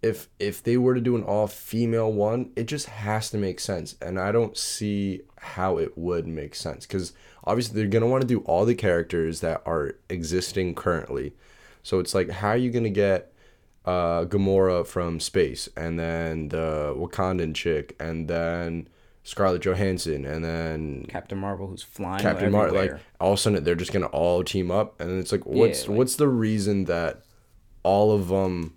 if 0.00 0.28
if 0.38 0.62
they 0.62 0.78
were 0.78 0.94
to 0.94 1.00
do 1.00 1.14
an 1.14 1.22
all 1.22 1.46
female 1.46 2.10
one, 2.10 2.52
it 2.56 2.64
just 2.64 2.86
has 2.86 3.30
to 3.30 3.36
make 3.38 3.60
sense, 3.60 3.96
and 4.00 4.18
I 4.18 4.32
don't 4.32 4.56
see 4.56 5.22
how 5.38 5.76
it 5.76 5.98
would 5.98 6.26
make 6.26 6.54
sense 6.54 6.86
because 6.86 7.12
obviously 7.44 7.76
they're 7.76 7.90
gonna 7.90 8.06
want 8.06 8.22
to 8.22 8.26
do 8.26 8.40
all 8.40 8.64
the 8.64 8.74
characters 8.74 9.40
that 9.40 9.62
are 9.66 9.96
existing 10.08 10.74
currently, 10.74 11.34
so 11.82 11.98
it's 11.98 12.14
like 12.14 12.30
how 12.30 12.48
are 12.48 12.56
you 12.56 12.70
gonna 12.70 12.88
get 12.88 13.32
uh, 13.84 14.24
Gamora 14.24 14.86
from 14.86 15.20
space, 15.20 15.68
and 15.76 15.98
then 15.98 16.48
the 16.48 16.94
Wakandan 16.96 17.54
chick, 17.54 17.94
and 18.00 18.26
then 18.26 18.88
Scarlett 19.26 19.60
Johansson, 19.62 20.24
and 20.24 20.44
then 20.44 21.04
Captain 21.08 21.36
Marvel 21.36 21.66
who's 21.66 21.82
flying 21.82 22.20
Captain 22.22 22.52
Marvel. 22.52 22.76
Like 22.76 22.92
all 23.20 23.32
of 23.32 23.38
a 23.38 23.42
sudden 23.42 23.64
they're 23.64 23.74
just 23.74 23.92
gonna 23.92 24.06
all 24.06 24.44
team 24.44 24.70
up, 24.70 25.00
and 25.00 25.18
it's 25.18 25.32
like, 25.32 25.44
what's 25.44 25.88
like- 25.88 25.98
what's 25.98 26.14
the 26.16 26.28
reason 26.28 26.84
that 26.84 27.22
all 27.82 28.12
of 28.12 28.28
them 28.28 28.76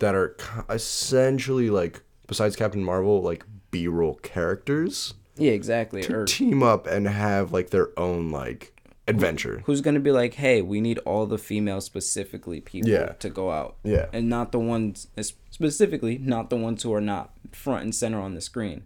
that 0.00 0.14
are 0.14 0.36
essentially 0.68 1.70
like 1.70 2.02
besides 2.26 2.54
Captain 2.56 2.84
Marvel 2.84 3.22
like 3.22 3.44
B 3.70 3.88
roll 3.88 4.14
characters 4.16 5.14
yeah, 5.40 5.52
exactly. 5.52 6.04
Or 6.12 6.24
team 6.24 6.64
up 6.64 6.88
and 6.88 7.06
have 7.06 7.52
like 7.52 7.70
their 7.70 7.96
own 7.96 8.32
like 8.32 8.74
adventure. 9.06 9.62
who's 9.66 9.80
gonna 9.80 10.00
be 10.00 10.10
like, 10.10 10.34
hey, 10.34 10.60
we 10.62 10.80
need 10.80 10.98
all 11.06 11.26
the 11.26 11.38
female 11.38 11.80
specifically 11.80 12.60
people 12.60 12.90
Yeah. 12.90 13.12
to 13.20 13.30
go 13.30 13.50
out. 13.52 13.76
Yeah. 13.84 14.06
And 14.12 14.28
not 14.28 14.50
the 14.50 14.58
ones 14.58 15.06
specifically, 15.50 16.18
not 16.18 16.50
the 16.50 16.56
ones 16.56 16.82
who 16.82 16.92
are 16.92 17.00
not 17.00 17.30
front 17.52 17.84
and 17.84 17.94
center 17.94 18.20
on 18.20 18.34
the 18.34 18.40
screen. 18.40 18.82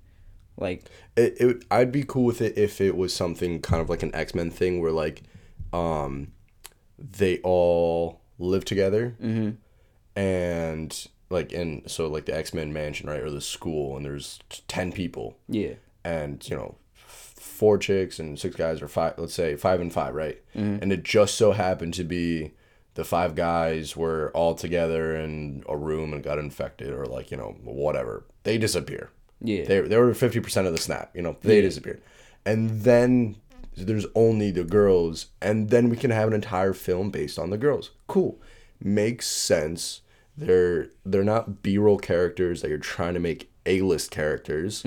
Like 0.63 0.85
It, 1.17 1.37
it 1.41 1.65
I'd 1.71 1.93
be 1.93 2.05
cool 2.05 2.25
with 2.25 2.41
it 2.41 2.57
if 2.57 2.81
it 2.81 2.97
was 2.97 3.13
something 3.15 3.61
kind 3.61 3.83
of 3.83 3.91
like 3.91 4.03
an 4.03 4.15
X 4.15 4.35
Men 4.35 4.51
thing 4.51 4.81
where 4.81 4.93
like, 4.93 5.23
um, 5.73 6.33
they 6.99 7.39
all 7.39 8.21
live 8.39 8.65
together, 8.65 9.15
and 10.17 11.09
like 11.31 11.53
and 11.53 11.91
so 11.91 12.07
like 12.09 12.27
the 12.27 12.37
X 12.37 12.55
Men 12.55 12.73
mansion 12.73 13.09
right 13.09 13.21
or 13.23 13.31
the 13.31 13.41
school 13.41 13.97
and 13.97 14.05
there's 14.05 14.39
ten 14.69 14.93
people. 14.93 15.37
Yeah. 15.49 15.75
and 16.05 16.49
you 16.49 16.57
know 16.57 16.77
four 16.95 17.79
chicks 17.79 18.19
and 18.19 18.39
six 18.39 18.57
guys 18.57 18.83
or 18.83 18.89
five 18.89 19.15
let's 19.19 19.35
say 19.35 19.57
five 19.57 19.81
and 19.81 19.93
five 19.93 20.15
right? 20.15 20.43
Mm-hmm. 20.55 20.83
and 20.83 20.93
it 20.93 21.03
just 21.05 21.35
so 21.37 21.53
happened 21.53 21.95
to 21.95 22.05
be 22.05 22.53
the 22.95 23.05
five 23.05 23.35
guys 23.35 23.97
were 23.97 24.31
all 24.35 24.55
together 24.55 25.17
in 25.17 25.63
a 25.69 25.77
room 25.77 26.13
and 26.13 26.23
got 26.23 26.39
infected 26.39 26.91
or 26.93 27.07
like 27.07 27.31
you 27.31 27.37
know 27.37 27.57
whatever. 27.63 28.25
They 28.43 28.59
disappear 28.59 29.11
Yeah. 29.45 29.65
they, 29.65 29.81
they 29.81 29.97
were 29.99 30.13
50% 30.13 30.67
of 30.67 30.73
the 30.73 30.79
snap 30.79 31.11
you 31.15 31.23
know 31.23 31.37
they 31.43 31.57
Yeah. 31.57 31.63
disappeared. 31.63 32.01
And 32.47 32.83
then 32.83 33.37
there's 33.77 34.07
only 34.15 34.51
the 34.51 34.65
girls 34.65 35.27
and 35.41 35.71
then 35.71 35.89
we 35.89 35.97
can 35.97 36.11
have 36.11 36.29
an 36.29 36.35
entire 36.35 36.73
film 36.73 37.11
based 37.11 37.39
on 37.39 37.51
the 37.51 37.59
girls. 37.59 37.91
Cool. 38.07 38.41
Makes 38.81 39.27
sense. 39.29 40.01
They're 40.37 40.89
they're 41.05 41.25
not 41.25 41.63
b-roll 41.63 41.99
characters 41.99 42.63
that 42.63 42.69
you're 42.69 42.79
trying 42.79 43.15
to 43.15 43.21
make 43.21 43.51
a-list 43.67 44.11
characters. 44.11 44.85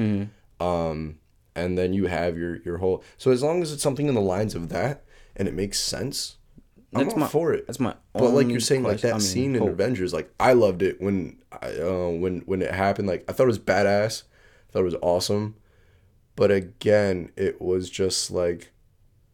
Um 0.59 1.19
and 1.55 1.77
then 1.77 1.93
you 1.93 2.07
have 2.07 2.37
your 2.37 2.57
your 2.63 2.77
whole 2.79 3.03
so 3.17 3.31
as 3.31 3.41
long 3.43 3.61
as 3.61 3.71
it's 3.71 3.83
something 3.83 4.07
in 4.07 4.15
the 4.15 4.21
lines 4.21 4.55
of 4.55 4.69
that 4.69 5.03
and 5.37 5.47
it 5.47 5.53
makes 5.53 5.79
sense 5.79 6.35
i'm 6.93 7.03
That's 7.05 7.13
all 7.13 7.19
my- 7.21 7.27
for 7.27 7.53
it. 7.53 7.65
that's 7.67 7.79
my 7.79 7.95
but 8.13 8.31
like 8.31 8.47
you're 8.49 8.59
saying 8.59 8.83
like 8.83 9.01
that 9.01 9.11
I 9.11 9.13
mean, 9.13 9.21
scene 9.21 9.55
in 9.55 9.63
avengers 9.67 10.13
like 10.13 10.29
i 10.39 10.51
loved 10.53 10.81
it 10.81 10.99
when 11.01 11.37
i 11.53 11.67
uh 11.77 12.09
when 12.09 12.39
when 12.45 12.61
it 12.61 12.71
happened. 12.73 13.07
Like 13.07 13.23
i 13.29 13.31
thought 13.33 13.43
it 13.43 13.47
was 13.47 13.59
badass 13.59 14.23
thought 14.75 14.81
it 14.81 14.83
was 14.83 14.95
awesome. 15.01 15.55
But 16.35 16.51
again 16.51 17.31
it 17.37 17.61
was 17.61 17.89
just 17.89 18.29
like 18.29 18.73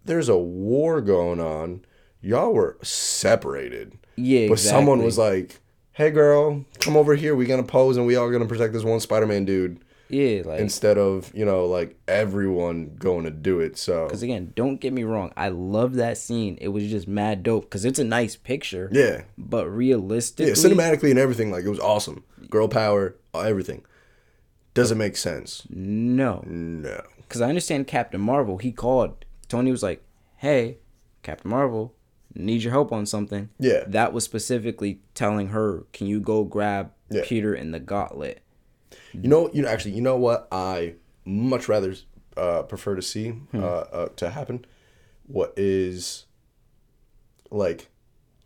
there's 0.06 0.30
a 0.30 0.38
war 0.38 1.02
going 1.02 1.40
on. 1.40 1.84
Y'all 2.22 2.54
were 2.54 2.78
separated. 2.84 3.98
Yeah. 4.16 4.50
but 4.50 4.60
someone 4.60 5.02
was 5.02 5.18
like 5.18 5.60
hey 5.94 6.12
girl 6.12 6.64
come 6.80 6.96
over 6.96 7.16
here. 7.16 7.36
We 7.36 7.46
gonna 7.48 7.64
pose 7.64 7.98
and 7.98 8.06
we 8.06 8.16
all 8.16 8.30
gonna 8.30 8.46
protect 8.46 8.74
this 8.74 8.84
one 8.84 9.00
spider-man 9.00 9.46
dude. 9.46 9.84
Yeah, 10.10 10.42
like 10.46 10.60
instead 10.60 10.98
of 10.98 11.32
you 11.34 11.46
know 11.46 11.66
like 11.66 11.98
everyone 12.08 12.98
going 13.00 13.24
to 13.24 13.32
do 13.32 13.62
it 13.62 13.78
so. 13.78 14.06
Because 14.08 14.22
again, 14.22 14.52
don't 14.58 14.76
get 14.76 14.92
me 14.92 15.06
wrong, 15.06 15.32
I 15.38 15.48
love 15.48 15.94
that 15.96 16.18
scene. 16.18 16.58
It 16.60 16.68
was 16.68 16.86
just 16.90 17.08
mad 17.08 17.44
dope 17.44 17.64
because 17.64 17.86
it's 17.86 17.98
a 17.98 18.04
nice 18.04 18.36
picture. 18.36 18.90
yeah. 18.92 19.22
But 19.38 19.68
realistically, 19.68 20.48
yeah 20.48 20.56
cinematically 20.56 21.12
and 21.12 21.18
everything 21.18 21.50
like 21.50 21.64
it 21.64 21.70
was 21.70 21.80
awesome. 21.80 22.26
Girl 22.50 22.68
power 22.68 23.16
everything 23.34 23.84
doesn't 24.74 24.98
make 24.98 25.18
sense 25.18 25.68
no. 25.70 26.44
no 26.48 27.02
Because 27.18 27.42
I 27.42 27.50
understand 27.50 27.88
Captain 27.88 28.22
Marvel. 28.22 28.58
He 28.58 28.72
called 28.72 29.26
Tony 29.48 29.70
was 29.72 29.84
like, 29.84 30.02
"Hey, 30.38 30.78
Captain 31.24 31.50
Marvel, 31.52 31.94
need 32.34 32.64
your 32.64 32.72
help 32.72 32.92
on 32.94 33.06
something." 33.06 33.50
Yeah. 33.60 33.84
That 33.88 34.14
was 34.14 34.24
specifically 34.24 35.02
telling 35.14 35.50
her, 35.50 35.84
"Can 35.92 36.08
you 36.08 36.20
go 36.22 36.44
grab 36.46 36.92
Yeah. 37.10 37.24
Peter 37.26 37.54
in 37.54 37.72
the 37.72 37.80
gauntlet?" 37.80 38.42
You 39.14 39.28
know, 39.28 39.50
you 39.54 39.62
know, 39.62 39.68
actually, 39.68 39.92
you 39.92 40.02
know 40.02 40.16
what 40.18 40.48
I 40.52 40.96
much 41.26 41.68
rather 41.68 41.94
uh, 42.38 42.64
prefer 42.64 42.96
to 42.96 43.02
see 43.02 43.30
Hmm. 43.32 43.62
uh, 43.64 43.68
uh, 43.68 44.08
to 44.16 44.30
happen. 44.30 44.64
What 45.28 45.54
is 45.58 46.26
like 47.50 47.90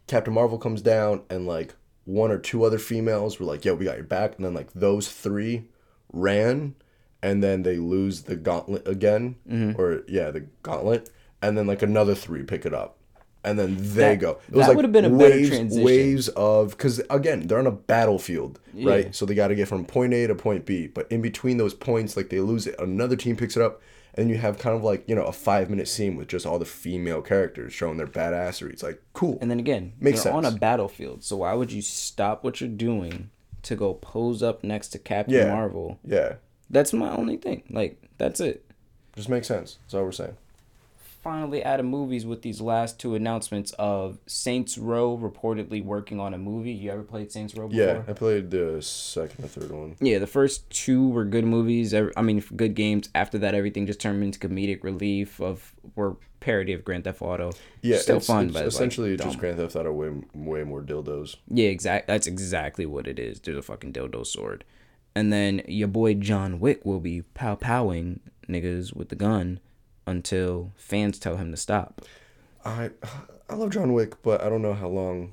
Captain 0.08 0.34
Marvel 0.34 0.58
comes 0.58 0.82
down 0.82 1.22
and 1.30 1.46
like 1.48 1.76
one 2.06 2.32
or 2.32 2.38
two 2.40 2.64
other 2.64 2.80
females 2.80 3.40
were 3.40 3.46
like, 3.46 3.64
"Yo, 3.66 3.76
we 3.76 3.86
got 3.86 3.98
your 3.98 4.06
back," 4.06 4.36
and 4.38 4.46
then 4.46 4.54
like 4.56 4.72
those 4.74 5.08
three 5.12 5.68
ran 6.16 6.76
and 7.22 7.44
then 7.44 7.64
they 7.64 7.78
lose 7.78 8.24
the 8.24 8.36
gauntlet 8.36 8.88
again, 8.88 9.36
Mm-hmm. 9.50 9.80
or 9.82 10.04
yeah, 10.08 10.32
the 10.32 10.42
gauntlet, 10.64 11.10
and 11.42 11.58
then 11.58 11.68
like 11.68 11.82
another 11.82 12.16
three 12.16 12.44
pick 12.44 12.66
it 12.66 12.74
up, 12.74 12.98
and 13.44 13.58
then 13.60 13.78
they 13.78 14.16
That- 14.16 14.20
go. 14.20 14.38
It 14.52 14.56
that 14.56 14.76
would've 14.76 14.92
been 14.92 15.06
a 15.06 15.10
better 15.10 15.36
waves, 15.36 15.50
transition. 15.50 15.84
waves 15.84 16.28
of 16.30 16.72
because 16.72 17.02
again 17.10 17.48
they're 17.48 17.60
on 17.60 17.68
a 17.68 17.72
battlefield, 17.72 18.60
Yeah. 18.74 18.90
right? 18.92 19.16
So 19.16 19.26
they 19.26 19.34
got 19.36 19.48
to 19.50 19.56
get 19.56 19.68
from 19.68 19.86
point 19.86 20.14
A 20.14 20.28
to 20.28 20.36
point 20.36 20.66
B, 20.66 20.88
but 20.88 21.12
in 21.12 21.22
between 21.22 21.58
those 21.58 21.74
points, 21.74 22.16
like 22.16 22.30
they 22.30 22.40
lose 22.40 22.68
it, 22.68 22.76
another 22.80 23.16
team 23.16 23.36
picks 23.36 23.56
it 23.58 23.62
up. 23.64 23.82
And 24.18 24.30
you 24.30 24.38
have 24.38 24.58
kind 24.60 24.74
of 24.74 24.82
like, 24.82 25.04
you 25.10 25.16
know, 25.16 25.26
a 25.26 25.34
five 25.34 25.70
minute 25.70 25.90
scene 25.90 26.16
with 26.16 26.30
just 26.30 26.46
all 26.46 26.58
the 26.58 26.64
female 26.64 27.22
characters 27.22 27.74
showing 27.74 27.98
their 27.98 28.08
badassery. 28.08 28.72
It's 28.72 28.82
like, 28.82 29.02
cool. 29.12 29.38
And 29.42 29.52
then 29.52 29.60
again, 29.60 29.92
Makes 30.00 30.24
they're 30.24 30.32
on 30.32 30.46
a 30.46 30.52
battlefield, 30.52 31.22
so 31.26 31.36
why 31.38 31.54
would 31.54 31.70
you 31.70 31.82
stop 31.82 32.42
what 32.42 32.62
you're 32.62 32.70
doing 32.70 33.30
to 33.66 33.76
go 33.76 33.94
pose 33.96 34.42
up 34.42 34.64
next 34.64 34.90
to 34.90 35.00
Captain 35.00 35.36
Yeah. 35.36 35.52
Marvel? 35.54 36.00
yeah. 36.06 36.36
That's 36.70 36.94
my 36.94 37.10
only 37.16 37.38
thing. 37.38 37.62
Like, 37.70 38.02
that's 38.18 38.40
it. 38.40 38.66
Just 39.16 39.30
makes 39.30 39.48
sense. 39.48 39.78
That's 39.84 39.94
all 39.94 40.04
we're 40.04 40.12
saying. 40.12 40.36
Finally, 41.22 41.64
out 41.66 41.80
of 41.80 41.86
movies 41.88 42.24
with 42.26 42.44
these 42.44 42.62
last 42.62 43.00
two 43.00 43.16
announcements 43.16 43.72
of 43.80 44.20
Saints 44.28 44.78
Row 44.78 45.18
reportedly 45.18 45.84
working 45.84 46.20
on 46.20 46.36
a 46.36 46.38
movie. 46.38 46.72
You 46.72 46.92
ever 46.92 47.02
played 47.02 47.32
Saints 47.32 47.56
Row 47.56 47.68
before? 47.68 47.84
Yeah, 47.84 48.02
I 48.08 48.14
played 48.14 48.52
the 48.52 48.80
second 48.82 49.44
or 49.46 49.48
third 49.48 49.72
one. 49.72 49.96
Yeah, 50.00 50.20
the 50.20 50.28
first 50.28 50.70
two 50.70 51.10
were 51.10 51.26
good 51.26 51.46
movies. 51.46 51.96
I 51.96 52.22
mean, 52.22 52.42
good 52.56 52.76
games. 52.76 53.10
After 53.16 53.40
that, 53.40 53.56
everything 53.56 53.88
just 53.88 54.00
turned 54.00 54.24
into 54.24 54.38
comedic 54.40 54.84
relief 54.84 55.40
of 55.42 55.74
or 55.96 56.18
parody 56.46 56.74
of 56.74 56.86
Grand 56.86 57.04
Theft 57.04 57.24
Auto. 57.24 57.52
Yeah, 57.82 57.98
still 57.98 58.18
it's, 58.18 58.28
fun, 58.28 58.46
it's 58.46 58.54
but 58.54 58.66
it's, 58.66 58.76
like, 58.76 58.82
essentially 58.88 59.18
just. 59.18 59.40
Grand 59.40 59.58
Theft 59.58 59.76
Auto 59.76 59.92
way 59.92 60.12
way 60.34 60.64
more 60.64 60.82
dildos. 60.82 61.38
Yeah, 61.50 61.70
exact. 61.70 62.08
That's 62.08 62.28
exactly 62.28 62.86
what 62.86 63.08
it 63.08 63.18
is. 63.18 63.40
There's 63.40 63.58
a 63.58 63.64
fucking 63.64 63.94
dildo 63.94 64.26
sword, 64.26 64.64
and 65.16 65.34
then 65.34 65.64
your 65.68 65.88
boy 65.88 66.14
John 66.14 66.60
Wick 66.60 66.86
will 66.86 67.00
be 67.00 67.24
pow 67.24 67.56
powing 67.56 68.20
niggas 68.48 68.96
with 68.96 69.10
the 69.10 69.16
gun 69.16 69.60
until 70.06 70.72
fans 70.78 71.18
tell 71.18 71.38
him 71.38 71.50
to 71.50 71.58
stop. 71.58 72.04
I 72.64 72.92
I 73.50 73.56
love 73.56 73.72
John 73.72 73.94
Wick, 73.94 74.22
but 74.22 74.42
I 74.42 74.50
don't 74.50 74.62
know 74.62 74.74
how 74.74 74.88
long 74.88 75.32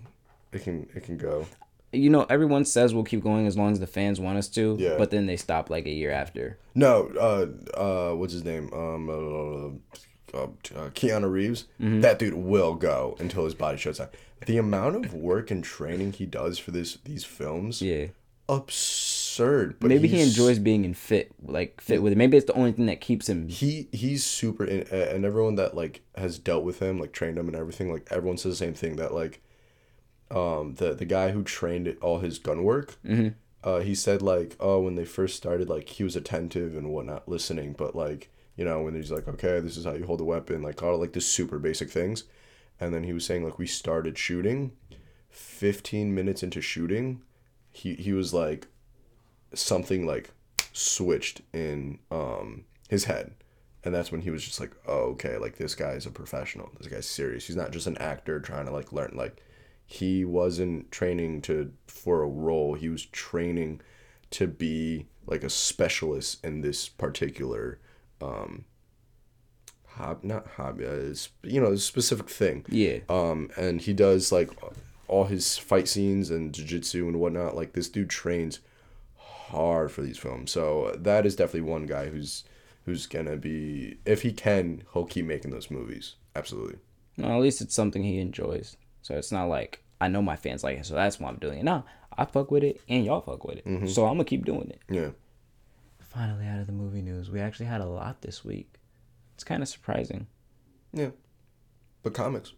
it 0.51 0.63
can 0.63 0.89
it 0.95 1.05
can 1.05 1.19
go. 1.19 1.47
You 1.95 2.09
know, 2.09 2.25
everyone 2.31 2.65
says 2.65 2.95
we'll 2.95 3.05
keep 3.05 3.23
going 3.23 3.47
as 3.47 3.59
long 3.59 3.73
as 3.73 3.79
the 3.79 3.87
fans 3.87 4.19
want 4.19 4.39
us 4.39 4.49
to. 4.49 4.77
Yeah. 4.79 4.97
But 4.97 5.11
then 5.11 5.27
they 5.27 5.37
stop 5.37 5.69
like 5.69 5.85
a 5.85 5.91
year 5.91 6.11
after. 6.11 6.57
No, 6.75 7.11
uh, 7.21 7.79
uh, 7.79 8.17
what's 8.17 8.33
his 8.33 8.45
name? 8.45 8.73
Um, 8.73 9.11
uh, 9.11 9.99
uh, 10.35 10.45
uh, 10.45 10.91
Keanu 10.91 11.31
Reeves. 11.31 11.65
Mm-hmm. 11.81 12.01
That 12.01 12.19
dude 12.19 12.35
will 12.35 12.75
go 12.75 13.17
until 13.19 13.45
his 13.45 13.55
body 13.55 13.79
shuts 13.79 13.99
down. 13.99 14.09
The 14.47 14.59
amount 14.59 14.97
of 15.05 15.15
work 15.15 15.51
and 15.51 15.63
training 15.63 16.13
he 16.15 16.27
does 16.27 16.59
for 16.59 16.71
this 16.73 16.99
these 17.05 17.25
films, 17.25 17.81
Yeah. 17.81 18.07
absurd. 18.49 19.77
But 19.81 19.89
Maybe 19.89 20.09
he 20.09 20.21
enjoys 20.21 20.59
being 20.59 20.85
in 20.85 20.95
fit, 20.95 21.31
like 21.43 21.81
fit 21.81 22.03
with 22.03 22.13
it. 22.13 22.17
Maybe 22.17 22.37
it's 22.37 22.47
the 22.47 22.53
only 22.55 22.73
thing 22.73 22.87
that 22.87 23.01
keeps 23.01 23.29
him. 23.29 23.49
he 23.49 23.89
he's 23.93 24.25
super 24.25 24.65
in, 24.65 24.83
and 24.89 25.25
everyone 25.25 25.55
that 25.57 25.77
like 25.77 26.03
has 26.17 26.39
dealt 26.39 26.65
with 26.65 26.81
him 26.81 26.99
like 26.99 27.13
trained 27.13 27.39
him 27.39 27.47
and 27.49 27.57
everything 27.57 27.93
like 27.93 28.07
everyone 28.11 28.37
says 28.37 28.53
the 28.59 28.65
same 28.65 28.75
thing 28.75 28.97
that 28.97 29.15
like 29.15 29.41
um 30.31 30.75
the 30.77 30.95
the 30.95 31.05
guy 31.05 31.31
who 31.31 31.43
trained 31.43 31.95
all 32.01 32.19
his 32.21 32.39
gun 32.39 32.63
work 32.65 32.97
uh 33.65 33.81
he 33.81 33.95
said 33.95 34.23
like 34.23 34.57
oh 34.61 34.81
when 34.81 34.95
they 34.97 35.05
first 35.05 35.37
started 35.37 35.69
like 35.69 35.89
he 35.89 36.03
was 36.05 36.17
attentive 36.17 36.75
and 36.77 36.89
whatnot 36.91 37.29
listening 37.29 37.75
but 37.77 37.95
like 37.95 38.31
you 38.57 38.65
know 38.65 38.83
when 38.83 38.95
he's 38.95 39.11
like 39.11 39.29
okay 39.29 39.61
this 39.61 39.77
is 39.77 39.85
how 39.85 39.95
you 39.95 40.05
hold 40.05 40.21
a 40.21 40.25
weapon 40.25 40.63
like 40.63 40.83
all 40.83 40.99
like 40.99 41.13
the 41.13 41.21
super 41.21 41.59
basic 41.59 41.91
things. 41.91 42.25
And 42.81 42.93
then 42.93 43.05
he 43.05 43.13
was 43.13 43.25
saying 43.25 43.45
like 43.45 43.59
we 43.59 43.67
started 43.67 44.19
shooting. 44.19 44.73
15 45.31 46.15
minutes 46.15 46.43
into 46.43 46.61
shooting 46.61 47.23
he 47.73 47.95
he 47.95 48.13
was 48.13 48.35
like 48.35 48.67
something 49.55 50.07
like 50.07 50.31
switched 50.73 51.41
in 51.53 51.99
um 52.11 52.65
his 52.89 53.05
head. 53.05 53.35
And 53.85 53.93
that's 53.93 54.13
when 54.13 54.21
he 54.21 54.31
was 54.31 54.45
just 54.45 54.61
like 54.61 54.73
oh 54.87 55.11
okay 55.13 55.39
like 55.39 55.57
this 55.57 55.75
guy's 55.75 56.07
a 56.07 56.11
professional. 56.11 56.71
This 56.79 56.89
guy's 56.89 57.07
serious. 57.07 57.47
He's 57.47 57.57
not 57.57 57.73
just 57.73 57.87
an 57.87 57.99
actor 57.99 58.41
trying 58.41 58.67
to 58.67 58.73
like 58.73 58.93
learn 58.93 59.13
like 59.15 59.43
he 59.87 60.25
wasn't 60.25 60.91
training 60.91 61.43
to 61.43 61.73
for 61.87 62.23
a 62.23 62.29
role. 62.29 62.75
He 62.75 62.89
was 62.89 63.05
training 63.07 63.81
to 64.31 64.47
be 64.47 65.07
like 65.27 65.45
a 65.45 65.51
specialist 65.51 66.45
in 66.45 66.61
this 66.61 66.89
particular 66.89 67.79
um 68.23 68.65
hob 69.87 70.25
not 70.25 70.47
hobby 70.57 70.87
uh, 70.87 71.15
you 71.43 71.61
know 71.61 71.73
a 71.73 71.77
specific 71.79 72.29
thing 72.31 72.65
Yeah. 72.69 72.99
um 73.09 73.51
and 73.57 73.81
he 73.83 73.93
does 73.93 74.33
like 74.33 74.51
all 75.09 75.25
his 75.25 75.59
fight 75.59 75.87
scenes 75.89 76.31
and 76.31 76.55
jiu-jitsu 76.55 77.07
and 77.07 77.21
whatnot 77.21 77.55
like 77.55 77.75
this 77.75 77.89
dude 77.91 78.09
trains 78.09 78.61
hard 79.17 79.91
for 79.93 80.01
these 80.01 80.19
films 80.19 80.51
so 80.51 80.95
that 80.99 81.27
is 81.27 81.37
definitely 81.37 81.69
one 81.71 81.85
guy 81.87 82.09
who's 82.09 82.45
who's 82.87 83.07
gonna 83.07 83.37
be 83.37 83.99
if 84.07 84.23
he 84.23 84.33
can 84.33 84.83
he'll 84.95 85.05
keep 85.05 85.27
making 85.27 85.51
those 85.51 85.71
movies 85.71 86.15
absolutely 86.35 86.77
Well, 87.19 87.31
at 87.37 87.41
least 87.43 87.61
it's 87.61 87.75
something 87.75 88.03
he 88.03 88.19
enjoys. 88.19 88.77
So 89.03 89.15
it's 89.17 89.31
not 89.33 89.45
like 89.49 89.83
I 90.01 90.09
know 90.09 90.23
my 90.23 90.37
fans 90.37 90.65
like 90.65 90.79
it, 90.79 90.87
so 90.87 90.95
that's 90.95 91.21
why 91.21 91.29
I'm 91.29 91.37
doing 91.37 91.59
it. 91.59 91.65
No, 91.65 91.85
I 92.17 92.25
fuck 92.25 92.51
with 92.51 92.65
it, 92.65 92.81
and 92.89 93.05
y'all 93.05 93.21
fuck 93.21 93.45
with 93.45 93.59
it. 93.65 93.89
So 93.91 94.07
I'm 94.07 94.15
gonna 94.15 94.25
keep 94.25 94.45
doing 94.47 94.71
it. 94.71 94.81
yeah 94.91 95.11
Finally, 96.13 96.47
out 96.47 96.59
of 96.61 96.67
the 96.67 96.73
movie 96.73 97.03
news, 97.03 97.31
we 97.31 97.41
actually 97.41 97.67
had 97.67 97.81
a 97.81 97.87
lot 97.87 98.21
this 98.23 98.45
week. 98.45 98.75
It's 99.35 99.45
kind 99.45 99.63
of 99.63 99.69
surprising. 99.69 100.27
yeah 100.93 101.11
but 102.03 102.13
comics 102.15 102.53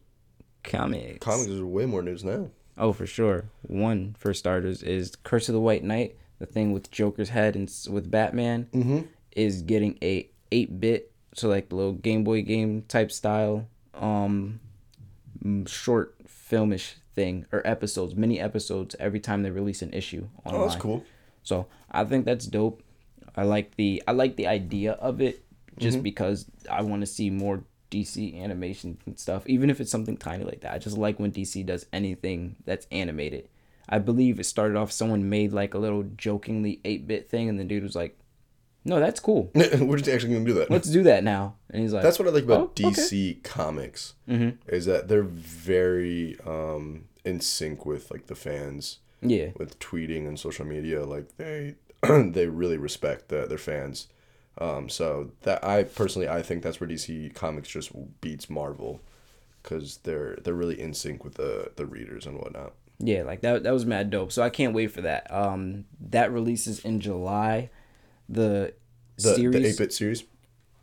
Comics. 0.62 1.18
comics 1.24 1.48
is 1.48 1.62
way 1.62 1.84
more 1.86 2.02
news 2.02 2.24
now 2.24 2.48
Oh, 2.76 2.92
for 2.92 3.06
sure. 3.06 3.44
One 3.62 4.16
for 4.18 4.34
starters 4.34 4.82
is 4.82 5.14
Curse 5.22 5.48
of 5.48 5.52
the 5.52 5.60
White 5.60 5.84
Knight, 5.84 6.16
the 6.40 6.46
thing 6.46 6.72
with 6.72 6.90
Joker's 6.90 7.28
head 7.28 7.54
and 7.54 7.70
with 7.88 8.10
Batman, 8.10 8.66
mm-hmm. 8.72 9.00
is 9.36 9.62
getting 9.62 9.96
a 10.02 10.28
eight 10.50 10.80
bit, 10.80 11.12
so 11.34 11.48
like 11.48 11.68
the 11.68 11.76
little 11.76 11.92
Game 11.92 12.24
Boy 12.24 12.42
game 12.42 12.82
type 12.88 13.12
style, 13.12 13.68
um, 13.94 14.58
short 15.66 16.16
filmish 16.26 16.94
thing 17.14 17.46
or 17.52 17.62
episodes, 17.64 18.16
mini 18.16 18.40
episodes 18.40 18.96
every 18.98 19.20
time 19.20 19.44
they 19.44 19.50
release 19.52 19.80
an 19.82 19.92
issue 19.92 20.26
online. 20.44 20.60
oh 20.60 20.64
that's 20.66 20.80
cool 20.80 21.04
So 21.44 21.66
I 21.92 22.04
think 22.04 22.24
that's 22.24 22.46
dope. 22.46 22.82
I 23.36 23.42
like 23.44 23.76
the 23.76 24.02
I 24.06 24.12
like 24.12 24.36
the 24.36 24.46
idea 24.46 24.92
of 24.92 25.20
it 25.20 25.44
just 25.78 26.02
because 26.02 26.46
I 26.70 26.82
want 26.82 27.02
to 27.02 27.06
see 27.06 27.30
more 27.30 27.64
DC 27.90 28.40
animation 28.42 28.98
and 29.06 29.18
stuff, 29.18 29.46
even 29.46 29.70
if 29.70 29.80
it's 29.80 29.90
something 29.90 30.16
tiny 30.16 30.44
like 30.44 30.60
that. 30.60 30.72
I 30.72 30.78
just 30.78 30.96
like 30.98 31.18
when 31.18 31.32
DC 31.32 31.64
does 31.66 31.86
anything 31.92 32.56
that's 32.64 32.86
animated. 32.92 33.48
I 33.88 33.98
believe 33.98 34.40
it 34.40 34.44
started 34.44 34.76
off 34.76 34.90
someone 34.92 35.28
made 35.28 35.52
like 35.52 35.74
a 35.74 35.78
little 35.78 36.04
jokingly 36.16 36.80
8-bit 36.84 37.28
thing 37.28 37.48
and 37.48 37.58
the 37.60 37.64
dude 37.64 37.82
was 37.82 37.94
like, 37.94 38.16
"No, 38.84 38.98
that's 38.98 39.20
cool. 39.20 39.50
we're 39.54 39.98
just 39.98 40.08
actually 40.08 40.32
gonna 40.34 40.44
do 40.46 40.54
that 40.54 40.70
Let's 40.70 40.88
do 40.90 41.02
that 41.02 41.22
now." 41.22 41.56
And 41.70 41.82
he's 41.82 41.92
like, 41.92 42.02
That's 42.02 42.18
what 42.18 42.26
I 42.28 42.30
like 42.30 42.44
about 42.44 42.58
Oh, 42.82 42.86
okay. 42.88 42.90
DC 42.90 43.42
comics 43.42 44.14
Mhm. 44.28 44.56
is 44.68 44.86
that 44.86 45.08
they're 45.08 45.22
very 45.22 46.36
um, 46.46 47.04
in 47.24 47.40
sync 47.40 47.84
with 47.84 48.10
like 48.10 48.26
the 48.26 48.34
fans 48.34 49.00
Yeah. 49.22 49.50
with 49.56 49.78
tweeting 49.80 50.26
and 50.26 50.38
social 50.38 50.64
media. 50.64 51.04
Like 51.04 51.36
they 51.36 51.74
they 52.32 52.46
really 52.46 52.78
respect 52.78 53.28
the, 53.28 53.46
their 53.46 53.58
fans. 53.58 54.08
Um, 54.58 54.88
so 54.88 55.32
that 55.42 55.64
I 55.64 55.82
personally 55.84 56.28
I 56.28 56.42
think 56.42 56.62
that's 56.62 56.80
where 56.80 56.88
DC 56.88 57.34
comics 57.34 57.68
just 57.68 57.90
beats 58.20 58.48
Marvel 58.48 59.00
because 59.62 59.98
they're 59.98 60.36
they're 60.44 60.54
really 60.54 60.80
in 60.80 60.94
sync 60.94 61.24
with 61.24 61.34
the 61.34 61.72
the 61.76 61.86
readers 61.86 62.26
and 62.26 62.38
whatnot. 62.38 62.74
Yeah, 62.98 63.22
like 63.24 63.40
that 63.42 63.64
that 63.64 63.72
was 63.72 63.84
mad 63.86 64.10
dope. 64.10 64.30
So 64.32 64.42
I 64.42 64.50
can't 64.50 64.74
wait 64.74 64.92
for 64.92 65.00
that. 65.02 65.26
Um 65.32 65.86
that 66.00 66.32
releases 66.32 66.78
in 66.80 67.00
July. 67.00 67.70
The, 68.28 68.74
The 69.16 69.34
the 69.34 69.34
series 69.34 69.64
eight 69.64 69.78
bit 69.78 69.92
series. 69.92 70.24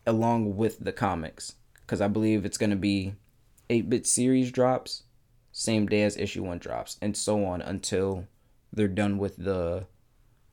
along 0.06 0.56
with 0.58 0.80
the 0.80 0.92
comics 0.92 1.56
because 1.82 2.02
I 2.02 2.08
believe 2.08 2.46
it's 2.46 2.58
going 2.58 2.70
to 2.72 2.76
be 2.76 3.16
8 3.70 3.90
bit 3.90 4.08
series 4.08 4.52
drops, 4.52 5.04
same 5.52 5.88
day 5.88 6.04
as 6.04 6.18
issue 6.18 6.44
1 6.44 6.60
drops, 6.60 6.98
and 7.02 7.16
so 7.18 7.46
on 7.46 7.62
until 7.62 8.28
they're 8.74 8.88
done 8.88 9.18
with 9.18 9.38
the 9.38 9.86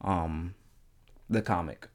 um 0.01 0.55
the 1.29 1.43
comic. 1.43 1.89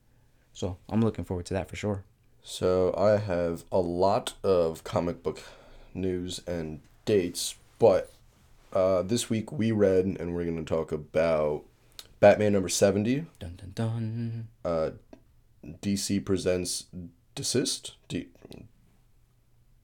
So 0.53 0.77
I'm 0.89 1.01
looking 1.01 1.25
forward 1.25 1.45
to 1.47 1.53
that 1.55 1.69
for 1.69 1.75
sure. 1.75 2.03
So 2.43 2.93
I 2.97 3.17
have 3.17 3.63
a 3.71 3.79
lot 3.79 4.33
of 4.43 4.83
comic 4.83 5.23
book 5.23 5.41
news 5.93 6.41
and 6.45 6.81
dates, 7.05 7.55
but 7.79 8.11
uh, 8.73 9.01
this 9.03 9.29
week 9.29 9.51
we 9.51 9.71
read 9.71 10.05
and 10.05 10.33
we're 10.35 10.43
going 10.43 10.63
to 10.63 10.65
talk 10.75 10.91
about 10.91 11.63
Batman 12.19 12.53
number 12.53 12.69
70. 12.69 13.25
Dun 13.39 13.55
dun 13.57 13.71
dun. 13.75 14.47
Uh, 14.65 14.91
DC 15.81 16.23
presents 16.25 16.85
Desist. 17.35 17.93
De- 18.07 18.27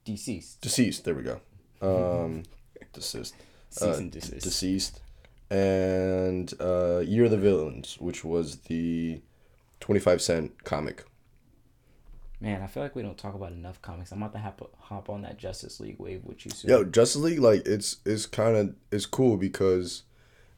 Deceased. 0.06 0.62
deceased. 0.62 1.04
There 1.06 1.14
we 1.16 1.24
go. 1.24 1.40
Um, 1.82 2.44
desist. 2.94 3.36
Cease 3.70 3.84
Uh, 3.84 4.02
desist. 4.10 4.44
Deceased. 4.44 5.02
And 5.50 6.54
uh, 6.60 7.00
Year 7.00 7.26
of 7.26 7.32
the 7.32 7.38
Villains, 7.38 7.98
which 8.00 8.24
was 8.24 8.58
the 8.62 9.22
25 9.80 10.22
cent 10.22 10.64
comic. 10.64 11.06
Man, 12.42 12.62
I 12.62 12.68
feel 12.68 12.84
like 12.84 12.96
we 12.96 13.02
don't 13.02 13.18
talk 13.18 13.36
about 13.36 13.52
enough 13.52 13.82
comics. 13.82 14.12
I'm 14.12 14.22
about 14.22 14.34
to 14.34 14.40
hop, 14.40 14.76
hop 14.80 15.10
on 15.10 15.24
that 15.24 15.38
Justice 15.38 15.80
League 15.80 16.00
wave 16.00 16.22
with 16.24 16.46
you 16.46 16.52
soon. 16.52 16.72
Yo, 16.72 16.84
Justice 16.86 17.22
League, 17.22 17.40
like 17.40 17.66
it's 17.66 17.98
it's 18.06 18.26
kind 18.26 18.56
of 18.56 18.76
it's 18.92 19.06
cool 19.06 19.36
because, 19.36 20.04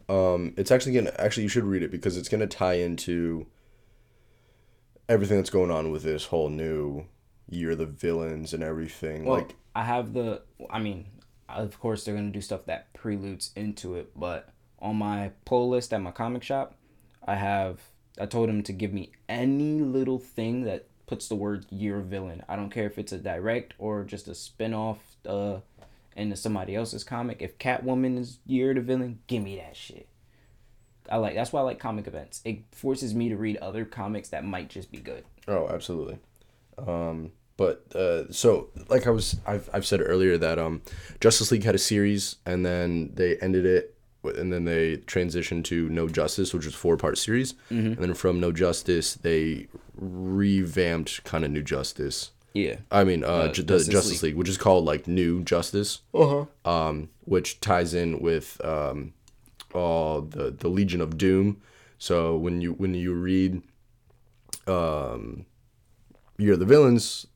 um, 0.07 0.53
it's 0.57 0.69
actually 0.71 0.93
gonna 0.93 1.13
actually 1.17 1.43
you 1.43 1.49
should 1.49 1.63
read 1.63 1.81
it 1.81 1.89
because 1.91 2.17
it's 2.17 2.29
gonna 2.29 2.47
tie 2.47 2.73
into. 2.75 3.47
everything 5.09 5.37
that's 5.37 5.49
going 5.49 5.71
on 5.71 5.91
with 5.91 6.03
this 6.03 6.25
whole 6.25 6.49
new 6.49 7.05
year, 7.49 7.75
the 7.75 7.85
villains 7.85 8.53
and 8.53 8.63
everything. 8.63 9.25
Well, 9.25 9.39
like, 9.39 9.55
I 9.75 9.83
have 9.83 10.13
the. 10.13 10.41
I 10.69 10.79
mean, 10.79 11.07
of 11.49 11.79
course 11.79 12.05
they're 12.05 12.15
gonna 12.15 12.29
do 12.29 12.41
stuff 12.41 12.65
that 12.65 12.93
preludes 12.93 13.51
into 13.55 13.95
it, 13.95 14.11
but 14.15 14.49
on 14.79 14.95
my 14.97 15.31
pull 15.45 15.67
list 15.69 15.93
at 15.93 16.01
my 16.01 16.11
comic 16.11 16.43
shop, 16.43 16.75
I 17.25 17.35
have. 17.35 17.81
I 18.21 18.27
told 18.27 18.49
him 18.49 18.61
to 18.63 18.73
give 18.73 18.93
me 18.93 19.11
any 19.27 19.81
little 19.81 20.19
thing 20.19 20.63
that 20.63 20.85
puts 21.07 21.27
the 21.27 21.35
word 21.35 21.65
year 21.71 21.99
villain. 21.99 22.43
I 22.47 22.55
don't 22.55 22.69
care 22.69 22.85
if 22.85 22.99
it's 22.99 23.11
a 23.11 23.17
direct 23.17 23.73
or 23.79 24.03
just 24.03 24.27
a 24.27 24.35
spin 24.35 24.75
off 24.75 24.99
uh, 25.27 25.57
into 26.15 26.35
somebody 26.35 26.75
else's 26.75 27.03
comic. 27.03 27.41
If 27.41 27.57
Catwoman 27.57 28.19
is 28.19 28.37
year 28.45 28.75
the 28.75 28.81
villain, 28.81 29.19
give 29.25 29.41
me 29.41 29.55
that 29.57 29.75
shit. 29.75 30.07
I 31.09 31.17
like 31.17 31.33
that's 31.33 31.51
why 31.51 31.61
I 31.61 31.63
like 31.63 31.79
comic 31.79 32.05
events. 32.05 32.41
It 32.45 32.59
forces 32.71 33.15
me 33.15 33.29
to 33.29 33.35
read 33.35 33.57
other 33.57 33.85
comics 33.85 34.29
that 34.29 34.45
might 34.45 34.69
just 34.69 34.91
be 34.91 34.99
good. 34.99 35.25
Oh, 35.47 35.67
absolutely. 35.67 36.19
Um, 36.77 37.31
but 37.57 37.85
uh, 37.95 38.31
so 38.31 38.69
like 38.87 39.07
I 39.07 39.09
was, 39.09 39.35
I've, 39.45 39.67
I've 39.73 39.85
said 39.85 39.99
earlier 39.99 40.37
that 40.37 40.59
um, 40.59 40.83
Justice 41.19 41.51
League 41.51 41.63
had 41.63 41.75
a 41.75 41.79
series 41.79 42.37
and 42.45 42.65
then 42.65 43.11
they 43.15 43.37
ended 43.37 43.65
it, 43.65 43.90
and 44.23 44.51
then 44.53 44.65
they 44.65 44.97
transitioned 44.97 45.63
to 45.65 45.89
No 45.89 46.07
Justice, 46.07 46.53
which 46.53 46.65
was 46.65 46.73
a 46.73 46.77
four 46.77 46.97
part 46.97 47.17
series, 47.17 47.55
and 47.69 47.97
then 47.97 48.13
from 48.13 48.39
No 48.39 48.51
Justice 48.51 49.13
they 49.15 49.67
revamped 49.95 51.23
kind 51.23 51.43
of 51.45 51.51
New 51.51 51.63
Justice. 51.63 52.31
Yeah. 52.53 52.77
I 52.91 53.03
mean, 53.05 53.23
uh, 53.23 53.47
ju- 53.53 53.61
the 53.63 53.75
Justice 53.77 53.87
Justice, 53.93 54.23
League. 54.23 54.35
which 54.35 54.49
is 54.49 54.57
called 54.57 54.83
like 54.85 55.07
New 55.07 55.41
Justice, 55.43 56.01
Uh-huh. 56.13 56.45
um, 56.69 57.09
which 57.23 57.59
ties 57.61 57.93
in 57.93 58.19
with 58.19 58.59
um, 58.63 59.13
all 59.73 60.21
the 60.21 60.51
the 60.51 60.67
Legion 60.67 60.99
of 61.01 61.17
Doom. 61.17 61.61
So 61.97 62.35
when 62.35 62.59
you 62.61 62.73
when 62.73 62.93
you 62.93 63.13
read, 63.13 63.61
um, 64.67 65.45
you're 66.37 66.57
the 66.57 66.65
villains. 66.65 67.27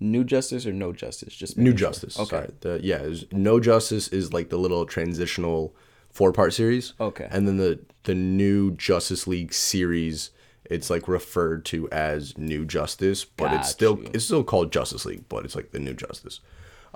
New 0.00 0.22
Justice 0.22 0.64
or 0.66 0.72
No 0.72 0.92
Justice? 0.92 1.34
Just 1.34 1.56
New 1.58 1.70
sure. 1.70 1.78
Justice. 1.78 2.18
Okay. 2.20 2.28
Sorry. 2.28 2.50
The, 2.60 2.80
yeah, 2.82 2.98
is 2.98 3.24
No 3.32 3.58
Justice 3.58 4.06
is 4.08 4.32
like 4.32 4.48
the 4.50 4.58
little 4.58 4.84
transitional 4.86 5.74
four 6.18 6.32
part 6.32 6.52
series. 6.52 6.94
Okay. 7.00 7.28
And 7.30 7.46
then 7.46 7.58
the 7.58 7.78
the 8.02 8.14
New 8.14 8.72
Justice 8.72 9.28
League 9.28 9.54
series, 9.54 10.30
it's 10.64 10.90
like 10.90 11.06
referred 11.06 11.64
to 11.66 11.88
as 11.90 12.36
New 12.36 12.64
Justice, 12.64 13.24
but 13.24 13.52
it's 13.52 13.70
still 13.70 14.00
you. 14.00 14.10
it's 14.12 14.24
still 14.24 14.42
called 14.42 14.72
Justice 14.72 15.06
League, 15.06 15.28
but 15.28 15.44
it's 15.44 15.54
like 15.54 15.70
the 15.70 15.78
New 15.78 15.94
Justice. 15.94 16.40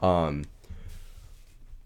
Um. 0.01 0.45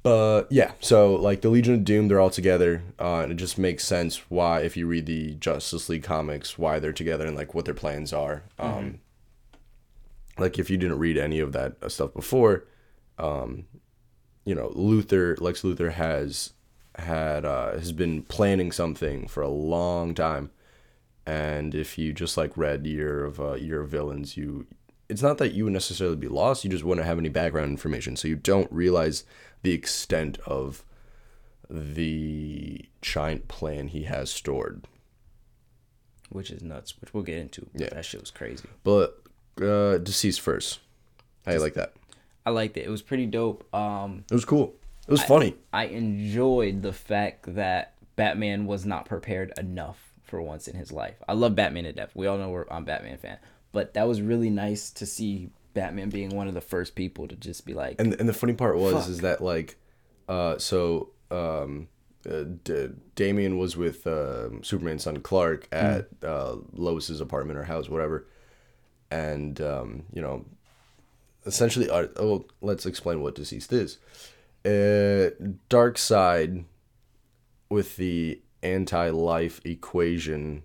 But 0.03 0.47
yeah, 0.51 0.71
so 0.81 1.17
like 1.17 1.41
the 1.41 1.49
Legion 1.51 1.75
of 1.75 1.85
Doom, 1.85 2.07
they're 2.07 2.21
all 2.21 2.31
together, 2.31 2.85
uh, 2.99 3.23
and 3.23 3.33
it 3.33 3.35
just 3.35 3.59
makes 3.59 3.85
sense 3.85 4.23
why, 4.29 4.61
if 4.61 4.77
you 4.77 4.87
read 4.87 5.07
the 5.07 5.35
Justice 5.35 5.89
League 5.89 6.05
comics, 6.05 6.57
why 6.57 6.79
they're 6.79 6.93
together 6.93 7.27
and 7.27 7.37
like 7.37 7.55
what 7.55 7.65
their 7.65 7.75
plans 7.75 8.13
are. 8.13 8.45
Um, 8.57 9.01
like 10.39 10.61
if 10.61 10.71
you 10.71 10.77
didn't 10.77 11.01
read 11.01 11.19
any 11.19 11.41
of 11.41 11.53
that 11.53 11.75
uh, 11.83 11.89
stuff 11.89 12.15
before, 12.15 12.67
um, 13.19 13.65
you 14.45 14.55
know, 14.55 14.69
Luthor, 14.77 15.41
Lex 15.41 15.63
Luthor 15.63 15.91
has 15.91 16.53
had 16.97 17.44
uh, 17.44 17.73
has 17.73 17.93
been 17.93 18.23
planning 18.23 18.73
something 18.73 19.27
for 19.28 19.43
a 19.43 19.48
long 19.48 20.14
time, 20.14 20.51
and 21.27 21.74
if 21.74 21.98
you 21.98 22.12
just 22.12 22.36
like 22.36 22.56
read 22.56 22.86
Year 22.86 23.24
of 23.24 23.39
uh, 23.40 23.55
Year 23.55 23.82
of 23.82 23.90
Villains, 23.90 24.36
you 24.36 24.66
it's 25.09 25.23
not 25.23 25.39
that 25.39 25.52
you 25.52 25.64
would 25.64 25.73
necessarily 25.73 26.16
be 26.16 26.27
lost, 26.28 26.64
you 26.64 26.70
just 26.70 26.82
wouldn't 26.85 27.06
have 27.06 27.18
any 27.18 27.28
background 27.28 27.70
information, 27.70 28.16
so 28.16 28.27
you 28.28 28.35
don't 28.36 28.70
realize 28.73 29.24
the 29.62 29.73
extent 29.73 30.39
of 30.47 30.85
the 31.70 32.85
giant 33.02 33.48
plan 33.48 33.89
he 33.89 34.05
has 34.05 34.31
stored. 34.31 34.86
which 36.31 36.51
is 36.51 36.62
nuts, 36.62 37.01
which 37.01 37.12
we'll 37.14 37.23
get 37.23 37.39
into. 37.39 37.68
Yeah. 37.74 37.89
that 37.90 38.05
shit 38.05 38.20
was 38.20 38.31
crazy. 38.31 38.64
But 38.82 39.23
uh, 39.62 39.98
deceased 39.98 40.40
first. 40.40 40.81
I 41.47 41.56
like 41.59 41.74
that. 41.74 41.93
I 42.44 42.51
liked 42.51 42.77
it. 42.77 42.85
It 42.85 42.90
was 42.90 43.02
pretty 43.02 43.27
dope. 43.27 43.73
Um, 43.74 44.24
It 44.31 44.35
was 44.35 44.44
cool. 44.44 44.74
It 45.07 45.11
was 45.11 45.23
funny. 45.23 45.55
I 45.73 45.87
enjoyed 45.87 46.83
the 46.83 46.93
fact 46.93 47.55
that 47.55 47.95
Batman 48.16 48.66
was 48.66 48.85
not 48.85 49.07
prepared 49.07 49.53
enough 49.59 50.15
for 50.23 50.43
once 50.43 50.66
in 50.66 50.77
his 50.77 50.91
life. 50.91 51.15
I 51.28 51.35
love 51.35 51.55
Batman 51.55 51.85
to 51.85 51.93
death. 51.93 52.11
We 52.15 52.27
all 52.27 52.39
know 52.39 52.49
we're, 52.49 52.66
I'm 52.70 52.85
Batman 52.85 53.19
fan, 53.19 53.39
but 53.73 53.95
that 53.95 54.09
was 54.09 54.20
really 54.20 54.51
nice 54.51 54.91
to 54.93 55.07
see 55.07 55.51
Batman 55.74 56.09
being 56.09 56.31
one 56.31 56.49
of 56.49 56.55
the 56.55 56.61
first 56.61 56.95
people 56.95 57.28
to 57.28 57.37
just 57.37 57.66
be 57.66 57.74
like, 57.74 58.01
and 58.01 58.15
and 58.15 58.28
the 58.28 58.33
funny 58.33 58.55
part 58.55 58.78
was 58.78 58.95
Fuck. 58.95 59.09
is 59.09 59.20
that 59.20 59.41
like 59.43 59.77
uh 60.28 60.57
so 60.59 61.11
um 61.31 61.89
uh, 62.28 62.45
D- 62.65 62.89
Damian 63.15 63.59
was 63.59 63.77
with 63.77 64.07
uh, 64.07 64.62
Superman's 64.62 65.05
son 65.05 65.19
Clark 65.20 65.69
at 65.70 66.09
uh, 66.24 66.57
Lois's 66.73 67.20
apartment 67.20 67.59
or 67.59 67.65
house, 67.65 67.89
whatever, 67.89 68.27
and 69.11 69.61
um, 69.61 70.05
you 70.12 70.20
know, 70.20 70.45
essentially, 71.45 71.89
uh, 71.89 72.09
oh, 72.16 72.47
let's 72.61 72.85
explain 72.85 73.20
what 73.20 73.37
deceased 73.37 73.73
is. 73.73 73.99
Uh, 74.67 75.31
Darkseid, 75.71 76.65
with 77.71 77.97
the 77.97 78.41
anti-life 78.63 79.61
equation, 79.65 80.65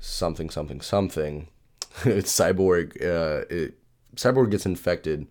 something 0.00 0.50
something 0.50 0.80
something. 0.80 1.48
it's 2.04 2.36
cyborg. 2.36 2.96
Uh, 3.00 3.44
it, 3.48 3.78
cyborg 4.16 4.50
gets 4.50 4.66
infected 4.66 5.28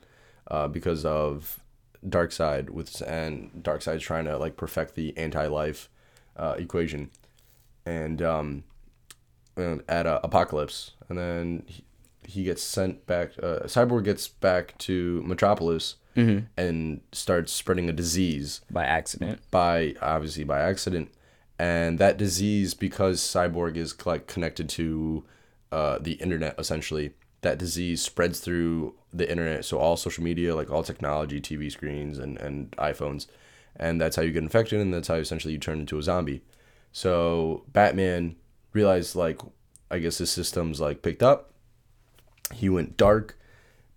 uh, 0.50 0.68
because 0.68 1.04
of 1.04 1.60
Darkseid 2.06 2.70
with 2.70 3.02
and 3.02 3.52
Darkseid's 3.62 4.04
trying 4.04 4.26
to 4.26 4.38
like 4.38 4.56
perfect 4.56 4.96
the 4.96 5.18
anti-life 5.18 5.90
uh, 6.38 6.56
equation 6.58 7.10
and 7.86 8.22
um 8.22 8.64
and 9.56 9.84
at 9.90 10.06
Apokolips 10.06 10.92
and 11.10 11.18
then 11.18 11.64
he, 11.68 11.84
he 12.28 12.44
gets 12.44 12.62
sent 12.62 13.08
back 13.08 13.32
uh, 13.42 13.60
cyborg 13.66 14.04
gets 14.04 14.28
back 14.28 14.78
to 14.80 15.24
metropolis 15.26 15.96
and 16.58 17.02
starts 17.12 17.52
spreading 17.54 17.90
a 17.90 17.94
disease 17.94 18.62
by 18.72 18.84
accident. 18.86 19.40
by 19.52 19.94
obviously 20.02 20.44
by 20.44 20.60
accident. 20.62 21.10
And 21.60 22.00
that 22.00 22.18
disease 22.18 22.74
because 22.74 23.20
cyborg 23.22 23.78
is 23.78 23.96
like 24.06 24.26
connected 24.28 24.68
to 24.70 25.24
uh, 25.72 26.00
the 26.00 26.14
internet 26.14 26.56
essentially 26.60 27.14
that 27.42 27.60
disease 27.60 28.02
spreads 28.02 28.40
through 28.40 28.96
the 29.14 29.30
internet. 29.30 29.64
So 29.64 29.78
all 29.78 29.96
social 29.96 30.24
media 30.24 30.56
like 30.56 30.72
all 30.72 30.84
technology 30.84 31.40
tv 31.40 31.72
screens 31.72 32.18
and, 32.18 32.38
and 32.40 32.72
iphones. 32.78 33.28
And 33.76 34.02
that's 34.02 34.16
how 34.16 34.24
you 34.24 34.32
get 34.32 34.44
infected 34.44 34.80
and 34.82 34.92
that's 34.94 35.08
how 35.08 35.16
essentially 35.16 35.54
you 35.54 35.60
turn 35.60 35.80
into 35.80 36.00
a 36.00 36.04
zombie. 36.04 36.42
So 36.92 37.64
batman 37.72 38.36
realized 38.74 39.16
like 39.16 39.40
i 39.90 39.98
guess 40.00 40.18
his 40.18 40.30
system's 40.30 40.80
like 40.82 41.02
picked 41.02 41.24
up 41.24 41.52
he 42.54 42.70
went 42.70 42.98
dark 42.98 43.38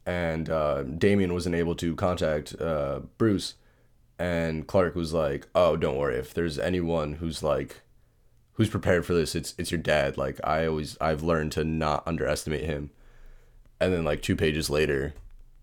and 0.06 0.48
uh, 0.48 0.82
Damian 0.82 1.32
wasn't 1.32 1.54
able 1.54 1.74
to 1.76 1.94
contact 1.94 2.60
uh, 2.60 3.00
bruce 3.18 3.54
and 4.20 4.66
Clark 4.66 4.94
was 4.94 5.14
like, 5.14 5.48
"Oh, 5.54 5.76
don't 5.76 5.96
worry. 5.96 6.16
If 6.16 6.34
there's 6.34 6.58
anyone 6.58 7.14
who's 7.14 7.42
like, 7.42 7.80
who's 8.52 8.68
prepared 8.68 9.06
for 9.06 9.14
this, 9.14 9.34
it's 9.34 9.54
it's 9.56 9.70
your 9.70 9.80
dad. 9.80 10.18
Like 10.18 10.38
I 10.44 10.66
always, 10.66 10.98
I've 11.00 11.22
learned 11.22 11.52
to 11.52 11.64
not 11.64 12.06
underestimate 12.06 12.64
him." 12.64 12.90
And 13.80 13.94
then 13.94 14.04
like 14.04 14.20
two 14.20 14.36
pages 14.36 14.68
later, 14.68 15.14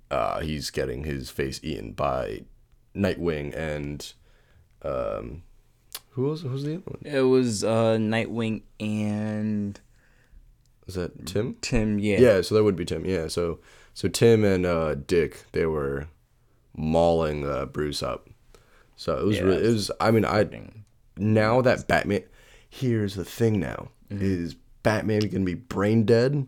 uh, 0.09 0.39
he's 0.39 0.71
getting 0.71 1.03
his 1.03 1.29
face 1.29 1.59
eaten 1.61 1.91
by 1.91 2.45
Nightwing 2.95 3.55
and, 3.55 4.11
um, 4.81 5.43
who 6.11 6.23
was 6.23 6.41
who's 6.41 6.63
the 6.63 6.77
other 6.77 6.83
one? 6.85 7.01
It 7.05 7.21
was 7.21 7.63
uh, 7.63 7.97
Nightwing 7.97 8.63
and 8.79 9.79
Is 10.87 10.95
that 10.95 11.25
Tim? 11.25 11.55
Tim. 11.61 11.99
Yeah. 11.99 12.19
Yeah, 12.19 12.41
so 12.41 12.55
that 12.55 12.63
would 12.63 12.75
be 12.75 12.85
Tim. 12.85 13.05
Yeah, 13.05 13.27
so 13.27 13.59
so 13.93 14.07
Tim 14.07 14.43
and 14.45 14.65
uh, 14.65 14.95
Dick 14.95 15.45
they 15.51 15.65
were 15.65 16.07
mauling 16.75 17.45
uh, 17.47 17.65
Bruce 17.65 18.01
up. 18.03 18.29
So 18.95 19.17
it 19.17 19.25
was 19.25 19.37
Yeah, 19.37 19.43
really, 19.43 19.63
it 19.65 19.67
was. 19.71 19.91
I 19.99 20.11
mean, 20.11 20.25
I 20.25 20.47
now 21.17 21.61
that 21.61 21.87
Batman. 21.87 22.23
Here's 22.69 23.15
the 23.15 23.25
thing. 23.25 23.59
Now 23.59 23.89
Mm-hmm. 24.09 24.23
is 24.23 24.55
Batman 24.83 25.19
gonna 25.29 25.43
be 25.43 25.53
brain 25.53 26.05
dead, 26.05 26.47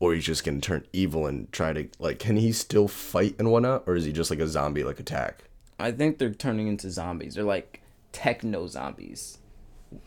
or 0.00 0.14
he's 0.14 0.24
just 0.24 0.42
gonna 0.44 0.60
turn 0.60 0.86
evil 0.94 1.26
and 1.26 1.52
try 1.52 1.74
to 1.74 1.86
like? 1.98 2.18
Can 2.18 2.36
he 2.36 2.50
still 2.52 2.88
fight 2.88 3.36
and 3.38 3.50
whatnot, 3.52 3.84
or 3.86 3.94
is 3.94 4.06
he 4.06 4.12
just 4.12 4.30
like 4.30 4.38
a 4.40 4.48
zombie 4.48 4.84
like 4.84 4.98
attack? 5.00 5.44
I 5.78 5.90
think 5.92 6.16
they're 6.18 6.32
turning 6.32 6.66
into 6.68 6.88
zombies. 6.90 7.34
They're 7.34 7.44
like 7.44 7.82
techno 8.12 8.66
zombies. 8.68 9.36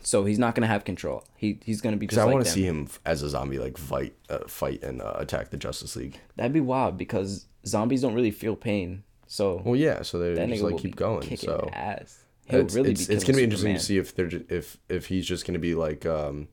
So 0.02 0.24
he's 0.24 0.38
not 0.38 0.54
gonna 0.54 0.66
have 0.66 0.84
control. 0.84 1.24
He 1.36 1.58
he's 1.64 1.80
gonna 1.80 1.96
be 1.96 2.06
just 2.06 2.16
Because 2.16 2.22
I 2.22 2.24
like 2.26 2.34
want 2.34 2.46
to 2.46 2.50
see 2.52 2.64
him 2.64 2.88
as 3.06 3.22
a 3.22 3.28
zombie, 3.28 3.58
like 3.58 3.76
fight, 3.78 4.14
uh, 4.30 4.46
fight 4.46 4.82
and 4.82 5.00
uh, 5.02 5.14
attack 5.16 5.50
the 5.50 5.56
Justice 5.56 5.96
League. 5.96 6.18
That'd 6.36 6.52
be 6.52 6.60
wild 6.60 6.96
because 6.98 7.46
zombies 7.66 8.02
don't 8.02 8.14
really 8.14 8.30
feel 8.30 8.56
pain. 8.56 9.02
So 9.26 9.60
Well, 9.64 9.76
yeah, 9.76 10.02
so 10.02 10.18
they 10.18 10.46
just 10.46 10.62
like 10.62 10.78
keep 10.78 10.96
going. 10.96 11.36
So 11.36 11.68
ass. 11.72 12.24
He'll 12.46 12.60
it's, 12.60 12.74
really 12.74 12.92
it's, 12.92 13.06
be 13.06 13.14
it's 13.14 13.24
gonna 13.24 13.36
be 13.36 13.44
interesting 13.44 13.76
Superman. 13.76 13.78
to 13.80 13.84
see 13.84 13.98
if 13.98 14.14
they're 14.14 14.26
ju- 14.26 14.46
if 14.48 14.78
if 14.88 15.06
he's 15.06 15.26
just 15.26 15.46
gonna 15.46 15.58
be 15.58 15.74
like 15.74 16.06
um 16.06 16.48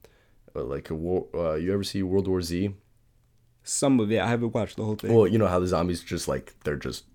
uh, 0.56 0.64
like 0.64 0.90
a 0.90 0.95
war. 0.95 1.28
Uh, 1.34 1.53
you 1.56 1.74
ever 1.74 1.84
see 1.84 2.03
World 2.03 2.28
War 2.28 2.41
Z? 2.41 2.74
some 3.64 3.99
of 3.99 4.12
it. 4.12 4.20
I 4.20 4.28
haven't 4.28 4.53
watched 4.53 4.76
the 4.78 4.84
whole 4.84 4.95
thing. 4.95 5.14
Well, 5.14 5.28
you 5.28 5.38
know 5.38 5.48
how 5.48 5.60
the 5.60 5.68
zombies 5.68 6.02
just 6.03 6.28
like 6.28 6.53
they're 6.64 6.76
just 6.76 7.06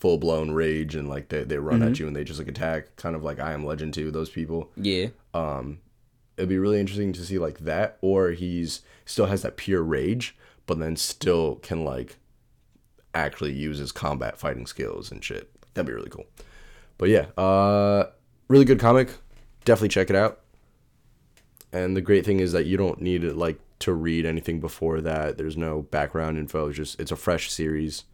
full 0.00 0.16
blown 0.18 0.52
rage 0.52 0.94
and 0.94 1.08
like 1.08 1.28
they, 1.28 1.42
they 1.44 1.58
run 1.58 1.80
Mm-hmm. 1.80 1.88
at 1.88 1.98
you 1.98 2.06
and 2.06 2.14
they 2.16 2.24
just 2.24 2.38
like 2.38 2.48
attack, 2.48 2.96
kind 2.96 3.16
of 3.16 3.22
like 3.24 3.40
I 3.40 3.52
Am 3.52 3.64
Legend 3.66 3.92
too. 3.94 4.10
Those 4.10 4.30
people. 4.30 4.70
yeah. 4.76 5.08
It'd 6.38 6.48
be 6.48 6.58
really 6.58 6.78
interesting 6.78 7.12
to 7.14 7.24
see 7.24 7.38
like 7.38 7.58
that, 7.60 7.98
or 8.00 8.30
he's 8.30 8.82
still 9.04 9.26
has 9.26 9.42
that 9.42 9.56
pure 9.56 9.82
rage, 9.82 10.36
but 10.66 10.78
then 10.78 10.94
still 10.94 11.56
can 11.56 11.84
like 11.84 12.16
actually 13.12 13.52
use 13.52 13.78
his 13.78 13.90
combat 13.90 14.38
fighting 14.38 14.66
skills 14.66 15.10
and 15.10 15.24
shit. 15.24 15.50
That'd 15.74 15.88
be 15.88 15.92
really 15.92 16.10
cool. 16.10 16.26
But 16.96 17.08
yeah, 17.08 17.26
uh, 17.36 18.10
really 18.48 18.64
good 18.64 18.78
comic. 18.78 19.10
Definitely 19.64 19.88
check 19.88 20.10
it 20.10 20.16
out. 20.16 20.40
And 21.72 21.96
the 21.96 22.00
great 22.00 22.24
thing 22.24 22.40
is 22.40 22.52
that 22.52 22.66
you 22.66 22.76
don't 22.76 23.00
need 23.00 23.24
like 23.24 23.58
to 23.80 23.92
read 23.92 24.24
anything 24.24 24.60
before 24.60 25.00
that. 25.00 25.38
There's 25.38 25.56
no 25.56 25.82
background 25.82 26.38
info. 26.38 26.68
It's 26.68 26.76
just 26.76 27.00
it's 27.00 27.12
a 27.12 27.16
fresh 27.16 27.50
series, 27.50 28.04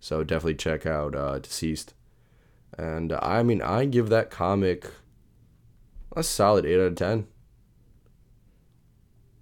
so 0.00 0.24
definitely 0.24 0.54
check 0.54 0.86
out 0.86 1.14
uh, 1.14 1.38
Deceased. 1.38 1.94
And 2.76 3.12
uh, 3.12 3.20
I 3.22 3.42
mean, 3.42 3.62
I 3.62 3.84
give 3.84 4.08
that 4.08 4.30
comic 4.30 4.90
a 6.16 6.22
solid 6.22 6.64
eight 6.66 6.76
out 6.76 6.86
of 6.86 6.94
ten. 6.96 7.26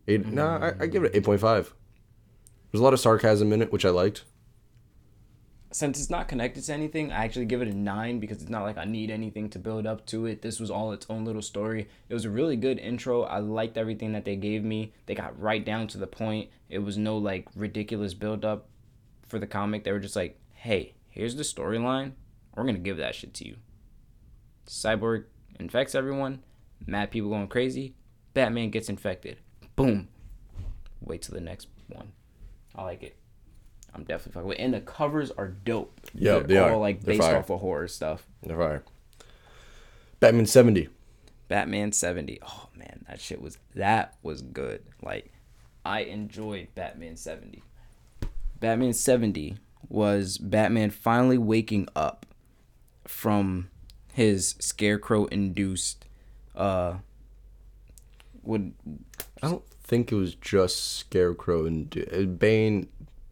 8 0.09 0.25
mm. 0.25 0.33
Nah, 0.33 0.59
I, 0.59 0.83
I 0.83 0.87
give 0.87 1.05
it 1.05 1.13
eight 1.15 1.25
point 1.25 1.41
five. 1.41 1.73
There's 2.71 2.81
a 2.81 2.85
lot 2.85 2.95
of 2.95 3.01
sarcasm 3.01 3.53
in 3.53 3.63
it, 3.63 3.73
which 3.73 3.85
I 3.85 3.91
liked. 3.91 4.25
Since 5.71 6.01
it's 6.01 6.11
not 6.11 6.29
connected 6.29 6.65
to 6.65 6.73
anything, 6.73 7.13
I 7.13 7.25
actually 7.25 7.47
give 7.47 7.63
it 7.63 7.69
a 7.69 7.75
nine 7.75 8.19
because 8.19 8.43
it's 8.43 8.51
not 8.51 8.63
like 8.63 8.77
I 8.77 8.85
need 8.85 9.11
anything 9.11 9.49
to 9.51 9.59
build 9.59 9.87
up 9.87 10.05
to 10.07 10.27
it. 10.27 10.43
This 10.43 10.61
was 10.61 10.71
all 10.71 10.93
its 10.93 11.07
own 11.09 11.25
little 11.25 11.41
story. 11.41 11.89
It 12.09 12.15
was 12.15 12.27
a 12.27 12.31
really 12.31 12.57
good 12.57 12.79
intro. 12.79 13.23
I 13.23 13.39
liked 13.39 13.79
everything 13.79 14.13
that 14.13 14.27
they 14.27 14.37
gave 14.37 14.65
me. 14.65 14.93
They 15.07 15.15
got 15.15 15.39
right 15.41 15.65
down 15.65 15.87
to 15.89 15.99
the 15.99 16.07
point. 16.07 16.51
It 16.69 16.81
was 16.81 16.99
no 16.99 17.17
like 17.17 17.49
ridiculous 17.55 18.13
build 18.13 18.45
up 18.45 18.69
for 19.27 19.39
the 19.39 19.47
comic. 19.47 19.85
They 19.85 19.93
were 19.93 19.99
just 19.99 20.17
like, 20.17 20.39
hey, 20.53 20.95
here's 21.09 21.37
the 21.37 21.43
storyline. 21.43 22.13
We're 22.55 22.65
gonna 22.65 22.79
give 22.79 22.99
that 22.99 23.15
shit 23.15 23.33
to 23.35 23.49
you. 23.49 23.57
Cyborg 24.67 25.25
infects 25.59 25.95
everyone. 25.95 26.43
Mad 26.87 27.11
people 27.11 27.31
going 27.31 27.49
crazy. 27.49 27.95
Batman 28.35 28.71
gets 28.71 28.89
infected. 28.89 29.39
Boom. 29.77 30.09
Wait 31.01 31.23
till 31.23 31.35
the 31.35 31.41
next 31.41 31.69
one. 31.89 32.13
I 32.75 32.83
like 32.85 33.03
it. 33.03 33.17
I'm 33.95 34.05
definitely 34.05 34.33
fucking 34.33 34.49
with. 34.49 34.59
it. 34.59 34.63
And 34.63 34.75
the 34.75 34.81
covers 34.81 35.31
are 35.33 35.49
dope. 35.49 36.01
Yeah, 36.15 36.39
They're 36.41 36.65
all 36.65 36.71
are. 36.71 36.77
like 36.79 37.03
They're 37.03 37.15
based 37.15 37.29
fire. 37.29 37.37
off 37.39 37.51
of 37.51 37.61
horror 37.61 37.89
stuff. 37.89 38.27
They're 38.43 38.57
fire. 38.57 38.83
Batman 40.21 40.47
seventy. 40.47 40.89
Batman 41.49 41.93
70. 41.93 42.39
Oh 42.43 42.69
man, 42.75 43.05
that 43.09 43.21
shit 43.21 43.43
was 43.43 43.59
that 43.75 44.17
was 44.23 44.41
good. 44.41 44.83
Like 45.03 45.31
I 45.85 46.01
enjoyed 46.01 46.69
Batman 46.75 47.17
70. 47.17 47.63
Batman 48.59 48.95
70 48.95 49.57
was 49.89 50.39
Batman 50.39 50.91
finally 50.91 51.37
waking 51.37 51.89
up 51.95 52.25
from 53.07 53.69
his 54.15 54.55
scarecrow 54.61 55.27
induced 55.27 56.07
uh 56.55 56.95
would 58.43 58.75
I 59.43 59.49
don't 59.49 59.67
think 59.83 60.13
it 60.13 60.17
was 60.17 60.35
just 60.35 60.97
Scarecrow 60.99 61.67
and 61.67 62.07
uh, 62.13 62.23
Bane. 62.23 62.89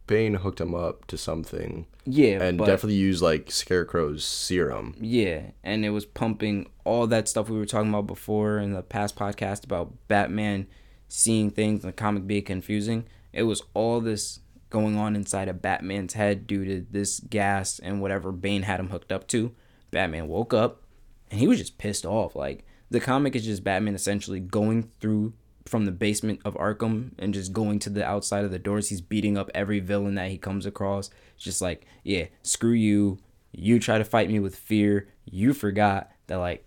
Bane 0.07 0.33
hooked 0.33 0.59
him 0.59 0.75
up 0.75 1.07
to 1.07 1.17
something, 1.17 1.85
yeah, 2.05 2.41
and 2.41 2.57
but, 2.57 2.65
definitely 2.65 2.95
used 2.95 3.21
like 3.21 3.49
Scarecrow's 3.49 4.25
serum. 4.25 4.93
Yeah, 4.99 5.51
and 5.63 5.85
it 5.85 5.91
was 5.91 6.05
pumping 6.05 6.69
all 6.83 7.07
that 7.07 7.29
stuff 7.29 7.47
we 7.47 7.57
were 7.57 7.65
talking 7.65 7.89
about 7.89 8.07
before 8.07 8.57
in 8.57 8.73
the 8.73 8.81
past 8.81 9.15
podcast 9.15 9.63
about 9.63 9.93
Batman 10.09 10.67
seeing 11.07 11.49
things 11.49 11.83
in 11.83 11.87
the 11.87 11.93
comic 11.93 12.27
being 12.27 12.43
confusing. 12.43 13.05
It 13.31 13.43
was 13.43 13.61
all 13.73 14.01
this 14.01 14.39
going 14.69 14.97
on 14.97 15.15
inside 15.15 15.47
of 15.47 15.61
Batman's 15.61 16.13
head 16.13 16.47
due 16.47 16.65
to 16.65 16.85
this 16.89 17.19
gas 17.19 17.79
and 17.79 18.01
whatever 18.01 18.31
Bane 18.31 18.63
had 18.63 18.79
him 18.79 18.89
hooked 18.89 19.11
up 19.11 19.27
to. 19.27 19.53
Batman 19.91 20.27
woke 20.27 20.53
up 20.53 20.83
and 21.29 21.39
he 21.39 21.47
was 21.47 21.59
just 21.59 21.77
pissed 21.77 22.05
off. 22.05 22.35
Like 22.35 22.65
the 22.91 22.99
comic 22.99 23.35
is 23.35 23.43
just 23.45 23.63
Batman 23.63 23.95
essentially 23.95 24.39
going 24.39 24.91
through 24.99 25.33
from 25.65 25.85
the 25.85 25.91
basement 25.91 26.41
of 26.45 26.53
Arkham 26.55 27.11
and 27.17 27.33
just 27.33 27.53
going 27.53 27.79
to 27.79 27.89
the 27.89 28.03
outside 28.05 28.45
of 28.45 28.51
the 28.51 28.59
doors. 28.59 28.89
He's 28.89 29.01
beating 29.01 29.37
up 29.37 29.49
every 29.55 29.79
villain 29.79 30.15
that 30.15 30.29
he 30.29 30.37
comes 30.37 30.65
across. 30.65 31.09
It's 31.35 31.43
just 31.43 31.61
like, 31.61 31.85
yeah, 32.03 32.25
screw 32.43 32.71
you. 32.73 33.17
You 33.53 33.79
try 33.79 33.97
to 33.97 34.03
fight 34.05 34.29
me 34.29 34.39
with 34.39 34.55
fear. 34.55 35.07
You 35.25 35.53
forgot 35.53 36.11
that 36.27 36.37
like 36.37 36.65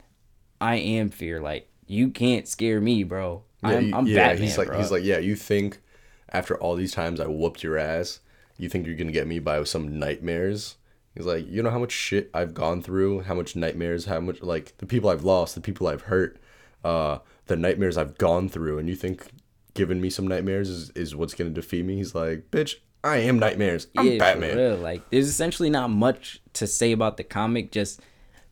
I 0.60 0.76
am 0.76 1.10
fear. 1.10 1.40
Like 1.40 1.68
you 1.86 2.10
can't 2.10 2.48
scare 2.48 2.80
me, 2.80 3.04
bro. 3.04 3.44
I'm, 3.62 3.86
you- 3.86 3.94
I'm 3.96 4.04
Batman, 4.06 4.38
he's 4.42 4.58
like 4.58 4.68
bro. 4.68 4.78
he's 4.78 4.90
like, 4.90 5.04
yeah, 5.04 5.18
you 5.18 5.36
think 5.36 5.78
after 6.30 6.56
all 6.56 6.74
these 6.74 6.92
times 6.92 7.20
I 7.20 7.26
whooped 7.26 7.62
your 7.62 7.78
ass, 7.78 8.20
you 8.58 8.68
think 8.68 8.86
you're 8.86 8.96
gonna 8.96 9.12
get 9.12 9.26
me 9.26 9.38
by 9.38 9.62
some 9.64 9.98
nightmares? 9.98 10.76
He's 11.14 11.26
like, 11.26 11.48
you 11.48 11.62
know 11.62 11.70
how 11.70 11.78
much 11.78 11.92
shit 11.92 12.28
I've 12.34 12.54
gone 12.54 12.82
through, 12.82 13.20
how 13.22 13.34
much 13.34 13.54
nightmares, 13.54 14.06
how 14.06 14.20
much 14.20 14.42
like 14.42 14.76
the 14.78 14.86
people 14.86 15.10
I've 15.10 15.22
lost, 15.24 15.54
the 15.54 15.60
people 15.60 15.86
I've 15.86 16.02
hurt, 16.02 16.38
uh, 16.84 17.18
the 17.46 17.56
nightmares 17.56 17.96
I've 17.96 18.18
gone 18.18 18.48
through, 18.48 18.78
and 18.78 18.88
you 18.88 18.96
think 18.96 19.28
giving 19.74 20.00
me 20.00 20.10
some 20.10 20.26
nightmares 20.26 20.68
is, 20.70 20.90
is 20.90 21.14
what's 21.14 21.34
gonna 21.34 21.50
defeat 21.50 21.84
me? 21.84 21.96
He's 21.96 22.14
like, 22.14 22.50
bitch, 22.50 22.76
I 23.04 23.18
am 23.18 23.38
nightmares. 23.38 23.86
I'm 23.96 24.06
yeah, 24.06 24.18
Batman. 24.18 24.56
real. 24.56 24.76
Like, 24.76 25.08
there's 25.10 25.28
essentially 25.28 25.70
not 25.70 25.90
much 25.90 26.40
to 26.54 26.66
say 26.66 26.90
about 26.92 27.16
the 27.16 27.24
comic. 27.24 27.70
Just 27.70 28.00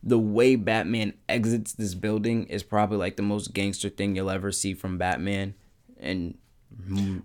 the 0.01 0.19
way 0.19 0.55
Batman 0.55 1.13
exits 1.27 1.73
this 1.73 1.95
building 1.95 2.45
is 2.45 2.61
probably 2.63 2.97
like 2.97 3.15
the 3.17 3.23
most 3.23 3.53
gangster 3.53 3.89
thing 3.89 4.15
you'll 4.15 4.29
ever 4.29 4.51
see 4.51 4.73
from 4.73 4.97
Batman, 4.97 5.55
and 5.99 6.37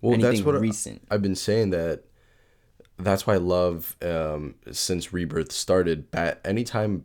Well, 0.01 0.15
anything 0.15 0.21
that's 0.21 0.43
what 0.43 0.57
I- 0.57 1.15
I've 1.15 1.23
been 1.23 1.35
saying 1.37 1.71
that 1.71 2.05
that's 2.99 3.27
why 3.27 3.35
I 3.35 3.39
love 3.39 3.97
um, 4.03 4.57
since 4.73 5.13
Rebirth 5.13 5.53
started. 5.53 6.11
Bat 6.11 6.41
anytime 6.45 7.05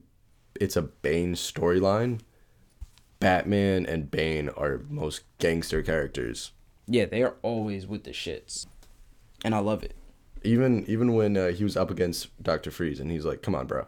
it's 0.60 0.76
a 0.76 0.82
Bane 0.82 1.34
storyline, 1.36 2.20
Batman 3.20 3.86
and 3.86 4.10
Bane 4.12 4.50
are 4.50 4.82
most 4.90 5.22
gangster 5.40 5.82
characters. 5.82 6.52
yeah, 6.88 7.06
they 7.06 7.24
are 7.24 7.36
always 7.42 7.88
with 7.88 8.04
the 8.04 8.12
shits, 8.12 8.66
and 9.46 9.56
I 9.56 9.60
love 9.60 9.84
it. 9.84 9.96
Even 10.44 10.84
even 10.88 11.14
when 11.16 11.38
uh, 11.38 11.48
he 11.50 11.64
was 11.64 11.78
up 11.78 11.90
against 11.90 12.30
Doctor 12.44 12.70
Freeze, 12.72 13.00
and 13.00 13.10
he's 13.12 13.26
like, 13.26 13.42
"Come 13.42 13.56
on, 13.56 13.68
bro, 13.68 13.88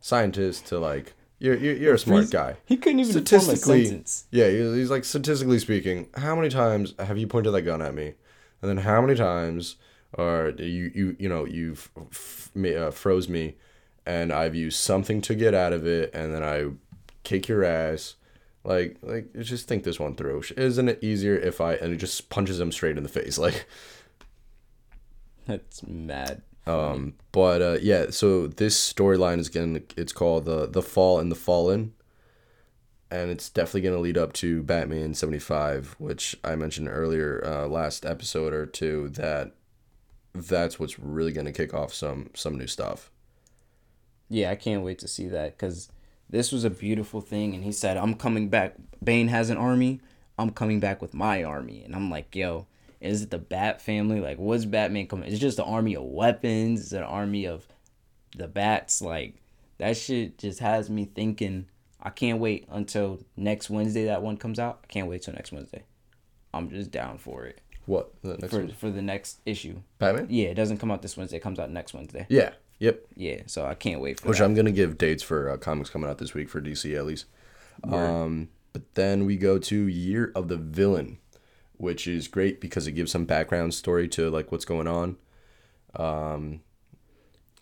scientist 0.00 0.66
to 0.66 0.78
like." 0.78 1.14
You're, 1.38 1.56
you're, 1.56 1.74
you're 1.74 1.94
a 1.94 1.98
smart 1.98 2.20
Freeze- 2.22 2.30
guy. 2.30 2.56
he 2.64 2.76
couldn't 2.76 3.00
even 3.00 3.12
form 3.14 3.22
a 3.24 3.26
statistically. 3.26 3.84
sentence. 3.86 4.26
Yeah, 4.30 4.48
he's, 4.48 4.74
he's 4.76 4.90
like 4.90 5.04
statistically 5.04 5.58
speaking. 5.58 6.06
How 6.14 6.36
many 6.36 6.48
times 6.50 6.94
have 7.00 7.18
you 7.18 7.26
pointed 7.26 7.50
that 7.50 7.62
gun 7.62 7.82
at 7.82 7.94
me, 7.94 8.14
and 8.62 8.68
then 8.70 8.76
how 8.78 9.00
many 9.00 9.16
times 9.16 9.74
are 10.18 10.50
you 10.50 10.90
you 10.94 11.16
you 11.18 11.28
know 11.28 11.44
you've 11.44 11.90
f- 12.10 12.50
me- 12.54 12.76
uh, 12.76 12.90
froze 12.90 13.28
me, 13.28 13.56
and 14.04 14.32
I've 14.32 14.54
used 14.54 14.78
something 14.78 15.20
to 15.22 15.34
get 15.34 15.54
out 15.54 15.72
of 15.72 15.86
it, 15.86 16.10
and 16.14 16.34
then 16.34 16.42
I 16.42 16.70
kick 17.22 17.48
your 17.48 17.64
ass. 17.64 18.16
Like 18.64 18.98
like 19.02 19.32
just 19.40 19.66
think 19.66 19.84
this 19.84 19.98
one 19.98 20.14
through. 20.14 20.42
Isn't 20.56 20.88
it 20.88 21.02
easier 21.02 21.36
if 21.36 21.60
I 21.60 21.74
and 21.74 21.92
it 21.92 21.96
just 21.96 22.30
punches 22.30 22.60
him 22.60 22.72
straight 22.72 22.96
in 22.96 23.02
the 23.02 23.08
face 23.08 23.38
like. 23.46 23.66
That's 25.46 25.82
mad. 25.82 26.42
Um, 26.66 27.14
but 27.32 27.60
uh, 27.60 27.78
yeah, 27.82 28.10
so 28.10 28.46
this 28.46 28.92
storyline 28.92 29.38
is 29.38 29.48
gonna 29.48 29.80
it's 29.96 30.12
called 30.12 30.44
the 30.44 30.66
the 30.66 30.82
Fall 30.82 31.18
and 31.18 31.30
the 31.30 31.36
Fallen, 31.36 31.94
and 33.10 33.30
it's 33.30 33.50
definitely 33.50 33.80
gonna 33.80 33.98
lead 33.98 34.16
up 34.16 34.32
to 34.34 34.62
Batman 34.62 35.14
seventy 35.14 35.40
five, 35.40 35.96
which 35.98 36.36
I 36.44 36.54
mentioned 36.54 36.88
earlier, 36.88 37.42
uh, 37.44 37.66
last 37.66 38.06
episode 38.06 38.52
or 38.52 38.66
two 38.66 39.08
that 39.10 39.54
that's 40.34 40.78
what's 40.78 40.98
really 40.98 41.32
gonna 41.32 41.52
kick 41.52 41.74
off 41.74 41.92
some 41.92 42.30
some 42.34 42.56
new 42.56 42.66
stuff. 42.66 43.10
Yeah, 44.28 44.50
I 44.50 44.54
can't 44.54 44.82
wait 44.82 44.98
to 45.00 45.08
see 45.08 45.28
that 45.28 45.56
because 45.58 45.90
this 46.30 46.50
was 46.50 46.64
a 46.64 46.70
beautiful 46.70 47.20
thing. 47.20 47.54
And 47.54 47.62
he 47.62 47.72
said, 47.72 47.96
I'm 47.98 48.14
coming 48.14 48.48
back. 48.48 48.74
Bane 49.04 49.28
has 49.28 49.50
an 49.50 49.58
army. 49.58 50.00
I'm 50.38 50.50
coming 50.50 50.80
back 50.80 51.02
with 51.02 51.12
my 51.12 51.44
army. 51.44 51.84
And 51.84 51.94
I'm 51.94 52.10
like, 52.10 52.34
yo, 52.34 52.66
is 53.00 53.20
it 53.20 53.30
the 53.30 53.38
Bat 53.38 53.82
family? 53.82 54.20
Like, 54.20 54.38
what's 54.38 54.64
Batman 54.64 55.06
coming? 55.06 55.30
It's 55.30 55.40
just 55.40 55.58
an 55.58 55.66
army 55.66 55.94
of 55.94 56.04
weapons. 56.04 56.80
It's 56.80 56.92
an 56.92 57.02
army 57.02 57.46
of 57.46 57.66
the 58.36 58.48
bats. 58.48 59.02
Like, 59.02 59.34
that 59.78 59.96
shit 59.96 60.38
just 60.38 60.60
has 60.60 60.88
me 60.88 61.04
thinking. 61.04 61.66
I 62.00 62.10
can't 62.10 62.38
wait 62.40 62.66
until 62.70 63.20
next 63.36 63.68
Wednesday 63.70 64.06
that 64.06 64.22
one 64.22 64.36
comes 64.36 64.58
out. 64.58 64.80
I 64.84 64.86
can't 64.86 65.08
wait 65.08 65.22
till 65.22 65.34
next 65.34 65.52
Wednesday. 65.52 65.84
I'm 66.54 66.70
just 66.70 66.90
down 66.90 67.18
for 67.18 67.44
it. 67.44 67.60
What 67.86 68.12
the 68.22 68.36
next 68.38 68.50
For, 68.52 68.58
one? 68.60 68.70
for 68.72 68.90
the 68.90 69.02
next 69.02 69.40
issue. 69.44 69.80
Batman? 69.98 70.26
Yeah, 70.30 70.48
it 70.48 70.54
doesn't 70.54 70.78
come 70.78 70.90
out 70.90 71.02
this 71.02 71.16
Wednesday. 71.16 71.38
It 71.38 71.42
comes 71.42 71.58
out 71.58 71.70
next 71.70 71.94
Wednesday. 71.94 72.26
Yeah. 72.28 72.52
Yep. 72.78 73.06
Yeah, 73.16 73.42
so 73.46 73.64
I 73.64 73.74
can't 73.74 74.00
wait 74.00 74.18
for 74.20 74.28
Which 74.28 74.38
that. 74.38 74.44
I'm 74.44 74.54
gonna 74.54 74.72
give 74.72 74.98
dates 74.98 75.22
for 75.22 75.48
uh, 75.50 75.56
comics 75.56 75.90
coming 75.90 76.10
out 76.10 76.18
this 76.18 76.34
week 76.34 76.48
for 76.48 76.60
DC 76.60 76.96
at 76.96 77.06
least. 77.06 77.26
Um, 77.84 78.48
but 78.72 78.94
then 78.94 79.24
we 79.24 79.36
go 79.36 79.58
to 79.58 79.86
Year 79.86 80.32
of 80.34 80.48
the 80.48 80.56
Villain, 80.56 81.18
which 81.76 82.06
is 82.08 82.26
great 82.28 82.60
because 82.60 82.86
it 82.86 82.92
gives 82.92 83.12
some 83.12 83.24
background 83.24 83.74
story 83.74 84.08
to 84.08 84.30
like 84.30 84.50
what's 84.50 84.64
going 84.64 84.88
on. 84.88 85.16
Um, 85.94 86.60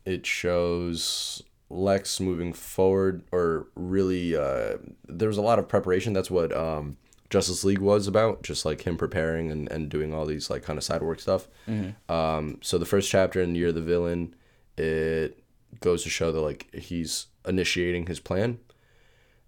it 0.07 0.25
shows 0.27 1.43
Lex 1.69 2.19
moving 2.21 2.53
forward, 2.53 3.23
or 3.31 3.69
really, 3.75 4.35
uh, 4.35 4.79
there 5.07 5.29
was 5.29 5.37
a 5.39 5.43
lot 5.43 5.59
of 5.59 5.69
preparation. 5.69 6.13
That's 6.13 6.31
what 6.31 6.57
um, 6.57 6.97
Justice 7.31 7.63
League 7.65 7.79
was 7.79 8.07
about, 8.09 8.43
just 8.43 8.65
like 8.65 8.83
him 8.87 8.97
preparing 8.97 9.51
and, 9.51 9.71
and 9.71 9.89
doing 9.89 10.13
all 10.13 10.27
these 10.27 10.51
like 10.51 10.63
kind 10.63 10.77
of 10.77 10.83
side 10.85 11.01
work 11.03 11.21
stuff. 11.21 11.49
Um, 12.09 12.59
so 12.61 12.77
the 12.77 12.85
first 12.85 13.09
chapter 13.09 13.41
in 13.41 13.55
Year 13.55 13.69
of 13.69 13.77
the 13.77 13.81
Villain, 13.81 14.35
it 14.77 15.43
goes 15.81 16.03
to 16.03 16.11
show 16.11 16.33
that 16.33 16.41
like 16.41 16.75
he's 16.75 17.27
initiating 17.47 18.07
his 18.07 18.19
plan, 18.21 18.59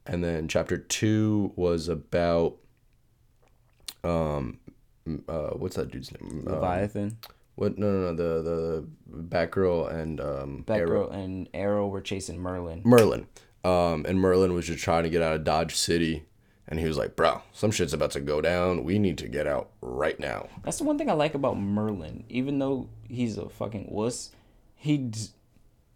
and 0.06 0.22
then 0.22 0.46
chapter 0.48 0.78
two 0.78 1.52
was 1.56 1.88
about 1.88 2.56
um, 4.04 4.58
uh, 5.28 5.50
what's 5.50 5.76
that 5.76 5.90
dude's 5.90 6.12
name? 6.12 6.44
Uh, 6.46 6.52
Leviathan. 6.54 7.18
What? 7.54 7.78
No, 7.78 7.90
no, 7.90 8.12
no. 8.12 8.14
The 8.14 8.42
the 8.42 8.88
Batgirl 9.28 9.92
and 9.92 10.20
um, 10.20 10.64
Arrow- 10.68 11.08
Batgirl 11.08 11.14
and 11.14 11.48
Arrow 11.52 11.88
were 11.88 12.00
chasing 12.00 12.38
Merlyn. 12.38 12.82
Merlyn. 12.84 13.26
Um, 13.64 14.04
and 14.08 14.18
Merlyn 14.18 14.54
was 14.54 14.66
just 14.66 14.82
trying 14.82 15.04
to 15.04 15.10
get 15.10 15.22
out 15.22 15.34
of 15.36 15.44
Dodge 15.44 15.76
City, 15.76 16.24
and 16.72 16.80
he 16.80 16.86
was 16.86 16.96
like, 16.96 17.14
"Bro, 17.16 17.42
some 17.52 17.70
shit's 17.70 17.92
about 17.92 18.12
to 18.12 18.20
go 18.20 18.40
down. 18.40 18.82
We 18.82 18.98
need 18.98 19.18
to 19.18 19.28
get 19.28 19.46
out 19.46 19.68
right 19.82 20.18
now." 20.18 20.48
That's 20.64 20.78
the 20.78 20.84
one 20.84 20.96
thing 20.96 21.10
I 21.10 21.12
like 21.12 21.34
about 21.34 21.56
Merlyn. 21.56 22.22
Even 22.30 22.58
though 22.58 22.88
he's 23.08 23.36
a 23.36 23.50
fucking 23.50 23.88
wuss, 23.90 24.30
he's 24.74 25.34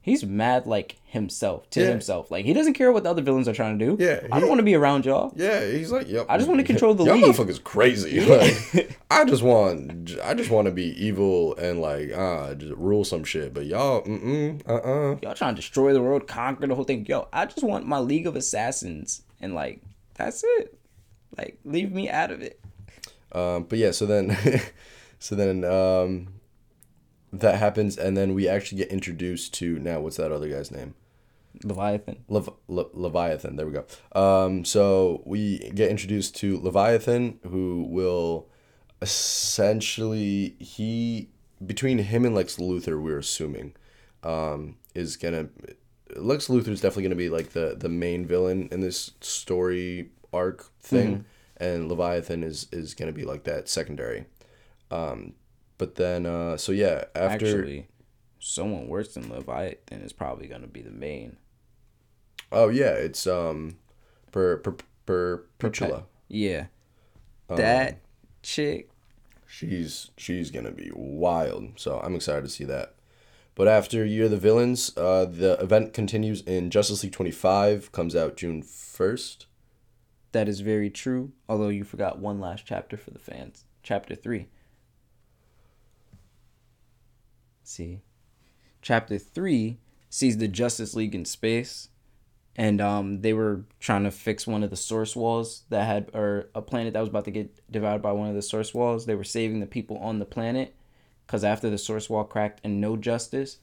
he's 0.02 0.22
mad 0.24 0.66
like 0.66 0.96
himself 1.06 1.68
to 1.70 1.80
Yeah. 1.80 1.86
himself. 1.88 2.30
Like 2.30 2.44
he 2.44 2.52
doesn't 2.52 2.74
care 2.74 2.92
what 2.92 3.04
the 3.04 3.10
other 3.10 3.22
villains 3.22 3.48
are 3.48 3.54
trying 3.54 3.78
to 3.78 3.84
do. 3.96 3.96
Yeah, 4.04 4.26
I 4.30 4.38
don't 4.38 4.50
want 4.50 4.58
to 4.58 4.64
be 4.64 4.74
around 4.74 5.06
y'all. 5.06 5.32
Yeah, 5.34 5.64
he's 5.64 5.90
like, 5.90 6.08
"Yep." 6.08 6.26
I 6.28 6.36
just 6.36 6.46
wanna 6.48 6.62
control 6.62 6.92
the 6.92 7.04
Y'all 7.04 7.16
league. 7.16 7.24
motherfuckers 7.24 7.64
crazy. 7.64 8.20
Like, 8.20 8.98
I 9.10 9.24
just 9.24 9.42
want, 9.42 10.10
I 10.22 10.34
just 10.34 10.50
want 10.50 10.66
to 10.66 10.72
be 10.72 10.88
evil 11.02 11.56
and 11.56 11.80
like, 11.80 12.10
ah, 12.14 12.52
just 12.52 12.74
rule 12.74 13.02
some 13.04 13.24
shit. 13.24 13.54
But 13.54 13.64
y'all, 13.64 14.02
mm 14.02 14.22
mm, 14.22 14.68
uh 14.68 14.74
uh. 14.74 15.16
Y'all 15.22 15.34
trying 15.34 15.54
to 15.54 15.60
destroy 15.62 15.94
the 15.94 16.02
world, 16.02 16.26
conquer 16.28 16.66
the 16.66 16.74
whole 16.74 16.84
thing. 16.84 17.06
Yo, 17.08 17.28
I 17.32 17.46
just 17.46 17.64
want 17.64 17.86
my 17.86 17.98
League 17.98 18.26
of 18.26 18.36
Assassins, 18.36 19.22
and 19.40 19.54
like 19.54 19.80
that's 20.16 20.42
it. 20.44 20.78
Like 21.36 21.58
leave 21.64 21.92
me 21.92 22.08
out 22.08 22.30
of 22.30 22.40
it. 22.40 22.60
Um, 23.32 23.64
but 23.64 23.78
yeah, 23.78 23.90
so 23.90 24.06
then, 24.06 24.36
so 25.18 25.34
then, 25.34 25.64
um, 25.64 26.28
that 27.32 27.58
happens, 27.58 27.96
and 27.98 28.16
then 28.16 28.34
we 28.34 28.48
actually 28.48 28.78
get 28.78 28.88
introduced 28.88 29.52
to 29.54 29.78
now. 29.78 30.00
What's 30.00 30.16
that 30.16 30.32
other 30.32 30.48
guy's 30.48 30.70
name? 30.70 30.94
Leviathan. 31.64 32.24
Lev- 32.28 32.50
Le- 32.68 32.90
Leviathan. 32.92 33.56
There 33.56 33.66
we 33.66 33.72
go. 33.72 33.84
Um, 34.18 34.64
so 34.64 35.22
we 35.26 35.70
get 35.74 35.90
introduced 35.90 36.36
to 36.36 36.58
Leviathan, 36.60 37.40
who 37.48 37.86
will 37.88 38.48
essentially 39.02 40.56
he 40.58 41.30
between 41.64 41.98
him 41.98 42.24
and 42.24 42.34
Lex 42.34 42.56
Luthor, 42.56 43.00
we're 43.00 43.18
assuming, 43.18 43.74
um, 44.22 44.76
is 44.94 45.16
gonna 45.16 45.48
Lex 46.18 46.48
Luthor 46.48 46.68
is 46.68 46.80
definitely 46.80 47.04
gonna 47.04 47.14
be 47.16 47.28
like 47.28 47.50
the 47.50 47.76
the 47.78 47.88
main 47.88 48.26
villain 48.26 48.68
in 48.72 48.80
this 48.80 49.12
story 49.20 50.10
arc 50.32 50.70
thing, 50.80 51.24
and 51.56 51.88
Leviathan 51.88 52.42
is 52.42 52.66
is 52.72 52.94
gonna 52.94 53.12
be 53.12 53.24
like 53.24 53.44
that 53.44 53.68
secondary. 53.68 54.26
Um, 54.90 55.34
but 55.78 55.94
then 55.96 56.26
uh, 56.26 56.56
so 56.56 56.72
yeah, 56.72 57.04
after 57.14 57.46
Actually, 57.46 57.86
someone 58.38 58.88
worse 58.88 59.14
than 59.14 59.30
Leviathan 59.30 60.00
is 60.02 60.12
probably 60.12 60.46
gonna 60.48 60.66
be 60.66 60.82
the 60.82 60.90
main. 60.90 61.36
oh 62.52 62.68
yeah, 62.68 62.92
it's 62.92 63.26
um, 63.26 63.76
per 64.32 64.58
per 64.58 64.72
per 65.06 65.44
Perpetua. 65.58 66.04
Yeah, 66.28 66.66
Um, 67.48 67.56
that 67.58 68.00
chick. 68.42 68.90
she's 69.46 70.10
she's 70.16 70.50
gonna 70.50 70.72
be 70.72 70.90
wild. 70.94 71.78
So 71.78 72.00
I'm 72.00 72.14
excited 72.16 72.42
to 72.42 72.48
see 72.50 72.64
that. 72.64 72.94
But 73.56 73.68
after 73.68 74.04
Year 74.04 74.26
of 74.26 74.30
the 74.30 74.36
Villains, 74.36 74.94
uh, 74.98 75.24
the 75.24 75.58
event 75.60 75.94
continues 75.94 76.42
in 76.42 76.70
Justice 76.70 77.02
League 77.02 77.12
25. 77.12 77.90
Comes 77.90 78.14
out 78.14 78.36
June 78.36 78.62
1st. 78.62 79.46
That 80.32 80.46
is 80.46 80.60
very 80.60 80.90
true. 80.90 81.32
Although 81.48 81.70
you 81.70 81.82
forgot 81.82 82.18
one 82.18 82.38
last 82.38 82.66
chapter 82.66 82.98
for 82.98 83.10
the 83.10 83.18
fans. 83.18 83.64
Chapter 83.82 84.14
three. 84.14 84.48
See, 87.64 88.02
chapter 88.82 89.18
three 89.18 89.78
sees 90.10 90.36
the 90.36 90.48
Justice 90.48 90.94
League 90.94 91.14
in 91.14 91.24
space, 91.24 91.88
and 92.54 92.80
um, 92.82 93.22
they 93.22 93.32
were 93.32 93.64
trying 93.80 94.04
to 94.04 94.10
fix 94.10 94.46
one 94.46 94.62
of 94.62 94.70
the 94.70 94.76
source 94.76 95.16
walls 95.16 95.62
that 95.70 95.86
had, 95.86 96.10
or 96.12 96.50
a 96.54 96.60
planet 96.60 96.92
that 96.92 97.00
was 97.00 97.08
about 97.08 97.24
to 97.24 97.30
get 97.30 97.58
devoured 97.70 98.02
by 98.02 98.12
one 98.12 98.28
of 98.28 98.34
the 98.34 98.42
source 98.42 98.74
walls. 98.74 99.06
They 99.06 99.14
were 99.14 99.24
saving 99.24 99.60
the 99.60 99.66
people 99.66 99.96
on 99.98 100.18
the 100.18 100.26
planet, 100.26 100.74
because 101.26 101.44
after 101.44 101.68
the 101.68 101.78
source 101.78 102.08
wall 102.08 102.24
cracked 102.24 102.60
and 102.64 102.80
no 102.80 102.96
justice, 102.96 103.58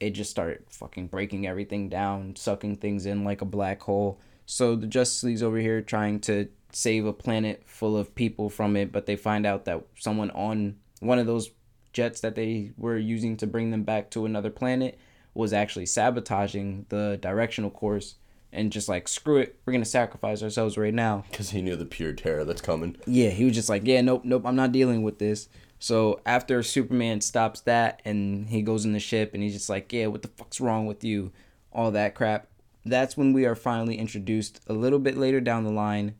it 0.00 0.10
just 0.10 0.30
started 0.30 0.62
fucking 0.68 1.08
breaking 1.08 1.46
everything 1.46 1.88
down, 1.88 2.36
sucking 2.36 2.76
things 2.76 3.06
in 3.06 3.24
like 3.24 3.40
a 3.40 3.46
black 3.46 3.82
hole. 3.82 4.20
So 4.46 4.76
the 4.76 4.86
Justice 4.86 5.24
League's 5.24 5.42
over 5.42 5.58
here 5.58 5.82
trying 5.82 6.20
to 6.20 6.48
save 6.72 7.04
a 7.06 7.12
planet 7.12 7.62
full 7.66 7.96
of 7.96 8.14
people 8.14 8.48
from 8.48 8.76
it, 8.76 8.92
but 8.92 9.06
they 9.06 9.16
find 9.16 9.44
out 9.44 9.64
that 9.64 9.84
someone 9.98 10.30
on 10.30 10.76
one 11.00 11.18
of 11.18 11.26
those 11.26 11.50
jets 11.92 12.20
that 12.20 12.34
they 12.34 12.72
were 12.76 12.96
using 12.96 13.36
to 13.38 13.46
bring 13.46 13.70
them 13.70 13.82
back 13.82 14.10
to 14.10 14.24
another 14.24 14.50
planet 14.50 14.98
was 15.34 15.52
actually 15.52 15.86
sabotaging 15.86 16.86
the 16.88 17.18
directional 17.20 17.70
course 17.70 18.16
and 18.52 18.72
just 18.72 18.88
like 18.88 19.08
screw 19.08 19.38
it, 19.38 19.58
we're 19.64 19.72
gonna 19.72 19.84
sacrifice 19.84 20.42
ourselves 20.42 20.78
right 20.78 20.94
now. 20.94 21.24
Because 21.30 21.50
he 21.50 21.62
knew 21.62 21.76
the 21.76 21.84
pure 21.84 22.12
terror 22.12 22.44
that's 22.44 22.60
coming. 22.60 22.96
Yeah, 23.06 23.30
he 23.30 23.44
was 23.44 23.54
just 23.54 23.68
like, 23.68 23.82
yeah, 23.84 24.00
nope, 24.00 24.24
nope, 24.24 24.42
I'm 24.46 24.56
not 24.56 24.72
dealing 24.72 25.02
with 25.02 25.18
this. 25.18 25.48
So 25.78 26.20
after 26.26 26.62
Superman 26.62 27.20
stops 27.20 27.60
that 27.62 28.02
and 28.04 28.48
he 28.48 28.62
goes 28.62 28.84
in 28.84 28.92
the 28.92 28.98
ship 29.00 29.32
and 29.34 29.42
he's 29.42 29.52
just 29.54 29.68
like, 29.70 29.92
yeah, 29.92 30.06
what 30.06 30.22
the 30.22 30.28
fuck's 30.28 30.60
wrong 30.60 30.86
with 30.86 31.04
you? 31.04 31.32
All 31.72 31.90
that 31.92 32.14
crap. 32.14 32.48
That's 32.84 33.16
when 33.16 33.32
we 33.32 33.44
are 33.44 33.54
finally 33.54 33.96
introduced 33.98 34.60
a 34.66 34.72
little 34.72 34.98
bit 34.98 35.16
later 35.16 35.40
down 35.40 35.64
the 35.64 35.70
line 35.70 36.14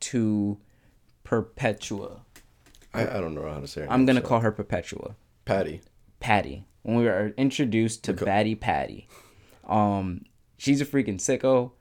to 0.00 0.58
Perpetua. 1.24 2.22
I, 2.94 3.02
I 3.02 3.20
don't 3.20 3.34
know 3.34 3.48
how 3.48 3.60
to 3.60 3.66
say 3.66 3.82
her 3.82 3.90
I'm 3.92 4.00
name, 4.00 4.06
gonna 4.06 4.20
so- 4.22 4.26
call 4.28 4.40
her 4.40 4.50
Perpetua. 4.52 5.14
Patty. 5.44 5.80
Patty. 6.20 6.64
When 6.82 6.96
we 6.96 7.06
are 7.08 7.32
introduced 7.36 8.04
to 8.04 8.12
Batty 8.14 8.54
Patty. 8.54 9.08
Um, 9.66 10.24
she's 10.56 10.80
a 10.80 10.86
freaking 10.86 11.16
sicko 11.18 11.72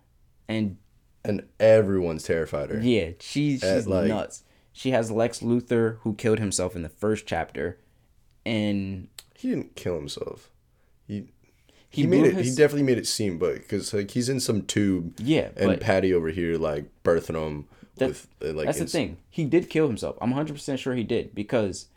and 0.50 0.78
And 1.24 1.48
everyone's 1.60 2.24
terrified 2.24 2.70
her. 2.70 2.80
Yeah, 2.82 3.12
she's 3.20 3.64
At, 3.64 3.78
she's 3.78 3.88
like- 3.88 4.08
nuts. 4.10 4.44
She 4.78 4.92
has 4.92 5.10
Lex 5.10 5.40
Luthor 5.40 5.98
who 6.02 6.14
killed 6.14 6.38
himself 6.38 6.76
in 6.76 6.84
the 6.84 6.90
first 6.90 7.26
chapter, 7.26 7.80
and 8.46 9.08
He 9.34 9.50
didn't 9.50 9.76
kill 9.76 9.96
himself. 9.96 10.52
He 11.08 11.30
he, 11.90 12.04
he, 12.04 12.08
made 12.08 12.26
it. 12.26 12.36
He 12.46 12.52
definitely 12.52 12.84
made 12.84 13.00
it 13.00 13.08
seem, 13.08 13.40
but 13.40 13.56
because 13.56 13.92
like 13.92 14.12
he's 14.12 14.30
in 14.30 14.40
some 14.40 14.62
tube. 14.62 15.16
Yeah, 15.18 15.50
And 15.58 15.82
Patty 15.82 16.14
over 16.14 16.30
here 16.30 16.58
like 16.60 16.92
birthing 17.04 17.44
him 17.44 17.66
That- 17.96 18.10
with 18.10 18.28
uh, 18.40 18.54
like. 18.54 18.68
That's 18.68 18.78
the 18.78 18.86
thing. 18.86 19.18
He 19.32 19.46
did 19.46 19.68
kill 19.68 19.88
himself. 19.88 20.16
I'm 20.22 20.30
100 20.30 20.54
percent 20.54 20.80
sure 20.80 20.94
he 20.94 21.04
did 21.04 21.34
because 21.34 21.88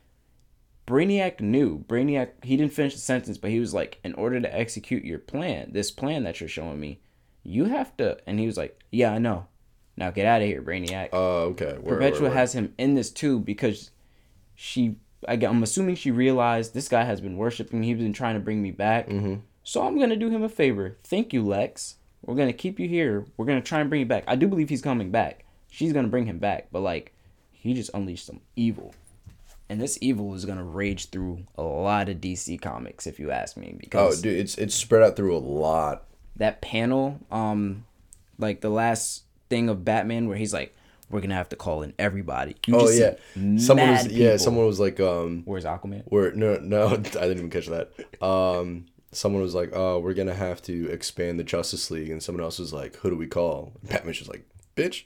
Brainiac 0.87 1.39
knew. 1.43 1.85
Brainiac 1.87 2.31
he 2.45 2.57
didn't 2.57 2.73
finish 2.73 2.95
the 2.95 3.01
sentence, 3.01 3.37
but 3.37 3.51
he 3.51 3.61
was 3.61 3.75
like, 3.75 3.99
in 4.03 4.15
order 4.15 4.41
to 4.41 4.59
execute 4.59 5.05
your 5.05 5.19
plan, 5.19 5.73
this 5.73 5.91
plan 5.91 6.25
that 6.25 6.41
you're 6.41 6.49
showing 6.49 6.81
me, 6.81 7.01
you 7.43 7.67
have 7.67 7.95
to. 7.99 8.17
And 8.27 8.41
he 8.41 8.47
was 8.47 8.57
like, 8.57 8.81
Yeah, 8.91 9.13
I 9.13 9.19
know. 9.19 9.49
Now 9.97 10.11
get 10.11 10.27
out 10.27 10.41
of 10.43 10.49
here, 10.49 10.63
Brainiac. 10.63 11.11
Oh, 11.13 11.43
okay. 11.51 11.75
Word, 11.79 11.99
Perpetua 11.99 12.23
word, 12.23 12.29
word. 12.31 12.37
has 12.37 12.53
him 12.55 12.73
in 12.79 12.95
this 12.95 13.11
too 13.11 13.39
because 13.41 13.91
she. 14.55 14.97
I, 15.29 15.35
I'm 15.35 15.63
assuming 15.63 15.97
she 15.97 16.11
realized 16.11 16.73
this 16.73 16.89
guy 16.89 17.05
has 17.05 17.21
been 17.21 17.37
worshiping. 17.37 17.83
He's 17.83 17.99
been 17.99 18.15
trying 18.15 18.35
to 18.35 18.41
bring 18.41 18.63
me 18.63 18.71
back. 18.71 19.09
Mm-hmm. 19.09 19.37
So 19.63 19.87
I'm 19.87 19.99
gonna 19.99 20.17
do 20.17 20.31
him 20.31 20.43
a 20.43 20.49
favor. 20.49 20.97
Thank 21.05 21.33
you, 21.35 21.43
Lex. 21.47 21.97
We're 22.25 22.35
gonna 22.37 22.55
keep 22.55 22.81
you 22.81 22.89
here. 22.89 23.27
We're 23.37 23.45
gonna 23.45 23.61
try 23.61 23.81
and 23.81 23.91
bring 23.91 24.01
you 24.01 24.07
back. 24.07 24.25
I 24.27 24.37
do 24.37 24.49
believe 24.49 24.69
he's 24.71 24.81
coming 24.83 25.11
back. 25.11 25.45
She's 25.71 25.93
gonna 25.93 26.09
bring 26.09 26.25
him 26.27 26.39
back, 26.39 26.69
but 26.73 26.81
like, 26.81 27.13
he 27.53 27.75
just 27.75 27.91
unleashed 27.93 28.25
some 28.27 28.41
evil, 28.57 28.95
and 29.69 29.81
this 29.81 29.99
evil 30.01 30.35
is 30.35 30.47
gonna 30.47 30.65
rage 30.65 31.11
through 31.11 31.45
a 31.57 31.63
lot 31.63 32.09
of 32.09 32.17
DC 32.17 32.61
comics, 32.61 33.07
if 33.07 33.21
you 33.21 33.31
ask 33.31 33.57
me. 33.59 33.77
Because 33.79 34.19
Oh, 34.19 34.23
dude, 34.23 34.39
it's 34.39 34.57
it's 34.57 34.75
spread 34.75 35.03
out 35.03 35.17
through 35.17 35.37
a 35.37 35.39
lot. 35.39 36.05
that 36.37 36.63
panel, 36.63 37.21
um, 37.31 37.85
like 38.39 38.63
the 38.63 38.71
last 38.71 39.25
thing 39.51 39.69
of 39.69 39.85
Batman, 39.85 40.29
where 40.29 40.39
he's 40.39 40.55
like, 40.55 40.75
"We're 41.11 41.21
gonna 41.21 41.35
have 41.35 41.51
to 41.51 41.57
call 41.57 41.83
in 41.83 41.93
everybody." 41.99 42.57
You 42.67 42.77
Oh 42.77 42.89
yeah, 42.89 43.17
someone 43.59 43.91
was 43.91 44.07
yeah, 44.07 44.39
someone 44.39 44.65
was 44.67 44.81
like 44.81 44.99
um, 45.01 45.43
Where's 45.45 45.65
Aquaman? 45.65 46.05
where 46.07 46.33
no 46.33 46.57
no 46.57 46.87
I 46.95 46.97
didn't 46.97 47.39
even 47.39 47.51
catch 47.51 47.67
that. 47.67 47.93
Um, 48.25 48.87
someone 49.13 49.43
was 49.43 49.55
like, 49.55 49.71
oh, 49.75 49.99
we're 49.99 50.15
gonna 50.15 50.35
have 50.35 50.63
to 50.63 50.89
expand 50.91 51.39
the 51.39 51.45
Justice 51.45 51.91
League, 51.91 52.11
and 52.11 52.23
someone 52.23 52.43
else 52.43 52.59
was 52.59 52.73
like, 52.73 52.97
who 52.97 53.11
do 53.11 53.17
we 53.17 53.27
call? 53.27 53.73
Batman's 53.83 54.19
just 54.19 54.31
like, 54.31 54.47
bitch, 54.77 55.05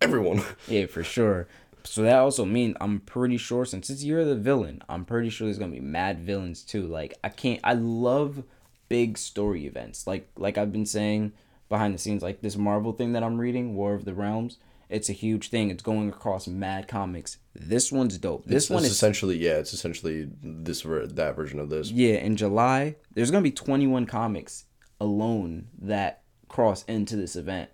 everyone. 0.00 0.42
Yeah, 0.68 0.86
for 0.86 1.04
sure. 1.04 1.46
So 1.84 2.02
that 2.02 2.16
also 2.16 2.44
means 2.44 2.76
I'm 2.80 3.00
pretty 3.00 3.36
sure 3.36 3.64
since 3.64 3.90
it's 3.90 4.04
you're 4.04 4.24
the 4.24 4.36
villain, 4.36 4.82
I'm 4.88 5.04
pretty 5.04 5.30
sure 5.30 5.46
there's 5.46 5.58
gonna 5.58 5.72
be 5.72 5.80
mad 5.80 6.20
villains 6.20 6.62
too. 6.62 6.86
Like 6.86 7.14
I 7.24 7.28
can't 7.28 7.60
I 7.64 7.74
love 7.74 8.44
big 8.88 9.18
story 9.18 9.66
events. 9.66 10.06
Like 10.06 10.28
like 10.36 10.56
I've 10.58 10.72
been 10.72 10.86
saying 10.86 11.32
behind 11.72 11.92
the 11.94 11.98
scenes, 11.98 12.22
like 12.22 12.40
this 12.42 12.56
Marvel 12.56 12.92
thing 12.92 13.12
that 13.14 13.24
I'm 13.24 13.38
reading, 13.40 13.74
War 13.74 13.94
of 13.94 14.04
the 14.04 14.14
Realms. 14.14 14.58
It's 14.88 15.08
a 15.08 15.14
huge 15.14 15.48
thing. 15.48 15.70
It's 15.70 15.82
going 15.82 16.08
across 16.10 16.46
mad 16.46 16.86
comics. 16.86 17.38
This 17.54 17.90
one's 17.90 18.18
dope. 18.18 18.44
This 18.44 18.64
It's, 18.64 18.70
one 18.70 18.84
is 18.84 18.90
essentially 18.92 19.38
yeah, 19.38 19.54
it's 19.58 19.72
essentially 19.72 20.28
this 20.42 20.82
ver- 20.82 21.06
that 21.06 21.34
version 21.34 21.58
of 21.58 21.70
this. 21.70 21.90
yeah. 21.90 22.16
In 22.16 22.36
July, 22.36 22.96
there's 23.14 23.30
gonna 23.30 23.42
be 23.42 23.50
21 23.50 24.04
comics 24.06 24.66
alone 25.00 25.66
that 25.80 26.22
cross 26.48 26.84
into 26.84 27.16
this 27.16 27.36
event, 27.36 27.70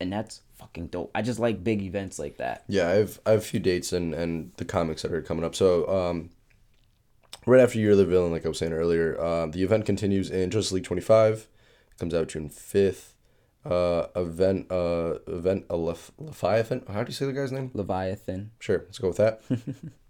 and 0.00 0.10
that's 0.10 0.40
fucking 0.58 0.86
dope. 0.86 1.10
I 1.14 1.20
just 1.20 1.38
like 1.38 1.62
big 1.62 1.82
events 1.82 2.18
like 2.18 2.38
that. 2.38 2.64
Yeah, 2.66 2.88
I 2.88 2.92
have 2.94 3.20
I 3.26 3.30
have 3.32 3.40
a 3.40 3.42
few 3.42 3.60
dates 3.60 3.92
and 3.92 4.14
and 4.14 4.50
the 4.56 4.64
comics 4.64 5.02
that 5.02 5.12
are 5.12 5.20
coming 5.22 5.44
up. 5.44 5.54
So 5.54 5.86
um, 5.88 6.30
right 7.44 7.60
after 7.60 7.78
Year 7.78 7.90
of 7.92 7.98
the 7.98 8.06
Villain, 8.06 8.32
like 8.32 8.46
I 8.46 8.48
was 8.48 8.58
saying 8.58 8.72
earlier, 8.72 9.20
uh, 9.20 9.46
the 9.46 9.62
event 9.62 9.84
continues 9.84 10.30
in 10.30 10.50
Justice 10.50 10.72
League 10.72 10.84
twenty 10.84 11.02
five. 11.02 11.46
Comes 11.98 12.14
out 12.14 12.28
June 12.28 12.48
fifth. 12.48 13.13
Uh, 13.64 14.08
event 14.14 14.70
uh 14.70 15.14
event 15.26 15.64
a 15.70 15.76
Lef- 15.76 16.12
Leviathan. 16.18 16.84
How 16.86 17.02
do 17.02 17.08
you 17.08 17.14
say 17.14 17.24
the 17.24 17.32
guy's 17.32 17.50
name? 17.50 17.70
Leviathan. 17.72 18.50
Sure, 18.58 18.82
let's 18.84 18.98
go 18.98 19.08
with 19.08 19.16
that. 19.16 19.40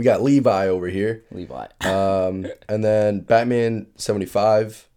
We 0.00 0.04
got 0.04 0.22
Levi 0.22 0.68
over 0.68 0.88
here. 0.88 1.24
Levi. 1.30 1.66
Um, 1.82 2.46
and 2.70 2.82
then 2.82 3.20
Batman 3.20 3.88
75, 3.96 4.88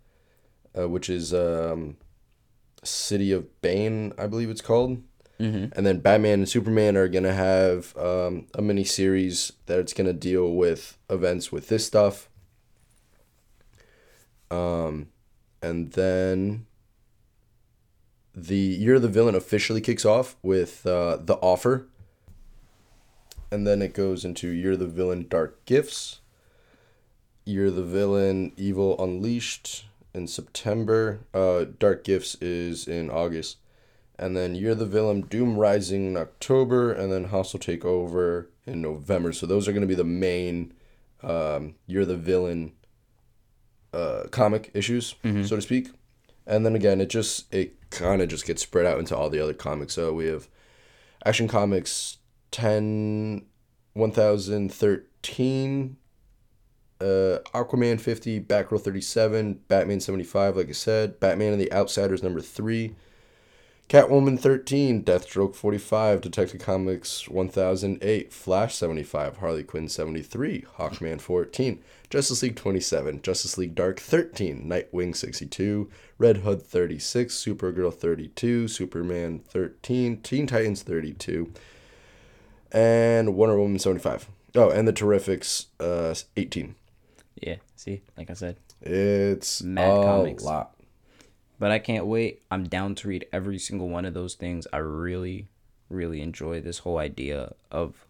uh, 0.78 0.88
which 0.88 1.10
is 1.10 1.34
um, 1.34 1.98
City 2.86 3.34
of 3.34 3.62
Bane, 3.62 4.14
I 4.18 4.28
believe 4.28 4.50
it's 4.50 4.62
called. 4.62 5.04
Mm-hmm. 5.42 5.74
And 5.76 5.86
then 5.86 6.00
Batman 6.00 6.40
and 6.40 6.48
Superman 6.48 6.96
are 6.96 7.10
going 7.10 7.26
to 7.26 7.34
have 7.34 7.98
um, 7.98 8.48
a 8.54 8.62
mini 8.62 8.86
series 8.86 9.52
that 9.66 9.80
it's 9.80 9.92
going 9.92 10.08
to 10.08 10.14
deal 10.14 10.54
with 10.54 10.98
events 11.10 11.52
with 11.52 11.68
this 11.68 11.86
stuff. 11.86 12.30
Um, 14.52 15.08
and 15.62 15.92
then 15.92 16.68
the 18.36 18.56
Year 18.56 18.96
of 18.96 19.02
the 19.02 19.08
Villain 19.08 19.36
officially 19.36 19.82
kicks 19.82 20.06
off 20.06 20.36
with 20.42 20.86
uh, 20.86 21.18
The 21.18 21.36
Offer. 21.36 21.88
And 23.52 23.68
then 23.68 23.82
it 23.82 23.94
goes 23.94 24.26
into 24.26 24.48
Year 24.50 24.72
of 24.72 24.80
the 24.80 24.88
Villain 24.88 25.28
Dark 25.30 25.64
Gifts. 25.66 26.20
Year 27.46 27.68
of 27.68 27.76
the 27.76 27.84
Villain 27.84 28.52
Evil 28.58 29.02
Unleashed 29.04 29.86
in 30.14 30.28
September. 30.28 31.20
Uh, 31.34 31.66
Dark 31.78 32.04
Gifts 32.04 32.36
is 32.42 32.88
in 32.88 33.10
August. 33.10 33.58
And 34.18 34.36
then 34.36 34.56
Year 34.56 34.72
of 34.72 34.80
the 34.80 34.86
Villain 34.86 35.22
Doom 35.22 35.58
Rising 35.58 36.08
in 36.08 36.18
October. 36.18 36.92
And 36.92 37.12
then 37.12 37.26
Hostile 37.26 37.60
Takeover 37.60 38.48
in 38.66 38.82
November. 38.82 39.32
So 39.34 39.46
those 39.46 39.68
are 39.68 39.72
going 39.72 39.82
to 39.82 39.88
be 39.88 39.94
the 39.96 40.04
main 40.04 40.74
um, 41.22 41.76
Year 41.86 42.02
of 42.02 42.08
the 42.08 42.18
Villain 42.18 42.72
uh, 43.94 44.24
comic 44.32 44.72
issues, 44.74 45.16
so 45.46 45.56
to 45.56 45.62
speak. 45.62 45.90
And 46.46 46.66
then 46.66 46.76
again, 46.76 47.00
it 47.02 47.10
just 47.10 47.52
it 47.54 47.90
kind 47.90 48.22
of 48.22 48.30
just 48.30 48.46
gets 48.46 48.62
spread 48.62 48.86
out 48.86 49.00
into 49.00 49.16
all 49.16 49.30
the 49.30 49.40
other 49.40 49.54
comics. 49.54 49.94
So 49.94 50.14
we 50.14 50.26
have 50.28 50.50
Action 51.26 51.48
Comics 51.48 52.18
10 52.52 53.46
1013 53.94 55.98
uh 57.02 57.40
Aquaman 57.54 58.00
50, 58.00 58.40
Batgirl 58.42 58.82
37, 58.82 59.62
Batman 59.68 60.00
75 60.00 60.58
like 60.58 60.70
I 60.70 60.74
said, 60.74 61.20
Batman 61.20 61.54
and 61.54 61.62
the 61.62 61.74
Outsiders 61.74 62.22
number 62.24 62.40
3, 62.40 62.96
Catwoman 63.90 64.40
13, 64.40 65.04
Deathstroke 65.04 65.56
45, 65.56 66.22
Detective 66.22 66.60
Comics 66.60 67.30
1008, 67.30 68.34
Flash 68.34 68.74
75, 68.76 69.38
Harley 69.38 69.64
Quinn 69.64 69.88
73, 69.88 70.66
Hawkman 70.80 71.22
14, 71.22 71.80
Justice 72.10 72.42
League 72.42 72.56
27, 72.56 73.22
Justice 73.22 73.58
League 73.58 73.76
Dark 73.76 74.00
13, 74.00 74.68
Nightwing 74.68 75.16
62, 75.16 75.92
Red 76.18 76.38
Hood 76.38 76.64
36, 76.64 77.36
Supergirl 77.36 77.94
32, 77.94 78.68
Superman 78.68 79.40
13, 79.48 80.22
Teen 80.22 80.48
Titans 80.48 80.82
32, 80.82 81.54
and 82.72 83.36
Wonder 83.36 83.60
Woman 83.60 83.78
75. 83.78 84.28
Oh, 84.56 84.70
and 84.72 84.88
the 84.88 84.94
Terrifics 84.94 85.66
uh 85.80 86.16
18. 86.36 86.74
Yeah, 87.36 87.58
see, 87.76 88.02
like 88.18 88.32
I 88.32 88.34
said. 88.34 88.58
It's 88.82 89.62
Mad 89.62 89.90
a 89.90 90.04
comics. 90.04 90.44
lot. 90.44 90.73
But 91.60 91.72
I 91.72 91.80
can't 91.80 92.06
wait. 92.06 92.42
I'm 92.52 92.66
down 92.66 92.96
to 92.96 93.08
read 93.08 93.26
every 93.32 93.60
single 93.60 93.90
one 93.90 94.06
of 94.06 94.14
those 94.14 94.36
things. 94.36 94.68
I 94.74 94.78
really, 94.78 95.48
really 95.90 96.22
enjoy 96.22 96.62
this 96.62 96.80
whole 96.80 96.98
idea 96.98 97.54
of 97.72 98.06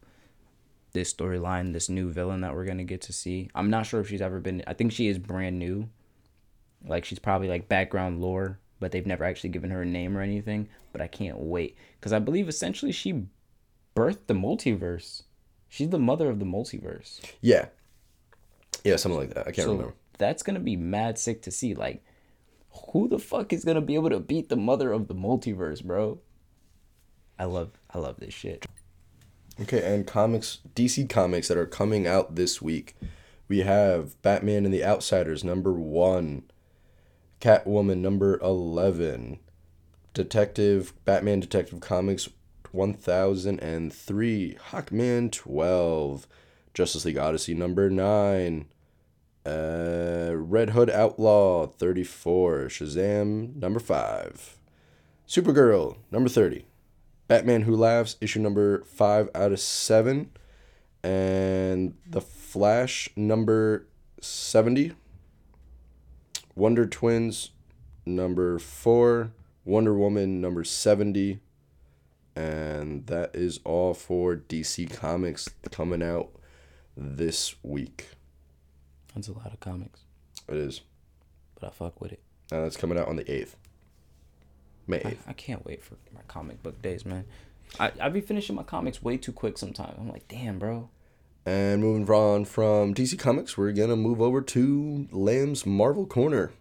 this 0.93 1.13
storyline, 1.13 1.73
this 1.73 1.89
new 1.89 2.09
villain 2.11 2.41
that 2.41 2.53
we're 2.55 2.65
gonna 2.65 2.83
get 2.83 3.01
to 3.01 3.13
see. 3.13 3.49
I'm 3.55 3.69
not 3.69 3.85
sure 3.85 3.99
if 3.99 4.09
she's 4.09 4.21
ever 4.21 4.39
been. 4.39 4.63
I 4.67 4.73
think 4.73 4.91
she 4.91 5.07
is 5.07 5.17
brand 5.17 5.59
new. 5.59 5.89
Like 6.85 7.05
she's 7.05 7.19
probably 7.19 7.47
like 7.47 7.67
background 7.69 8.21
lore, 8.21 8.59
but 8.79 8.91
they've 8.91 9.05
never 9.05 9.23
actually 9.23 9.49
given 9.51 9.71
her 9.71 9.81
a 9.81 9.85
name 9.85 10.17
or 10.17 10.21
anything. 10.21 10.69
But 10.91 11.01
I 11.01 11.07
can't 11.07 11.37
wait 11.39 11.75
because 11.99 12.13
I 12.13 12.19
believe 12.19 12.47
essentially 12.47 12.91
she 12.91 13.25
birthed 13.95 14.27
the 14.27 14.33
multiverse. 14.33 15.23
She's 15.67 15.89
the 15.89 15.99
mother 15.99 16.29
of 16.29 16.39
the 16.39 16.45
multiverse. 16.45 17.19
Yeah. 17.41 17.67
Yeah, 18.83 18.97
something 18.97 19.19
like 19.19 19.33
that. 19.33 19.47
I 19.47 19.51
can't 19.51 19.65
So 19.65 19.71
remember. 19.73 19.93
that's 20.17 20.43
gonna 20.43 20.59
be 20.59 20.75
mad 20.75 21.17
sick 21.17 21.41
to 21.43 21.51
see. 21.51 21.73
Like, 21.73 22.03
who 22.91 23.07
the 23.07 23.19
fuck 23.19 23.53
is 23.53 23.65
gonna 23.65 23.81
be 23.81 23.95
able 23.95 24.09
to 24.09 24.19
beat 24.19 24.49
the 24.49 24.55
mother 24.55 24.91
of 24.91 25.07
the 25.07 25.15
multiverse, 25.15 25.83
bro? 25.83 26.19
I 27.37 27.45
love, 27.45 27.71
I 27.91 27.99
love 27.99 28.19
this 28.19 28.33
shit. 28.33 28.65
Okay, 29.61 29.83
and 29.93 30.07
comics, 30.07 30.59
DC 30.75 31.09
comics 31.09 31.47
that 31.47 31.57
are 31.57 31.65
coming 31.65 32.07
out 32.07 32.35
this 32.35 32.61
week. 32.61 32.95
We 33.47 33.59
have 33.59 34.19
Batman 34.21 34.65
and 34.65 34.73
the 34.73 34.83
Outsiders 34.83 35.43
number 35.43 35.73
one, 35.73 36.43
Catwoman 37.39 37.97
number 37.97 38.39
11, 38.39 39.39
Detective, 40.13 40.93
Batman 41.05 41.39
Detective 41.39 41.79
Comics 41.79 42.29
1003, 42.71 44.57
Hawkman 44.71 45.31
12, 45.31 46.27
Justice 46.73 47.05
League 47.05 47.17
Odyssey 47.17 47.53
number 47.53 47.89
9, 47.89 48.65
uh, 49.45 50.31
Red 50.35 50.71
Hood 50.71 50.89
Outlaw 50.89 51.67
34, 51.67 52.65
Shazam 52.65 53.55
number 53.55 53.79
5, 53.79 54.57
Supergirl 55.27 55.97
number 56.11 56.29
30, 56.29 56.65
Batman 57.27 57.63
Who 57.63 57.75
Laughs, 57.75 58.17
issue 58.21 58.39
number 58.39 58.83
5 58.83 59.29
out 59.33 59.51
of 59.51 59.59
7. 59.59 60.29
And 61.03 61.95
The 62.07 62.21
Flash, 62.21 63.09
number 63.15 63.87
70. 64.21 64.93
Wonder 66.55 66.85
Twins, 66.85 67.51
number 68.05 68.59
4. 68.59 69.31
Wonder 69.65 69.93
Woman, 69.93 70.41
number 70.41 70.63
70. 70.63 71.39
And 72.35 73.07
that 73.07 73.35
is 73.35 73.59
all 73.63 73.93
for 73.93 74.35
DC 74.35 74.93
Comics 74.95 75.49
coming 75.71 76.03
out 76.03 76.29
this 76.95 77.55
week. 77.63 78.09
That's 79.15 79.27
a 79.27 79.33
lot 79.33 79.53
of 79.53 79.59
comics, 79.59 80.01
It 80.49 80.57
is. 80.57 80.81
but 81.59 81.67
I 81.67 81.71
fuck 81.71 82.01
with 82.01 82.11
it. 82.13 82.19
And 82.51 82.63
that's 82.63 82.77
coming 82.77 82.97
out 82.97 83.07
on 83.07 83.15
the 83.15 83.23
8th. 83.25 83.55
May 84.87 84.97
I, 84.97 85.11
8th. 85.11 85.17
I 85.27 85.33
can't 85.33 85.65
wait 85.65 85.81
for 85.83 85.95
my 86.13 86.21
comic 86.27 86.61
book 86.63 86.81
days, 86.81 87.05
man. 87.05 87.25
I 87.79 87.91
I 87.99 88.09
be 88.09 88.21
finishing 88.21 88.55
my 88.55 88.63
comics 88.63 89.01
way 89.01 89.17
too 89.17 89.31
quick 89.31 89.57
sometimes. 89.57 89.95
I'm 89.97 90.09
like, 90.09 90.27
damn, 90.27 90.59
bro. 90.59 90.89
And 91.45 91.81
moving 91.81 92.09
on 92.13 92.45
from 92.45 92.93
DC 92.93 93.17
Comics, 93.19 93.57
we're 93.57 93.71
going 93.73 93.89
to 93.89 93.95
move 93.97 94.21
over 94.21 94.41
to 94.41 95.07
Lamb's 95.11 95.65
Marvel 95.65 96.05
Corner. 96.05 96.51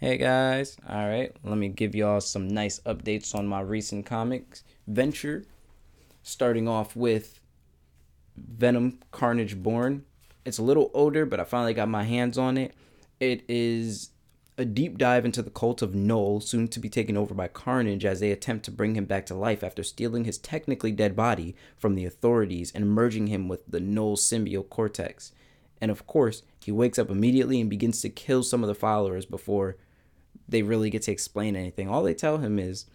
Hey 0.00 0.16
guys, 0.16 0.76
all 0.88 1.06
right, 1.06 1.36
let 1.44 1.56
me 1.58 1.68
give 1.68 1.94
y'all 1.94 2.20
some 2.20 2.48
nice 2.48 2.80
updates 2.80 3.34
on 3.36 3.46
my 3.46 3.60
recent 3.60 4.04
comics 4.06 4.64
venture. 4.86 5.44
Starting 6.24 6.66
off 6.66 6.96
with 6.96 7.40
Venom 8.36 8.98
Carnage 9.10 9.62
Born. 9.62 10.04
It's 10.44 10.58
a 10.58 10.62
little 10.62 10.90
older, 10.92 11.24
but 11.24 11.40
I 11.40 11.44
finally 11.44 11.74
got 11.74 11.88
my 11.88 12.04
hands 12.04 12.36
on 12.36 12.56
it. 12.56 12.74
It 13.20 13.44
is 13.48 14.10
a 14.58 14.64
deep 14.64 14.98
dive 14.98 15.24
into 15.24 15.42
the 15.42 15.50
cult 15.50 15.80
of 15.80 15.94
Knull, 15.94 16.40
soon 16.40 16.68
to 16.68 16.80
be 16.80 16.88
taken 16.88 17.16
over 17.16 17.34
by 17.34 17.48
Carnage 17.48 18.04
as 18.04 18.20
they 18.20 18.30
attempt 18.30 18.64
to 18.66 18.70
bring 18.70 18.96
him 18.96 19.06
back 19.06 19.24
to 19.26 19.34
life 19.34 19.64
after 19.64 19.82
stealing 19.82 20.24
his 20.24 20.38
technically 20.38 20.92
dead 20.92 21.16
body 21.16 21.56
from 21.78 21.94
the 21.94 22.04
authorities 22.04 22.70
and 22.74 22.90
merging 22.90 23.28
him 23.28 23.48
with 23.48 23.66
the 23.66 23.80
Knull 23.80 24.16
symbiote 24.16 24.68
cortex. 24.68 25.32
And 25.80 25.90
of 25.90 26.06
course, 26.06 26.42
he 26.62 26.70
wakes 26.70 26.98
up 26.98 27.10
immediately 27.10 27.60
and 27.60 27.70
begins 27.70 28.02
to 28.02 28.08
kill 28.10 28.42
some 28.42 28.62
of 28.62 28.68
the 28.68 28.74
followers 28.74 29.24
before 29.24 29.76
they 30.48 30.62
really 30.62 30.90
get 30.90 31.02
to 31.02 31.12
explain 31.12 31.56
anything. 31.56 31.88
All 31.88 32.02
they 32.02 32.14
tell 32.14 32.38
him 32.38 32.58
is, 32.58 32.86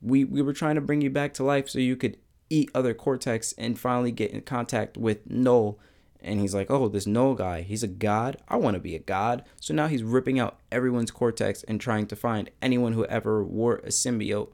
we, 0.00 0.24
we 0.24 0.40
were 0.40 0.54
trying 0.54 0.76
to 0.76 0.80
bring 0.80 1.02
you 1.02 1.10
back 1.10 1.34
to 1.34 1.44
life 1.44 1.68
so 1.68 1.78
you 1.78 1.94
could 1.94 2.16
eat 2.48 2.70
other 2.74 2.94
cortex 2.94 3.52
and 3.58 3.78
finally 3.78 4.10
get 4.10 4.30
in 4.30 4.40
contact 4.40 4.96
with 4.96 5.28
Knull. 5.28 5.78
And 6.22 6.40
he's 6.40 6.54
like, 6.54 6.70
oh, 6.70 6.88
this 6.88 7.06
Knull 7.06 7.34
guy, 7.34 7.62
he's 7.62 7.82
a 7.82 7.88
god. 7.88 8.36
I 8.48 8.56
want 8.56 8.74
to 8.74 8.80
be 8.80 8.94
a 8.94 9.00
god. 9.00 9.44
So 9.58 9.72
now 9.72 9.86
he's 9.86 10.02
ripping 10.02 10.38
out 10.38 10.58
everyone's 10.70 11.10
cortex 11.10 11.62
and 11.64 11.80
trying 11.80 12.06
to 12.08 12.16
find 12.16 12.50
anyone 12.60 12.92
who 12.92 13.06
ever 13.06 13.42
wore 13.42 13.76
a 13.76 13.88
symbiote 13.88 14.52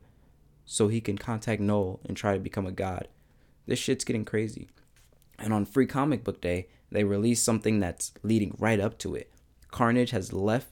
so 0.64 0.88
he 0.88 1.00
can 1.00 1.18
contact 1.18 1.60
Knull 1.60 2.00
and 2.04 2.16
try 2.16 2.34
to 2.34 2.40
become 2.40 2.66
a 2.66 2.72
god. 2.72 3.08
This 3.66 3.78
shit's 3.78 4.04
getting 4.04 4.24
crazy. 4.24 4.68
And 5.38 5.52
on 5.52 5.64
Free 5.64 5.86
Comic 5.86 6.24
Book 6.24 6.40
Day, 6.40 6.68
they 6.90 7.04
released 7.04 7.44
something 7.44 7.80
that's 7.80 8.12
leading 8.22 8.54
right 8.58 8.80
up 8.80 8.98
to 8.98 9.14
it. 9.14 9.32
Carnage 9.70 10.10
has 10.10 10.32
left 10.32 10.68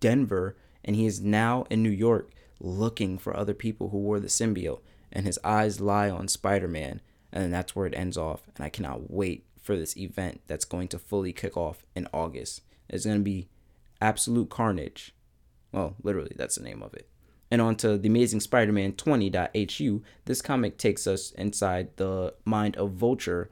Denver 0.00 0.56
and 0.84 0.96
he 0.96 1.06
is 1.06 1.20
now 1.20 1.66
in 1.70 1.82
New 1.82 1.90
York 1.90 2.30
looking 2.58 3.18
for 3.18 3.36
other 3.36 3.54
people 3.54 3.90
who 3.90 3.98
wore 3.98 4.20
the 4.20 4.28
symbiote. 4.28 4.80
And 5.12 5.26
his 5.26 5.38
eyes 5.44 5.80
lie 5.80 6.10
on 6.10 6.28
Spider 6.28 6.68
Man. 6.68 7.00
And 7.32 7.52
that's 7.52 7.76
where 7.76 7.86
it 7.86 7.94
ends 7.94 8.16
off. 8.16 8.42
And 8.56 8.64
I 8.64 8.68
cannot 8.68 9.10
wait 9.10 9.45
for 9.66 9.76
this 9.76 9.96
event 9.96 10.40
that's 10.46 10.64
going 10.64 10.88
to 10.88 10.98
fully 10.98 11.32
kick 11.32 11.56
off 11.56 11.84
in 11.94 12.08
August. 12.12 12.62
It's 12.88 13.04
going 13.04 13.18
to 13.18 13.24
be 13.24 13.48
Absolute 14.00 14.48
Carnage. 14.48 15.14
Well, 15.72 15.96
literally, 16.02 16.32
that's 16.36 16.54
the 16.54 16.62
name 16.62 16.82
of 16.82 16.94
it. 16.94 17.08
And 17.50 17.60
on 17.60 17.76
to 17.76 17.98
the 17.98 18.08
Amazing 18.08 18.40
Spider 18.40 18.72
Man 18.72 18.92
20.hu. 18.92 20.02
This 20.24 20.42
comic 20.42 20.78
takes 20.78 21.06
us 21.06 21.32
inside 21.32 21.96
the 21.96 22.34
mind 22.44 22.76
of 22.76 22.92
Vulture 22.92 23.50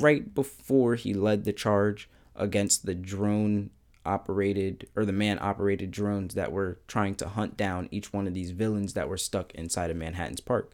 right 0.00 0.34
before 0.34 0.96
he 0.96 1.14
led 1.14 1.44
the 1.44 1.52
charge 1.52 2.10
against 2.36 2.86
the 2.86 2.94
drone 2.94 3.70
operated 4.04 4.88
or 4.96 5.04
the 5.04 5.12
man 5.12 5.38
operated 5.40 5.90
drones 5.90 6.34
that 6.34 6.50
were 6.50 6.80
trying 6.88 7.14
to 7.14 7.28
hunt 7.28 7.56
down 7.56 7.88
each 7.92 8.12
one 8.12 8.26
of 8.26 8.34
these 8.34 8.50
villains 8.50 8.94
that 8.94 9.08
were 9.08 9.16
stuck 9.16 9.54
inside 9.54 9.90
of 9.90 9.96
Manhattan's 9.96 10.40
park. 10.40 10.72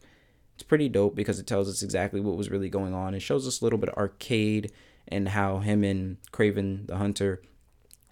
It's 0.59 0.67
pretty 0.67 0.89
dope 0.89 1.15
because 1.15 1.39
it 1.39 1.47
tells 1.47 1.69
us 1.69 1.81
exactly 1.81 2.19
what 2.19 2.35
was 2.35 2.51
really 2.51 2.67
going 2.67 2.93
on. 2.93 3.13
It 3.15 3.21
shows 3.21 3.47
us 3.47 3.61
a 3.61 3.63
little 3.63 3.79
bit 3.79 3.87
of 3.87 3.95
arcade 3.95 4.73
and 5.07 5.29
how 5.29 5.59
him 5.59 5.85
and 5.85 6.17
Kraven 6.33 6.85
the 6.85 6.97
Hunter 6.97 7.41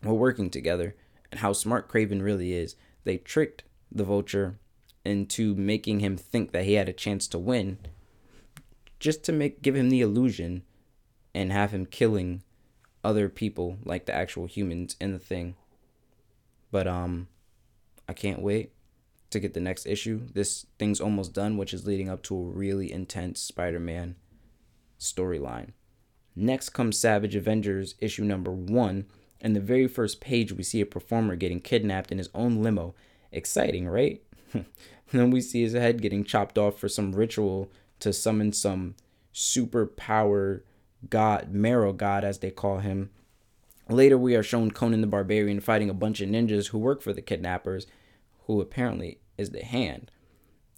were 0.02 0.14
working 0.14 0.50
together 0.50 0.96
and 1.30 1.42
how 1.42 1.52
smart 1.52 1.90
Kraven 1.90 2.24
really 2.24 2.54
is. 2.54 2.78
They 3.04 3.18
tricked 3.18 3.64
the 3.92 4.06
vulture 4.06 4.60
into 5.04 5.56
making 5.56 6.00
him 6.00 6.16
think 6.16 6.54
that 6.54 6.64
he 6.64 6.76
had 6.76 6.88
a 6.88 6.94
chance 6.94 7.28
to 7.28 7.38
win 7.38 7.80
just 8.98 9.26
to 9.26 9.34
make 9.34 9.62
give 9.62 9.76
him 9.76 9.90
the 9.90 10.00
illusion 10.00 10.64
and 11.36 11.52
have 11.52 11.72
him 11.72 11.86
killing 11.86 12.44
other 13.04 13.28
people 13.28 13.78
like 13.84 14.06
the 14.06 14.16
actual 14.16 14.46
humans 14.46 14.96
in 15.02 15.12
the 15.12 15.20
thing. 15.20 15.56
But 16.72 16.88
um 16.88 17.28
I 18.08 18.14
can't 18.14 18.42
wait 18.42 18.72
to 19.30 19.40
get 19.40 19.54
the 19.54 19.60
next 19.60 19.86
issue. 19.86 20.22
This 20.34 20.66
thing's 20.80 21.02
almost 21.02 21.34
done, 21.34 21.58
which 21.58 21.74
is 21.74 21.86
leading 21.86 22.10
up 22.10 22.24
to 22.24 22.36
a 22.36 22.44
really 22.44 22.92
intense 22.92 23.42
Spider-Man 23.42 24.16
storyline. 25.00 25.72
Next 26.36 26.70
comes 26.70 26.98
Savage 26.98 27.36
Avengers 27.36 27.96
issue 28.00 28.24
number 28.24 28.52
1. 28.52 29.06
In 29.42 29.54
the 29.54 29.60
very 29.60 29.88
first 29.88 30.22
page, 30.22 30.52
we 30.52 30.64
see 30.64 30.82
a 30.82 30.86
performer 30.86 31.36
getting 31.36 31.60
kidnapped 31.60 32.12
in 32.12 32.18
his 32.18 32.30
own 32.34 32.62
limo. 32.62 32.96
Exciting, 33.32 33.88
right? 33.88 34.22
then 35.12 35.32
we 35.32 35.42
see 35.42 35.64
his 35.64 35.74
head 35.74 36.02
getting 36.02 36.24
chopped 36.24 36.58
off 36.58 36.80
for 36.80 36.88
some 36.88 37.14
ritual 37.14 37.72
to 38.00 38.14
summon 38.14 38.54
some 38.54 38.96
super 39.32 39.86
power 39.86 40.64
god, 41.10 41.52
Marrow 41.52 41.94
god 41.94 42.24
as 42.24 42.40
they 42.40 42.52
call 42.52 42.80
him. 42.80 43.10
Later, 43.90 44.18
we 44.18 44.36
are 44.36 44.44
shown 44.44 44.72
Conan 44.72 45.02
the 45.02 45.08
Barbarian 45.08 45.60
fighting 45.60 45.90
a 45.90 45.94
bunch 45.94 46.20
of 46.20 46.30
ninjas 46.30 46.68
who 46.68 46.78
work 46.78 47.02
for 47.02 47.14
the 47.14 47.22
kidnappers, 47.22 47.88
who 48.48 48.62
apparently 48.62 49.20
is 49.38 49.52
the 49.52 49.64
hand. 49.64 50.10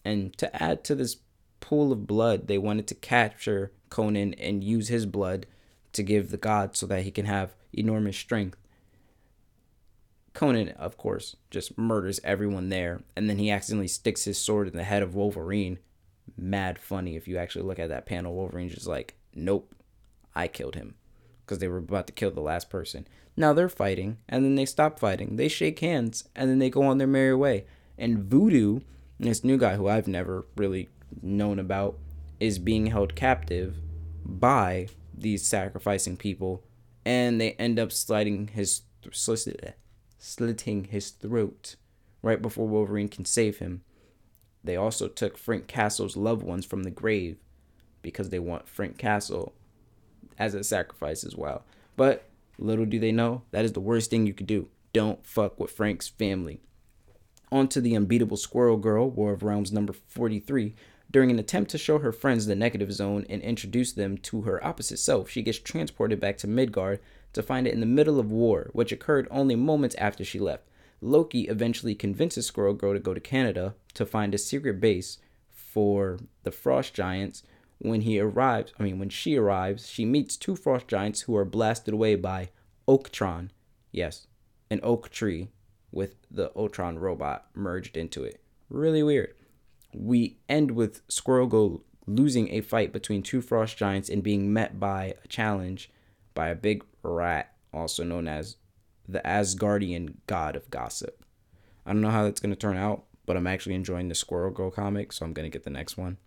And 0.03 0.35
to 0.37 0.61
add 0.61 0.83
to 0.85 0.95
this 0.95 1.17
pool 1.59 1.91
of 1.91 2.07
blood, 2.07 2.47
they 2.47 2.57
wanted 2.57 2.87
to 2.87 2.95
capture 2.95 3.71
Conan 3.89 4.33
and 4.33 4.63
use 4.63 4.87
his 4.87 5.05
blood 5.05 5.45
to 5.93 6.03
give 6.03 6.29
the 6.29 6.37
god 6.37 6.75
so 6.75 6.85
that 6.87 7.03
he 7.03 7.11
can 7.11 7.25
have 7.25 7.55
enormous 7.71 8.17
strength. 8.17 8.57
Conan, 10.33 10.69
of 10.69 10.97
course, 10.97 11.35
just 11.49 11.77
murders 11.77 12.19
everyone 12.23 12.69
there, 12.69 13.03
and 13.15 13.29
then 13.29 13.37
he 13.37 13.49
accidentally 13.51 13.87
sticks 13.87 14.25
his 14.25 14.37
sword 14.37 14.67
in 14.67 14.75
the 14.75 14.83
head 14.83 15.03
of 15.03 15.15
Wolverine. 15.15 15.79
Mad 16.37 16.79
funny 16.79 17.15
if 17.15 17.27
you 17.27 17.37
actually 17.37 17.65
look 17.65 17.79
at 17.79 17.89
that 17.89 18.05
panel. 18.05 18.33
Wolverine's 18.33 18.73
just 18.73 18.87
like, 18.87 19.15
nope, 19.33 19.73
I 20.35 20.47
killed 20.47 20.75
him 20.75 20.95
because 21.49 21.57
they 21.57 21.67
were 21.67 21.77
about 21.77 22.05
to 22.05 22.13
kill 22.13 22.29
the 22.29 22.41
last 22.41 22.69
person. 22.69 23.07
Now 23.35 23.53
they're 23.53 23.69
fighting, 23.69 24.19
and 24.29 24.45
then 24.45 24.53
they 24.53 24.65
stop 24.65 24.99
fighting. 24.99 25.35
They 25.35 25.47
shake 25.47 25.79
hands, 25.79 26.29
and 26.35 26.47
then 26.47 26.59
they 26.59 26.69
go 26.69 26.83
on 26.83 26.99
their 26.99 27.07
merry 27.07 27.33
way. 27.33 27.65
And 27.97 28.19
Voodoo, 28.19 28.81
this 29.19 29.43
new 29.43 29.57
guy 29.57 29.75
who 29.75 29.87
I've 29.87 30.07
never 30.07 30.45
really 30.55 30.89
known 31.23 31.57
about, 31.57 31.97
is 32.39 32.59
being 32.59 32.85
held 32.85 33.15
captive 33.15 33.77
by 34.23 34.89
these 35.11 35.43
sacrificing 35.43 36.17
people, 36.17 36.63
and 37.03 37.41
they 37.41 37.53
end 37.53 37.79
up 37.79 37.91
sliding 37.91 38.49
his 38.49 38.83
slitting 40.19 40.83
his 40.83 41.09
throat 41.09 41.77
right 42.21 42.43
before 42.43 42.67
Wolverine 42.67 43.09
can 43.09 43.25
save 43.25 43.57
him. 43.57 43.81
They 44.63 44.75
also 44.75 45.07
took 45.07 45.35
Frank 45.35 45.65
Castle's 45.65 46.15
loved 46.15 46.43
ones 46.43 46.65
from 46.65 46.83
the 46.83 46.91
grave 46.91 47.37
because 48.03 48.29
they 48.29 48.39
want 48.39 48.69
Frank 48.69 48.99
Castle 48.99 49.55
as 50.39 50.55
a 50.55 50.63
sacrifice 50.63 51.23
as 51.23 51.35
well. 51.35 51.63
But 51.95 52.29
little 52.57 52.85
do 52.85 52.97
they 52.99 53.11
know, 53.11 53.43
that 53.51 53.65
is 53.65 53.73
the 53.73 53.79
worst 53.79 54.09
thing 54.09 54.25
you 54.25 54.33
could 54.33 54.47
do. 54.47 54.69
Don't 54.93 55.23
fuck 55.25 55.59
with 55.59 55.71
Frank's 55.71 56.07
family. 56.07 56.61
On 57.51 57.67
to 57.67 57.81
the 57.81 57.95
unbeatable 57.95 58.37
Squirrel 58.37 58.77
Girl, 58.77 59.09
War 59.09 59.33
of 59.33 59.43
Realms 59.43 59.71
number 59.71 59.93
43. 59.93 60.75
During 61.11 61.31
an 61.31 61.39
attempt 61.39 61.71
to 61.71 61.77
show 61.77 61.99
her 61.99 62.11
friends 62.11 62.45
the 62.45 62.55
negative 62.55 62.93
zone 62.93 63.25
and 63.29 63.41
introduce 63.41 63.91
them 63.91 64.17
to 64.19 64.41
her 64.41 64.63
opposite 64.63 64.97
self, 64.97 65.29
she 65.29 65.41
gets 65.41 65.57
transported 65.57 66.19
back 66.19 66.37
to 66.37 66.47
Midgard 66.47 66.99
to 67.33 67.41
find 67.41 67.67
it 67.67 67.73
in 67.73 67.79
the 67.79 67.85
middle 67.85 68.19
of 68.19 68.31
war, 68.31 68.69
which 68.73 68.91
occurred 68.91 69.27
only 69.31 69.55
moments 69.55 69.95
after 69.95 70.23
she 70.23 70.39
left. 70.39 70.63
Loki 71.01 71.47
eventually 71.47 71.95
convinces 71.95 72.45
Squirrel 72.45 72.73
Girl 72.73 72.93
to 72.93 72.99
go 72.99 73.13
to 73.13 73.19
Canada 73.19 73.73
to 73.95 74.05
find 74.05 74.35
a 74.35 74.37
secret 74.37 74.79
base 74.79 75.17
for 75.49 76.19
the 76.43 76.51
Frost 76.51 76.93
Giants. 76.93 77.43
When 77.79 78.01
he 78.01 78.19
arrives, 78.19 78.73
I 78.77 78.83
mean, 78.83 78.99
when 78.99 79.09
she 79.09 79.37
arrives, 79.37 79.89
she 79.89 80.05
meets 80.05 80.35
two 80.35 80.55
Frost 80.55 80.87
Giants 80.87 81.21
who 81.21 81.35
are 81.35 81.45
blasted 81.45 81.93
away 81.93 82.15
by 82.15 82.49
Oaktron. 82.87 83.49
Yes, 83.91 84.27
an 84.69 84.81
oak 84.83 85.09
tree 85.09 85.49
with 85.91 86.15
the 86.29 86.51
Ultron 86.55 86.99
robot 86.99 87.47
merged 87.53 87.97
into 87.97 88.23
it. 88.23 88.41
Really 88.69 89.01
weird. 89.01 89.33
We 89.93 90.37
end 90.47 90.71
with 90.71 91.01
Squirrel 91.07 91.47
Girl 91.47 91.81
losing 92.05 92.49
a 92.49 92.61
fight 92.61 92.91
between 92.91 93.23
two 93.23 93.41
Frost 93.41 93.77
Giants 93.77 94.09
and 94.09 94.21
being 94.21 94.51
met 94.51 94.79
by 94.79 95.15
a 95.23 95.27
challenge 95.27 95.89
by 96.33 96.49
a 96.49 96.55
big 96.55 96.83
rat, 97.01 97.53
also 97.73 98.03
known 98.03 98.27
as 98.27 98.57
the 99.07 99.21
Asgardian 99.25 100.15
god 100.27 100.55
of 100.55 100.69
gossip. 100.69 101.23
I 101.85 101.93
don't 101.93 102.01
know 102.01 102.11
how 102.11 102.23
that's 102.23 102.39
going 102.39 102.53
to 102.53 102.59
turn 102.59 102.77
out, 102.77 103.05
but 103.25 103.37
I'm 103.37 103.47
actually 103.47 103.75
enjoying 103.75 104.09
the 104.09 104.15
Squirrel 104.15 104.51
Girl 104.51 104.69
comic, 104.69 105.11
so 105.11 105.25
I'm 105.25 105.33
going 105.33 105.49
to 105.49 105.55
get 105.55 105.63
the 105.63 105.69
next 105.69 105.97
one. 105.97 106.17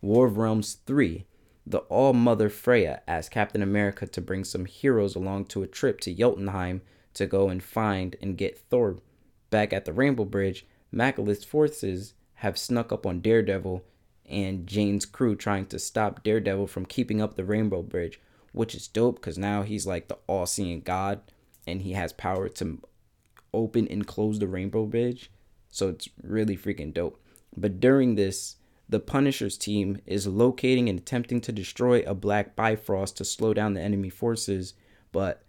War 0.00 0.26
of 0.26 0.38
Realms 0.38 0.78
3. 0.86 1.26
The 1.66 1.78
All 1.78 2.12
Mother 2.12 2.48
Freya 2.48 3.02
asked 3.06 3.32
Captain 3.32 3.62
America 3.62 4.06
to 4.06 4.20
bring 4.20 4.44
some 4.44 4.64
heroes 4.64 5.14
along 5.14 5.46
to 5.46 5.62
a 5.62 5.66
trip 5.66 6.00
to 6.00 6.14
Jotunheim 6.14 6.82
to 7.14 7.26
go 7.26 7.48
and 7.48 7.62
find 7.62 8.16
and 8.22 8.36
get 8.36 8.58
Thor. 8.58 8.98
Back 9.50 9.72
at 9.72 9.84
the 9.84 9.92
Rainbow 9.92 10.24
Bridge, 10.24 10.66
Machalis's 10.90 11.44
forces 11.44 12.14
have 12.36 12.56
snuck 12.56 12.92
up 12.92 13.04
on 13.04 13.20
Daredevil 13.20 13.84
and 14.26 14.66
Jane's 14.66 15.04
crew 15.04 15.36
trying 15.36 15.66
to 15.66 15.78
stop 15.78 16.22
Daredevil 16.22 16.68
from 16.68 16.86
keeping 16.86 17.20
up 17.20 17.34
the 17.34 17.44
Rainbow 17.44 17.82
Bridge, 17.82 18.20
which 18.52 18.74
is 18.74 18.88
dope 18.88 19.16
because 19.16 19.36
now 19.36 19.62
he's 19.62 19.86
like 19.86 20.08
the 20.08 20.18
all 20.26 20.46
seeing 20.46 20.80
God 20.80 21.20
and 21.66 21.82
he 21.82 21.92
has 21.92 22.12
power 22.12 22.48
to 22.48 22.80
open 23.52 23.86
and 23.88 24.06
close 24.06 24.38
the 24.38 24.46
Rainbow 24.46 24.86
Bridge. 24.86 25.30
So 25.68 25.88
it's 25.88 26.08
really 26.22 26.56
freaking 26.56 26.94
dope. 26.94 27.20
But 27.56 27.80
during 27.80 28.14
this, 28.14 28.56
the 28.90 29.00
Punisher's 29.00 29.56
team 29.56 30.00
is 30.04 30.26
locating 30.26 30.88
and 30.88 30.98
attempting 30.98 31.40
to 31.42 31.52
destroy 31.52 32.02
a 32.02 32.14
black 32.14 32.56
Bifrost 32.56 33.16
to 33.16 33.24
slow 33.24 33.54
down 33.54 33.74
the 33.74 33.80
enemy 33.80 34.10
forces. 34.10 34.74
But 35.12 35.44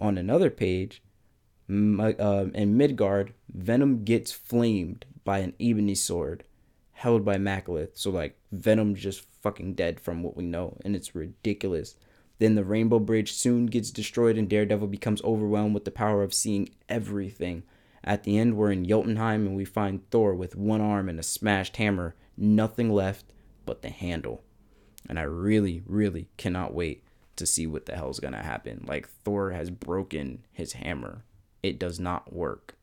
on 0.00 0.18
another 0.18 0.50
page, 0.50 1.02
uh, 1.70 2.46
in 2.54 2.76
Midgard, 2.76 3.34
Venom 3.52 4.04
gets 4.04 4.32
flamed 4.32 5.06
by 5.24 5.38
an 5.38 5.54
ebony 5.60 5.94
sword 5.94 6.44
held 6.92 7.24
by 7.24 7.36
Machlis. 7.36 7.90
So 7.94 8.10
like 8.10 8.36
Venom's 8.50 9.00
just 9.00 9.24
fucking 9.40 9.74
dead 9.74 10.00
from 10.00 10.24
what 10.24 10.36
we 10.36 10.44
know, 10.44 10.76
and 10.84 10.96
it's 10.96 11.14
ridiculous. 11.14 11.94
Then 12.38 12.56
the 12.56 12.64
Rainbow 12.64 12.98
Bridge 12.98 13.32
soon 13.32 13.66
gets 13.66 13.90
destroyed, 13.90 14.36
and 14.36 14.48
Daredevil 14.48 14.88
becomes 14.88 15.22
overwhelmed 15.22 15.74
with 15.74 15.84
the 15.84 15.92
power 15.92 16.22
of 16.24 16.34
seeing 16.34 16.70
everything. 16.88 17.62
At 18.08 18.22
the 18.22 18.38
end, 18.38 18.56
we're 18.56 18.72
in 18.72 18.86
Jotunheim 18.86 19.46
and 19.46 19.54
we 19.54 19.66
find 19.66 20.00
Thor 20.10 20.34
with 20.34 20.56
one 20.56 20.80
arm 20.80 21.10
and 21.10 21.20
a 21.20 21.22
smashed 21.22 21.76
hammer, 21.76 22.14
nothing 22.38 22.90
left 22.90 23.34
but 23.66 23.82
the 23.82 23.90
handle. 23.90 24.42
And 25.10 25.18
I 25.18 25.24
really, 25.24 25.82
really 25.84 26.30
cannot 26.38 26.72
wait 26.72 27.04
to 27.36 27.44
see 27.44 27.66
what 27.66 27.84
the 27.84 27.94
hell's 27.94 28.18
gonna 28.18 28.42
happen. 28.42 28.86
Like, 28.88 29.06
Thor 29.06 29.50
has 29.50 29.68
broken 29.68 30.46
his 30.50 30.72
hammer, 30.72 31.22
it 31.62 31.78
does 31.78 32.00
not 32.00 32.32
work. 32.32 32.76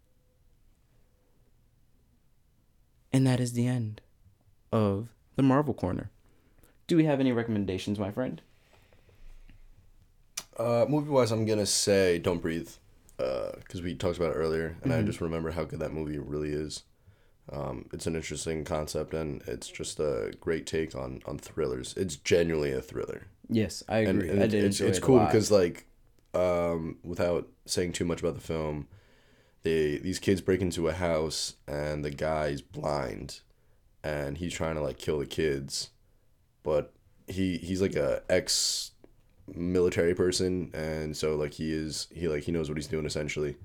And 3.11 3.26
that 3.26 3.39
is 3.39 3.53
the 3.53 3.65
end 3.65 4.02
of 4.72 5.07
the 5.38 5.43
Marvel 5.43 5.73
Corner. 5.73 6.11
Do 6.85 6.97
we 6.97 7.06
have 7.06 7.19
any 7.19 7.31
recommendations, 7.31 7.97
my 7.97 8.11
friend? 8.11 8.43
Uh, 10.56 10.85
movie 10.88 11.10
wise, 11.10 11.31
I'm 11.31 11.45
gonna 11.45 11.65
say 11.65 12.19
Don't 12.19 12.43
Breathe, 12.43 12.69
because 13.17 13.79
uh, 13.79 13.83
we 13.83 13.95
talked 13.95 14.17
about 14.17 14.31
it 14.31 14.39
earlier, 14.39 14.77
and 14.83 14.91
mm-hmm. 14.91 15.01
I 15.01 15.03
just 15.03 15.21
remember 15.21 15.51
how 15.51 15.63
good 15.63 15.79
that 15.79 15.93
movie 15.93 16.17
really 16.17 16.51
is. 16.51 16.83
Um, 17.51 17.87
it's 17.93 18.07
an 18.07 18.15
interesting 18.15 18.65
concept, 18.65 19.13
and 19.13 19.41
it's 19.47 19.67
just 19.67 19.99
a 19.99 20.33
great 20.39 20.65
take 20.65 20.95
on 20.95 21.21
on 21.25 21.37
thrillers. 21.37 21.93
It's 21.95 22.15
genuinely 22.15 22.71
a 22.71 22.81
thriller. 22.81 23.27
Yes, 23.49 23.83
I 23.87 23.99
agree. 23.99 24.29
And, 24.29 24.31
and 24.31 24.43
I 24.43 24.47
did 24.47 24.63
it's, 24.63 24.79
it's 24.79 24.97
it 24.97 25.01
cool 25.01 25.19
because 25.19 25.51
like, 25.51 25.85
um, 26.33 26.97
without 27.03 27.47
saying 27.65 27.93
too 27.93 28.05
much 28.05 28.19
about 28.19 28.35
the 28.35 28.41
film, 28.41 28.87
they 29.63 29.97
these 29.97 30.19
kids 30.19 30.41
break 30.41 30.61
into 30.61 30.87
a 30.87 30.93
house, 30.93 31.55
and 31.67 32.03
the 32.03 32.11
guy's 32.11 32.61
blind, 32.61 33.41
and 34.03 34.37
he's 34.37 34.53
trying 34.53 34.75
to 34.75 34.81
like 34.81 34.97
kill 34.97 35.19
the 35.19 35.25
kids, 35.25 35.91
but 36.63 36.93
he 37.27 37.57
he's 37.57 37.81
like 37.81 37.95
a 37.95 38.23
ex 38.29 38.91
military 39.53 40.15
person 40.15 40.72
and 40.73 41.15
so 41.15 41.35
like 41.35 41.53
he 41.53 41.72
is 41.72 42.07
he 42.11 42.27
like 42.27 42.43
he 42.43 42.51
knows 42.51 42.69
what 42.69 42.77
he's 42.77 42.88
doing 42.88 43.05
essentially. 43.05 43.55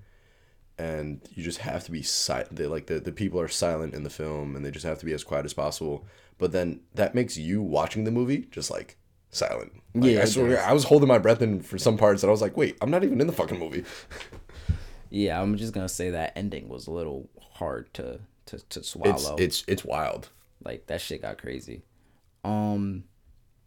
And 0.79 1.21
you 1.35 1.43
just 1.43 1.59
have 1.59 1.85
to 1.85 1.91
be 1.93 2.03
silent 2.03 2.57
they 2.57 2.67
like 2.67 2.87
the, 2.87 3.01
the 3.01 3.13
people 3.13 3.41
are 3.41 3.49
silent 3.49 3.95
in 3.95 4.03
the 4.03 4.11
film 4.11 4.57
and 4.57 4.65
they 4.65 4.71
just 4.71 4.87
have 4.87 4.99
to 5.01 5.07
be 5.07 5.13
as 5.13 5.25
quiet 5.25 5.45
as 5.45 5.55
possible. 5.55 6.07
But 6.39 6.53
then 6.53 6.81
that 6.95 7.15
makes 7.15 7.37
you 7.37 7.61
watching 7.61 8.05
the 8.05 8.11
movie 8.11 8.47
just 8.51 8.71
like 8.71 8.97
silent. 9.31 9.73
Like, 9.95 10.13
yeah 10.13 10.23
i 10.23 10.25
swear 10.25 10.63
i 10.65 10.73
was 10.73 10.85
holding 10.85 11.09
my 11.09 11.19
breath 11.19 11.43
in 11.43 11.61
for 11.63 11.79
some 11.79 11.97
parts 11.97 12.23
and 12.23 12.31
i 12.31 12.33
was 12.33 12.41
like 12.41 12.57
wait 12.57 12.77
i'm 12.81 12.91
not 12.91 13.05
even 13.05 13.21
in 13.21 13.27
the 13.27 13.33
fucking 13.33 13.59
movie. 13.59 13.85
Yeah 15.13 15.43
i'm 15.43 15.57
just 15.57 15.73
gonna 15.73 15.89
say 15.89 16.11
that 16.11 16.33
ending 16.37 16.69
was 16.69 16.87
a 16.87 16.93
little 16.93 17.29
hard 17.55 17.93
to 17.95 18.21
to, 18.47 18.59
to 18.69 18.83
swallow. 18.83 19.35
it's 19.35 19.61
it's, 19.61 19.65
it's 19.67 19.85
wild. 19.85 20.29
Like 20.65 20.87
that 20.87 21.01
shit 21.01 21.23
got 21.23 21.39
crazy. 21.39 21.83
Um, 22.45 23.05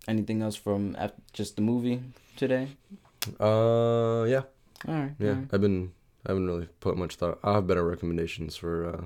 anything 0.07 0.41
else 0.41 0.55
from 0.55 0.95
just 1.33 1.55
the 1.55 1.61
movie 1.61 2.01
today? 2.35 2.69
Uh, 3.39 4.25
yeah, 4.27 4.43
All 4.87 4.93
right. 4.95 5.11
yeah. 5.19 5.29
all 5.29 5.35
right. 5.35 5.47
I've 5.53 5.61
been 5.61 5.91
I 6.25 6.31
haven't 6.31 6.47
really 6.47 6.67
put 6.79 6.97
much 6.97 7.15
thought. 7.15 7.39
I'll 7.43 7.55
have 7.55 7.67
better 7.67 7.85
recommendations 7.85 8.55
for 8.55 8.85
uh 8.87 9.05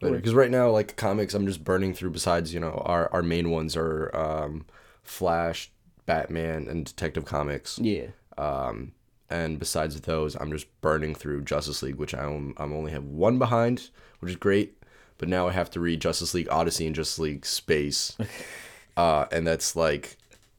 later 0.00 0.16
because 0.16 0.34
right 0.34 0.50
now 0.50 0.70
like 0.70 0.96
comics 0.96 1.34
I'm 1.34 1.46
just 1.46 1.64
burning 1.64 1.94
through. 1.94 2.10
Besides, 2.10 2.54
you 2.54 2.60
know, 2.60 2.82
our 2.86 3.12
our 3.12 3.22
main 3.22 3.50
ones 3.50 3.76
are 3.76 4.14
um, 4.16 4.66
Flash, 5.02 5.70
Batman, 6.06 6.68
and 6.68 6.84
Detective 6.84 7.24
Comics. 7.24 7.78
Yeah. 7.78 8.06
Um, 8.36 8.92
and 9.30 9.58
besides 9.58 10.00
those, 10.00 10.36
I'm 10.36 10.50
just 10.50 10.68
burning 10.80 11.14
through 11.14 11.42
Justice 11.42 11.82
League, 11.82 11.96
which 11.96 12.14
I'm 12.14 12.54
I'm 12.56 12.72
only 12.72 12.92
have 12.92 13.04
one 13.04 13.38
behind, 13.38 13.90
which 14.20 14.30
is 14.30 14.36
great. 14.36 14.74
But 15.18 15.28
now 15.28 15.48
I 15.48 15.52
have 15.52 15.70
to 15.72 15.80
read 15.80 16.00
Justice 16.00 16.32
League 16.34 16.48
Odyssey 16.48 16.86
and 16.86 16.94
Justice 16.94 17.18
League 17.18 17.44
Space, 17.44 18.16
uh, 18.98 19.26
and 19.32 19.46
that's 19.46 19.74
like 19.76 20.16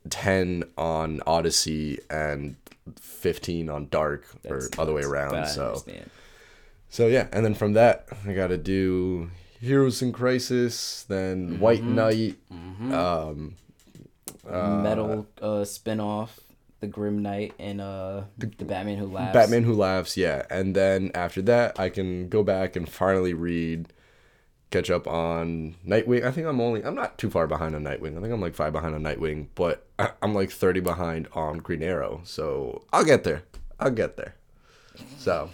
ten 0.10 0.64
on 0.78 1.22
Odyssey 1.28 2.00
and 2.10 2.56
fifteen 3.00 3.70
on 3.70 3.88
Dark, 3.90 4.26
That's 4.42 4.68
or 4.68 4.82
other 4.82 4.94
way 4.94 5.04
around. 5.04 5.46
So 5.48 5.84
so 6.90 7.08
yeah, 7.08 7.28
and 7.32 7.46
then 7.46 7.54
from 7.54 7.74
that 7.74 8.08
I 8.26 8.34
got 8.34 8.48
to 8.48 8.58
do 8.58 9.30
Heroes 9.60 10.02
in 10.02 10.12
Crisis, 10.14 11.04
then 11.08 11.60
White 11.60 11.84
Knight. 11.84 12.38
Um, 12.50 13.56
Metal 14.50 15.28
uh 15.42 15.64
spinoff, 15.64 16.30
the 16.80 16.88
Grim 16.88 17.22
Knight, 17.22 17.54
and 17.60 17.80
uh 17.80 18.24
the 18.38 18.66
Batman 18.66 18.98
Who 18.98 19.06
Laughs. 19.06 19.34
Batman 19.34 19.64
Who 19.64 19.74
Laughs, 19.74 20.18
yeah. 20.18 20.44
And 20.50 20.76
then 20.76 21.12
after 21.14 21.42
that, 21.44 21.80
I 21.80 21.90
can 21.90 22.30
go 22.30 22.42
back 22.42 22.76
and 22.76 22.90
finally 22.90 23.34
read, 23.34 23.94
catch 24.72 24.90
up 24.92 25.08
on 25.08 25.76
Nightwing. 25.86 26.24
I 26.24 26.32
think 26.32 26.46
I'm 26.48 26.62
only, 26.62 26.84
I'm 26.84 26.96
not 26.96 27.18
too 27.18 27.30
far 27.30 27.48
behind 27.48 27.76
on 27.76 27.84
Nightwing. 27.84 28.18
I 28.18 28.22
think 28.22 28.34
I'm 28.34 28.42
like 28.42 28.54
five 28.56 28.72
behind 28.74 28.94
on 28.96 29.02
Nightwing, 29.04 29.48
but 29.56 29.88
I- 29.98 30.12
I'm 30.22 30.34
like 30.36 30.52
30 30.52 30.80
behind 30.80 31.28
on 31.34 31.58
Green 31.58 31.82
Arrow. 31.84 32.22
So 32.24 32.84
I'll 32.94 33.04
get 33.06 33.24
there. 33.24 33.44
I'll 33.80 33.92
get 33.92 34.18
there. 34.18 34.36
So, 35.18 35.50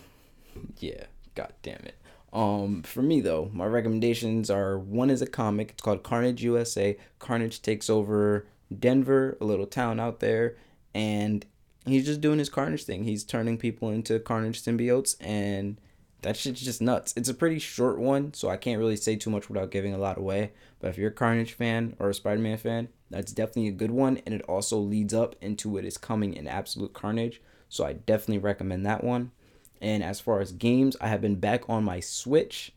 Yeah, 0.79 1.05
god 1.35 1.53
damn 1.63 1.81
it. 1.85 1.95
Um, 2.33 2.83
for 2.83 3.01
me 3.01 3.21
though, 3.21 3.49
my 3.53 3.65
recommendations 3.65 4.49
are 4.49 4.77
one 4.77 5.09
is 5.09 5.21
a 5.21 5.27
comic. 5.27 5.71
It's 5.71 5.81
called 5.81 6.03
Carnage 6.03 6.43
USA. 6.43 6.97
Carnage 7.19 7.61
takes 7.61 7.89
over 7.89 8.45
Denver, 8.77 9.37
a 9.39 9.45
little 9.45 9.65
town 9.67 9.99
out 9.99 10.19
there, 10.19 10.55
and 10.93 11.45
he's 11.85 12.05
just 12.05 12.19
doing 12.19 12.39
his 12.39 12.49
Carnage 12.49 12.83
thing. 12.83 13.03
He's 13.05 13.23
turning 13.23 13.57
people 13.57 13.89
into 13.89 14.19
Carnage 14.19 14.61
symbiotes, 14.61 15.15
and 15.21 15.79
that 16.25 16.35
shit's 16.35 16.61
just 16.61 16.81
nuts. 16.81 17.13
It's 17.15 17.29
a 17.29 17.33
pretty 17.33 17.59
short 17.59 17.99
one, 17.99 18.33
so 18.33 18.49
I 18.49 18.57
can't 18.57 18.79
really 18.79 18.95
say 18.95 19.15
too 19.15 19.29
much 19.29 19.47
without 19.47 19.71
giving 19.71 19.93
a 19.93 19.99
lot 19.99 20.17
away. 20.17 20.51
But 20.79 20.89
if 20.89 20.97
you're 20.97 21.09
a 21.09 21.13
Carnage 21.13 21.53
fan 21.53 21.95
or 21.99 22.09
a 22.09 22.13
Spider-Man 22.13 22.57
fan, 22.57 22.89
that's 23.11 23.31
definitely 23.31 23.67
a 23.67 23.73
good 23.73 23.91
one, 23.91 24.19
and 24.25 24.33
it 24.33 24.41
also 24.43 24.77
leads 24.77 25.13
up 25.13 25.35
into 25.39 25.69
what 25.69 25.85
is 25.85 25.97
coming 25.97 26.33
in 26.33 26.47
Absolute 26.47 26.93
Carnage. 26.93 27.41
So 27.69 27.85
I 27.85 27.93
definitely 27.93 28.39
recommend 28.39 28.85
that 28.85 29.03
one. 29.03 29.31
And 29.81 30.03
as 30.03 30.19
far 30.19 30.41
as 30.41 30.51
games, 30.51 30.97
I 30.99 31.09
have 31.09 31.21
been 31.21 31.35
back 31.35 31.69
on 31.69 31.83
my 31.83 31.99
Switch 31.99 32.71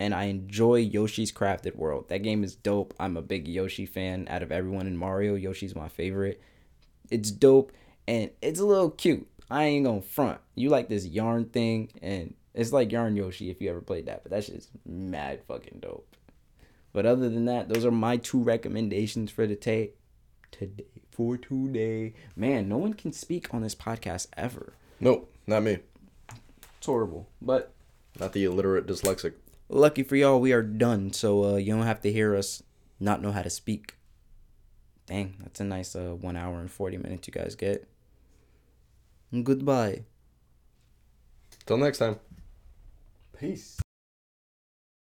and 0.00 0.14
I 0.14 0.24
enjoy 0.24 0.76
Yoshi's 0.76 1.30
Crafted 1.32 1.76
World. 1.76 2.08
That 2.08 2.22
game 2.22 2.42
is 2.42 2.54
dope. 2.54 2.94
I'm 2.98 3.16
a 3.16 3.22
big 3.22 3.46
Yoshi 3.46 3.86
fan. 3.86 4.26
Out 4.30 4.42
of 4.42 4.50
everyone 4.50 4.86
in 4.86 4.96
Mario, 4.96 5.34
Yoshi's 5.34 5.76
my 5.76 5.88
favorite. 5.88 6.40
It's 7.10 7.30
dope 7.30 7.70
and 8.08 8.30
it's 8.40 8.60
a 8.60 8.66
little 8.66 8.90
cute. 8.90 9.26
I 9.50 9.64
ain't 9.64 9.84
gonna 9.84 10.00
front. 10.00 10.40
You 10.54 10.70
like 10.70 10.88
this 10.88 11.06
yarn 11.06 11.46
thing 11.46 11.90
and 12.00 12.34
it's 12.54 12.72
like 12.72 12.92
Yarn 12.92 13.16
Yoshi 13.16 13.50
if 13.50 13.60
you 13.60 13.68
ever 13.70 13.80
played 13.80 14.06
that, 14.06 14.22
but 14.22 14.30
that 14.30 14.44
shit's 14.44 14.68
mad 14.86 15.40
fucking 15.46 15.78
dope. 15.80 16.06
But 16.92 17.04
other 17.06 17.28
than 17.28 17.44
that, 17.46 17.68
those 17.68 17.84
are 17.84 17.90
my 17.90 18.16
two 18.16 18.40
recommendations 18.42 19.30
for 19.32 19.46
the 19.46 19.56
tape 19.56 19.96
today. 20.52 20.84
For 21.10 21.36
today, 21.36 22.14
man, 22.36 22.68
no 22.68 22.76
one 22.78 22.94
can 22.94 23.12
speak 23.12 23.52
on 23.54 23.62
this 23.62 23.74
podcast 23.74 24.28
ever. 24.36 24.74
nope, 25.00 25.32
not 25.46 25.62
me. 25.62 25.78
It's 26.78 26.86
horrible, 26.86 27.28
but 27.42 27.72
Not 28.18 28.32
the 28.32 28.44
illiterate 28.44 28.86
dyslexic. 28.86 29.34
lucky 29.68 30.02
for 30.02 30.16
y'all, 30.16 30.40
we 30.40 30.52
are 30.52 30.62
done. 30.62 31.12
So 31.12 31.44
uh, 31.44 31.56
you 31.56 31.72
don't 31.74 31.82
have 31.86 32.00
to 32.02 32.12
hear 32.12 32.34
us 32.36 32.62
not 33.00 33.22
know 33.22 33.32
how 33.32 33.42
to 33.42 33.50
speak. 33.50 33.94
Dang, 35.06 35.34
that's 35.40 35.60
a 35.60 35.64
nice 35.64 35.94
uh, 35.96 36.14
one 36.20 36.36
hour 36.36 36.58
and 36.60 36.70
40 36.70 36.96
minutes 36.98 37.26
you 37.28 37.32
guys 37.32 37.54
get. 37.54 37.86
Goodbye. 39.42 40.04
Till 41.66 41.76
next 41.78 41.98
time. 41.98 42.18
Peace. 43.44 43.83